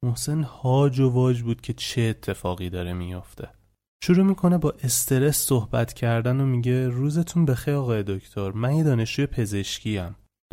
محسن 0.05 0.43
هاج 0.43 0.99
و 0.99 1.09
واج 1.09 1.41
بود 1.41 1.61
که 1.61 1.73
چه 1.73 2.01
اتفاقی 2.01 2.69
داره 2.69 2.93
میافته. 2.93 3.49
شروع 4.03 4.25
می‌کنه 4.25 4.57
با 4.57 4.73
استرس 4.83 5.37
صحبت 5.37 5.93
کردن 5.93 6.41
و 6.41 6.45
میگه 6.45 6.87
روزتون 6.87 7.45
بخیر 7.45 7.73
آقای 7.73 8.03
دکتر. 8.03 8.51
من 8.51 8.75
یه 8.75 8.83
دانشجوی 8.83 9.25
پزشکی 9.25 9.97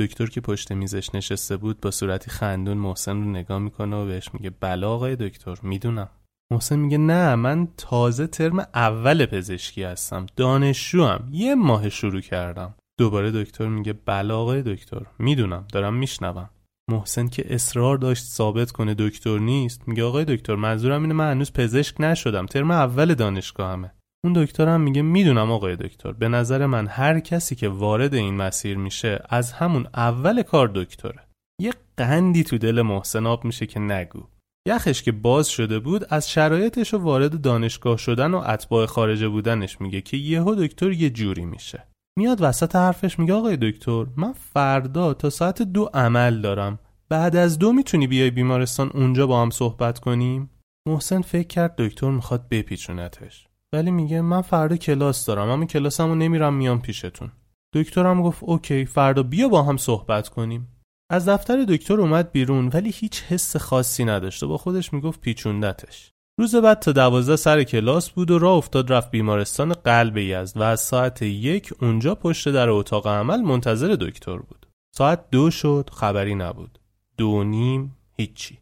دکتر 0.01 0.27
که 0.27 0.41
پشت 0.41 0.73
میزش 0.73 1.15
نشسته 1.15 1.57
بود 1.57 1.81
با 1.81 1.91
صورتی 1.91 2.31
خندون 2.31 2.79
محسن 2.79 3.17
رو 3.17 3.31
نگاه 3.31 3.59
می‌کنه 3.59 3.97
و 3.97 4.07
بهش 4.07 4.35
میگه 4.35 4.51
بلا 4.51 4.91
آقای 4.91 5.17
دکتر 5.17 5.57
می‌دونم. 5.63 6.09
محسن 6.53 6.79
میگه 6.79 6.99
نه 6.99 7.35
من 7.35 7.69
تازه 7.77 8.27
ترم 8.27 8.59
اول 8.59 9.27
پزشکی 9.27 9.83
هستم 9.83 10.27
دانشجوم 10.37 11.29
یه 11.31 11.55
ماه 11.55 11.89
شروع 11.89 12.21
کردم. 12.21 12.75
دوباره 12.99 13.31
دکتر 13.31 13.69
میگه 13.69 13.93
بلا 13.93 14.39
آقای 14.39 14.63
دکتر 14.63 15.03
می‌دونم 15.19 15.67
دارم 15.73 15.95
میشنوم. 15.95 16.51
محسن 16.91 17.29
که 17.29 17.55
اصرار 17.55 17.99
داشت 17.99 18.25
ثابت 18.25 18.71
کنه 18.71 18.95
دکتر 18.99 19.39
نیست 19.39 19.89
میگه 19.89 20.05
آقای 20.05 20.25
دکتر 20.25 20.55
منظورم 20.55 21.03
اینه 21.03 21.15
من 21.15 21.31
هنوز 21.31 21.53
پزشک 21.53 22.01
نشدم 22.01 22.47
ترم 22.47 22.71
اول 22.71 23.15
دانشگاهمه. 23.15 23.93
اون 24.27 24.45
دکتر 24.45 24.69
هم 24.69 24.81
میگه 24.81 25.03
می‌دونم 25.03 25.51
آقای 25.51 25.77
دکتر. 25.77 26.13
به 26.13 26.29
نظر 26.29 26.67
من 26.67 26.87
هر 26.87 27.21
کسی 27.21 27.55
که 27.55 27.69
وارد 27.69 28.15
این 28.15 28.35
مسیر 28.35 28.77
میشه 28.77 29.23
از 29.29 29.53
همون 29.53 29.87
اول 29.95 30.43
کار 30.43 30.71
دکتره. 30.75 31.27
یه 31.61 31.73
قندی 31.97 32.45
تو 32.45 32.59
دل 32.59 32.83
محسن 32.83 33.27
آب 33.27 33.45
میشه 33.45 33.67
که 33.67 33.81
نگو. 33.81 34.23
یخش 34.69 35.03
که 35.03 35.13
باز 35.13 35.49
شده 35.49 35.79
بود 35.79 36.07
از 36.11 36.31
شرایطش 36.31 36.95
و 36.95 36.99
وارد 36.99 37.41
دانشگاه 37.41 37.97
شدن 37.97 38.35
و 38.35 38.43
اتباع 38.47 38.87
خارجه 38.87 39.29
بودنش 39.29 39.81
میگه 39.81 40.01
که 40.01 40.17
یهو 40.17 40.55
دکتر 40.55 40.93
یه 40.93 41.11
جوری 41.11 41.45
میشه. 41.45 41.87
میاد 42.19 42.39
وسط 42.41 42.77
حرفش 42.77 43.19
میگه 43.19 43.35
آقای 43.35 43.57
دکتر 43.57 44.07
من 44.17 44.33
فردا 44.33 45.15
تا 45.15 45.31
ساعت 45.31 45.63
دو 45.63 45.91
عمل 45.95 46.41
دارم. 46.41 46.79
بعد 47.09 47.37
از 47.37 47.59
دو 47.59 47.73
می‌تونی 47.73 48.07
بیای 48.07 48.31
بیمارستان 48.31 48.91
اونجا 48.95 49.27
با 49.27 49.43
هم 49.43 49.51
صحبت 49.51 49.99
کنیم؟ 49.99 50.51
محسن 50.89 51.21
فکر 51.21 51.47
کرد 51.47 51.77
دکتر 51.77 52.11
می‌خواد 52.11 52.49
بپیچونتش. 52.51 53.46
ولی 53.77 53.91
میگه 53.91 54.21
من 54.21 54.43
فردا 54.43 54.77
کلاس 54.77 55.27
دارم 55.27 55.49
اما 55.49 55.65
کلاسمو 55.65 56.15
نمیرم 56.15 56.55
میام 56.55 56.81
پیشتون. 56.81 57.33
دکترم 57.75 58.23
گفت 58.23 58.43
اوکی 58.43 58.85
فردا 58.85 59.23
بیا 59.23 59.49
با 59.49 59.63
هم 59.63 59.77
صحبت 59.77 60.29
کنیم. 60.29 60.69
از 61.11 61.29
دفتر 61.29 61.65
دکتر 61.65 62.01
اومد 62.01 62.33
بیرون 62.33 62.69
ولی 62.69 62.91
هیچ 62.91 63.23
حس 63.23 63.57
خاصی 63.57 64.05
نداشت 64.05 64.43
و 64.43 64.49
با 64.49 64.59
خودش 64.59 64.93
می‌گفت 64.93 65.21
پیچوندتش. 65.21 66.11
روز 66.39 66.55
بعد 66.55 66.79
تا 66.79 66.93
دوازده 66.93 67.37
سر 67.37 67.63
کلاس 67.63 68.11
بود 68.11 68.31
و 68.31 68.39
راه 68.39 68.57
افتاد 68.57 68.93
رفت 68.93 69.11
بیمارستان 69.11 69.73
قلب 69.73 70.17
یزد 70.17 70.57
و 70.57 70.63
از 70.63 70.81
ساعت 70.81 71.23
یک 71.23 71.75
اونجا 71.81 72.15
پشت 72.15 72.49
در 72.49 72.69
اتاق 72.69 73.07
عمل 73.07 73.41
منتظر 73.41 73.97
دکتر 74.01 74.37
بود. 74.37 74.67
ساعت 74.95 75.31
دو 75.31 75.51
شد 75.51 75.91
خبری 75.93 76.35
نبود. 76.35 76.79
دو 77.17 77.45
نیم 77.45 77.97
هیچی. 78.13 78.59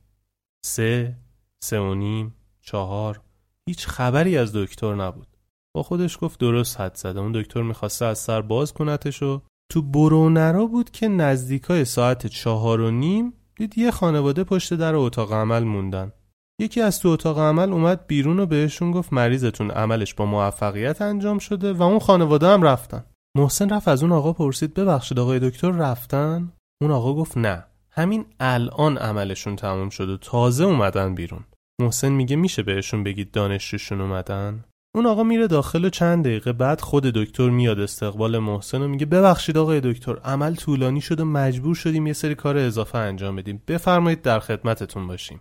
سه 0.65 1.17
سه 1.65 1.81
و 1.81 1.95
نیم 1.95 2.35
چهار 2.63 3.21
هیچ 3.69 3.87
خبری 3.87 4.39
از 4.39 4.53
دکتر 4.57 4.95
نبود. 4.95 5.27
با 5.77 5.83
خودش 5.83 6.19
گفت 6.21 6.41
درست 6.41 6.81
حد 6.81 6.95
زده. 6.95 7.21
اون 7.21 7.33
دکتر 7.33 7.63
می‌خواسته 7.63 8.05
از 8.05 8.19
سر 8.19 8.41
باز 8.41 8.73
کنتش 8.73 9.23
و 9.23 9.43
تو 9.73 9.83
برونرا 9.83 10.67
بود 10.67 10.91
که 10.91 11.09
نزدیکای 11.09 11.85
ساعت 11.85 12.27
چهار 12.27 12.81
و 12.81 12.91
نیم 12.91 13.33
دید 13.57 13.79
یه 13.79 13.91
خانواده 13.91 14.45
پشت 14.45 14.75
در 14.75 14.95
اتاق 14.95 15.33
عمل 15.33 15.65
موندن. 15.65 16.13
یکی 16.61 16.81
از 16.81 17.01
تو 17.01 17.09
اتاق 17.09 17.39
عمل 17.39 17.73
اومد 17.73 18.07
بیرون 18.07 18.41
و 18.41 18.47
بهشون 18.47 18.91
گفت 18.91 19.13
مریضتون 19.13 19.71
عملش 19.71 20.15
با 20.15 20.27
موفقیت 20.27 21.03
انجام 21.03 21.39
شده 21.39 21.73
و 21.73 21.83
اون 21.83 21.99
خانواده 21.99 22.47
هم 22.47 22.63
رفتن. 22.63 23.05
محسن 23.37 23.69
رفت 23.69 23.89
از 23.89 24.03
اون 24.03 24.13
آقا 24.13 24.33
پرسید 24.33 24.75
ببخشید 24.75 25.19
آقای 25.19 25.51
دکتر 25.51 25.71
رفتن؟ 25.71 26.53
اون 26.83 26.91
آقا 26.91 27.15
گفت 27.15 27.39
نه. 27.39 27.65
همین 27.91 28.27
الان 28.41 28.99
عملشون 28.99 29.57
تموم 29.57 29.89
شد 29.89 30.09
و 30.09 30.17
تازه 30.17 30.65
اومدن 30.65 31.15
بیرون. 31.15 31.45
محسن 31.81 32.09
میگه 32.09 32.37
میشه 32.37 32.63
بهشون 32.63 33.05
بگید 33.05 33.31
دانشجوشون 33.31 34.01
اومدن؟ 34.01 34.65
اون 34.95 35.07
آقا 35.07 35.23
میره 35.23 35.47
داخل 35.47 35.85
و 35.85 35.91
چند 35.91 36.25
دقیقه 36.25 36.53
بعد 36.53 36.81
خود 36.81 37.03
دکتر 37.03 37.51
میاد 37.51 37.81
استقبال 37.81 38.39
محسن 38.39 38.83
و 38.83 38.89
میگه 38.89 39.07
ببخشید 39.07 39.59
آقای 39.59 39.81
دکتر 39.81 40.17
عمل 40.17 40.55
طولانی 40.55 41.01
شد 41.01 41.21
و 41.21 41.25
مجبور 41.25 41.75
شدیم 41.75 42.07
یه 42.07 42.13
سری 42.13 42.35
کار 42.35 42.57
اضافه 42.57 42.99
انجام 42.99 43.37
بدیم. 43.37 43.63
بفرمایید 43.69 44.23
در 44.23 44.41
خدمتتون 44.41 45.07
باشیم. 45.07 45.41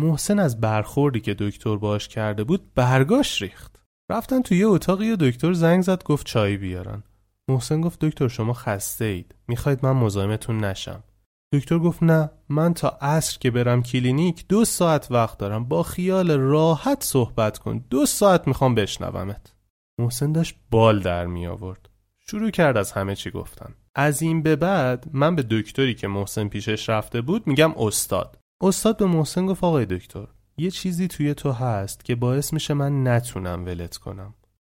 محسن 0.00 0.38
از 0.38 0.60
برخوردی 0.60 1.20
که 1.20 1.34
دکتر 1.38 1.76
باش 1.76 2.08
کرده 2.08 2.44
بود 2.44 2.74
برگاش 2.74 3.42
ریخت. 3.42 3.76
رفتن 4.10 4.42
توی 4.42 4.58
یه 4.58 4.66
اتاقی 4.66 5.10
و 5.10 5.16
دکتر 5.16 5.52
زنگ 5.52 5.82
زد 5.82 6.04
گفت 6.04 6.26
چای 6.26 6.56
بیارن. 6.56 7.02
محسن 7.48 7.80
گفت 7.80 8.04
دکتر 8.04 8.28
شما 8.28 8.52
خسته 8.52 9.04
اید 9.04 9.34
می‌خواید 9.48 9.78
من 9.82 9.92
مزاحمتون 9.92 10.64
نشم. 10.64 11.02
دکتر 11.52 11.78
گفت 11.78 12.02
نه 12.02 12.30
من 12.48 12.74
تا 12.74 12.88
عصر 12.88 13.38
که 13.38 13.50
برم 13.50 13.82
کلینیک 13.82 14.44
دو 14.48 14.64
ساعت 14.64 15.10
وقت 15.10 15.38
دارم. 15.38 15.64
با 15.64 15.82
خیال 15.82 16.30
راحت 16.30 17.04
صحبت 17.04 17.58
کن. 17.58 17.84
دو 17.90 18.06
ساعت 18.06 18.48
می‌خوام 18.48 18.74
بشنومت. 18.74 19.54
محسن 19.98 20.32
داشت 20.32 20.54
بال 20.70 21.00
در 21.00 21.26
می 21.26 21.46
آورد. 21.46 21.88
شروع 22.18 22.50
کرد 22.50 22.76
از 22.76 22.92
همه 22.92 23.14
چی 23.14 23.30
گفتن. 23.30 23.74
از 23.94 24.22
این 24.22 24.42
به 24.42 24.56
بعد 24.56 25.06
من 25.12 25.36
به 25.36 25.44
دکتری 25.50 25.94
که 25.94 26.08
محسن 26.08 26.48
پیشش 26.48 26.88
رفته 26.88 27.20
بود 27.20 27.46
میگم 27.46 27.72
استاد. 27.76 28.38
استاد 28.62 28.96
به 28.96 29.06
محسن 29.06 29.46
گفت 29.46 29.64
آقای 29.64 29.86
دکتر 29.86 30.26
یه 30.56 30.70
چیزی 30.70 31.08
توی 31.08 31.34
تو 31.34 31.52
هست 31.52 32.04
که 32.04 32.14
باعث 32.14 32.52
میشه 32.52 32.74
من 32.74 33.08
نتونم 33.08 33.64
ولت 33.64 33.96
کنم. 33.96 34.34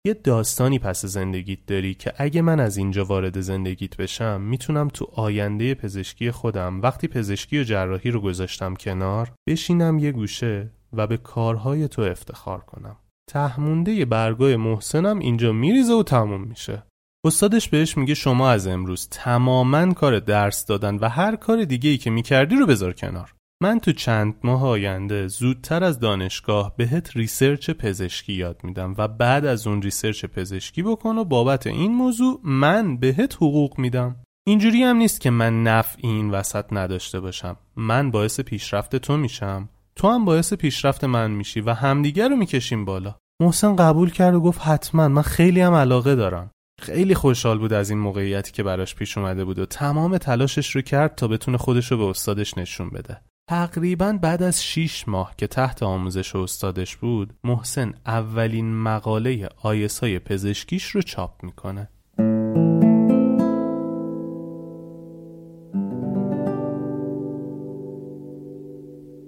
یه 0.07 0.14
داستانی 0.14 0.80
پس 0.80 1.06
زندگیت 1.06 1.65
داری 1.68 1.94
که 1.94 2.14
اگه 2.18 2.41
من 2.41 2.60
از 2.60 2.77
اینجا 2.77 3.06
وارد 3.06 3.41
زندگیت 3.41 3.98
بشم 3.98 4.41
می‌تونم 4.41 4.88
تو 4.88 5.07
آینده 5.14 5.76
پزشکی 5.76 6.32
خودم 6.32 6.82
وقتی 6.82 7.07
پزشکی 7.07 7.60
و 7.60 7.64
جراحی 7.64 8.11
رو 8.11 8.22
گذاشتم 8.22 8.73
کنار 8.73 9.32
بشینم 9.48 9.99
یه 9.99 10.11
گوشه 10.11 10.72
و 10.94 11.07
به 11.07 11.18
کارهای 11.18 11.88
تو 11.88 12.02
افتخار 12.02 12.60
کنم. 12.60 12.98
تهمونده 13.30 14.06
برگای 14.06 14.56
محسنم 14.56 15.19
اینجا 15.19 15.52
میریزه 15.52 15.94
و 15.94 16.03
تموم 16.03 16.41
میشه. 16.41 16.84
استادش 17.26 17.69
بهش 17.69 17.98
میگه 17.98 18.14
شما 18.14 18.49
از 18.49 18.68
امروز 18.68 19.07
تماما 19.11 19.94
کار 19.94 20.19
درس 20.19 20.65
دادن 20.65 20.95
و 20.95 21.10
هر 21.10 21.36
کار 21.36 21.64
دیگه 21.64 21.90
ای 21.90 21.98
که 21.98 22.10
می‌کردی 22.10 22.56
رو 22.56 22.65
بذار 22.65 22.94
کنار. 22.94 23.34
من 23.64 23.80
تو 23.80 23.91
چند 23.91 24.36
ماه 24.44 24.64
آینده 24.64 25.27
زودتر 25.27 25.84
از 25.84 25.99
دانشگاه 25.99 26.76
بهت 26.77 27.18
research 27.17 27.69
پزشکی 27.69 28.34
یاد 28.34 28.64
میدم 28.64 28.95
و 28.98 29.07
بعد 29.07 29.45
از 29.45 29.68
اون 29.68 29.82
research 29.81 30.26
پزشکی 30.26 30.84
بکن 30.84 31.18
و 31.18 31.23
بابت 31.23 31.68
این 31.68 31.94
موضوع 31.94 32.40
من 32.44 32.98
بهت 32.98 33.36
حقوق 33.36 33.80
میدم. 33.80 34.15
اینجوری 34.48 34.84
هم 34.84 34.98
نیست 34.98 35.22
که 35.22 35.30
من 35.30 35.64
نفع 35.64 35.99
این 36.03 36.30
وسط 36.30 36.65
نداشته 36.72 37.19
باشم. 37.19 37.57
من 37.76 38.11
باعث 38.11 38.40
پیشرفت 38.40 38.95
تو 38.95 39.18
میشم. 39.18 39.69
تو 39.95 40.10
هم 40.10 40.26
باعث 40.26 40.53
پیشرفت 40.53 41.03
من 41.03 41.32
میشی 41.32 41.61
و 41.61 41.73
همدیگر 41.73 42.30
رو 42.30 42.36
می‌کشیم 42.36 42.86
بالا. 42.86 43.15
محسن 43.41 43.76
قبول 43.76 44.11
کرد 44.11 44.36
و 44.36 44.40
گفت 44.40 44.61
حتما. 44.61 45.07
من 45.07 45.22
خیلی 45.22 45.61
هم 45.61 45.73
علاقه 45.73 46.15
دارم. 46.15 46.52
خیلی 46.82 47.15
خوشحال 47.15 47.57
بود 47.57 47.73
از 47.73 47.90
این 47.90 47.99
موقعیتی 47.99 48.52
که 48.52 48.64
براش 48.64 48.95
پیش 48.95 49.18
اومده 49.18 49.45
بود 49.45 49.60
و 49.60 49.65
تمام 49.65 50.18
تلاشش 50.18 50.76
رو 50.76 50.82
کرد 50.82 51.15
تا 51.15 51.27
بتونه 51.27 51.57
خودش 51.57 51.91
رو 51.91 51.98
به 51.98 52.03
استادش 52.03 52.57
نشون 52.57 52.90
بده. 52.90 53.22
تقریبا 53.47 54.19
بعد 54.22 54.43
از 54.43 54.63
6 54.63 55.07
ماه 55.07 55.34
که 55.38 55.47
تحت 55.47 55.84
آموزش 55.84 56.35
استادش 56.35 56.95
بود 56.95 57.34
محسن 57.43 57.93
اولین 58.05 58.76
مقاله 58.76 59.49
آیسای 59.63 60.19
پزشکیش 60.19 60.85
رو 60.85 61.01
چاپ 61.01 61.43
می‌کنه 61.43 61.89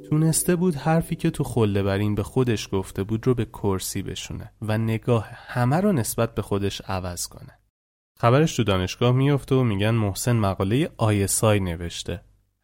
تونسته 0.09 0.55
بود 0.55 0.75
حرفی 0.75 1.15
که 1.15 1.29
تو 1.29 1.43
خله 1.43 1.83
برین 1.83 2.15
به 2.15 2.23
خودش 2.23 2.69
گفته 2.71 3.03
بود 3.03 3.27
رو 3.27 3.33
به 3.33 3.45
کرسی 3.45 4.01
بشونه 4.01 4.51
و 4.61 4.77
نگاه 4.77 5.27
همه 5.31 5.75
رو 5.75 5.91
نسبت 5.91 6.35
به 6.35 6.41
خودش 6.41 6.81
عوض 6.81 7.27
کنه. 7.27 7.59
خبرش 8.19 8.55
تو 8.55 8.63
دانشگاه 8.63 9.11
میفته 9.11 9.55
و 9.55 9.63
میگن 9.63 9.91
محسن 9.91 10.35
مقاله 10.35 10.89
آیسای 10.97 11.59
نوشته. 11.59 12.21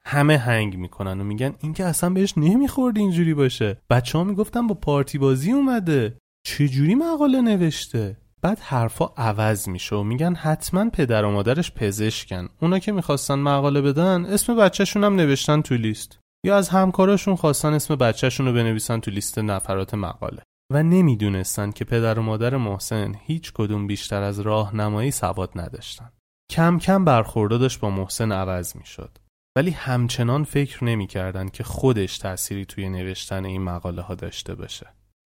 همه 0.07 0.37
هنگ 0.37 0.77
می‌کنن 0.77 1.21
و 1.21 1.23
میگن 1.23 1.55
این 1.59 1.73
که 1.73 1.85
اصلا 1.85 2.09
بهش 2.09 2.33
نمی‌خورد 2.37 2.97
اینجوری 2.97 3.33
باشه. 3.33 3.77
بچه 3.89 4.17
ها 4.17 4.23
می‌گفتن 4.23 4.67
با 4.67 4.75
پارتی 4.75 5.17
بازی 5.17 5.51
اومده. 5.51 6.17
چجوری 6.45 6.95
مقاله 6.95 7.41
نوشته؟ 7.41 8.17
بعد 8.41 8.59
حرفا 8.59 9.05
عوض 9.17 9.69
میشه 9.69 9.95
و 9.95 10.03
میگن 10.03 10.35
حتما 10.35 10.89
پدر 10.89 11.25
و 11.25 11.31
مادرش 11.31 11.71
پزشکن. 11.71 12.49
اونا 12.61 12.79
که 12.79 12.91
می‌خواستن 12.91 13.35
مقاله 13.35 13.81
بدن 13.81 14.25
اسم 14.25 14.55
بچهشون 14.55 15.03
هم 15.03 15.15
نوشتن 15.15 15.61
تو 15.61 15.75
لیست. 15.75 16.19
یا 16.45 16.57
از 16.57 16.69
همکاراشون 16.69 17.35
خواستن 17.35 17.73
اسم 17.73 17.95
بچهشون 17.95 18.45
رو 18.45 18.53
بنویسن 18.53 18.99
تو 18.99 19.11
لیست 19.11 19.39
نفرات 19.39 19.93
مقاله 19.93 20.43
و 20.73 20.83
نمی‌دونستن 20.83 21.71
که 21.71 21.85
پدر 21.85 22.19
و 22.19 22.21
مادر 22.21 22.57
محسن 22.57 23.15
هیچ 23.19 23.53
کدوم 23.53 23.87
بیشتر 23.87 24.23
از 24.23 24.39
راهنمایی 24.39 25.11
سواد 25.11 25.51
نداشتن. 25.55 26.11
کم 26.51 26.79
کم 26.79 27.05
برخوردادش 27.05 27.77
با 27.77 27.89
محسن 27.89 28.31
عوض 28.31 28.75
می‌شد. 28.75 29.17
ولی 29.55 29.71
همچنان 29.71 30.43
فکر 30.43 30.83
نمی‌کردن 30.83 31.47
که 31.47 31.63
خودش 31.63 32.17
تأثیری 32.17 32.65
توی 32.65 32.89
نوشتن 32.89 33.45
این 33.45 33.61
مقاله 33.61 34.01
ها 34.01 34.15
داشته 34.15 34.55
باشه. 34.55 34.87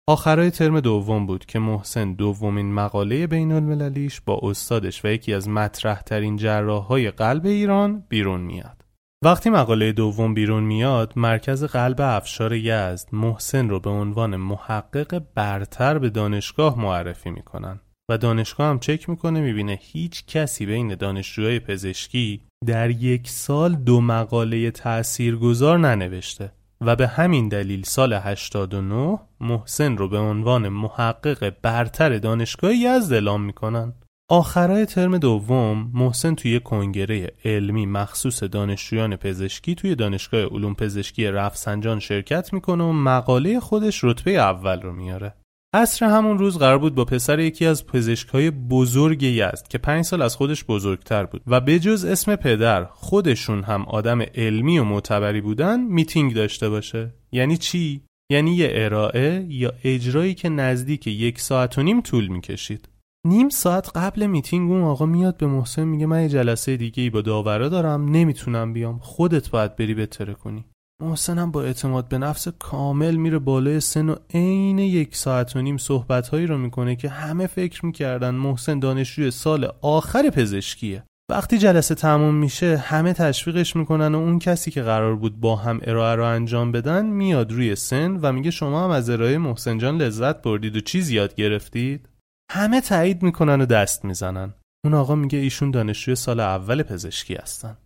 آخرای 0.08 0.50
ترم 0.50 0.80
دوم 0.80 1.26
بود 1.26 1.46
که 1.46 1.58
محسن 1.58 2.12
دومین 2.12 2.74
مقاله 2.74 3.26
بین 3.26 3.52
المللیش 3.52 4.20
با 4.20 4.40
استادش 4.42 5.04
و 5.04 5.08
یکی 5.08 5.34
از 5.34 5.48
مطرح 5.48 6.02
ترین 6.02 6.36
جراح 6.36 6.84
های 6.84 7.10
قلب 7.10 7.46
ایران 7.46 8.04
بیرون 8.08 8.40
میاد. 8.40 8.84
وقتی 9.24 9.50
مقاله 9.50 9.92
دوم 9.92 10.34
بیرون 10.34 10.62
میاد 10.62 11.12
مرکز 11.16 11.64
قلب 11.64 12.00
افشار 12.00 12.52
یزد 12.52 13.08
محسن 13.12 13.68
رو 13.68 13.80
به 13.80 13.90
عنوان 13.90 14.36
محقق 14.36 15.22
برتر 15.34 15.98
به 15.98 16.10
دانشگاه 16.10 16.80
معرفی 16.80 17.30
می‌کنن 17.30 17.80
و 18.10 18.18
دانشگاه 18.18 18.66
هم 18.66 18.78
چک 18.78 19.08
می‌کنه 19.08 19.40
می‌بینه 19.40 19.78
هیچ 19.82 20.26
کسی 20.26 20.66
بین 20.66 20.94
دانشجوهای 20.94 21.60
پزشکی 21.60 22.46
در 22.66 22.90
یک 22.90 23.28
سال 23.28 23.74
دو 23.74 24.00
مقاله 24.00 24.70
تاثیرگذار 24.70 25.78
ننوشته 25.78 26.52
و 26.80 26.96
به 26.96 27.06
همین 27.06 27.48
دلیل 27.48 27.82
سال 27.82 28.12
89 28.12 29.18
محسن 29.40 29.96
رو 29.96 30.08
به 30.08 30.18
عنوان 30.18 30.68
محقق 30.68 31.52
برتر 31.62 32.18
دانشگاه 32.18 32.74
یزد 32.74 33.12
اعلام 33.12 33.42
می‌کنن 33.42 33.92
آخرای 34.28 34.86
ترم 34.86 35.18
دوم 35.18 35.90
محسن 35.94 36.34
توی 36.34 36.60
کنگره 36.60 37.32
علمی 37.44 37.86
مخصوص 37.86 38.42
دانشجویان 38.42 39.16
پزشکی 39.16 39.74
توی 39.74 39.94
دانشگاه 39.94 40.44
علوم 40.44 40.74
پزشکی 40.74 41.26
رفسنجان 41.26 42.00
شرکت 42.00 42.52
می‌کنه 42.52 42.84
و 42.84 42.92
مقاله 42.92 43.60
خودش 43.60 44.04
رتبه 44.04 44.30
اول 44.30 44.82
رو 44.82 44.92
میاره. 44.92 45.34
عصر 45.74 46.06
همون 46.06 46.38
روز 46.38 46.58
قرار 46.58 46.78
بود 46.78 46.94
با 46.94 47.04
پسر 47.04 47.38
یکی 47.38 47.66
از 47.66 47.86
پزشکهای 47.86 48.50
بزرگ 48.50 49.22
یزد 49.22 49.68
که 49.68 49.78
پنج 49.78 50.04
سال 50.04 50.22
از 50.22 50.36
خودش 50.36 50.64
بزرگتر 50.64 51.24
بود 51.24 51.42
و 51.46 51.60
به 51.60 51.78
جز 51.78 52.04
اسم 52.04 52.36
پدر 52.36 52.84
خودشون 52.84 53.62
هم 53.62 53.82
آدم 53.82 54.22
علمی 54.22 54.78
و 54.78 54.84
معتبری 54.84 55.40
بودن 55.40 55.80
میتینگ 55.80 56.34
داشته 56.34 56.68
باشه. 56.68 57.14
یعنی 57.32 57.56
چی؟ 57.56 58.00
یعنی 58.30 58.54
یه 58.54 58.70
ارائه 58.72 59.46
یا 59.48 59.72
اجرایی 59.84 60.34
که 60.34 60.48
نزدیک 60.48 61.06
یک 61.06 61.40
ساعت 61.40 61.78
و 61.78 61.82
نیم 61.82 62.00
طول 62.00 62.28
می‌کشید. 62.28 62.88
نیم 63.26 63.48
ساعت 63.48 63.96
قبل 63.96 64.26
میتینگ 64.26 64.70
اون 64.70 64.82
آقا 64.82 65.06
میاد 65.06 65.36
به 65.36 65.46
محسن 65.46 65.84
میگه 65.84 66.06
من 66.06 66.22
یه 66.22 66.28
جلسه 66.28 66.76
دیگه 66.76 67.02
ای 67.02 67.10
با 67.10 67.20
داورا 67.20 67.68
دارم 67.68 68.08
نمی‌تونم 68.08 68.72
بیام 68.72 68.98
خودت 68.98 69.50
باید 69.50 69.76
بری 69.76 69.94
بتره 69.94 70.34
کنی 70.34 70.64
محسن 71.02 71.50
با 71.50 71.62
اعتماد 71.62 72.08
به 72.08 72.18
نفس 72.18 72.48
کامل 72.48 73.14
میره 73.14 73.38
بالای 73.38 73.80
سن 73.80 74.08
و 74.08 74.16
عین 74.34 74.78
یک 74.78 75.16
ساعت 75.16 75.56
و 75.56 75.62
نیم 75.62 75.76
صحبت 75.76 76.28
هایی 76.28 76.46
رو 76.46 76.58
می‌کنه 76.58 76.96
که 76.96 77.08
همه 77.08 77.46
فکر 77.46 77.86
می‌کردن 77.86 78.30
محسن 78.30 78.78
دانشجوی 78.78 79.30
سال 79.30 79.72
آخر 79.80 80.30
پزشکیه. 80.30 81.02
وقتی 81.30 81.58
جلسه 81.58 81.94
تموم 81.94 82.34
میشه 82.34 82.76
همه 82.76 83.12
تشویقش 83.12 83.76
می‌کنن 83.76 84.14
و 84.14 84.18
اون 84.18 84.38
کسی 84.38 84.70
که 84.70 84.82
قرار 84.82 85.16
بود 85.16 85.40
با 85.40 85.56
هم 85.56 85.80
ارائه 85.82 86.16
رو 86.16 86.24
انجام 86.24 86.72
بدن 86.72 87.06
میاد 87.06 87.52
روی 87.52 87.76
سن 87.76 88.16
و 88.22 88.32
میگه 88.32 88.50
شما 88.50 88.84
هم 88.84 88.90
از 88.90 89.10
ارائه 89.10 89.38
محسن 89.38 89.78
جان 89.78 90.02
لذت 90.02 90.42
بردید 90.42 90.76
و 90.76 90.80
چیز 90.80 91.10
یاد 91.10 91.34
گرفتید؟ 91.34 92.08
همه 92.52 92.80
تایید 92.80 93.22
می‌کنن 93.22 93.60
و 93.60 93.66
دست 93.66 94.04
می‌زنن. 94.04 94.54
اون 94.84 94.94
آقا 94.94 95.14
میگه 95.14 95.38
ایشون 95.38 95.70
دانشجوی 95.70 96.14
سال 96.14 96.40
اول 96.40 96.82
پزشکی 96.82 97.34
هستن. 97.34 97.76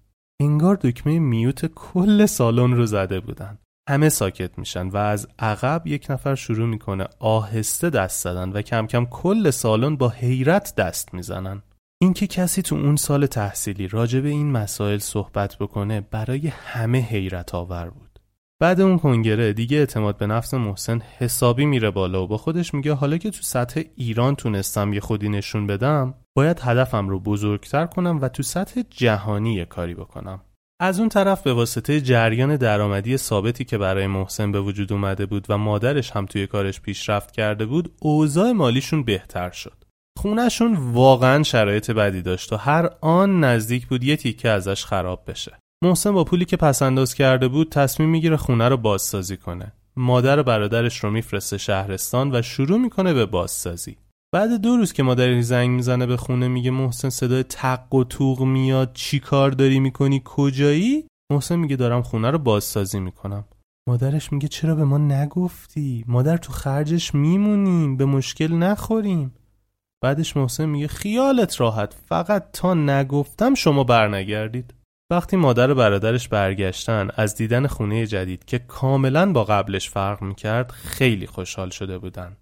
انگار 0.40 0.76
دکمه 0.76 1.18
میوت 1.18 1.66
کل 1.66 2.26
سالن 2.26 2.72
رو 2.72 2.86
زده 2.86 3.20
بودن. 3.20 3.58
همه 3.88 4.08
ساکت 4.08 4.58
میشن 4.58 4.88
و 4.88 4.96
از 4.96 5.28
عقب 5.38 5.82
یک 5.86 6.06
نفر 6.10 6.34
شروع 6.34 6.68
می‌کنه 6.68 7.06
آهسته 7.18 7.90
دست 7.90 8.22
زدن 8.22 8.52
و 8.52 8.62
کم 8.62 8.86
کم 8.86 9.04
کل 9.04 9.50
سالن 9.50 9.96
با 9.96 10.08
حیرت 10.08 10.74
دست 10.76 11.14
می‌زنن. 11.14 11.62
اینکه 12.02 12.26
کسی 12.26 12.62
تو 12.62 12.76
اون 12.76 12.96
سال 12.96 13.26
تحصیلی 13.26 13.88
راجع 13.88 14.20
به 14.20 14.28
این 14.28 14.52
مسائل 14.52 14.98
صحبت 14.98 15.56
بکنه 15.56 16.00
برای 16.00 16.48
همه 16.48 16.98
حیرت 16.98 17.54
آور 17.54 17.90
بود. 17.90 18.20
بعد 18.60 18.80
اون 18.80 18.98
کنگره 18.98 19.52
دیگه 19.52 19.76
اعتماد 19.76 20.16
به 20.16 20.26
نفس 20.26 20.54
محسن 20.54 21.02
حسابی 21.18 21.66
میره 21.66 21.90
بالا 21.90 22.24
و 22.24 22.26
با 22.26 22.36
خودش 22.36 22.74
میگه 22.74 22.92
حالا 22.92 23.16
که 23.16 23.30
تو 23.30 23.42
سطح 23.42 23.82
ایران 23.96 24.34
تونستم 24.34 24.92
یه 24.92 25.00
خودی 25.00 25.28
نشون 25.28 25.66
بدم 25.66 26.14
باید 26.38 26.60
هدفم 26.60 27.08
رو 27.08 27.20
بزرگتر 27.20 27.86
کنم 27.86 28.18
و 28.22 28.28
تو 28.28 28.42
سطح 28.42 28.82
جهانی 28.90 29.64
کاری 29.64 29.94
بکنم 29.94 30.40
از 30.80 31.00
اون 31.00 31.08
طرف 31.08 31.42
به 31.42 31.52
واسطه 31.52 32.00
جریان 32.00 32.56
درآمدی 32.56 33.16
ثابتی 33.16 33.64
که 33.64 33.78
برای 33.78 34.06
محسن 34.06 34.52
به 34.52 34.60
وجود 34.60 34.92
اومده 34.92 35.26
بود 35.26 35.46
و 35.48 35.58
مادرش 35.58 36.10
هم 36.10 36.26
توی 36.26 36.46
کارش 36.46 36.80
پیشرفت 36.80 37.32
کرده 37.32 37.66
بود 37.66 37.92
اوضاع 38.00 38.52
مالیشون 38.52 39.02
بهتر 39.02 39.50
شد 39.50 39.84
خونشون 40.18 40.74
واقعا 40.76 41.42
شرایط 41.42 41.90
بدی 41.90 42.22
داشت 42.22 42.52
و 42.52 42.56
هر 42.56 42.90
آن 43.00 43.44
نزدیک 43.44 43.86
بود 43.86 44.04
یه 44.04 44.16
تیکه 44.16 44.48
ازش 44.48 44.84
خراب 44.84 45.24
بشه 45.26 45.58
محسن 45.84 46.12
با 46.12 46.24
پولی 46.24 46.44
که 46.44 46.56
پسنداز 46.56 47.14
کرده 47.14 47.48
بود 47.48 47.72
تصمیم 47.72 48.08
می‌گیره 48.08 48.36
خونه 48.36 48.68
رو 48.68 48.76
بازسازی 48.76 49.36
کنه. 49.36 49.72
مادر 49.96 50.38
و 50.38 50.42
برادرش 50.42 51.04
رو 51.04 51.10
میفرسته 51.10 51.58
شهرستان 51.58 52.36
و 52.36 52.42
شروع 52.42 52.78
می‌کنه 52.78 53.14
به 53.14 53.26
بازسازی. 53.26 53.96
بعد 54.32 54.60
دو 54.60 54.76
روز 54.76 54.92
که 54.92 55.02
مادرش 55.02 55.44
زنگ 55.44 55.70
می‌زنه 55.70 56.06
به 56.06 56.16
خونه 56.16 56.48
میگه 56.48 56.70
محسن 56.70 57.08
صدای 57.08 57.42
تق 57.42 57.94
و 57.94 58.04
توق 58.04 58.42
میاد 58.42 58.92
چی 58.92 59.20
کار 59.20 59.50
داری 59.50 59.80
می‌کنی 59.80 60.22
کجایی؟ 60.24 61.04
محسن 61.32 61.56
میگه 61.56 61.76
دارم 61.76 62.02
خونه 62.02 62.30
رو 62.30 62.38
بازسازی 62.38 63.00
می‌کنم. 63.00 63.44
مادرش 63.88 64.32
میگه 64.32 64.48
چرا 64.48 64.74
به 64.74 64.84
ما 64.84 64.98
نگفتی؟ 64.98 66.04
مادر 66.08 66.36
تو 66.36 66.52
خرجش 66.52 67.14
میمونیم 67.14 67.96
به 67.96 68.04
مشکل 68.04 68.52
نخوریم. 68.52 69.34
بعدش 70.02 70.36
محسن 70.36 70.64
میگه 70.64 70.88
خیالت 70.88 71.60
راحت 71.60 71.94
فقط 72.08 72.52
تا 72.52 72.74
نگفتم 72.74 73.54
شما 73.54 73.84
برنگردید. 73.84 74.74
وقتی 75.10 75.36
مادر 75.36 75.70
و 75.70 75.74
برادرش 75.74 76.28
برگشتن 76.28 77.08
از 77.16 77.34
دیدن 77.34 77.66
خونه 77.66 78.06
جدید 78.06 78.44
که 78.44 78.58
کاملا 78.58 79.32
با 79.32 79.44
قبلش 79.44 79.90
فرق 79.90 80.22
می‌کرد 80.22 80.70
خیلی 80.70 81.26
خوشحال 81.26 81.70
شده 81.70 81.98
بودن 81.98 82.36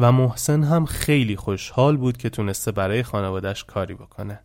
و 0.00 0.12
محسن 0.12 0.62
هم 0.62 0.84
خیلی 0.84 1.36
خوشحال 1.36 1.96
بود 1.96 2.16
که 2.16 2.30
تونسته 2.30 2.72
برای 2.72 3.02
خانوادش 3.02 3.64
کاری 3.64 3.94
بکنه. 3.94 4.40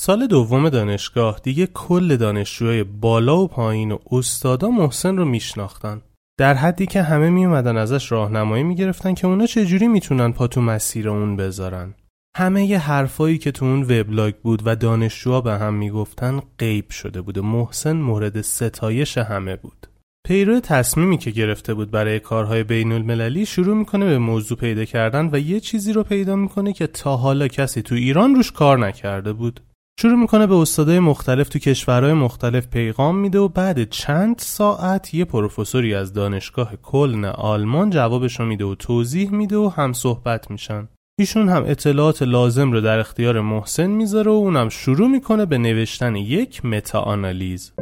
سال 0.00 0.26
دوم 0.26 0.68
دانشگاه 0.68 1.40
دیگه 1.42 1.66
کل 1.66 2.16
دانشجوهای 2.16 2.84
بالا 2.84 3.38
و 3.38 3.48
پایین 3.48 3.92
و 3.92 3.98
استادا 4.12 4.68
محسن 4.68 5.16
رو 5.16 5.24
میشناختن. 5.24 6.02
در 6.38 6.54
حدی 6.54 6.86
که 6.86 7.02
همه 7.02 7.30
میومدن 7.30 7.76
ازش 7.76 8.12
راهنمایی 8.12 8.64
می‌گرفتن 8.64 9.14
که 9.14 9.26
اونا 9.26 9.46
چجوری 9.46 9.88
می‌تونن 9.88 10.32
پا 10.32 10.46
تو 10.46 10.60
مسیر 10.60 11.08
اون 11.08 11.36
بذارن. 11.36 11.94
همه 12.36 12.66
ی 12.66 12.74
حرفایی 12.74 13.38
که 13.38 13.52
تو 13.52 13.64
اون 13.64 13.82
وبلاگ 13.82 14.34
بود 14.34 14.62
و 14.64 14.76
دانشجوها 14.76 15.40
به 15.40 15.58
هم 15.58 15.74
می‌گفتن 15.74 16.42
غیب 16.58 16.90
شده 16.90 17.20
بود 17.20 17.38
و 17.38 17.42
محسن 17.42 17.96
مورد 17.96 18.40
ستایش 18.40 19.18
همه 19.18 19.56
بود. 19.56 19.86
پیرو 20.26 20.60
تصمیمی 20.60 21.18
که 21.18 21.30
گرفته 21.30 21.74
بود 21.74 21.90
برای 21.90 22.20
کارهای 22.20 22.62
بین 22.62 22.92
المللی 22.92 23.46
شروع 23.46 23.76
می‌کنه 23.76 24.06
به 24.06 24.18
موضوع 24.18 24.58
پیدا 24.58 24.84
کردن 24.84 25.28
و 25.32 25.38
یه 25.38 25.60
چیزی 25.60 25.92
رو 25.92 26.02
پیدا 26.02 26.36
می‌کنه 26.36 26.72
که 26.72 26.86
تا 26.86 27.16
حالا 27.16 27.48
کسی 27.48 27.82
تو 27.82 27.94
ایران 27.94 28.34
روش 28.34 28.52
کار 28.52 28.78
نکرده 28.78 29.32
بود. 29.32 29.60
شروع 30.00 30.18
می‌کنه 30.18 30.46
به 30.46 30.54
استادای 30.54 30.98
مختلف 30.98 31.48
تو 31.48 31.58
کشورهای 31.58 32.12
مختلف 32.12 32.66
پیغام 32.66 33.16
میده 33.16 33.38
و 33.38 33.48
بعد 33.48 33.90
چند 33.90 34.38
ساعت 34.38 35.14
یه 35.14 35.24
پروفسوری 35.24 35.94
از 35.94 36.12
دانشگاه 36.12 36.76
کلن 36.82 37.24
آلمان 37.24 37.90
جوابش 37.90 38.40
رو 38.40 38.46
میده 38.46 38.64
و 38.64 38.74
توضیح 38.74 39.30
میده 39.30 39.56
و 39.56 39.68
هم 39.68 39.92
صحبت 39.92 40.50
میشن. 40.50 40.88
ایشون 41.18 41.48
هم 41.48 41.64
اطلاعات 41.66 42.22
لازم 42.22 42.72
رو 42.72 42.80
در 42.80 42.98
اختیار 42.98 43.40
محسن 43.40 43.86
می‌ذاره 43.86 44.30
و 44.30 44.34
اونم 44.34 44.68
شروع 44.68 45.08
می‌کنه 45.08 45.46
به 45.46 45.58
نوشتن 45.58 46.16
یک 46.16 46.64
متا 46.64 47.00
آنالیز. 47.00 47.72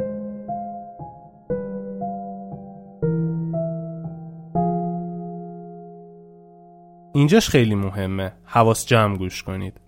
اینجاش 7.15 7.49
خیلی 7.49 7.75
مهمه. 7.75 8.33
حواس 8.45 8.85
جمع 8.85 9.17
گوش 9.17 9.43
کنید. 9.43 9.81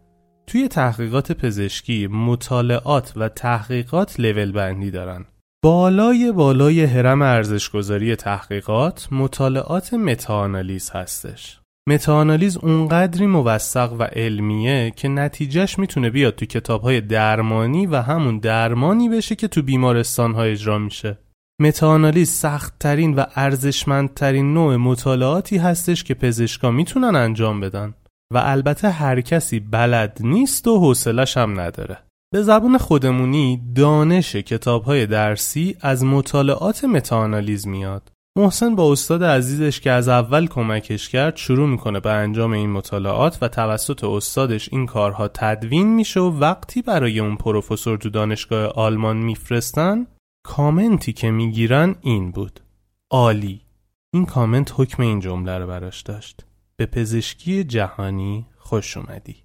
توی 0.48 0.68
تحقیقات 0.68 1.32
پزشکی 1.32 2.08
مطالعات 2.08 3.14
و 3.16 3.30
تحقیقات 3.30 4.20
لول 4.20 4.52
بندی 4.52 4.92
دارن. 4.92 5.26
بالای 5.64 6.32
بالای 6.32 6.84
هرم 6.84 7.22
ارزشگذاری 7.22 8.16
تحقیقات 8.16 9.08
مطالعات 9.12 9.94
متاانالیز 9.94 10.90
هستش. 10.90 11.60
متاانالیز 11.90 12.58
اونقدری 12.58 13.26
موثق 13.26 13.94
و 13.94 14.04
علمیه 14.04 14.92
که 14.92 15.08
نتیجهش 15.08 15.80
می‌تونه 15.80 16.10
بیاد 16.10 16.36
تو 16.36 16.46
کتابهای 16.46 17.02
درمانی 17.02 17.86
و 17.86 17.96
همون 17.96 18.40
درمانی 18.40 19.10
بشه 19.10 19.36
که 19.36 19.48
تو 19.48 19.62
بیمارستانها 19.62 20.44
اجرا 20.44 20.78
میشه. 20.78 21.18
متاانالیز 21.62 22.32
سختترین 22.32 23.16
و 23.16 23.24
ارزشمندترین 23.36 24.54
نوع 24.54 24.76
مطالعاتی 24.76 25.58
هستش 25.58 26.04
که 26.04 26.14
پزشکا 26.14 26.72
می‌تونن 26.72 27.16
انجام 27.16 27.60
بدن. 27.60 27.94
و 28.34 28.38
البته 28.38 28.90
هر 28.90 29.22
کسی 29.22 29.60
بلد 29.60 30.18
نیست 30.20 30.68
و 30.68 30.80
حوصلش 30.80 31.38
هم 31.38 31.60
نداره. 31.60 31.98
به 32.34 32.42
زبون 32.42 32.78
خودمونی 32.78 33.62
دانش 33.76 34.36
کتابهای 34.36 35.06
درسی 35.06 35.78
از 35.82 36.04
مطالعات 36.04 36.84
متاانالیز 36.84 37.68
میاد. 37.68 38.12
محسن 38.38 38.76
با 38.76 38.92
استاد 38.92 39.24
عزیزش 39.24 39.80
که 39.80 39.92
از 39.92 40.08
اول 40.08 40.48
کمکش 40.48 41.10
کرد 41.10 41.36
شروع 41.36 41.70
می‌کنه 41.70 42.00
به 42.00 42.12
انجام 42.12 42.52
این 42.52 42.70
مطالعات 42.70 43.38
و 43.42 43.48
توسط 43.48 44.04
استادش 44.04 44.70
این 44.72 44.86
کارها 44.86 45.28
تدوین 45.28 45.88
میشه 45.96 46.20
و 46.20 46.40
وقتی 46.40 46.82
برای 46.82 47.20
اون 47.20 47.36
پروفسور 47.36 47.98
تو 47.98 48.10
دانشگاه 48.10 48.66
آلمان 48.66 49.18
میفرستن 49.18 50.08
کامنتی 50.48 51.14
که 51.14 51.32
می‌گیرن 51.32 51.96
این 52.02 52.32
بود. 52.32 52.60
عالی. 53.12 53.62
این 54.14 54.26
کامنت 54.26 54.74
حکم 54.76 55.04
این 55.04 55.20
جمله 55.20 55.58
رو 55.58 55.68
براش 55.68 56.02
داشت. 56.02 56.46
به 56.76 56.86
پزشکی 56.86 57.64
جهانی 57.64 58.46
خوش 58.58 58.98
اومدی. 58.98 59.36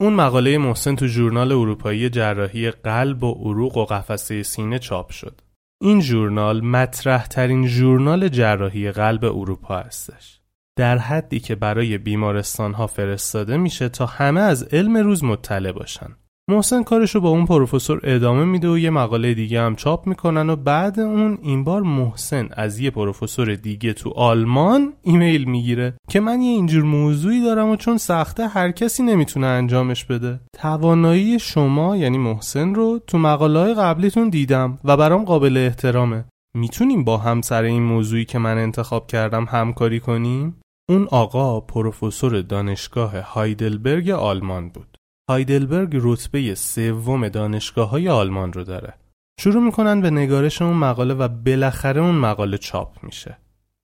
اون 0.00 0.12
مقاله 0.12 0.58
محسن 0.58 0.96
تو 0.96 1.06
ژورنال 1.06 1.52
اروپایی 1.52 2.10
جراحی 2.10 2.70
قلب 2.70 3.24
و 3.24 3.32
عروق 3.32 3.76
و 3.76 3.84
قفسه 3.84 4.42
سینه 4.42 4.78
چاپ 4.78 5.10
شد. 5.10 5.40
این 5.80 6.00
ژورنال 6.00 6.60
مطرح 6.60 7.26
ترین 7.26 7.66
ژورنال 7.66 8.28
جراحی 8.28 8.92
قلب 8.92 9.24
اروپا 9.24 9.78
هستش. 9.78 10.40
در 10.76 10.98
حدی 10.98 11.40
که 11.40 11.54
برای 11.54 11.98
بیمارستان 11.98 12.74
ها 12.74 12.86
فرستاده 12.86 13.56
میشه 13.56 13.88
تا 13.88 14.06
همه 14.06 14.40
از 14.40 14.62
علم 14.62 14.96
روز 14.96 15.24
مطلع 15.24 15.72
باشن. 15.72 16.16
محسن 16.50 16.82
کارشو 16.82 17.20
با 17.20 17.28
اون 17.28 17.46
پروفسور 17.46 18.00
ادامه 18.04 18.44
میده 18.44 18.68
و 18.68 18.78
یه 18.78 18.90
مقاله 18.90 19.34
دیگه 19.34 19.60
هم 19.60 19.76
چاپ 19.76 20.06
می‌کنن 20.06 20.50
و 20.50 20.56
بعد 20.56 21.00
اون 21.00 21.38
این 21.42 21.64
بار 21.64 21.82
محسن 21.82 22.48
از 22.52 22.78
یه 22.78 22.90
پروفسور 22.90 23.54
دیگه 23.54 23.92
تو 23.92 24.10
آلمان 24.10 24.92
ایمیل 25.02 25.44
می‌گیره 25.44 25.94
که 26.10 26.20
من 26.20 26.42
یه 26.42 26.50
اینجور 26.50 26.82
موضوعی 26.82 27.42
دارم 27.42 27.68
و 27.68 27.76
چون 27.76 27.96
سخته 27.96 28.48
هر 28.48 28.70
کسی 28.70 29.02
نمی‌تونه 29.02 29.46
انجامش 29.46 30.04
بده. 30.04 30.40
توانایی 30.52 31.38
شما 31.38 31.96
یعنی 31.96 32.18
محسن 32.18 32.74
رو 32.74 33.00
تو 33.06 33.18
مقاله 33.18 33.58
های 33.58 33.74
قبلیتون 33.74 34.28
دیدم 34.28 34.78
و 34.84 34.96
برام 34.96 35.24
قابل 35.24 35.56
احترامه. 35.56 36.24
می‌تونیم 36.54 37.04
با 37.04 37.16
هم 37.16 37.40
سر 37.40 37.62
این 37.62 37.82
موضوعی 37.82 38.24
که 38.24 38.38
من 38.38 38.58
انتخاب 38.58 39.06
کردم 39.06 39.44
همکاری 39.44 40.00
کنیم؟ 40.00 40.60
اون 40.90 41.08
آقا 41.10 41.60
پروفسور 41.60 42.40
دانشگاه 42.40 43.20
هایدلبرگ 43.20 44.10
آلمان 44.10 44.68
بود. 44.68 44.97
هایدلبرگ 45.28 45.90
رتبه 45.94 46.54
سوم 46.54 47.28
دانشگاه 47.28 47.90
های 47.90 48.08
آلمان 48.08 48.52
رو 48.52 48.64
داره. 48.64 48.94
شروع 49.40 49.62
می‌کنن 49.62 50.00
به 50.00 50.10
نگارش 50.10 50.62
اون 50.62 50.76
مقاله 50.76 51.14
و 51.14 51.28
بالاخره 51.28 52.00
اون 52.00 52.14
مقاله 52.14 52.58
چاپ 52.58 52.96
میشه. 53.02 53.38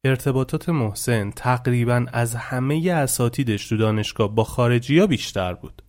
ارتباطات 0.05 0.69
محسن 0.69 1.31
تقریبا 1.31 2.07
از 2.13 2.35
همه 2.35 2.93
اساتیدش 2.93 3.69
تو 3.69 3.77
دانشگاه 3.77 4.35
با 4.35 4.45
خارجی 4.45 4.99
ها 4.99 5.07
بیشتر 5.07 5.55
بود. 5.55 5.83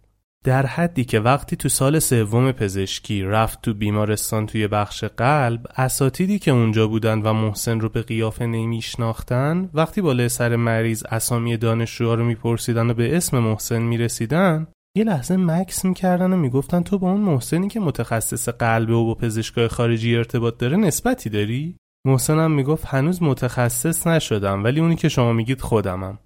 در 0.43 0.65
حدی 0.65 1.05
که 1.05 1.19
وقتی 1.19 1.55
تو 1.55 1.69
سال 1.69 1.99
سوم 1.99 2.51
پزشکی 2.51 3.23
رفت 3.23 3.61
تو 3.61 3.73
بیمارستان 3.73 4.45
توی 4.45 4.67
بخش 4.67 5.03
قلب 5.03 5.67
اساتیدی 5.77 6.39
که 6.39 6.51
اونجا 6.51 6.87
بودن 6.87 7.21
و 7.21 7.33
محسن 7.33 7.79
رو 7.79 7.89
به 7.89 8.01
قیافه 8.01 8.45
نمیشناختن 8.45 9.69
وقتی 9.73 10.01
بالای 10.01 10.29
سر 10.29 10.55
مریض 10.55 11.03
اسامی 11.09 11.57
دانشجوها 11.57 12.13
رو 12.13 12.25
میپرسیدن 12.25 12.89
و 12.89 12.93
به 12.93 13.17
اسم 13.17 13.39
محسن 13.39 13.81
می‌رسیدن 13.81 14.67
یه 14.97 15.03
لحظه 15.03 15.37
مکس 15.37 15.85
می‌کردن 15.85 16.33
و 16.33 16.37
می‌گفتن 16.37 16.83
تو 16.83 16.97
با 16.97 17.11
اون 17.11 17.21
محسنی 17.21 17.67
که 17.67 17.79
متخصص 17.79 18.49
قلبه 18.49 18.93
و 18.93 19.05
با 19.05 19.15
پزشکای 19.15 19.67
خارجی 19.67 20.15
ارتباط 20.15 20.57
داره 20.57 20.77
نسبتی 20.77 21.29
داری؟ 21.29 21.77
محسنم 22.07 22.51
می‌گفت 22.51 22.85
هنوز 22.85 23.23
متخصص 23.23 24.07
نشدم 24.07 24.63
ولی 24.63 24.79
اونی 24.79 24.95
که 24.95 25.09
شما 25.09 25.33
میگید 25.33 25.61
خودمم. 25.61 26.19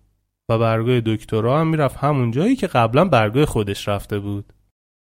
و 0.52 0.58
برگای 0.58 1.02
دکترا 1.06 1.60
هم 1.60 1.68
می‌رفت 1.68 1.98
همون 1.98 2.32
جایی 2.32 2.56
که 2.56 2.68
قبلا 2.68 3.06
برگای 3.06 3.46
خودش 3.46 3.88
رفته 3.88 4.20
بود. 4.20 4.54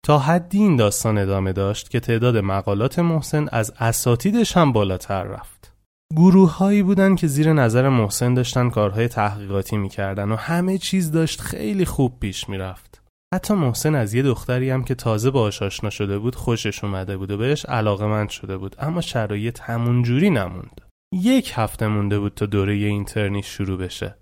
تا 0.06 0.18
حدی 0.18 0.58
این 0.58 0.76
داستان 0.76 1.18
ادامه 1.18 1.52
داشت 1.52 1.90
که 1.90 2.00
تعداد 2.00 2.36
مقالات 2.36 2.98
محسن 2.98 3.48
از 3.52 3.72
اساتیدش 3.78 4.56
هم 4.56 4.72
بالاتر 4.72 5.22
رفت. 5.22 5.74
گروه 6.16 6.56
هایی 6.56 6.82
بودن 6.82 7.14
که 7.14 7.26
زیر 7.26 7.52
نظر 7.52 7.88
محسن 7.88 8.34
داشتن 8.34 8.70
کارهای 8.70 9.08
تحقیقاتی 9.08 9.76
می‌کردن 9.76 10.32
و 10.32 10.36
همه 10.36 10.78
چیز 10.78 11.10
داشت 11.10 11.40
خیلی 11.40 11.84
خوب 11.84 12.20
پیش 12.20 12.48
می‌رفت. 12.48 13.02
حتی 13.34 13.54
محسن 13.54 13.94
از 13.94 14.14
یه 14.14 14.22
دختری 14.22 14.70
هم 14.70 14.84
که 14.84 14.94
تازه 14.94 15.30
باهاش 15.30 15.62
آشنا 15.62 15.90
شده 15.90 16.18
بود 16.18 16.34
خوشش 16.34 16.84
اومده 16.84 17.16
بود 17.16 17.30
و 17.30 17.36
بهش 17.36 17.66
علاقمند 17.66 18.28
شده 18.28 18.56
بود. 18.56 18.76
اما 18.78 19.00
شرایط 19.00 19.60
همون 19.60 20.02
جوری 20.02 20.30
نموند. 20.30 20.80
یک 21.12 21.52
هفته 21.54 21.86
مونده 21.86 22.18
بود 22.18 22.34
تا 22.34 22.46
دوره 22.46 22.74
اینترنی 22.74 23.42
شروع 23.42 23.78
بشه. 23.78 24.14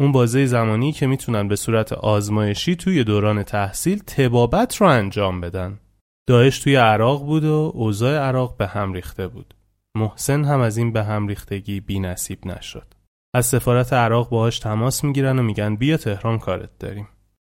اون 0.00 0.12
بازه 0.12 0.46
زمانی 0.46 0.92
که 0.92 1.06
می‌تونن 1.06 1.48
به 1.48 1.56
صورت 1.56 1.92
آزمایشی 1.92 2.76
توی 2.76 3.04
دوران 3.04 3.42
تحصیل 3.42 3.98
تبابت 3.98 4.76
رو 4.76 4.86
انجام 4.86 5.40
بدن. 5.40 5.80
داعش 6.28 6.58
توی 6.58 6.76
عراق 6.76 7.26
بود 7.26 7.44
و 7.44 7.72
اوضاع 7.74 8.18
عراق 8.18 8.56
به 8.56 8.66
هم 8.66 8.92
ریخته 8.92 9.28
بود. 9.28 9.54
محسن 9.94 10.44
هم 10.44 10.60
از 10.60 10.76
این 10.76 10.92
به 10.92 11.04
هم 11.04 11.28
ریختگی 11.28 11.80
بی 11.80 12.00
نصیب 12.00 12.46
نشد. 12.46 12.94
از 13.34 13.46
سفارت 13.46 13.92
عراق 13.92 14.28
باهاش 14.28 14.58
تماس 14.58 15.04
می‌گیرن 15.04 15.38
و 15.38 15.42
میگن 15.42 15.76
بیا 15.76 15.96
تهران 15.96 16.38
کارت 16.38 16.78
داریم. 16.78 17.08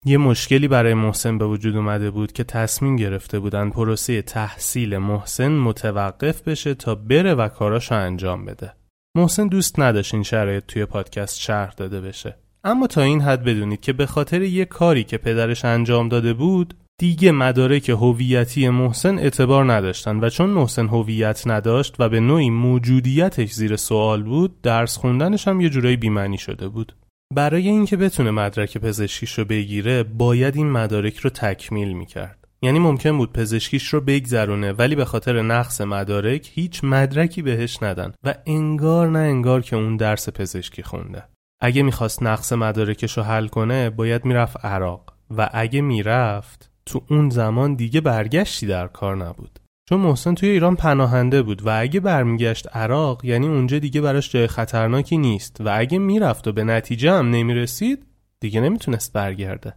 یه 0.07 0.19
مشکلی 0.19 0.69
برای 0.69 0.95
محسن 0.95 1.39
به 1.39 1.47
وجود 1.47 1.77
اومده 1.77 2.11
بود 2.11 2.33
که 2.33 2.45
تصمیم 2.45 2.97
گرفته 2.97 3.39
بودن 3.39 3.71
پروسه 3.71 4.23
تحصیل 4.23 4.99
محسن 4.99 5.53
متوقف 5.53 6.43
بشه 6.43 6.75
تا 6.75 6.95
بره 6.95 7.35
و 7.35 7.49
کاراشو 7.49 7.95
انجام 7.95 8.45
بده. 8.45 8.73
محسن 9.17 9.47
دوست 9.47 9.81
نداشت 9.81 10.15
این 10.15 10.23
شرایط 10.23 10.65
توی 10.67 10.85
پادکست 10.85 11.41
شرح 11.41 11.73
داده 11.77 12.01
بشه. 12.01 12.37
اما 12.65 12.87
تا 12.87 13.03
این 13.03 13.21
حد 13.21 13.45
بدونید 13.45 13.81
که 13.81 13.93
به 13.93 14.07
خاطر 14.07 14.43
یه 14.43 14.65
کاری 14.65 15.05
که 15.05 15.19
پدرش 15.19 15.65
انجام 15.65 16.09
داده 16.09 16.33
بود 16.33 16.75
دیگه 16.99 17.33
مدارک 17.33 17.89
هویتی 17.89 18.69
محسن 18.69 19.19
اعتبار 19.19 19.73
نداشتن 19.73 20.21
و 20.21 20.29
چون 20.29 20.51
محسن 20.51 20.87
هویت 20.87 21.43
نداشت 21.47 21.97
و 21.99 22.09
به 22.09 22.21
نوعی 22.21 22.51
موجودیتش 22.51 23.53
زیر 23.53 23.77
سوال 23.77 24.23
بود 24.23 24.63
درس 24.63 24.97
خوندنش 24.97 25.49
هم 25.49 25.61
یه 25.61 25.69
جورایی 25.69 25.97
بیمعنی 25.97 26.39
شده 26.39 26.69
بود 26.69 26.93
برای 27.35 27.69
اینکه 27.69 27.97
بتونه 27.97 28.31
مدرک 28.31 28.79
پزشکیش 28.79 29.39
رو 29.39 29.45
بگیره 29.45 30.03
باید 30.03 30.57
این 30.57 30.71
مدارک 30.71 31.17
رو 31.17 31.31
تکمیل 31.31 31.93
می‌کرد. 31.93 32.49
یعنی 32.63 32.79
ممکن 32.79 33.19
بود 33.19 33.33
پزشکیش 33.33 33.89
رو 33.89 34.01
بگذرونه 34.01 34.73
ولی 34.73 34.95
به 34.95 35.05
خاطر 35.05 35.43
نقص 35.43 35.81
مدارک 35.81 36.51
هیچ 36.55 36.85
مدرکی 36.85 37.43
بهش 37.43 37.83
ندن 37.83 38.13
و 38.25 38.35
انگار 38.47 39.09
نه 39.09 39.19
انگار 39.19 39.63
که 39.63 39.77
اون 39.77 39.97
درس 39.97 40.29
پزشکی 40.29 40.83
خونده. 40.83 41.25
اگه 41.61 41.83
می‌خواست 41.83 42.23
نقص 42.23 42.53
مدارکش 42.53 43.19
رو 43.19 43.23
حل 43.23 43.47
کنه 43.47 43.91
باید 43.91 44.25
می‌رفت 44.25 44.65
عراق. 44.65 45.15
و 45.37 45.51
اگه 45.53 45.81
می‌رفت 45.81 46.71
تو 46.87 47.05
اون 47.11 47.31
زمان 47.31 47.75
دیگه 47.75 48.01
برگشتی 48.01 48.67
در 48.67 48.87
کار 48.87 49.17
نبود. 49.17 49.61
چون 49.89 50.01
محسن 50.01 50.35
توی 50.35 50.49
ایران 50.49 50.77
پناهنده 50.77 51.43
بود 51.43 51.67
و 51.67 51.81
اگه 51.81 52.01
برمیگشت 52.01 52.77
عراق 52.77 53.25
یعنی 53.25 53.47
اونجا 53.47 53.79
دیگه 53.79 54.01
براش 54.01 54.33
جای 54.33 54.47
خطرناکی 54.47 55.19
نیست 55.19 55.57
و 55.61 55.79
اگه 55.79 55.99
می‌رفت 55.99 56.49
و 56.49 56.53
به 56.53 56.65
نتیجه 56.65 57.13
هم 57.13 57.31
نمی‌رسید 57.31 58.07
دیگه 58.41 58.61
نمی‌تونست 58.61 59.13
برگرده 59.13 59.75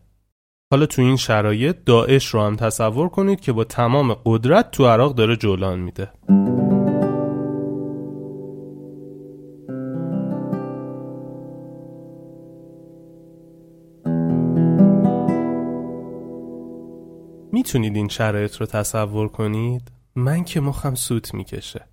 حالا 0.71 0.85
تو 0.85 1.01
این 1.01 1.17
شرایط 1.17 1.75
داعش 1.85 2.25
رو 2.27 2.41
هم 2.41 2.55
تصور 2.55 3.09
کنید 3.09 3.39
که 3.39 3.51
با 3.51 3.63
تمام 3.63 4.13
قدرت 4.25 4.71
تو 4.71 4.87
عراق 4.87 5.15
داره 5.15 5.35
جولان 5.35 5.79
میده 5.79 6.09
می‌تونید 17.51 17.95
این 17.95 18.07
شرایط 18.07 18.55
رو 18.55 18.65
تصور 18.65 19.27
کنید؟ 19.27 19.96
من 20.17 20.43
که 20.43 20.59
مخم 20.59 20.95
سوت 20.95 21.33
می‌کشه. 21.33 21.85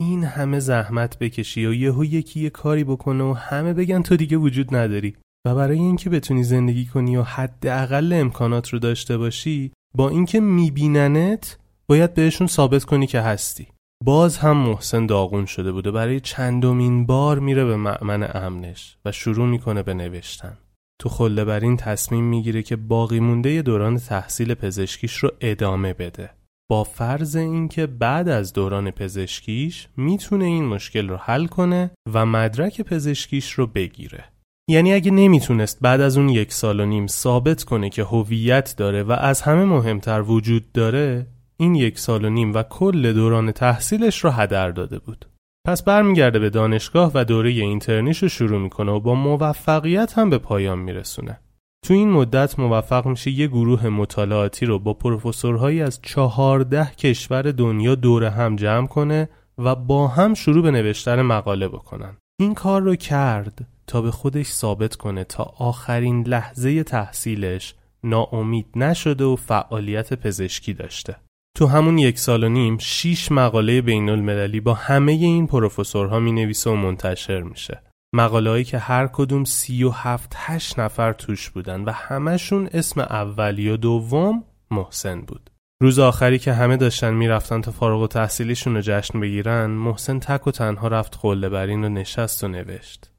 این 0.00 0.24
همه 0.24 0.58
زحمت 0.58 1.18
بکشی 1.18 1.66
و 1.66 1.74
یهو 1.74 2.04
یکی 2.04 2.40
یه 2.40 2.50
کاری 2.50 2.84
بکنه 2.84 3.24
و 3.24 3.32
همه 3.32 3.72
بگن 3.72 4.02
تو 4.02 4.16
دیگه 4.16 4.36
وجود 4.36 4.76
نداری. 4.76 5.16
و 5.46 5.54
برای 5.54 5.78
اینکه 5.78 6.10
بتونی 6.10 6.42
زندگی 6.44 6.86
کنی 6.86 7.16
و 7.16 7.22
حداقل 7.22 8.12
امکانات 8.12 8.68
رو 8.68 8.78
داشته 8.78 9.18
باشی 9.18 9.72
با 9.94 10.08
اینکه 10.08 10.40
میبیننت 10.40 11.58
باید 11.88 12.14
بهشون 12.14 12.46
ثابت 12.46 12.84
کنی 12.84 13.06
که 13.06 13.20
هستی. 13.20 13.66
باز 14.04 14.38
هم 14.38 14.56
محسن 14.56 15.06
داغون 15.06 15.46
شده 15.46 15.72
بوده. 15.72 15.90
برای 15.90 16.20
چندمین 16.20 17.06
بار 17.06 17.38
میره 17.38 17.64
به 17.64 17.76
معمن 17.76 18.30
امنش 18.34 18.96
و 19.04 19.12
شروع 19.12 19.46
می‌کنه 19.48 19.82
به 19.82 19.94
نوشتن. 19.94 20.58
تو 21.00 21.08
خله 21.08 21.44
بر 21.44 21.60
این 21.60 21.76
تصمیم 21.76 22.24
می‌گیره 22.24 22.62
که 22.62 22.76
باقی 22.76 23.20
مونده 23.20 23.62
دوران 23.62 23.98
تحصیل 23.98 24.54
پزشکیش 24.54 25.16
رو 25.16 25.30
ادامه 25.40 25.92
بده. 25.92 26.37
با 26.70 26.84
فرض 26.84 27.36
اینکه 27.36 27.86
بعد 27.86 28.28
از 28.28 28.52
دوران 28.52 28.90
پزشکیش 28.90 29.88
می‌تونه 29.96 30.44
این 30.44 30.64
مشکل 30.64 31.08
رو 31.08 31.16
حل 31.16 31.46
کنه 31.46 31.90
و 32.12 32.26
مدرک 32.26 32.82
پزشکیش 32.82 33.52
رو 33.52 33.66
بگیره. 33.66 34.24
یعنی 34.70 34.92
اگه 34.92 35.10
نمی‌تونست 35.10 35.78
بعد 35.80 36.00
از 36.00 36.16
اون 36.16 36.28
یک 36.28 36.52
سال 36.52 36.80
و 36.80 36.86
نیم 36.86 37.06
ثابت 37.06 37.64
کنه 37.64 37.90
که 37.90 38.04
هویت 38.04 38.74
داره 38.76 39.02
و 39.02 39.12
از 39.12 39.42
همه 39.42 39.64
مهمتر 39.64 40.22
وجود 40.22 40.72
داره 40.72 41.26
این 41.56 41.74
یک 41.74 41.98
سال 41.98 42.24
و 42.24 42.30
نیم 42.30 42.54
و 42.54 42.62
کل 42.62 43.12
دوران 43.12 43.52
تحصیلش 43.52 44.24
رو 44.24 44.30
هدر 44.30 44.70
داده 44.70 44.98
بود. 44.98 45.26
پس 45.66 45.82
برمیگرده 45.82 46.38
به 46.38 46.50
دانشگاه 46.50 47.12
و 47.14 47.24
دوره 47.24 47.50
اینترنیش 47.50 48.22
رو 48.22 48.28
شروع 48.28 48.60
می‌کنه 48.60 48.92
و 48.92 49.00
با 49.00 49.14
موفقیت 49.14 50.18
هم 50.18 50.30
به 50.30 50.38
پایان 50.38 50.78
میرسونه. 50.78 51.40
تو 51.86 51.94
این 51.94 52.10
مدت 52.10 52.58
موفق 52.58 53.06
میشه 53.06 53.30
یه 53.30 53.46
گروه 53.46 53.88
مطالعاتی 53.88 54.66
رو 54.66 54.78
با 54.78 54.94
پروفسورهایی 54.94 55.82
از 55.82 56.00
چهارده 56.02 56.90
کشور 56.98 57.42
دنیا 57.42 57.94
دور 57.94 58.24
هم 58.24 58.56
جمع 58.56 58.86
کنه 58.86 59.28
و 59.58 59.74
با 59.74 60.08
هم 60.08 60.34
شروع 60.34 60.62
به 60.62 60.70
نوشتن 60.70 61.22
مقاله 61.22 61.68
بکنن. 61.68 62.16
این 62.40 62.54
کار 62.54 62.82
رو 62.82 62.96
کرد 62.96 63.66
تا 63.86 64.02
به 64.02 64.10
خودش 64.10 64.46
ثابت 64.46 64.96
کنه 64.96 65.24
تا 65.24 65.44
آخرین 65.58 66.26
لحظه 66.26 66.82
تحصیلش 66.82 67.74
ناامید 68.04 68.66
نشده 68.76 69.24
و 69.24 69.36
فعالیت 69.36 70.14
پزشکی 70.14 70.74
داشته. 70.74 71.16
تو 71.56 71.66
همون 71.66 71.98
یک 71.98 72.18
سال 72.18 72.44
و 72.44 72.48
نیم 72.48 72.78
شیش 72.78 73.32
مقاله 73.32 73.80
بین 73.80 74.08
المللی 74.08 74.60
با 74.60 74.74
همه 74.74 75.12
این 75.12 75.46
پروفسورها 75.46 76.18
می 76.18 76.32
نویسه 76.32 76.70
و 76.70 76.74
منتشر 76.74 77.42
میشه. 77.42 77.82
مقاله 78.12 78.50
هایی 78.50 78.64
که 78.64 78.78
هر 78.78 79.06
کدوم 79.06 79.44
سی 79.44 79.84
و 79.84 79.90
هفت 79.90 80.32
هشت 80.36 80.78
نفر 80.78 81.12
توش 81.12 81.50
بودن 81.50 81.84
و 81.84 81.90
همشون 81.90 82.68
اسم 82.72 83.00
اولی 83.00 83.68
و 83.68 83.76
دوم 83.76 84.44
محسن 84.70 85.20
بود. 85.20 85.50
روز 85.82 85.98
آخری 85.98 86.38
که 86.38 86.52
همه 86.52 86.76
داشتن 86.76 87.14
می‌رفتن 87.14 87.60
تا 87.60 87.70
فارغ 87.70 88.00
و 88.00 88.06
تحصیلیشون 88.06 88.74
رو 88.74 88.80
جشن 88.80 89.20
بگیرن 89.20 89.70
محسن 89.70 90.18
تک 90.18 90.46
و 90.46 90.50
تنها 90.50 90.88
رفت 90.88 91.14
خله 91.14 91.48
برین 91.48 91.84
و 91.84 91.88
نشست 91.88 92.44
و 92.44 92.48
نوشت. 92.48 93.10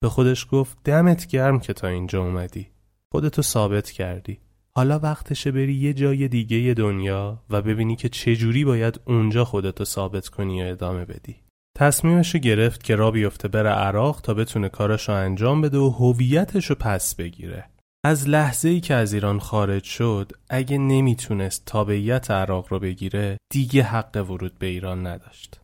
به 0.00 0.08
خودش 0.08 0.46
گفت 0.50 0.78
دمت 0.84 1.26
گرم 1.26 1.60
که 1.60 1.72
تا 1.72 1.88
اینجا 1.88 2.22
اومدی. 2.22 2.66
خودتو 3.12 3.42
ثابت 3.42 3.90
کردی. 3.90 4.40
حالا 4.76 4.98
وقتشه 4.98 5.50
بری 5.50 5.74
یه 5.74 5.94
جای 5.94 6.28
دیگه 6.28 6.74
دنیا 6.74 7.42
و 7.50 7.62
ببینی 7.62 7.96
که 7.96 8.08
چجوری 8.08 8.64
باید 8.64 9.00
اونجا 9.04 9.44
خودتو 9.44 9.84
ثابت 9.84 10.28
کنی 10.28 10.56
یا 10.56 10.70
ادامه 10.70 11.04
بدی. 11.04 11.45
تصمیمش 11.78 12.36
گرفت 12.36 12.82
که 12.82 12.96
را 12.96 13.10
بیفته 13.10 13.48
بره 13.48 13.70
عراق 13.70 14.20
تا 14.20 14.34
بتونه 14.34 14.68
کاراشو 14.68 15.12
انجام 15.12 15.60
بده 15.60 15.78
و 15.78 15.90
هویتشو 15.90 16.74
پس 16.74 17.14
بگیره. 17.14 17.64
از 18.04 18.28
لحظه 18.28 18.68
ای 18.68 18.80
که 18.80 18.94
از 18.94 19.12
ایران 19.12 19.38
خارج 19.38 19.84
شد 19.84 20.32
اگه 20.50 20.78
نمی‌تونست 20.78 21.64
تابعیت 21.66 22.30
عراق 22.30 22.66
رو 22.70 22.78
بگیره 22.78 23.36
دیگه 23.52 23.82
حق 23.82 24.16
ورود 24.30 24.58
به 24.58 24.66
ایران 24.66 25.06
نداشت. 25.06 25.60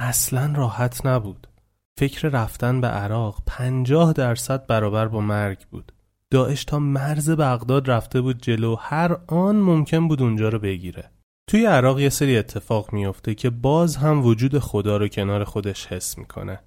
اصلا 0.00 0.52
راحت 0.56 1.06
نبود. 1.06 1.46
فکر 1.98 2.28
رفتن 2.28 2.80
به 2.80 2.86
عراق 2.86 3.42
پنجاه 3.46 4.12
درصد 4.12 4.66
برابر 4.66 5.08
با 5.08 5.20
مرگ 5.20 5.58
بود. 5.70 5.92
داعش 6.30 6.64
تا 6.64 6.78
مرز 6.78 7.30
بغداد 7.30 7.90
رفته 7.90 8.20
بود 8.20 8.42
جلو 8.42 8.76
هر 8.80 9.16
آن 9.26 9.56
ممکن 9.56 10.08
بود 10.08 10.22
اونجا 10.22 10.48
رو 10.48 10.58
بگیره. 10.58 11.10
توی 11.46 11.66
عراق 11.66 12.00
یه 12.00 12.08
سری 12.08 12.38
اتفاق 12.38 12.92
میفته 12.92 13.34
که 13.34 13.50
باز 13.50 13.96
هم 13.96 14.24
وجود 14.24 14.58
خدا 14.58 14.96
رو 14.96 15.08
کنار 15.08 15.44
خودش 15.44 15.86
حس 15.86 16.18
می‌کنه. 16.18 16.60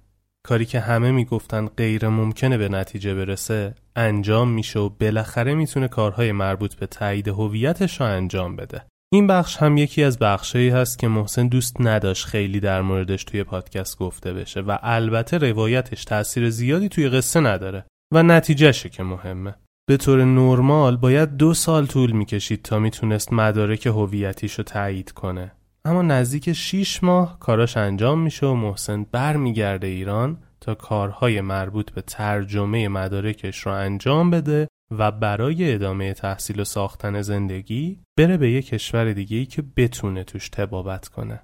کاری 0.46 0.66
که 0.66 0.80
همه 0.80 1.10
می‌گفتن 1.10 1.66
غیر 1.66 2.08
ممکنه 2.08 2.58
به 2.58 2.68
نتیجه 2.68 3.14
برسه 3.14 3.74
انجام 3.96 4.48
میشه 4.48 4.78
و 4.78 4.88
بالاخره 4.88 5.54
می‌تونه 5.54 5.88
کارهای 5.88 6.32
مربوط 6.32 6.74
به 6.74 6.86
تایید 6.86 7.28
هویتش 7.28 8.00
رو 8.00 8.06
انجام 8.06 8.56
بده. 8.56 8.84
این 9.12 9.26
بخش 9.26 9.56
هم 9.56 9.76
یکی 9.76 10.02
از 10.02 10.18
بخشهایی 10.18 10.68
هست 10.68 10.98
که 10.98 11.08
محسن 11.08 11.48
دوست 11.48 11.80
نداشت 11.80 12.26
خیلی 12.26 12.60
در 12.60 12.82
موردش 12.82 13.24
توی 13.24 13.44
پادکست 13.44 13.98
گفته 13.98 14.32
بشه 14.32 14.60
و 14.60 14.78
البته 14.82 15.38
روایتش 15.38 16.04
تاثیر 16.04 16.50
زیادی 16.50 16.88
توی 16.88 17.08
قصه 17.08 17.40
نداره 17.40 17.84
و 18.14 18.22
نتیجهشه 18.22 18.88
که 18.88 19.02
مهمه. 19.02 19.54
به 19.88 19.96
طور 19.96 20.24
نرمال 20.24 20.96
باید 20.96 21.36
دو 21.36 21.54
سال 21.54 21.86
طول 21.86 22.12
می‌کشید 22.12 22.62
تا 22.62 22.78
می‌تونست 22.78 23.32
مدارک 23.32 23.86
هویتیش 23.86 24.54
رو 24.54 24.64
تایید 24.64 25.12
کنه 25.12 25.52
اما 25.84 26.02
نزدیک 26.02 26.52
6 26.52 27.04
ماه 27.04 27.38
کاراش 27.38 27.76
انجام 27.76 28.20
میشه 28.20 28.46
و 28.46 28.54
محسن 28.54 29.06
برمیگرده 29.12 29.86
ایران 29.86 30.38
تا 30.60 30.74
کارهای 30.74 31.40
مربوط 31.40 31.90
به 31.90 32.02
ترجمه 32.02 32.88
مدارکش 32.88 33.58
رو 33.58 33.72
انجام 33.72 34.30
بده 34.30 34.68
و 34.90 35.10
برای 35.10 35.74
ادامه 35.74 36.14
تحصیل 36.14 36.60
و 36.60 36.64
ساختن 36.64 37.22
زندگی 37.22 38.00
بره 38.18 38.36
به 38.36 38.50
یه 38.50 38.62
کشور 38.62 39.12
دیگه 39.12 39.36
ای 39.36 39.46
که 39.46 39.62
بتونه 39.76 40.24
توش 40.24 40.48
تبابت 40.48 41.08
کنه. 41.08 41.40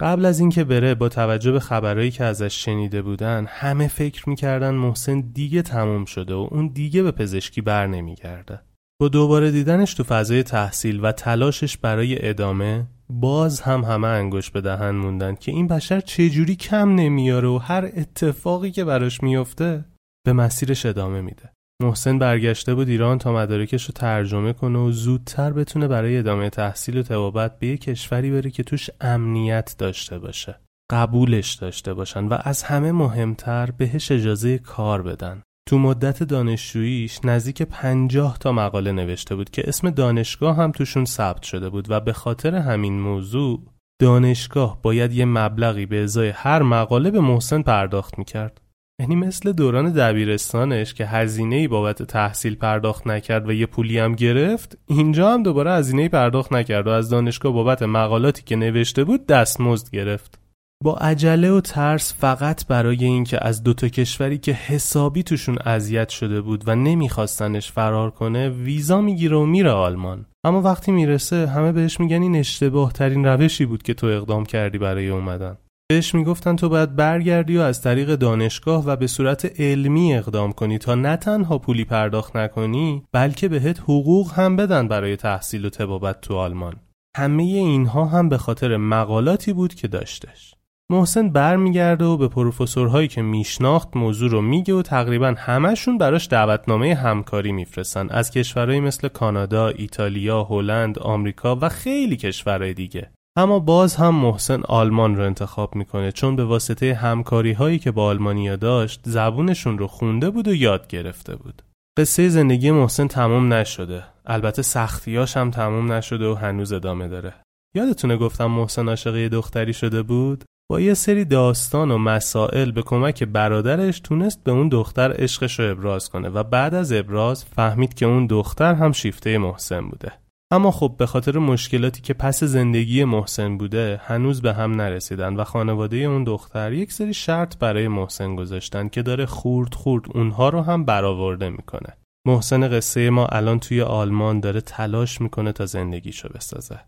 قبل 0.00 0.24
از 0.24 0.40
اینکه 0.40 0.64
بره 0.64 0.94
با 0.94 1.08
توجه 1.08 1.52
به 1.52 1.60
خبرهایی 1.60 2.10
که 2.10 2.24
ازش 2.24 2.64
شنیده 2.64 3.02
بودن 3.02 3.46
همه 3.48 3.88
فکر 3.88 4.28
می‌کردن 4.28 4.70
محسن 4.70 5.20
دیگه 5.20 5.62
تموم 5.62 6.04
شده 6.04 6.34
و 6.34 6.48
اون 6.50 6.68
دیگه 6.68 7.02
به 7.02 7.10
پزشکی 7.10 7.60
بر 7.60 7.86
نمیگرده. 7.86 8.60
با 9.00 9.08
دوباره 9.08 9.50
دیدنش 9.50 9.94
تو 9.94 10.04
فضای 10.04 10.42
تحصیل 10.42 11.04
و 11.04 11.12
تلاشش 11.12 11.76
برای 11.76 12.28
ادامه 12.28 12.86
باز 13.10 13.60
هم 13.60 13.84
همه 13.84 14.08
انگوش 14.08 14.50
به 14.50 14.60
دهن 14.60 14.90
موندن 14.90 15.34
که 15.34 15.52
این 15.52 15.66
بشر 15.66 16.00
چجوری 16.00 16.56
کم 16.56 16.94
نمیاره 16.94 17.48
و 17.48 17.58
هر 17.58 17.90
اتفاقی 17.96 18.70
که 18.70 18.84
براش 18.84 19.22
میفته 19.22 19.84
به 20.26 20.32
مسیرش 20.32 20.86
ادامه 20.86 21.20
میده. 21.20 21.52
محسن 21.82 22.18
برگشته 22.18 22.74
بود 22.74 22.88
ایران 22.88 23.18
تا 23.18 23.32
مدارکش 23.32 23.84
رو 23.84 23.92
ترجمه 23.92 24.52
کنه 24.52 24.78
و 24.78 24.92
زودتر 24.92 25.52
بتونه 25.52 25.88
برای 25.88 26.18
ادامه 26.18 26.50
تحصیل 26.50 26.98
و 26.98 27.02
توابت 27.02 27.58
به 27.58 27.66
یه 27.66 27.76
کشوری 27.76 28.30
بره 28.30 28.50
که 28.50 28.62
توش 28.62 28.90
امنیت 29.00 29.74
داشته 29.78 30.18
باشه 30.18 30.60
قبولش 30.92 31.54
داشته 31.54 31.94
باشن 31.94 32.24
و 32.24 32.38
از 32.40 32.62
همه 32.62 32.92
مهمتر 32.92 33.70
بهش 33.70 34.12
اجازه 34.12 34.58
کار 34.58 35.02
بدن. 35.02 35.42
تو 35.68 35.78
مدت 35.78 36.22
دانشجوییش 36.22 37.20
نزدیک 37.24 37.62
پنجاه 37.62 38.38
تا 38.38 38.52
مقاله 38.52 38.92
نوشته 38.92 39.34
بود 39.34 39.50
که 39.50 39.62
اسم 39.68 39.90
دانشگاه 39.90 40.56
هم 40.56 40.72
توشون 40.72 41.04
ثبت 41.04 41.42
شده 41.42 41.70
بود 41.70 41.90
و 41.90 42.00
به 42.00 42.12
خاطر 42.12 42.54
همین 42.54 43.00
موضوع 43.00 43.62
دانشگاه 44.00 44.82
باید 44.82 45.12
یه 45.12 45.24
مبلغی 45.24 45.86
به 45.86 46.02
ازای 46.02 46.28
هر 46.28 46.62
مقاله 46.62 47.10
به 47.10 47.20
محسن 47.20 47.62
پرداخت 47.62 48.18
می‌کرد. 48.18 48.60
یعنی 49.00 49.16
مثل 49.16 49.52
دوران 49.52 49.92
دبیرستانش 49.92 50.94
که 50.94 51.06
هزینه 51.06 51.68
بابت 51.68 52.02
تحصیل 52.02 52.54
پرداخت 52.54 53.06
نکرد 53.06 53.48
و 53.48 53.52
یه 53.52 53.66
پولی 53.66 53.98
هم 53.98 54.14
گرفت 54.14 54.78
اینجا 54.86 55.32
هم 55.32 55.42
دوباره 55.42 55.72
هزینه 55.72 56.08
پرداخت 56.08 56.52
نکرد 56.52 56.86
و 56.86 56.90
از 56.90 57.10
دانشگاه 57.10 57.52
بابت 57.52 57.82
مقالاتی 57.82 58.42
که 58.42 58.56
نوشته 58.56 59.04
بود 59.04 59.26
دستمزد 59.26 59.90
گرفت. 59.90 60.38
با 60.84 60.96
عجله 60.96 61.50
و 61.50 61.60
ترس 61.60 62.14
فقط 62.14 62.66
برای 62.66 63.04
اینکه 63.04 63.46
از 63.46 63.62
دوتا 63.62 63.88
کشوری 63.88 64.38
که 64.38 64.52
حسابی 64.52 65.22
توشون 65.22 65.58
اذیت 65.64 66.08
شده 66.08 66.40
بود 66.40 66.64
و 66.66 66.76
نمیخواستنش 66.76 67.72
فرار 67.72 68.10
کنه 68.10 68.48
ویزا 68.48 69.00
می‌گیره 69.00 69.36
و 69.36 69.46
میره 69.46 69.70
آلمان. 69.70 70.26
اما 70.44 70.62
وقتی 70.62 70.92
می‌رسه 70.92 71.46
همه 71.46 71.72
بهش 71.72 72.00
میگن 72.00 72.22
این 72.22 72.36
اشتباه 72.36 72.92
ترین 72.92 73.24
روشی 73.24 73.66
بود 73.66 73.82
که 73.82 73.94
تو 73.94 74.06
اقدام 74.06 74.46
کردی 74.46 74.78
برای 74.78 75.08
اومدن. 75.08 75.56
بهش 75.90 76.14
می‌گفتن 76.14 76.56
تو 76.56 76.68
باید 76.68 76.96
برگردی 76.96 77.56
و 77.56 77.60
از 77.60 77.82
طریق 77.82 78.14
دانشگاه 78.14 78.84
و 78.86 78.96
به 78.96 79.06
صورت 79.06 79.60
علمی 79.60 80.14
اقدام 80.14 80.52
کنی 80.52 80.78
تا 80.78 80.94
نه 80.94 81.16
تنها 81.16 81.58
پولی 81.58 81.84
پرداخت 81.84 82.36
نکنی 82.36 83.02
بلکه 83.12 83.48
بهت 83.48 83.80
حقوق 83.80 84.32
هم 84.32 84.56
بدن 84.56 84.88
برای 84.88 85.16
تحصیل 85.16 85.64
و 85.64 85.70
تبابت 85.70 86.20
تو 86.20 86.36
آلمان. 86.36 86.76
همه 87.16 87.42
اینها 87.42 88.04
هم 88.04 88.28
به 88.28 88.38
خاطر 88.38 88.76
مقالاتی 88.76 89.52
بود 89.52 89.74
که 89.74 89.88
داشتش. 89.88 90.54
محسن 90.90 91.28
برمیگرده 91.28 92.04
و 92.04 92.16
به 92.16 92.28
پروفسورهایی 92.28 93.08
که 93.08 93.22
میشناخت 93.22 93.96
موضوع 93.96 94.30
رو 94.30 94.40
میگه 94.40 94.74
و 94.74 94.82
تقریبا 94.82 95.34
همشون 95.38 95.98
براش 95.98 96.28
دعوتنامه 96.28 96.94
همکاری 96.94 97.52
میفرستن. 97.52 98.08
از 98.10 98.30
کشورهایی 98.30 98.80
مثل 98.80 99.08
کانادا، 99.08 99.68
ایتالیا، 99.68 100.44
هلند، 100.44 100.98
آمریکا 100.98 101.58
و 101.60 101.68
خیلی 101.68 102.16
کشورهای 102.16 102.74
دیگه. 102.74 103.10
اما 103.38 103.58
باز 103.58 103.96
هم 103.96 104.14
محسن 104.14 104.62
آلمان 104.62 105.16
رو 105.16 105.24
انتخاب 105.24 105.74
می‌کنه 105.74 106.12
چون 106.12 106.36
به 106.36 106.44
واسطه 106.44 106.94
همکاری 106.94 107.52
هایی 107.52 107.78
که 107.78 107.90
با 107.90 108.06
آلمانیا 108.06 108.56
داشت 108.56 109.00
زبونشون 109.04 109.78
رو 109.78 109.86
خونده 109.86 110.30
بود 110.30 110.48
و 110.48 110.54
یاد 110.54 110.88
گرفته 110.88 111.36
بود. 111.36 111.62
قصه 111.98 112.28
زندگی 112.28 112.70
محسن 112.70 113.06
تموم 113.06 113.52
نشده. 113.52 114.04
البته 114.26 114.62
سختیاش 114.62 115.36
هم 115.36 115.50
تموم 115.50 115.92
نشده 115.92 116.26
و 116.28 116.34
هنوز 116.34 116.72
ادامه 116.72 117.08
داره. 117.08 117.34
یادتونه 117.74 118.16
گفتم 118.16 118.46
محسن 118.46 118.88
عاشق 118.88 119.28
دختری 119.28 119.72
شده 119.72 120.02
بود؟ 120.02 120.44
با 120.70 120.80
یه 120.80 120.94
سری 120.94 121.24
داستان 121.24 121.90
و 121.90 121.98
مسائل 121.98 122.70
به 122.70 122.82
کمک 122.82 123.24
برادرش 123.24 124.00
تونست 124.00 124.44
به 124.44 124.50
اون 124.50 124.68
دختر 124.68 125.14
عشقش 125.18 125.60
رو 125.60 125.70
ابراز 125.70 126.08
کنه 126.08 126.28
و 126.28 126.42
بعد 126.42 126.74
از 126.74 126.92
ابراز 126.92 127.44
فهمید 127.44 127.94
که 127.94 128.06
اون 128.06 128.26
دختر 128.26 128.74
هم 128.74 128.92
شیفته 128.92 129.38
محسن 129.38 129.88
بوده. 129.88 130.12
اما 130.50 130.70
خب 130.70 130.94
به 130.98 131.06
خاطر 131.06 131.38
مشکلاتی 131.38 132.02
که 132.02 132.14
پس 132.14 132.44
زندگی 132.44 133.04
محسن 133.04 133.58
بوده 133.58 134.00
هنوز 134.04 134.42
به 134.42 134.54
هم 134.54 134.72
نرسیدن 134.72 135.36
و 135.36 135.44
خانواده 135.44 135.96
اون 135.96 136.24
دختر 136.24 136.72
یک 136.72 136.92
سری 136.92 137.14
شرط 137.14 137.58
برای 137.58 137.88
محسن 137.88 138.36
گذاشتن 138.36 138.88
که 138.88 139.02
داره 139.02 139.26
خورد 139.26 139.74
خورد 139.74 140.04
اونها 140.14 140.48
رو 140.48 140.60
هم 140.60 140.84
برآورده 140.84 141.50
می‌کنه. 141.50 141.96
محسن 142.26 142.68
قصه 142.68 143.10
ما 143.10 143.26
الان 143.26 143.58
توی 143.58 143.82
آلمان 143.82 144.40
داره 144.40 144.60
تلاش 144.60 145.20
می‌کنه 145.20 145.52
تا 145.52 145.66
زندگیشو 145.66 146.28
بسازه. 146.28 146.80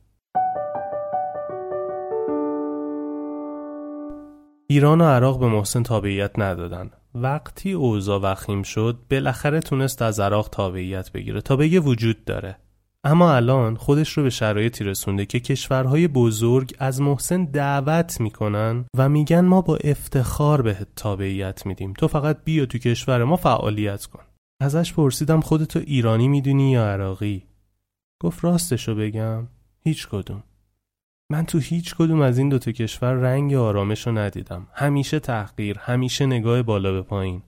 ایران 4.68 5.00
و 5.00 5.04
عراق 5.04 5.40
به 5.40 5.46
محسن 5.46 5.82
تابعیت 5.82 6.38
ندادن. 6.38 6.90
وقتی 7.14 7.72
اوضاع 7.72 8.20
وخیم 8.20 8.62
شد 8.62 8.98
بالاخره 9.10 9.60
تونست 9.60 10.02
از 10.02 10.20
عراق 10.20 10.48
تابعیت 10.48 11.12
بگیره 11.12 11.40
تا 11.40 11.56
بگه 11.56 11.80
وجود 11.80 12.24
داره. 12.24 12.56
اما 13.05 13.35
الان 13.35 13.77
خودش 13.77 14.12
رو 14.12 14.22
به 14.22 14.31
شرایطی 14.31 14.85
رسونده 14.85 15.27
که 15.27 15.40
کشورهای 15.40 16.09
بزرگ 16.09 16.74
از 16.78 17.01
محسن 17.01 17.44
دعوت 17.44 18.20
می‌کنن 18.20 18.85
و 18.97 19.09
میگن 19.09 19.40
ما 19.40 19.60
با 19.62 19.77
افتخار 19.77 20.62
بهت 20.62 20.89
تابعیت 20.97 21.66
میدیم. 21.66 21.93
تو 21.93 22.09
فقط 22.09 22.44
بیا 22.44 22.66
تو 22.66 22.78
کشور 22.78 23.24
ما 23.24 23.36
فعالیت 23.36 24.06
کن. 24.06 24.22
ازش 24.62 24.93
پرسیدم 24.93 25.40
خودتو 25.40 25.78
ایرانی 25.78 26.28
می‌دونی 26.28 26.70
یا 26.70 26.86
عراقی؟ 26.86 27.47
گفت 28.22 28.44
راستشو 28.44 28.94
بگم 28.94 29.48
هیچ 29.81 30.09
کدوم. 30.09 30.43
من 31.32 31.47
تو 31.47 31.59
هیچ 31.59 31.94
کدوم 31.94 32.20
از 32.20 32.39
این 32.39 32.48
دوتا 32.48 32.72
کشور 32.72 33.12
رنگ 33.12 33.55
آرامش 33.55 34.06
رو 34.06 34.18
ندیدم. 34.18 34.66
همیشه 34.72 35.20
تحقیر 35.20 35.78
همیشه 35.78 36.27
نگاه 36.27 36.62
بالا 36.62 36.93
به 36.93 37.02
پایین. 37.02 37.43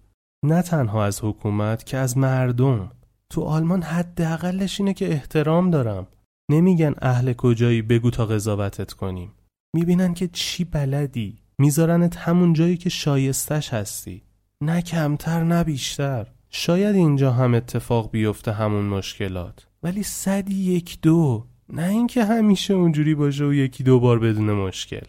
نه 0.44 0.62
تنها 0.62 1.04
از 1.04 1.24
حکومت 1.24 1.84
که 1.84 1.96
از 1.96 2.18
مردم. 2.18 2.90
تو 3.32 3.42
آلمان 3.42 3.82
حداقلش 3.82 4.80
اینه 4.80 4.94
که 4.94 5.12
احترام 5.12 5.70
دارم. 5.70 6.06
نمیگن 6.50 6.94
اهل 7.02 7.32
کجایی 7.32 7.82
بگو 7.82 8.10
تا 8.10 8.26
قضاوتت 8.26 8.92
کنیم. 8.92 9.32
می‌بینن 9.74 10.14
که 10.14 10.28
چی 10.32 10.64
بلدی. 10.64 11.38
میذارنت 11.58 12.16
همون 12.16 12.52
جایی 12.52 12.76
که 12.76 12.90
شایستش 12.90 13.74
هستی. 13.74 14.22
نه 14.60 14.82
کمتر 14.82 15.44
نه 15.44 15.64
بیشتر. 15.64 16.26
شاید 16.50 16.96
اینجا 16.96 17.32
هم 17.32 17.54
اتفاق 17.54 18.10
بیفته 18.10 18.52
همون 18.52 18.84
مشکلات. 18.84 19.66
ولی 19.82 20.02
صدی 20.02 20.54
یک 20.54 20.98
دو. 21.02 21.46
نه 21.68 21.88
اینکه 21.88 22.24
همیشه 22.24 22.74
اونجوری 22.74 23.14
باشه 23.14 23.44
و 23.44 23.54
یکی 23.54 23.84
دو 23.84 24.00
بار 24.00 24.18
بدون 24.18 24.52
مشکل. 24.52 25.06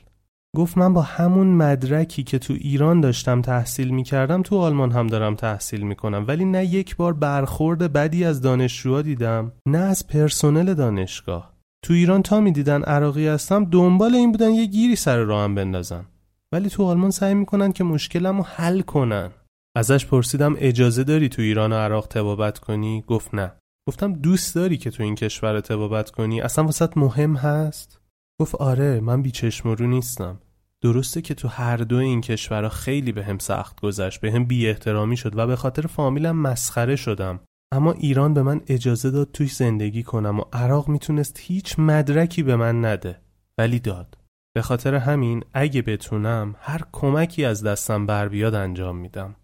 گفت 0.56 0.78
من 0.78 0.94
با 0.94 1.02
همون 1.02 1.48
مدرکی 1.48 2.24
که 2.24 2.40
تو 2.40 2.54
ایران 2.54 3.02
داشتم 3.02 3.42
تحصیل 3.42 3.90
می 3.90 4.04
کردم 4.04 4.42
تو 4.42 4.58
آلمان 4.58 4.92
هم 4.92 5.08
دارم 5.08 5.36
تحصیل 5.36 5.82
می 5.82 5.96
کنم 5.96 6.26
ولی 6.28 6.46
نه 6.46 6.66
یک 6.66 6.96
بار 6.96 7.14
برخورد 7.14 7.94
بدی 7.94 8.26
از 8.26 8.42
دانشجوها 8.42 9.02
دیدم 9.02 9.52
نه 9.68 9.78
از 9.78 10.08
پرسنل 10.08 10.74
دانشگاه. 10.74 11.54
تو 11.86 11.94
ایران 11.94 12.22
تا 12.22 12.40
می 12.40 12.52
دیدن 12.52 12.84
عراقی 12.84 13.28
هستم 13.28 13.66
دنبال 13.66 14.16
این 14.16 14.32
بودن 14.32 14.50
یه 14.50 14.66
گیری 14.66 14.96
سر 14.96 15.18
راهم 15.18 15.56
بندازن. 15.56 16.06
ولی 16.54 16.70
تو 16.70 16.84
آلمان 16.86 17.12
سعی 17.12 17.34
می‌کنن 17.34 17.72
که 17.72 17.84
مشکلم 17.84 18.38
رو 18.38 18.44
حل 18.44 18.82
کنن. 18.82 19.32
ازش 19.76 20.06
پرسیدم 20.06 20.56
اجازه 20.58 21.04
داری 21.04 21.30
تو 21.30 21.42
ایران 21.42 21.74
و 21.74 21.76
عراق 21.76 22.08
تبابت 22.08 22.60
کنی؟ 22.60 23.04
گفت 23.08 23.36
نه. 23.36 23.52
گفتم 23.90 24.14
دوست 24.14 24.56
داری 24.56 24.78
که 24.78 24.92
تو 24.92 25.04
این 25.04 25.16
کشور 25.16 25.60
تبابت 25.60 26.12
کنی؟ 26.12 26.42
اصلا 26.42 26.64
واسط 26.64 26.98
مهم 26.98 27.36
هست؟ 27.36 28.03
گفت 28.40 28.56
آره 28.56 29.00
من 29.00 29.22
بیچشم 29.22 29.70
رو 29.70 29.88
نیستم. 29.88 30.40
درسته 30.82 31.22
که 31.22 31.34
تو 31.34 31.48
هر 31.48 31.78
دو 31.78 31.96
این 31.96 32.22
کشورها 32.22 32.70
خیلی 32.70 33.12
به 33.12 33.24
هم 33.24 33.38
سخت 33.38 33.82
گذشت 33.82 34.22
به 34.22 34.32
هم 34.32 34.46
بی 34.46 34.68
احترامی 34.68 35.18
شد 35.18 35.38
و 35.38 35.48
به 35.48 35.56
خاطر 35.56 35.88
فامیلم 35.88 36.36
مسخره 36.36 36.96
شدم. 36.96 37.40
اما 37.72 37.92
ایران 37.92 38.34
به 38.34 38.44
من 38.44 38.62
اجازه 38.68 39.12
داد 39.12 39.32
توش 39.32 39.56
زندگی 39.56 40.04
کنم 40.04 40.40
و 40.40 40.44
عراق 40.54 40.90
می‌تونست 40.90 41.40
هیچ 41.40 41.80
مدرکی 41.80 42.44
به 42.44 42.56
من 42.56 42.86
نده. 42.86 43.22
ولی 43.58 43.80
داد. 43.80 44.18
به 44.56 44.62
خاطر 44.62 44.96
همین 44.96 45.44
اگه 45.54 45.82
بتونم 45.82 46.56
هر 46.60 46.82
کمکی 46.92 47.46
از 47.46 47.64
دستم 47.64 48.06
بر 48.06 48.28
بیاد 48.28 48.56
انجام 48.56 48.98
میدم. 48.98 49.36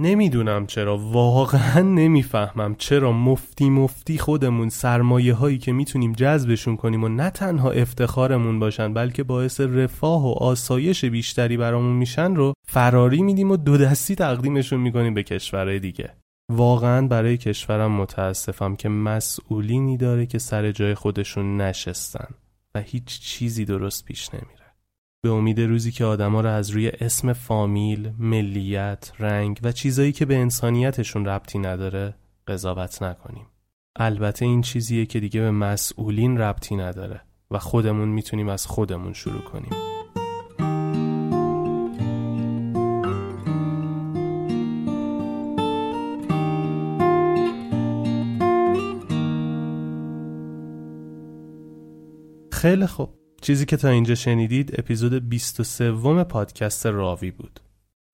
نمی‌دونم 0.00 0.66
چرا. 0.66 0.96
واقعا 0.98 1.80
نمی‌فهمم 1.80 2.74
چرا 2.74 3.12
مفتی 3.12 3.70
مفتی 3.70 4.18
خودمون 4.18 4.68
سرمایه 4.68 5.34
هایی 5.34 5.58
که 5.58 5.72
می‌تونیم 5.72 6.12
جذبشون 6.12 6.76
کنیم 6.76 7.04
و 7.04 7.08
نه 7.08 7.30
تنها 7.30 7.70
افتخارمون 7.70 8.58
باشن 8.58 8.94
بلکه 8.94 9.22
باعث 9.22 9.60
رفاه 9.60 10.26
و 10.26 10.32
آسایش 10.32 11.04
بیشتری 11.04 11.56
برامون 11.56 11.92
میشن 11.92 12.34
رو 12.34 12.54
فراری 12.68 13.22
میدیم 13.22 13.50
و 13.50 13.56
دو 13.56 13.76
دستی 13.76 14.14
تقدیمشون 14.14 14.80
می‌کنیم 14.80 15.14
به 15.14 15.22
کشورهای 15.22 15.78
دیگه. 15.78 16.14
واقعا 16.52 17.06
برای 17.06 17.36
کشورم 17.36 17.92
متاسفم 17.92 18.76
که 18.76 18.88
مسئولینی 18.88 19.96
داره 19.96 20.26
که 20.26 20.38
سر 20.38 20.72
جای 20.72 20.94
خودشون 20.94 21.60
نشستن 21.60 22.28
و 22.74 22.80
هیچ 22.80 23.20
چیزی 23.20 23.64
درست 23.64 24.04
پیش 24.04 24.34
نمیره. 24.34 24.55
به 25.22 25.30
امید 25.30 25.60
روزی 25.60 25.92
که 25.92 26.04
آدما 26.04 26.40
رو 26.40 26.48
از 26.48 26.70
روی 26.70 26.88
اسم 26.88 27.32
فامیل، 27.32 28.12
ملیت، 28.18 29.12
رنگ 29.18 29.60
و 29.62 29.72
چیزایی 29.72 30.12
که 30.12 30.26
به 30.26 30.36
انسانیتشون 30.36 31.26
ربطی 31.26 31.58
نداره 31.58 32.14
قضاوت 32.46 33.02
نکنیم. 33.02 33.46
البته 33.96 34.44
این 34.44 34.62
چیزیه 34.62 35.06
که 35.06 35.20
دیگه 35.20 35.40
به 35.40 35.50
مسئولین 35.50 36.38
ربطی 36.38 36.76
نداره 36.76 37.20
و 37.50 37.58
خودمون 37.58 38.08
می‌تونیم 38.08 38.48
از 38.48 38.66
خودمون 38.66 39.12
شروع 39.12 39.42
کنیم. 39.42 39.70
خیلی 52.52 52.86
خوب 52.86 53.25
چیزی 53.40 53.66
که 53.66 53.76
تا 53.76 53.88
اینجا 53.88 54.14
شنیدید 54.14 54.74
اپیزود 54.78 55.28
23 55.28 56.24
پادکست 56.24 56.86
راوی 56.86 57.30
بود. 57.30 57.60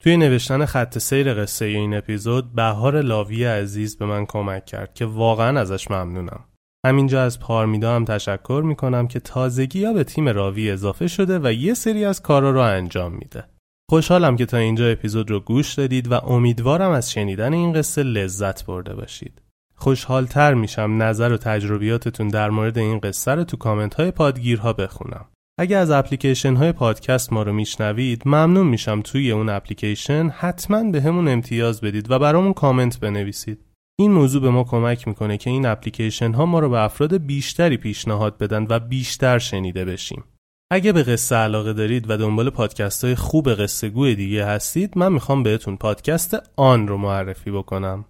توی 0.02 0.16
نوشتن 0.16 0.64
خط 0.64 0.98
سیر 0.98 1.34
قصه 1.34 1.64
این 1.64 1.94
اپیزود 1.94 2.54
بهار 2.54 3.00
لاوی 3.00 3.44
عزیز 3.44 3.96
به 3.96 4.06
من 4.06 4.26
کمک 4.26 4.66
کرد 4.66 4.94
که 4.94 5.04
واقعا 5.04 5.60
ازش 5.60 5.90
ممنونم. 5.90 6.44
همینجا 6.86 7.22
از 7.22 7.40
پارمیدا 7.40 7.96
هم 7.96 8.04
تشکر 8.04 8.62
می‌کنم 8.64 9.08
که 9.08 9.20
تازگی 9.20 9.78
یا 9.78 9.92
به 9.92 10.04
تیم 10.04 10.28
راوی 10.28 10.70
اضافه 10.70 11.08
شده 11.08 11.38
و 11.38 11.52
یه 11.52 11.74
سری 11.74 12.04
از 12.04 12.22
کارا 12.22 12.50
رو 12.50 12.60
انجام 12.60 13.12
میده. 13.12 13.44
خوشحالم 13.90 14.36
که 14.36 14.46
تا 14.46 14.56
اینجا 14.56 14.88
اپیزود 14.88 15.30
رو 15.30 15.40
گوش 15.40 15.74
دادید 15.74 16.12
و 16.12 16.14
امیدوارم 16.14 16.90
از 16.90 17.12
شنیدن 17.12 17.52
این 17.52 17.72
قصه 17.72 18.02
لذت 18.02 18.66
برده 18.66 18.94
باشید. 18.94 19.41
خوشحالتر 19.82 20.54
میشم 20.54 21.02
نظر 21.02 21.32
و 21.32 21.36
تجربیاتتون 21.36 22.28
در 22.28 22.50
مورد 22.50 22.78
این 22.78 22.98
قصه 22.98 23.30
رو 23.30 23.44
تو 23.44 23.56
کامنت 23.56 23.94
های 23.94 24.10
پادگیرها 24.10 24.72
بخونم. 24.72 25.24
اگه 25.60 25.76
از 25.76 25.90
اپلیکیشن 25.90 26.56
های 26.56 26.72
پادکست 26.72 27.32
ما 27.32 27.42
رو 27.42 27.52
میشنوید 27.52 28.22
ممنون 28.26 28.66
میشم 28.66 29.00
توی 29.00 29.32
اون 29.32 29.48
اپلیکیشن 29.48 30.28
حتما 30.28 30.90
به 30.90 31.00
همون 31.00 31.28
امتیاز 31.28 31.80
بدید 31.80 32.10
و 32.10 32.18
برامون 32.18 32.52
کامنت 32.52 33.00
بنویسید. 33.00 33.58
این 33.98 34.12
موضوع 34.12 34.42
به 34.42 34.50
ما 34.50 34.64
کمک 34.64 35.08
می‌کنه 35.08 35.36
که 35.36 35.50
این 35.50 35.66
اپلیکیشن 35.66 36.32
ها 36.32 36.46
ما 36.46 36.58
رو 36.58 36.68
به 36.68 36.80
افراد 36.80 37.16
بیشتری 37.16 37.76
پیشنهاد 37.76 38.38
بدن 38.38 38.66
و 38.68 38.78
بیشتر 38.78 39.38
شنیده 39.38 39.84
بشیم. 39.84 40.24
اگه 40.70 40.92
به 40.92 41.02
قصه 41.02 41.36
علاقه 41.36 41.72
دارید 41.72 42.10
و 42.10 42.16
دنبال 42.16 42.50
پادکست 42.50 43.04
های 43.04 43.14
خوب 43.14 43.54
قصه 43.54 43.88
گوی 43.88 44.14
دیگه 44.14 44.46
هستید 44.46 44.98
من 44.98 45.12
می‌خوام 45.12 45.42
بهتون 45.42 45.76
پادکست 45.76 46.36
آن 46.56 46.88
رو 46.88 46.96
معرفی 46.96 47.50
بکنم. 47.50 48.04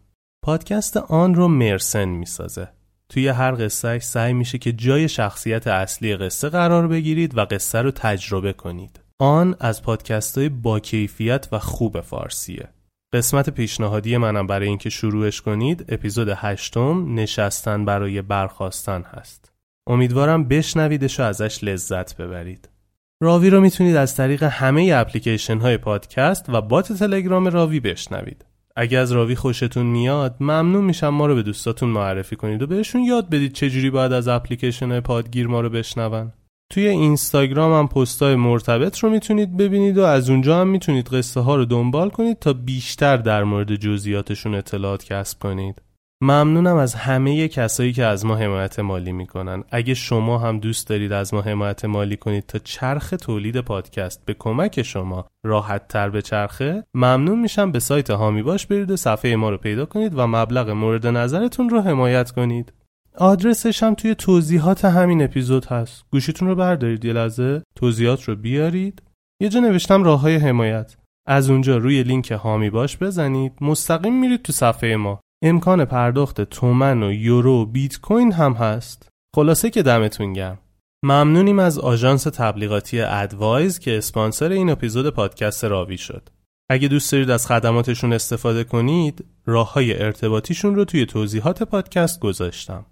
پادکست 0.44 0.97
آن 0.97 1.35
رو 1.35 1.48
مرسن 1.48 2.05
می‌سازه. 2.05 2.69
توی 3.09 3.28
هر 3.28 3.64
قصه 3.64 3.98
سعی 3.98 4.32
میشه 4.32 4.59
که 4.59 4.73
جای 4.73 5.09
شخصیت 5.09 5.66
اصلی 5.66 6.16
قصه 6.16 6.48
قرار 6.48 6.89
بگیرید 6.89 7.39
و 7.39 7.44
قصه 7.44 7.82
رو 7.82 7.90
تجربه 7.90 8.52
کنید. 8.52 9.01
آن 9.19 9.56
از 9.60 9.82
پادکست 9.82 10.39
های 10.39 10.48
با 10.48 10.81
کیفیت 10.81 11.48
و 11.52 11.59
خوب 11.59 12.01
فارسیه. 12.01 12.69
قسمت 13.12 13.51
پیشنهادی 13.51 14.16
منم 14.16 14.47
برای 14.47 14.69
اینکه 14.69 14.90
شروعش 14.90 15.40
کنید 15.40 15.85
اپیزود 15.89 16.28
هشتم 16.36 17.14
نشستن 17.14 17.85
برای 17.85 18.23
برخواستن 18.23 19.02
هست. 19.02 19.52
امیدوارم 19.86 20.44
بشنویدش 20.44 21.20
و 21.20 21.23
ازش 21.23 21.64
لذت 21.64 22.16
ببرید. 22.16 22.69
راوی 23.20 23.51
رو 23.51 23.60
می‌تونید 23.60 23.97
از 23.97 24.16
طریق 24.16 24.43
همه 24.43 24.93
اپلیکیشن 24.94 25.59
های 25.59 25.77
پادکست 25.77 26.44
و 26.48 26.60
بات 26.60 26.93
تلگرام 26.93 27.48
راوی 27.48 27.81
بشنوید. 27.81 28.44
اگه 28.77 28.99
از 28.99 29.12
راوی 29.12 29.35
خوشتون 29.35 29.86
میاد 29.86 30.36
ممنون 30.40 30.85
میشم 30.85 31.09
ما 31.09 31.27
رو 31.27 31.35
به 31.35 31.43
دوستاتون 31.43 31.89
معرفی 31.89 32.36
کنید 32.36 32.62
و 32.62 32.66
بهشون 32.66 33.05
یاد 33.05 33.31
بدید 33.31 33.53
چجوری 33.53 33.90
باید 33.90 34.12
از 34.12 34.28
اپلیکیشن 34.28 35.01
پادگیر 35.01 35.47
ما 35.47 35.61
رو 35.61 35.70
بشنون. 35.70 36.32
توی 36.70 36.86
اینستاگرام 36.86 37.73
هم 37.73 37.89
پستای 37.89 38.36
مرتبط 38.36 38.99
رو 38.99 39.11
می‌تونید 39.11 39.57
ببینید 39.57 39.99
و 39.99 40.03
از 40.03 40.31
اونجا 40.31 40.61
هم 40.61 40.69
می‌تونید 40.69 41.09
قصه 41.09 41.40
ها 41.40 41.57
رو 41.57 41.65
دنبال 41.65 42.11
کنید 42.11 42.39
تا 42.39 42.53
بیشتر 42.53 43.16
در 43.16 43.44
مورد 43.44 43.77
جزئیاتشون 43.77 44.55
اطلاعات 44.55 45.05
کسب 45.05 45.39
کنید. 45.39 45.82
ممنونم 46.23 46.77
از 46.77 46.94
همه 46.94 47.49
کسایی 47.49 47.93
که 47.93 48.05
از 48.05 48.27
ما 48.27 48.36
حمایت 48.36 48.78
مالی 48.78 49.12
می‌کنن. 49.12 49.65
اگه 49.70 49.94
شما 49.94 50.39
هم 50.39 50.59
دوست 50.59 50.89
دارید 50.89 51.12
از 51.12 51.35
ما 51.35 51.40
حمایت 51.40 51.85
مالی 51.85 52.16
کنید 52.16 52.47
تا 52.47 52.59
چرخ 52.59 53.15
تولید 53.20 53.61
پادکست 53.61 54.24
به 54.24 54.35
کمک 54.35 54.82
شما 54.82 55.27
راحت 55.44 55.89
تر 55.89 56.11
به 56.11 56.23
چرخه 56.23 56.85
ممنون 56.94 57.40
میشم. 57.40 57.73
به 57.73 57.78
سایت 57.78 58.11
هامی 58.11 58.43
باش 58.43 58.66
برید 58.66 58.90
و 58.90 58.97
صفحه 58.97 59.36
ما 59.36 59.51
رو 59.51 59.57
پیدا 59.57 59.86
کنید 59.86 60.19
و 60.19 60.27
مبلغ 60.27 60.70
مورد 60.70 61.07
نظرتون 61.07 61.69
رو 61.69 61.81
حمایت 61.81 62.31
کنید. 62.31 62.73
آدرسش 63.19 63.82
هم 63.82 63.94
توی 63.94 64.15
توضیحات 64.15 64.85
همین 64.85 65.23
اپیزود 65.23 65.66
هست. 65.66 66.05
گوشیتون 66.11 66.49
رو 66.49 66.55
بردارید 66.55 67.05
یه 67.05 67.12
لحظه. 67.12 67.62
توضیحات 67.74 68.23
رو 68.23 68.36
بیارید. 68.36 69.03
یه 69.40 69.49
جا 69.49 69.61
نوشتم 69.61 70.05
راه 70.05 70.20
های 70.20 70.36
حمایت. 70.36 70.97
از 71.27 71.51
اونجا 71.51 71.77
روی 71.77 72.03
لینک 72.03 72.31
هامی 72.31 72.70
باش 72.70 72.97
بزنید. 72.97 73.53
مستقیم 73.61 74.20
میرید 74.20 74.43
تو 74.43 74.53
صفحه 74.53 74.97
ما. 74.97 75.20
امکان 75.44 75.85
پرداخت 75.85 76.40
تومن 76.40 77.02
و 77.02 77.12
یورو 77.12 77.62
و 77.62 77.66
بیت 77.66 78.01
کوین 78.01 78.32
هم 78.32 78.52
هست. 78.52 79.09
خلاصه 79.36 79.70
که 79.70 79.82
دمتون 79.82 80.32
گرم. 80.32 80.59
ممنونیم 81.05 81.59
از 81.59 81.78
آژانس 81.78 82.23
تبلیغاتی 82.23 83.01
ادوایز 83.01 83.78
که 83.78 83.98
اسپانسر 83.98 84.52
این 84.52 84.70
اپیزود 84.70 85.14
پادکست 85.14 85.64
راوی 85.64 85.98
شد. 85.98 86.28
اگه 86.70 86.89
دوست 86.89 87.12
دارید 87.12 87.31
از 87.31 87.47
خدماتشون 87.47 88.12
استفاده 88.12 88.64
کنید 88.64 89.24
راه 89.47 89.73
های 89.73 90.02
ارتباطیشون 90.02 90.74
رو 90.74 90.85
توی 90.85 91.06
توضیحات 91.06 91.62
پادکست 91.62 92.20
گذاشتم. 92.20 92.86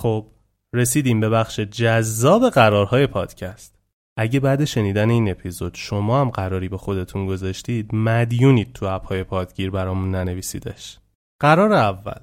خب 0.00 0.26
رسیدیم 0.74 1.20
به 1.20 1.28
بخش 1.28 1.60
جذاب 1.60 2.48
قرارهای 2.48 3.06
پادکست. 3.06 3.78
اگه 4.18 4.40
بعد 4.40 4.64
شنیدن 4.64 5.10
این 5.10 5.30
اپیزود 5.30 5.74
شما 5.74 6.20
هم 6.20 6.30
قراری 6.30 6.68
به 6.68 6.76
خودتون 6.76 7.26
گذاشتید 7.26 7.94
مدیونید 7.94 8.72
تو 8.72 8.86
اپهای 8.86 9.24
پادگیر 9.24 9.70
برامون 9.70 10.10
ننویسیدش. 10.10 10.98
قرار 11.40 11.72
اول 11.72 12.20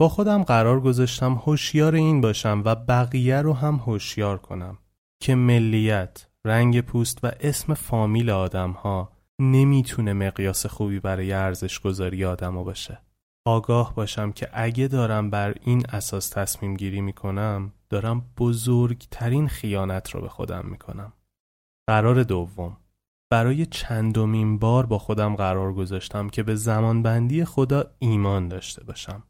با 0.00 0.08
خودم 0.08 0.42
قرار 0.42 0.80
گذاشتم 0.80 1.34
هوشیار 1.34 1.94
این 1.94 2.20
باشم 2.20 2.62
و 2.64 2.74
بقیه 2.74 3.42
رو 3.42 3.52
هم 3.52 3.76
هوشیار 3.76 4.38
کنم 4.38 4.78
که 5.22 5.34
ملیت، 5.34 6.26
رنگ 6.44 6.80
پوست 6.80 7.24
و 7.24 7.32
اسم 7.40 7.74
فامیل 7.74 8.30
آدم 8.30 8.70
ها 8.70 9.12
نمی‌تونه 9.40 10.12
مقیاس 10.12 10.66
خوبی 10.66 11.00
برای 11.00 11.32
ارزش 11.32 11.80
گذاری 11.80 12.24
آدم 12.24 12.64
باشه. 12.64 13.00
آگاه 13.46 13.94
باشم 13.94 14.32
که 14.32 14.48
اگه 14.52 14.88
دارم 14.88 15.30
بر 15.30 15.54
این 15.60 15.82
اساس 15.88 16.28
تصمیم 16.28 16.76
گیری 16.76 17.00
می‌کنم 17.00 17.72
دارم 17.88 18.26
بزرگترین 18.36 19.48
خیانت 19.48 20.10
رو 20.10 20.20
به 20.20 20.28
خودم 20.28 20.66
می‌کنم. 20.66 21.12
قرار 21.88 22.22
دوم 22.22 22.76
برای 23.30 23.66
چندمین 23.66 24.58
بار 24.58 24.86
با 24.86 24.98
خودم 24.98 25.36
قرار 25.36 25.74
گذاشتم 25.74 26.28
که 26.28 26.42
به 26.42 26.54
زمانبندی 26.54 27.44
خدا 27.44 27.84
ایمان 27.98 28.48
داشته 28.48 28.84
باشم. 28.84 29.22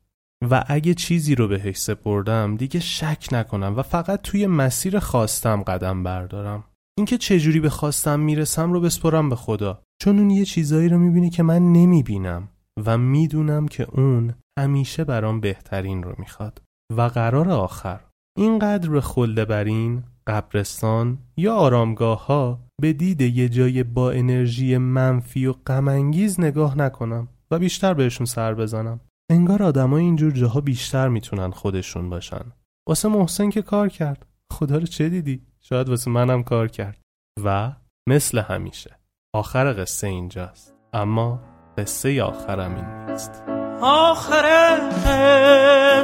و 0.50 0.64
اگه 0.66 0.94
چیزی 0.94 1.34
رو 1.34 1.48
بهش 1.48 1.76
سپردم 1.76 2.56
دیگه 2.56 2.80
شک 2.80 3.28
نکنم 3.32 3.74
و 3.76 3.82
فقط 3.82 4.22
توی 4.22 4.46
مسیر 4.46 4.98
خواستم 4.98 5.62
قدم 5.62 6.02
بردارم. 6.02 6.64
اینکه 6.98 7.18
چجوری 7.18 7.60
به 7.60 7.70
خواستم 7.70 8.20
می‌رسم 8.20 8.72
رو 8.72 8.80
بسپرم 8.80 9.28
به 9.28 9.36
خدا 9.36 9.82
چون 10.02 10.18
اون 10.18 10.30
یه 10.30 10.44
چیزایی 10.44 10.88
رو 10.88 10.98
می‌بینی 10.98 11.30
که 11.30 11.42
من 11.42 11.72
نمی‌بینم 11.72 12.48
و 12.86 12.98
می‌دونم 12.98 13.68
که 13.68 13.86
اون 13.90 14.34
همیشه 14.58 15.04
برام 15.04 15.40
بهترین 15.40 16.02
رو 16.02 16.14
می‌خواد. 16.18 16.62
و 16.96 17.02
قرار 17.02 17.50
آخر 17.50 18.00
اینقدر 18.36 18.90
به 18.90 19.00
خلده 19.00 19.44
برین 19.44 20.04
قبرستان 20.26 21.18
یا 21.36 21.54
آرامگاه 21.54 22.26
ها 22.26 22.67
به 22.80 22.92
دید 22.92 23.20
یه 23.20 23.48
جای 23.48 23.82
با 23.82 24.10
انرژی 24.10 24.78
منفی 24.78 25.46
و 25.46 25.52
غمانگیز 25.52 26.40
نگاه 26.40 26.78
نکنم 26.78 27.28
و 27.50 27.58
بیشتر 27.58 27.94
بهشون 27.94 28.26
سر 28.26 28.54
بزنم. 28.54 29.00
انگار 29.30 29.62
آدمای 29.62 30.02
اینجور 30.02 30.32
جاها 30.32 30.60
بیشتر 30.60 31.08
می‌تونن 31.08 31.50
خودشون 31.50 32.10
باشن. 32.10 32.52
واسه 32.88 33.08
محسن 33.08 33.50
که 33.50 33.62
کار 33.62 33.88
کرد. 33.88 34.26
خدا 34.52 34.76
رو 34.76 34.86
چه 34.86 35.08
دیدی؟ 35.08 35.42
شاید 35.60 35.88
واسه 35.88 36.10
منم 36.10 36.42
کار 36.42 36.68
کرد. 36.68 36.98
و 37.44 37.72
مثل 38.08 38.38
همیشه. 38.38 38.98
آخر 39.34 39.82
قصه 39.82 40.06
اینجاست. 40.06 40.74
اما 40.92 41.40
قصه 41.78 42.22
آخرم 42.22 42.74
این 42.74 43.10
نیست. 43.10 43.42
آخر 43.82 44.78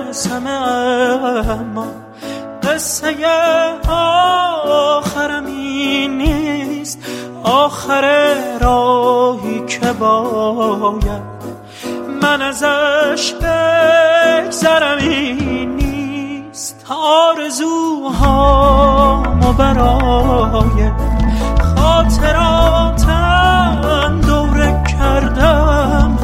قصه 0.09 0.35
اما 1.51 1.93
قصه 2.63 3.15
آخر 7.85 8.35
راهی 8.61 9.67
که 9.67 9.93
باید 9.93 11.23
من 12.23 12.43
ازش 12.43 13.33
بگذرم 13.33 14.99
این 14.99 15.77
نیست. 15.77 16.87
آرزوهامو 17.37 18.23
برای 19.53 20.91
خاطراتم 21.77 23.01
دوره 24.27 24.83
کردم. 24.99 26.19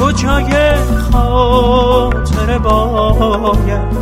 کجای 0.00 0.74
خاطر 1.12 2.58
باید 2.58 3.96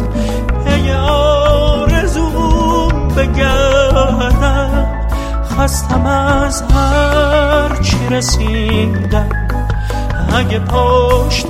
خستم 5.58 6.06
از 6.06 6.62
هر 6.62 7.82
چی 7.82 7.96
رسیدم. 8.10 9.28
اگه 10.36 10.58
پشت 10.58 11.46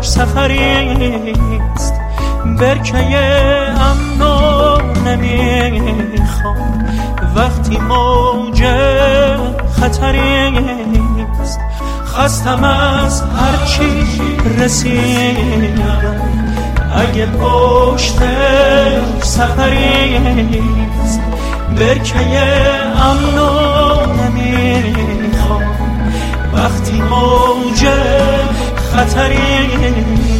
سفریست 0.00 1.94
برکه 2.58 3.18
امنو 3.80 4.78
نمی‌خوام. 5.06 6.84
وقتی 7.36 7.78
موج 7.78 8.64
خطریست 9.80 11.60
خستم 12.06 12.64
از 12.64 13.22
هرچی 13.22 14.06
رسیدم. 14.58 16.20
اگه 16.96 17.26
پشت 17.26 18.18
سفریست 19.22 21.19
برکه 21.80 22.18
امنو 23.02 23.50
نمی‌خوام. 24.12 25.62
وقتی 26.52 27.02
موج 27.02 27.86
خطریست 28.92 30.39